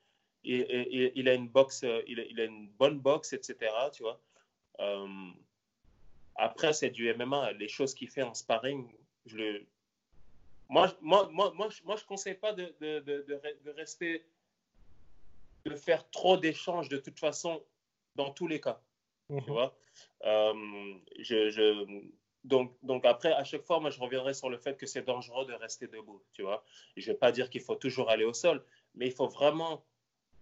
il, 0.44 1.12
il, 1.14 1.28
a 1.30 1.32
une 1.32 1.48
boxe, 1.48 1.82
il 2.06 2.20
a, 2.20 2.24
il 2.24 2.40
a, 2.40 2.44
une 2.44 2.68
bonne 2.68 3.00
boxe, 3.00 3.32
etc. 3.32 3.72
Tu 3.94 4.02
vois. 4.02 4.20
Euh, 4.80 5.30
après, 6.34 6.74
c'est 6.74 6.90
du 6.90 7.10
MMA. 7.14 7.52
Les 7.52 7.68
choses 7.68 7.94
qu'il 7.94 8.10
fait 8.10 8.22
en 8.22 8.34
sparring, 8.34 8.86
je 9.24 9.38
le. 9.38 9.66
Moi, 10.68 10.94
moi, 11.00 11.30
moi, 11.32 11.50
moi, 11.56 11.70
je 11.70 11.82
ne 11.82 12.06
conseille 12.06 12.34
pas 12.34 12.52
de, 12.52 12.74
de, 12.82 13.00
de, 13.00 13.24
de, 13.64 13.70
rester, 13.70 14.26
de 15.64 15.74
faire 15.74 16.08
trop 16.10 16.36
d'échanges 16.36 16.90
de 16.90 16.98
toute 16.98 17.18
façon 17.18 17.64
dans 18.14 18.30
tous 18.30 18.46
les 18.46 18.60
cas. 18.60 18.82
Tu 19.30 19.36
mhm. 19.36 19.44
vois. 19.46 19.74
Euh, 20.24 20.94
je, 21.18 21.48
je, 21.48 22.08
donc, 22.44 22.72
donc 22.82 23.04
après, 23.04 23.32
à 23.32 23.44
chaque 23.44 23.64
fois, 23.64 23.80
moi, 23.80 23.90
je 23.90 24.00
reviendrai 24.00 24.34
sur 24.34 24.48
le 24.48 24.58
fait 24.58 24.76
que 24.76 24.86
c'est 24.86 25.02
dangereux 25.02 25.46
de 25.46 25.54
rester 25.54 25.86
debout, 25.86 26.22
tu 26.32 26.42
vois. 26.42 26.64
je 26.96 27.08
ne 27.08 27.12
vais 27.12 27.18
pas 27.18 27.32
dire 27.32 27.50
qu'il 27.50 27.60
faut 27.60 27.74
toujours 27.74 28.10
aller 28.10 28.24
au 28.24 28.32
sol, 28.32 28.64
mais 28.94 29.06
il 29.06 29.12
faut 29.12 29.28
vraiment 29.28 29.84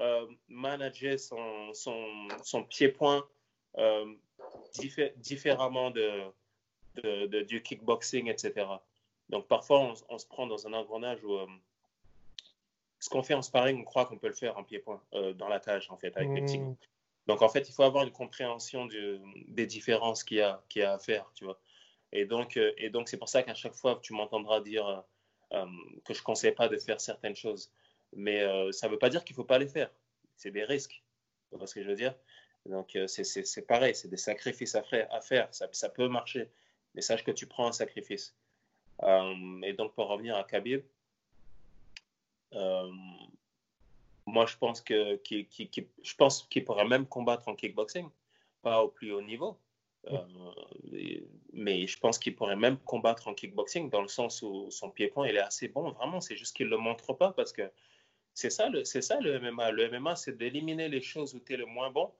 euh, 0.00 0.26
manager 0.48 1.18
son, 1.18 1.72
son, 1.72 2.28
son 2.42 2.64
pied-point 2.64 3.26
euh, 3.78 4.14
différemment 5.16 5.90
de, 5.90 6.22
de, 7.02 7.42
du 7.42 7.62
kickboxing, 7.62 8.28
etc. 8.28 8.66
Donc, 9.30 9.48
parfois, 9.48 9.94
on, 10.08 10.18
se 10.18 10.26
prend 10.26 10.46
dans 10.46 10.66
un 10.66 10.72
engrenage 10.74 11.24
où 11.24 11.32
euh, 11.32 11.46
ce 13.00 13.08
qu'on 13.08 13.22
fait 13.22 13.34
en 13.34 13.42
sparring, 13.42 13.80
on 13.80 13.84
croit 13.84 14.04
qu'on 14.06 14.18
peut 14.18 14.28
le 14.28 14.34
faire 14.34 14.56
en 14.58 14.64
pied-point, 14.64 15.00
dans 15.34 15.48
la 15.48 15.60
cage, 15.60 15.90
en 15.90 15.96
fait, 15.96 16.16
avec 16.16 16.30
les 16.30 16.42
petits. 16.42 16.58
Mmh. 16.58 16.76
Donc, 17.26 17.42
en 17.42 17.48
fait, 17.48 17.68
il 17.68 17.72
faut 17.72 17.82
avoir 17.82 18.04
une 18.04 18.12
compréhension 18.12 18.86
des 19.48 19.66
différences 19.66 20.22
qu'il 20.22 20.36
y, 20.36 20.42
a, 20.42 20.62
qu'il 20.68 20.82
y 20.82 20.84
a 20.84 20.92
à 20.92 20.98
faire, 20.98 21.30
tu 21.34 21.44
vois. 21.44 21.58
Et 22.16 22.24
donc, 22.24 22.56
euh, 22.56 22.72
et 22.78 22.88
donc 22.88 23.10
c'est 23.10 23.18
pour 23.18 23.28
ça 23.28 23.42
qu'à 23.42 23.54
chaque 23.54 23.74
fois, 23.74 24.00
tu 24.02 24.14
m'entendras 24.14 24.62
dire 24.62 24.86
euh, 24.86 25.00
euh, 25.52 25.66
que 26.06 26.14
je 26.14 26.20
ne 26.20 26.24
conseille 26.24 26.52
pas 26.52 26.66
de 26.66 26.78
faire 26.78 26.98
certaines 26.98 27.36
choses. 27.36 27.70
Mais 28.14 28.40
ça 28.72 28.86
ne 28.86 28.92
veut 28.92 28.98
pas 28.98 29.10
dire 29.10 29.22
qu'il 29.24 29.34
ne 29.34 29.36
faut 29.36 29.44
pas 29.44 29.58
les 29.58 29.66
faire. 29.68 29.90
C'est 30.36 30.50
des 30.50 30.64
risques. 30.64 31.02
Tu 31.50 31.58
vois 31.58 31.66
ce 31.66 31.74
que 31.74 31.82
je 31.82 31.88
veux 31.88 31.94
dire? 31.96 32.14
Donc, 32.64 32.96
c'est 33.06 33.66
pareil, 33.66 33.94
c'est 33.94 34.08
des 34.08 34.16
sacrifices 34.16 34.74
à 34.74 34.82
faire. 34.82 35.48
Ça, 35.52 35.88
peut 35.90 36.08
marcher. 36.08 36.48
Mais 36.94 37.02
sache 37.02 37.24
que 37.24 37.32
tu 37.32 37.46
prends 37.46 37.66
un 37.66 37.72
sacrifice. 37.72 38.34
et 39.02 39.72
donc, 39.74 39.94
pour 39.94 40.08
revenir 40.08 40.36
à 40.36 40.44
Khabib, 40.44 40.82
moi, 42.52 44.46
je 44.46 44.56
pense 44.56 44.80
qu'il 44.80 45.20
qu'il 45.20 46.64
pourrait 46.64 46.88
même 46.88 47.06
combattre 47.06 47.48
en 47.48 47.56
kickboxing, 47.56 48.08
pas 48.62 48.82
au 48.82 48.88
plus 48.88 49.12
haut 49.12 49.22
niveau. 49.22 49.58
Euh, 50.10 51.20
mais 51.52 51.86
je 51.86 51.98
pense 51.98 52.18
qu'il 52.18 52.34
pourrait 52.36 52.56
même 52.56 52.78
combattre 52.78 53.28
en 53.28 53.34
kickboxing 53.34 53.90
dans 53.90 54.02
le 54.02 54.08
sens 54.08 54.42
où 54.42 54.70
son 54.70 54.90
pied-point 54.90 55.28
il 55.28 55.36
est 55.36 55.40
assez 55.40 55.68
bon. 55.68 55.90
Vraiment, 55.90 56.20
c'est 56.20 56.36
juste 56.36 56.56
qu'il 56.56 56.66
ne 56.66 56.72
le 56.72 56.78
montre 56.78 57.12
pas 57.12 57.32
parce 57.32 57.52
que 57.52 57.70
c'est 58.34 58.50
ça, 58.50 58.68
le, 58.68 58.84
c'est 58.84 59.02
ça 59.02 59.18
le 59.20 59.40
MMA. 59.40 59.70
Le 59.70 59.90
MMA, 59.90 60.16
c'est 60.16 60.36
d'éliminer 60.36 60.88
les 60.88 61.00
choses 61.00 61.34
où 61.34 61.40
tu 61.40 61.54
es 61.54 61.56
le 61.56 61.66
moins 61.66 61.90
bon 61.90 62.12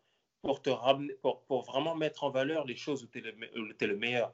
pour, 0.43 0.63
te 0.63 0.71
ramener, 0.71 1.13
pour, 1.15 1.43
pour 1.43 1.63
vraiment 1.63 1.95
mettre 1.95 2.25
en 2.25 2.31
valeur 2.31 2.65
les 2.65 2.77
choses 2.77 3.05
où 3.05 3.07
tu 3.07 3.19
es, 3.19 3.29
es, 3.29 3.87
le 3.87 3.97
meilleur. 3.97 4.33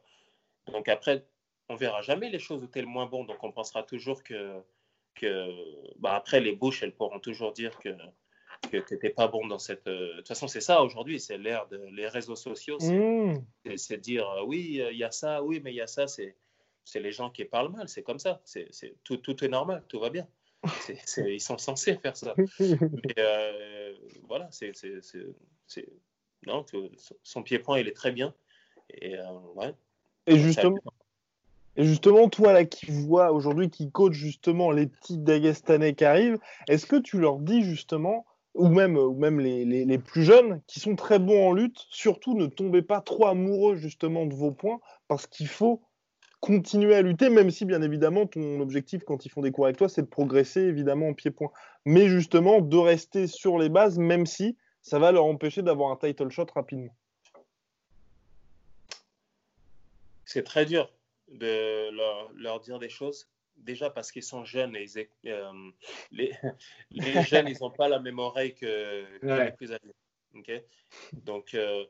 Donc 0.66 0.88
après, 0.88 1.26
on 1.68 1.74
verra 1.74 2.02
jamais 2.02 2.30
les 2.30 2.38
choses 2.38 2.62
où 2.62 2.68
tu 2.68 2.78
es 2.78 2.82
le 2.82 2.88
moins 2.88 3.06
bon. 3.06 3.24
Donc 3.24 3.42
on 3.42 3.52
pensera 3.52 3.82
toujours 3.82 4.22
que, 4.22 4.62
que 5.14 5.50
bah 5.98 6.14
après, 6.14 6.40
les 6.40 6.54
bouches, 6.54 6.82
elles 6.82 6.94
pourront 6.94 7.20
toujours 7.20 7.52
dire 7.52 7.78
que 7.78 7.90
que 8.70 8.78
tu 8.78 8.94
n'étais 8.94 9.10
pas 9.10 9.28
bon 9.28 9.46
dans 9.46 9.58
cette. 9.58 9.86
Euh, 9.86 10.12
de 10.12 10.16
toute 10.18 10.28
façon, 10.28 10.48
c'est 10.48 10.60
ça 10.60 10.82
aujourd'hui, 10.82 11.20
c'est 11.20 11.38
l'ère 11.38 11.66
des 11.68 12.08
réseaux 12.08 12.36
sociaux. 12.36 12.78
C'est 12.80 13.96
mmh. 13.96 14.00
dire 14.00 14.28
euh, 14.28 14.44
oui, 14.44 14.80
euh, 14.80 14.92
il 14.92 14.98
y 14.98 15.04
a 15.04 15.10
ça, 15.10 15.42
oui, 15.42 15.60
mais 15.62 15.72
il 15.72 15.76
y 15.76 15.80
a 15.80 15.86
ça. 15.86 16.06
C'est 16.06 16.34
les 17.00 17.12
gens 17.12 17.30
qui 17.30 17.44
parlent 17.44 17.72
mal, 17.72 17.88
c'est 17.88 18.02
comme 18.02 18.18
ça. 18.18 18.40
C'est 18.44 18.70
tout, 19.04 19.16
tout 19.18 19.44
est 19.44 19.48
normal, 19.48 19.84
tout 19.88 20.00
va 20.00 20.10
bien. 20.10 20.26
ils 21.18 21.40
sont 21.40 21.58
censés 21.58 21.96
faire 21.96 22.16
ça. 22.16 22.34
Mais 22.58 23.14
voilà, 24.28 24.48
c'est. 24.50 24.72
Non, 26.46 26.64
son 27.22 27.42
pied-point, 27.42 27.78
il 27.78 27.88
est 27.88 27.96
très 27.96 28.12
bien. 28.12 28.34
Et, 29.00 29.16
ouais, 29.54 29.74
et 30.26 30.38
justement. 30.38 30.78
Et 31.76 31.84
justement, 31.84 32.28
toi 32.28 32.52
là 32.52 32.66
qui 32.66 32.90
vois 32.90 33.32
aujourd'hui, 33.32 33.70
qui 33.70 33.90
coach 33.90 34.12
justement 34.12 34.72
les 34.72 34.86
petits 34.86 35.16
Dagestanais 35.16 35.94
qui 35.94 36.04
arrivent, 36.04 36.38
est-ce 36.68 36.84
que 36.84 36.96
tu 36.96 37.18
leur 37.18 37.38
dis 37.38 37.62
justement, 37.62 38.26
ou 38.54 38.68
même, 38.68 38.96
ou 38.96 39.14
même 39.14 39.40
les, 39.40 39.98
plus 39.98 40.24
jeunes 40.24 40.60
qui 40.66 40.80
sont 40.80 40.96
très 40.96 41.18
bons 41.18 41.48
en 41.48 41.52
lutte, 41.52 41.86
surtout 41.90 42.34
ne 42.34 42.46
tombez 42.46 42.82
pas 42.82 43.00
trop 43.00 43.26
amoureux 43.26 43.76
justement 43.76 44.26
de 44.26 44.34
vos 44.34 44.52
points 44.52 44.80
parce 45.08 45.26
qu'il 45.26 45.48
faut 45.48 45.82
continuer 46.40 46.94
à 46.94 47.02
lutter, 47.02 47.30
même 47.30 47.50
si 47.50 47.64
bien 47.64 47.80
évidemment 47.82 48.26
ton 48.26 48.60
objectif 48.60 49.04
quand 49.04 49.24
ils 49.24 49.28
font 49.28 49.42
des 49.42 49.52
cours 49.52 49.66
avec 49.66 49.76
toi, 49.76 49.88
c'est 49.88 50.02
de 50.02 50.08
progresser 50.08 50.60
évidemment 50.60 51.08
en 51.08 51.14
pied-point. 51.14 51.50
Mais 51.86 52.08
justement 52.08 52.60
de 52.60 52.76
rester 52.76 53.26
sur 53.26 53.58
les 53.58 53.68
bases, 53.68 53.98
même 53.98 54.26
si 54.26 54.56
ça 54.82 54.98
va 54.98 55.12
leur 55.12 55.24
empêcher 55.24 55.62
d'avoir 55.62 55.90
un 55.90 55.96
title 55.96 56.30
shot 56.30 56.46
rapidement. 56.54 56.94
C'est 60.24 60.42
très 60.42 60.66
dur 60.66 60.92
de 61.28 61.90
leur 62.42 62.60
dire 62.60 62.78
des 62.78 62.88
choses 62.88 63.28
déjà 63.62 63.90
parce 63.90 64.12
qu'ils 64.12 64.22
sont 64.22 64.44
jeunes 64.44 64.76
et 64.76 64.86
euh, 65.26 65.52
les, 66.10 66.32
les, 66.90 67.22
jeunes, 67.22 67.48
ils 67.48 67.58
n'ont 67.60 67.70
pas 67.70 67.88
la 67.88 68.00
même 68.00 68.18
oreille 68.18 68.54
que, 68.54 69.06
les 69.22 69.52
plus 69.52 69.72
âgés. 69.72 69.94
Donc, 71.12 71.54
euh, 71.54 71.84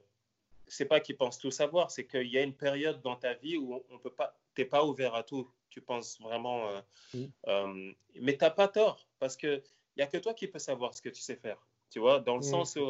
c'est 0.67 0.87
pas 0.87 1.01
qu'ils 1.01 1.17
pensent 1.17 1.39
tout 1.39 1.51
savoir, 1.51 1.91
c'est 1.91 2.07
qu'il 2.07 2.29
y 2.29 2.39
a 2.39 2.43
une 2.43 2.55
période 2.55 3.01
dans 3.03 3.17
ta 3.17 3.35
vie 3.35 3.57
où 3.57 3.83
on 3.91 3.99
peut 3.99 4.13
pas, 4.13 4.39
t'es 4.55 4.65
pas 4.65 4.85
ouvert 4.85 5.15
à 5.15 5.23
tout. 5.23 5.51
Tu 5.71 5.81
penses 5.81 6.21
vraiment, 6.21 6.69
euh, 6.69 6.81
mm. 7.15 7.25
euh, 7.49 7.93
mais 8.21 8.37
t'as 8.37 8.51
pas 8.51 8.69
tort 8.69 9.07
parce 9.19 9.37
que 9.37 9.63
il 9.97 10.01
y 10.01 10.03
a 10.03 10.07
que 10.07 10.19
toi 10.19 10.35
qui 10.35 10.47
peux 10.47 10.59
savoir 10.59 10.95
ce 10.95 11.03
que 11.03 11.09
tu 11.09 11.21
sais 11.21 11.37
faire. 11.37 11.59
Tu 11.91 11.99
vois, 11.99 12.21
dans 12.21 12.35
le 12.35 12.41
mm. 12.41 12.51
sens 12.51 12.77
où, 12.77 12.87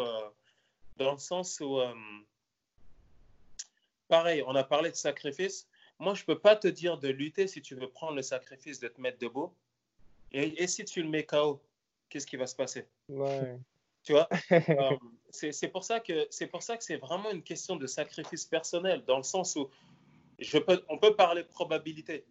dans 0.97 1.13
le 1.13 1.19
sens 1.19 1.61
où, 1.61 1.81
pareil, 4.09 4.43
on 4.47 4.55
a 4.55 4.65
parlé 4.65 4.91
de 4.91 4.97
sacrifice 4.97 5.69
moi, 6.03 6.15
je 6.15 6.24
peux 6.24 6.39
pas 6.39 6.57
te 6.57 6.66
dire 6.66 6.99
de 6.99 7.09
lutter 7.09 7.47
si 7.47 7.62
tu 7.62 7.77
veux 7.77 7.89
prendre 7.89 8.16
le 8.16 8.23
sacrifice 8.23 8.81
de 8.81 8.89
te 8.89 9.01
mettre 9.01 9.19
debout. 9.19 9.55
Et, 10.33 10.61
et 10.61 10.66
si 10.66 10.85
tu 10.85 11.01
le 11.01 11.09
mets 11.09 11.24
KO, 11.24 11.62
qu'est-ce 12.09 12.27
qui 12.27 12.37
va 12.37 12.47
se 12.47 12.57
passer? 12.57 12.87
Ouais. 13.09 13.57
Tu 14.05 14.12
vois? 14.12 14.29
Euh, 14.51 14.97
c'est 15.31 15.69
pour 15.69 15.85
ça 15.85 16.01
que 16.01 16.27
c'est 16.29 16.49
pour 16.49 16.62
ça 16.62 16.77
que 16.77 16.83
c'est 16.83 16.97
vraiment 16.97 17.31
une 17.31 17.43
question 17.43 17.77
de 17.77 17.87
sacrifice 17.87 18.45
personnel, 18.45 19.05
dans 19.07 19.16
le 19.16 19.23
sens 19.23 19.55
où 19.55 19.70
je 20.41 20.59
peux, 20.59 20.83
on 20.89 20.99
peut 20.99 21.15
parler 21.15 21.45
de 21.45 21.49
probabilité. 21.49 22.24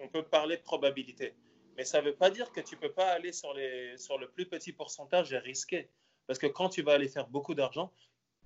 On 0.00 0.08
peut 0.08 0.24
parler 0.24 0.56
de 0.56 0.62
probabilité. 0.62 1.34
Mais 1.76 1.84
ça 1.84 2.00
ne 2.00 2.06
veut 2.06 2.16
pas 2.16 2.30
dire 2.30 2.50
que 2.50 2.60
tu 2.60 2.74
ne 2.74 2.80
peux 2.80 2.90
pas 2.92 3.10
aller 3.12 3.32
sur, 3.32 3.54
les, 3.54 3.96
sur 3.96 4.18
le 4.18 4.28
plus 4.28 4.46
petit 4.46 4.72
pourcentage 4.72 5.32
et 5.32 5.38
risquer. 5.38 5.88
Parce 6.26 6.40
que 6.40 6.48
quand 6.48 6.68
tu 6.68 6.82
vas 6.82 6.94
aller 6.94 7.08
faire 7.08 7.28
beaucoup 7.28 7.54
d'argent, 7.54 7.92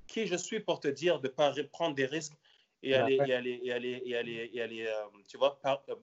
qui 0.07 0.27
je 0.27 0.37
suis 0.37 0.61
pour 0.61 0.79
te 0.79 0.89
dire 0.89 1.21
de 1.21 1.29
ne 1.29 1.33
pas 1.33 1.55
prendre 1.73 1.95
des 1.95 2.07
risques 2.07 2.37
et 2.83 2.95
aller, 2.95 3.15
et 3.27 3.33
aller, 3.33 3.61
et 3.63 3.73
aller, 3.73 4.03
et 4.05 4.17
aller, 4.17 4.51
et 4.53 4.63
aller 4.63 4.87
euh, 4.87 5.05
tu 5.29 5.37
vois, 5.39 5.61
par- 5.61 5.83
euh, 5.89 5.95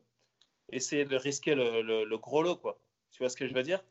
essayer 0.71 1.05
de 1.05 1.15
risquer 1.15 1.55
le, 1.55 1.81
le- 1.81 2.05
le 2.05 2.17
gros 2.17 2.41
lot, 2.43 2.55
quoi. 2.57 2.79
Tu 3.11 3.19
vois 3.19 3.29
ce 3.29 3.35
que 3.35 3.47
je 3.47 3.53
veux 3.53 3.63
dire? 3.63 3.83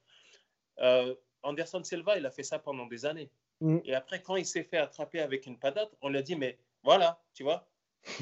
Euh, 0.81 1.15
Anderson 1.43 1.83
Silva, 1.85 2.17
il 2.19 2.27
a 2.27 2.31
fait 2.31 2.43
ça 2.43 2.59
pendant 2.59 2.87
des 2.87 3.05
années. 3.05 3.31
Mm. 3.61 3.79
Et 3.85 3.95
après, 3.95 4.23
quand 4.23 4.37
il 4.37 4.47
s'est 4.47 4.63
fait 4.63 4.79
attraper 4.79 5.21
avec 5.21 5.47
une 5.47 5.59
patate, 5.59 5.93
on 6.01 6.09
lui 6.09 6.19
a 6.19 6.23
dit, 6.23 6.37
mais 6.37 6.59
voilà, 6.85 7.21
tu 7.35 7.43
vois, 7.43 7.69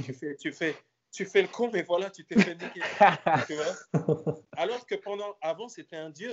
tu 0.05 0.13
fais, 0.15 0.37
tu 0.37 0.53
fais, 0.53 0.75
tu 1.13 1.27
fais 1.27 1.43
le 1.43 1.49
con, 1.49 1.71
mais 1.73 1.83
voilà, 1.83 2.11
tu 2.11 2.25
t'es 2.25 2.41
fait 2.43 2.55
niquer. 2.55 2.81
tu 3.47 3.55
vois? 3.55 4.35
Alors 4.57 4.87
que 4.87 4.95
pendant, 4.95 5.37
avant, 5.43 5.69
c'était 5.69 5.97
un 5.97 6.11
dieu. 6.11 6.33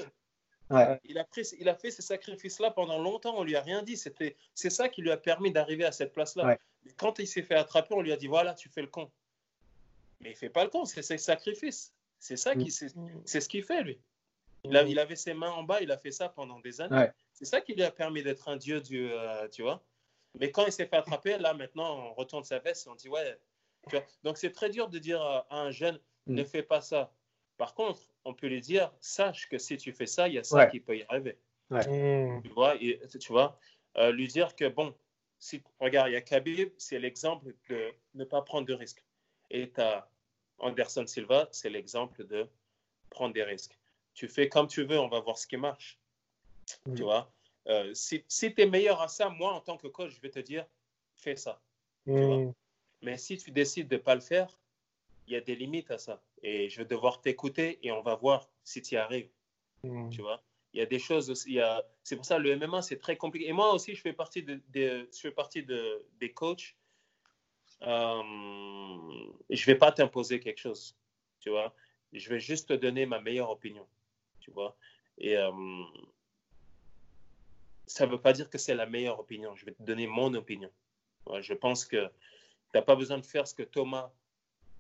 Ouais. 0.69 0.99
Il 1.03 1.17
a, 1.19 1.23
pris, 1.23 1.41
il 1.59 1.69
a 1.69 1.75
fait 1.75 1.91
ces 1.91 2.01
sacrifices-là 2.01 2.71
pendant 2.71 2.97
longtemps, 2.97 3.35
on 3.37 3.43
lui 3.43 3.55
a 3.55 3.61
rien 3.61 3.83
dit. 3.83 3.97
C'était, 3.97 4.35
c'est 4.55 4.69
ça 4.69 4.89
qui 4.89 5.01
lui 5.01 5.11
a 5.11 5.17
permis 5.17 5.51
d'arriver 5.51 5.85
à 5.85 5.91
cette 5.91 6.13
place-là. 6.13 6.45
Ouais. 6.45 6.59
Mais 6.85 6.91
quand 6.93 7.19
il 7.19 7.27
s'est 7.27 7.43
fait 7.43 7.55
attraper, 7.55 7.93
on 7.93 8.01
lui 8.01 8.11
a 8.11 8.17
dit 8.17 8.27
voilà, 8.27 8.53
tu 8.53 8.69
fais 8.69 8.81
le 8.81 8.87
con. 8.87 9.11
Mais 10.21 10.31
il 10.31 10.35
fait 10.35 10.49
pas 10.49 10.63
le 10.63 10.69
con, 10.69 10.85
c'est 10.85 11.01
ses 11.01 11.17
sacrifices. 11.17 11.93
C'est 12.19 12.37
ça 12.37 12.55
qui, 12.55 12.71
c'est, 12.71 12.87
c'est 13.25 13.41
ce 13.41 13.49
qu'il 13.49 13.63
fait 13.63 13.83
lui. 13.83 13.99
Il, 14.63 14.75
a- 14.77 14.83
il 14.83 14.97
avait 14.97 15.17
ses 15.17 15.33
mains 15.33 15.51
en 15.51 15.63
bas, 15.63 15.81
il 15.81 15.91
a 15.91 15.97
fait 15.97 16.11
ça 16.11 16.29
pendant 16.29 16.59
des 16.61 16.79
années. 16.79 16.95
Ouais. 16.97 17.11
C'est 17.33 17.45
ça 17.45 17.59
qui 17.59 17.73
lui 17.73 17.83
a 17.83 17.91
permis 17.91 18.23
d'être 18.23 18.47
un 18.47 18.55
dieu 18.55 18.79
du, 18.79 19.11
euh, 19.11 19.47
tu 19.49 19.61
vois. 19.61 19.83
Mais 20.39 20.49
quand 20.49 20.65
il 20.65 20.71
s'est 20.71 20.85
fait 20.87 20.95
attraper, 20.95 21.37
là 21.37 21.53
maintenant, 21.53 22.07
on 22.09 22.13
retourne 22.13 22.45
sa 22.45 22.59
veste 22.59 22.87
et 22.87 22.89
on 22.89 22.95
dit 22.95 23.09
ouais. 23.09 23.37
Tu 23.89 23.97
vois. 23.97 24.05
Donc 24.23 24.37
c'est 24.37 24.51
très 24.51 24.69
dur 24.69 24.87
de 24.87 24.97
dire 24.97 25.21
à 25.21 25.45
à 25.49 25.57
un 25.57 25.71
jeune 25.71 25.99
Mm. 26.25 26.35
ne 26.35 26.43
fais 26.45 26.63
pas 26.63 26.79
ça. 26.79 27.11
Par 27.63 27.75
contre, 27.75 28.01
on 28.25 28.33
peut 28.33 28.47
lui 28.47 28.59
dire 28.59 28.91
sache 28.99 29.47
que 29.47 29.57
si 29.57 29.77
tu 29.77 29.93
fais 29.93 30.05
ça, 30.05 30.27
il 30.27 30.33
y 30.33 30.37
a 30.37 30.43
ça 30.43 30.57
Ouais. 30.57 30.69
qui 30.69 30.81
peut 30.81 30.97
y 30.97 31.05
arriver. 31.07 31.37
Mm. 31.69 32.41
Tu 32.43 32.49
vois, 32.49 32.75
et, 32.75 32.99
tu 33.21 33.31
vois 33.31 33.57
euh, 33.95 34.11
lui 34.11 34.27
dire 34.27 34.53
que 34.57 34.67
bon, 34.67 34.93
si, 35.39 35.63
regarde, 35.79 36.09
il 36.09 36.11
y 36.11 36.17
a 36.17 36.21
Khabib, 36.21 36.73
c'est 36.77 36.99
l'exemple 36.99 37.53
de 37.69 37.93
ne 38.15 38.25
pas 38.25 38.41
prendre 38.41 38.67
de 38.67 38.73
risques. 38.73 39.05
Et 39.49 39.71
tu 39.71 39.79
as 39.79 40.09
Anderson 40.57 41.07
Silva, 41.07 41.47
c'est 41.53 41.69
l'exemple 41.69 42.25
de 42.27 42.49
prendre 43.09 43.33
des 43.33 43.43
risques. 43.43 43.79
Tu 44.13 44.27
fais 44.27 44.49
comme 44.49 44.67
tu 44.67 44.83
veux, 44.83 44.99
on 44.99 45.07
va 45.07 45.21
voir 45.21 45.37
ce 45.37 45.47
qui 45.47 45.55
marche. 45.55 45.97
Mm. 46.85 46.95
Tu 46.95 47.03
vois 47.03 47.31
Euh, 47.67 47.93
Si, 47.93 48.25
si 48.27 48.53
tu 48.53 48.61
es 48.61 48.65
meilleur 48.65 48.99
à 49.01 49.07
ça, 49.07 49.29
moi, 49.29 49.53
en 49.53 49.61
tant 49.61 49.77
que 49.77 49.87
coach, 49.87 50.11
je 50.11 50.19
vais 50.19 50.31
te 50.31 50.39
dire 50.39 50.65
fais 51.15 51.37
ça. 51.37 51.61
Mm. 52.07 52.51
Mais 53.03 53.15
si 53.17 53.37
tu 53.37 53.51
décides 53.51 53.87
de 53.87 53.95
ne 53.95 54.01
pas 54.01 54.15
le 54.15 54.21
faire, 54.33 54.59
il 55.27 55.33
y 55.33 55.35
a 55.35 55.41
des 55.41 55.55
limites 55.55 55.91
à 55.91 55.97
ça. 55.97 56.21
Et 56.41 56.69
je 56.69 56.77
vais 56.79 56.85
devoir 56.85 57.21
t'écouter 57.21 57.79
et 57.85 57.91
on 57.91 58.01
va 58.01 58.15
voir 58.15 58.49
si 58.63 58.81
tu 58.81 58.95
y 58.95 58.97
arrives. 58.97 59.29
Mm. 59.83 60.09
Tu 60.09 60.21
vois? 60.21 60.41
Il 60.73 60.79
y 60.79 60.81
a 60.81 60.85
des 60.85 60.99
choses 60.99 61.29
aussi. 61.29 61.49
il 61.49 61.55
y 61.55 61.61
a- 61.61 61.85
C'est 62.03 62.15
pour 62.15 62.25
ça 62.25 62.37
le 62.39 62.51
MMA, 62.57 62.81
c'est 62.81 62.97
très 62.97 63.15
compliqué. 63.15 63.47
Et 63.47 63.53
moi 63.53 63.73
aussi, 63.73 63.95
je 63.95 64.01
fais 64.01 64.13
partie, 64.13 64.43
de, 64.43 64.59
de- 64.69 65.07
je 65.13 65.19
fais 65.19 65.31
partie 65.31 65.63
de, 65.63 66.05
des 66.19 66.31
coachs. 66.33 66.75
Euh, 67.83 68.21
je 69.49 69.61
ne 69.61 69.65
vais 69.65 69.75
pas 69.75 69.91
t'imposer 69.91 70.39
quelque 70.39 70.59
chose. 70.59 70.95
Tu 71.39 71.49
vois? 71.49 71.73
Je 72.11 72.29
vais 72.29 72.39
juste 72.39 72.69
te 72.69 72.73
donner 72.73 73.05
ma 73.05 73.19
meilleure 73.19 73.49
opinion. 73.49 73.85
Tu 74.39 74.51
vois? 74.51 74.75
Et 75.17 75.37
euh, 75.37 75.51
ça 77.85 78.05
ne 78.05 78.11
veut 78.11 78.21
pas 78.21 78.33
dire 78.33 78.49
que 78.49 78.57
c'est 78.57 78.75
la 78.75 78.85
meilleure 78.85 79.19
opinion. 79.19 79.55
Je 79.55 79.65
vais 79.65 79.73
te 79.73 79.83
donner 79.83 80.07
mon 80.07 80.33
opinion. 80.33 80.71
Je 81.39 81.53
pense 81.53 81.85
que 81.85 82.05
tu 82.07 82.11
n'as 82.75 82.81
pas 82.81 82.95
besoin 82.95 83.17
de 83.17 83.25
faire 83.25 83.47
ce 83.47 83.53
que 83.53 83.63
Thomas 83.63 84.11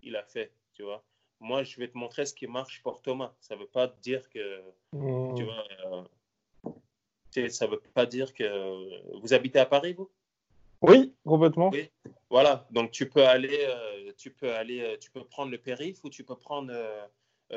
il 0.03 0.15
a 0.15 0.23
fait. 0.23 0.53
Tu 0.73 0.83
vois 0.83 1.03
Moi, 1.39 1.63
je 1.63 1.77
vais 1.79 1.87
te 1.87 1.97
montrer 1.97 2.25
ce 2.25 2.33
qui 2.33 2.47
marche 2.47 2.81
pour 2.83 3.01
Thomas. 3.01 3.33
Ça 3.39 3.55
ne 3.55 3.61
veut 3.61 3.67
pas 3.67 3.87
dire 3.87 4.29
que 4.29 4.61
Mm. 4.93 5.33
tu 5.35 5.43
vois, 5.45 5.65
euh, 5.85 7.49
ça 7.49 7.65
ne 7.65 7.71
veut 7.71 7.79
pas 7.93 8.05
dire 8.05 8.33
que 8.33 9.19
vous 9.19 9.33
habitez 9.33 9.59
à 9.59 9.65
Paris, 9.65 9.93
vous? 9.93 10.11
Oui, 10.81 11.15
complètement. 11.25 11.69
Oui. 11.71 11.89
Voilà, 12.29 12.67
donc 12.71 12.91
tu 12.91 13.09
peux 13.09 13.25
aller, 13.25 13.65
euh, 13.67 14.11
tu 14.17 14.31
peux 14.31 14.53
aller, 14.53 14.81
euh, 14.81 14.97
tu 14.97 15.11
peux 15.11 15.23
prendre 15.23 15.51
le 15.51 15.57
périph 15.57 16.03
ou 16.03 16.09
tu 16.09 16.23
peux 16.23 16.35
prendre 16.35 16.71
euh, 16.73 17.07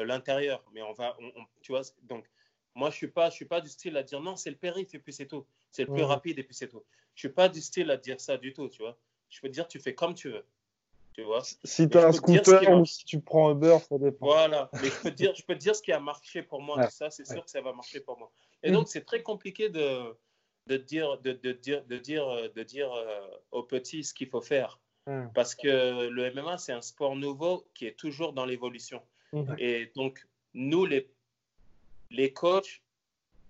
l'intérieur. 0.05 0.63
Mais 0.73 0.83
on 0.83 0.93
va, 0.93 1.17
on- 1.21 1.33
on- 1.41 1.47
tu 1.63 1.73
vois, 1.73 1.83
donc 2.03 2.27
moi 2.75 2.91
je 2.91 2.97
suis 2.97 3.09
pas, 3.09 3.31
je 3.31 3.35
suis 3.35 3.47
pas 3.47 3.61
du 3.61 3.69
style 3.69 3.97
à 3.97 4.03
dire 4.03 4.21
non, 4.21 4.37
c'est 4.37 4.51
le 4.51 4.57
périph 4.57 4.95
et 4.95 4.99
puis 4.99 5.13
c'est 5.13 5.27
tout, 5.27 5.47
c'est 5.71 5.85
le 5.85 5.93
plus 5.93 6.03
Mhm. 6.03 6.09
rapide 6.09 6.39
et 6.39 6.43
puis 6.43 6.55
c'est 6.55 6.69
tout. 6.69 6.85
Je 7.15 7.21
suis 7.21 7.35
pas 7.35 7.49
du 7.49 7.61
style 7.61 7.91
à 7.91 7.97
dire 7.97 8.21
ça 8.21 8.37
du 8.37 8.53
tout, 8.53 8.69
tu 8.69 8.83
vois. 8.83 8.99
Je 9.31 9.41
peux 9.41 9.49
dire, 9.49 9.67
tu 9.67 9.81
fais 9.81 9.95
comme 9.95 10.15
tu 10.15 10.29
veux, 10.31 10.45
tu 11.17 11.23
vois. 11.23 11.43
Si 11.65 11.89
tu 11.89 11.97
as 11.97 12.09
un 12.09 12.13
scooter 12.13 12.71
ou 12.79 12.85
si 12.85 13.05
tu 13.07 13.21
prends 13.21 13.51
Uber, 13.51 13.79
ça 13.89 13.97
dépend. 13.97 14.27
Voilà, 14.27 14.69
mais 14.75 14.89
je 14.91 15.01
peux 15.03 15.11
te 15.11 15.17
dire, 15.17 15.35
je 15.35 15.43
peux 15.43 15.55
te 15.55 15.61
dire 15.61 15.75
ce 15.75 15.81
qui 15.83 15.91
a 15.93 15.99
marché 15.99 16.43
pour 16.43 16.61
moi, 16.61 16.77
Ouais, 16.77 16.91
ça 16.91 17.11
c'est 17.11 17.25
sûr 17.25 17.37
ouais. 17.37 17.43
que 17.43 17.51
ça 17.51 17.63
va 17.63 17.73
marcher 17.73 18.01
pour 18.01 18.19
moi. 18.19 18.31
Et 18.63 18.69
Mhm. 18.69 18.75
donc 18.77 18.89
c'est 18.89 19.05
très 19.07 19.23
compliqué 19.23 19.71
de, 19.71 20.15
de 20.67 20.77
dire, 20.77 21.17
de, 21.19 21.33
de 21.33 21.53
dire, 21.53 21.83
de 21.87 21.97
dire, 21.97 22.53
de 22.55 22.63
dire 22.63 22.93
euh, 22.93 23.27
aux 23.51 23.63
petits 23.63 24.05
ce 24.05 24.13
qu'il 24.15 24.29
faut 24.29 24.43
faire, 24.43 24.79
Mm. 25.09 25.29
parce 25.35 25.55
que 25.55 26.09
le 26.09 26.31
MMA 26.35 26.59
c'est 26.59 26.73
un 26.73 26.83
sport 26.83 27.15
nouveau 27.17 27.67
qui 27.75 27.87
est 27.87 27.97
toujours 27.97 28.33
dans 28.33 28.45
l'évolution. 28.45 29.01
Mhm. 29.33 29.55
Et 29.59 29.93
donc 29.97 30.27
nous 30.53 30.85
les 30.85 31.09
les 32.11 32.33
coachs, 32.33 32.83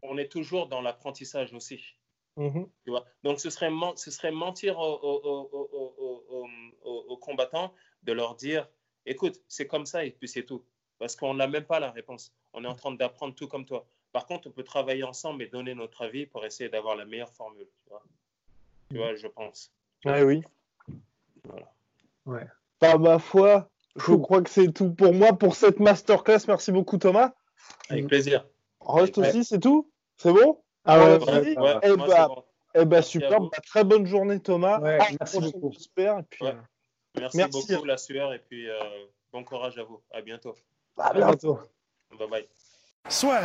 on 0.02 0.18
est 0.18 0.28
toujours 0.30 0.68
dans 0.68 0.82
l'apprentissage 0.82 1.52
aussi. 1.54 1.80
Mhm. 2.36 2.68
Tu 2.84 2.90
vois 2.90 3.04
Donc, 3.22 3.40
ce 3.40 3.48
serait, 3.50 3.70
men- 3.70 3.96
ce 3.96 4.10
serait 4.10 4.30
mentir 4.30 4.78
aux, 4.78 4.82
aux- 5.02 5.20
aux- 5.24 5.48
aux- 5.52 5.94
aux- 5.98 6.24
aux- 6.28 6.48
aux- 6.84 7.04
aux 7.08 7.16
combattants 7.16 7.72
de 8.02 8.12
leur 8.12 8.34
dire 8.36 8.68
écoute, 9.06 9.40
c'est 9.48 9.66
comme 9.66 9.86
ça 9.86 10.04
et 10.04 10.10
puis 10.10 10.28
c'est 10.28 10.44
tout. 10.44 10.62
Parce 10.98 11.16
qu'on 11.16 11.34
n'a 11.34 11.46
même 11.46 11.64
pas 11.64 11.80
la 11.80 11.90
réponse. 11.90 12.32
On 12.52 12.64
est 12.64 12.68
en 12.68 12.74
train 12.74 12.92
d'apprendre 12.92 13.34
tout 13.34 13.48
comme 13.48 13.64
toi. 13.66 13.86
Par 14.12 14.26
contre, 14.26 14.48
on 14.48 14.50
peut 14.50 14.64
travailler 14.64 15.02
ensemble 15.04 15.42
et 15.42 15.46
donner 15.48 15.74
notre 15.74 16.02
avis 16.02 16.26
pour 16.26 16.44
essayer 16.44 16.70
d'avoir 16.70 16.96
la 16.96 17.04
meilleure 17.04 17.32
formule. 17.32 17.68
Tu 17.84 17.90
vois, 17.90 18.02
Tu 18.90 18.96
vois 18.98 19.14
je 19.14 19.26
pense. 19.28 19.72
Ah 20.04 20.24
oui. 20.24 20.42
Voilà. 21.44 21.72
Ouais. 22.24 22.46
Par 22.78 22.98
ma 22.98 23.18
foi, 23.18 23.70
je 23.96 24.14
crois 24.14 24.42
que 24.42 24.50
c'est 24.50 24.72
tout 24.72 24.92
pour 24.92 25.12
moi 25.14 25.32
pour 25.32 25.54
cette 25.54 25.80
masterclass. 25.80 26.46
Merci 26.48 26.72
beaucoup, 26.72 26.98
Thomas. 26.98 27.32
Avec 27.88 28.06
plaisir. 28.08 28.46
Rust 28.80 29.16
Ouais. 29.18 29.28
aussi, 29.28 29.44
c'est 29.44 29.60
tout? 29.60 29.90
C'est 30.16 30.32
bon? 30.32 30.62
Ah 30.86 30.98
ouais, 30.98 31.04
Ouais, 31.04 31.18
vas-y. 31.18 31.58
ouais, 31.58 31.78
Eh 31.82 31.96
bah, 31.96 32.28
bon. 32.28 32.44
Eh 32.74 32.84
ben 32.84 32.90
Merci 32.90 32.96
à 32.98 33.02
super. 33.28 33.40
Bah, 33.40 33.48
très 33.66 33.84
bonne 33.84 34.06
journée 34.06 34.40
Thomas. 34.40 34.80
Ouais, 34.80 34.98
la 34.98 35.06
merci 35.20 35.40
beaucoup. 35.40 35.72
j'espère. 35.72 36.18
Et 36.18 36.22
puis, 36.30 36.44
Ouais. 36.44 36.50
euh, 36.52 36.60
Merci, 37.18 37.36
Merci. 37.38 37.72
beaucoup, 37.72 37.84
la 37.86 37.96
sueur, 37.96 38.34
et 38.34 38.38
puis 38.38 38.68
euh, 38.68 38.74
bon 39.32 39.42
courage 39.42 39.78
à 39.78 39.84
vous. 39.84 40.02
À 40.12 40.20
bientôt. 40.20 40.54
à 40.98 41.12
bientôt. 41.14 41.58
Bye 42.18 42.28
bye. 42.28 42.48
Swag. 43.08 43.44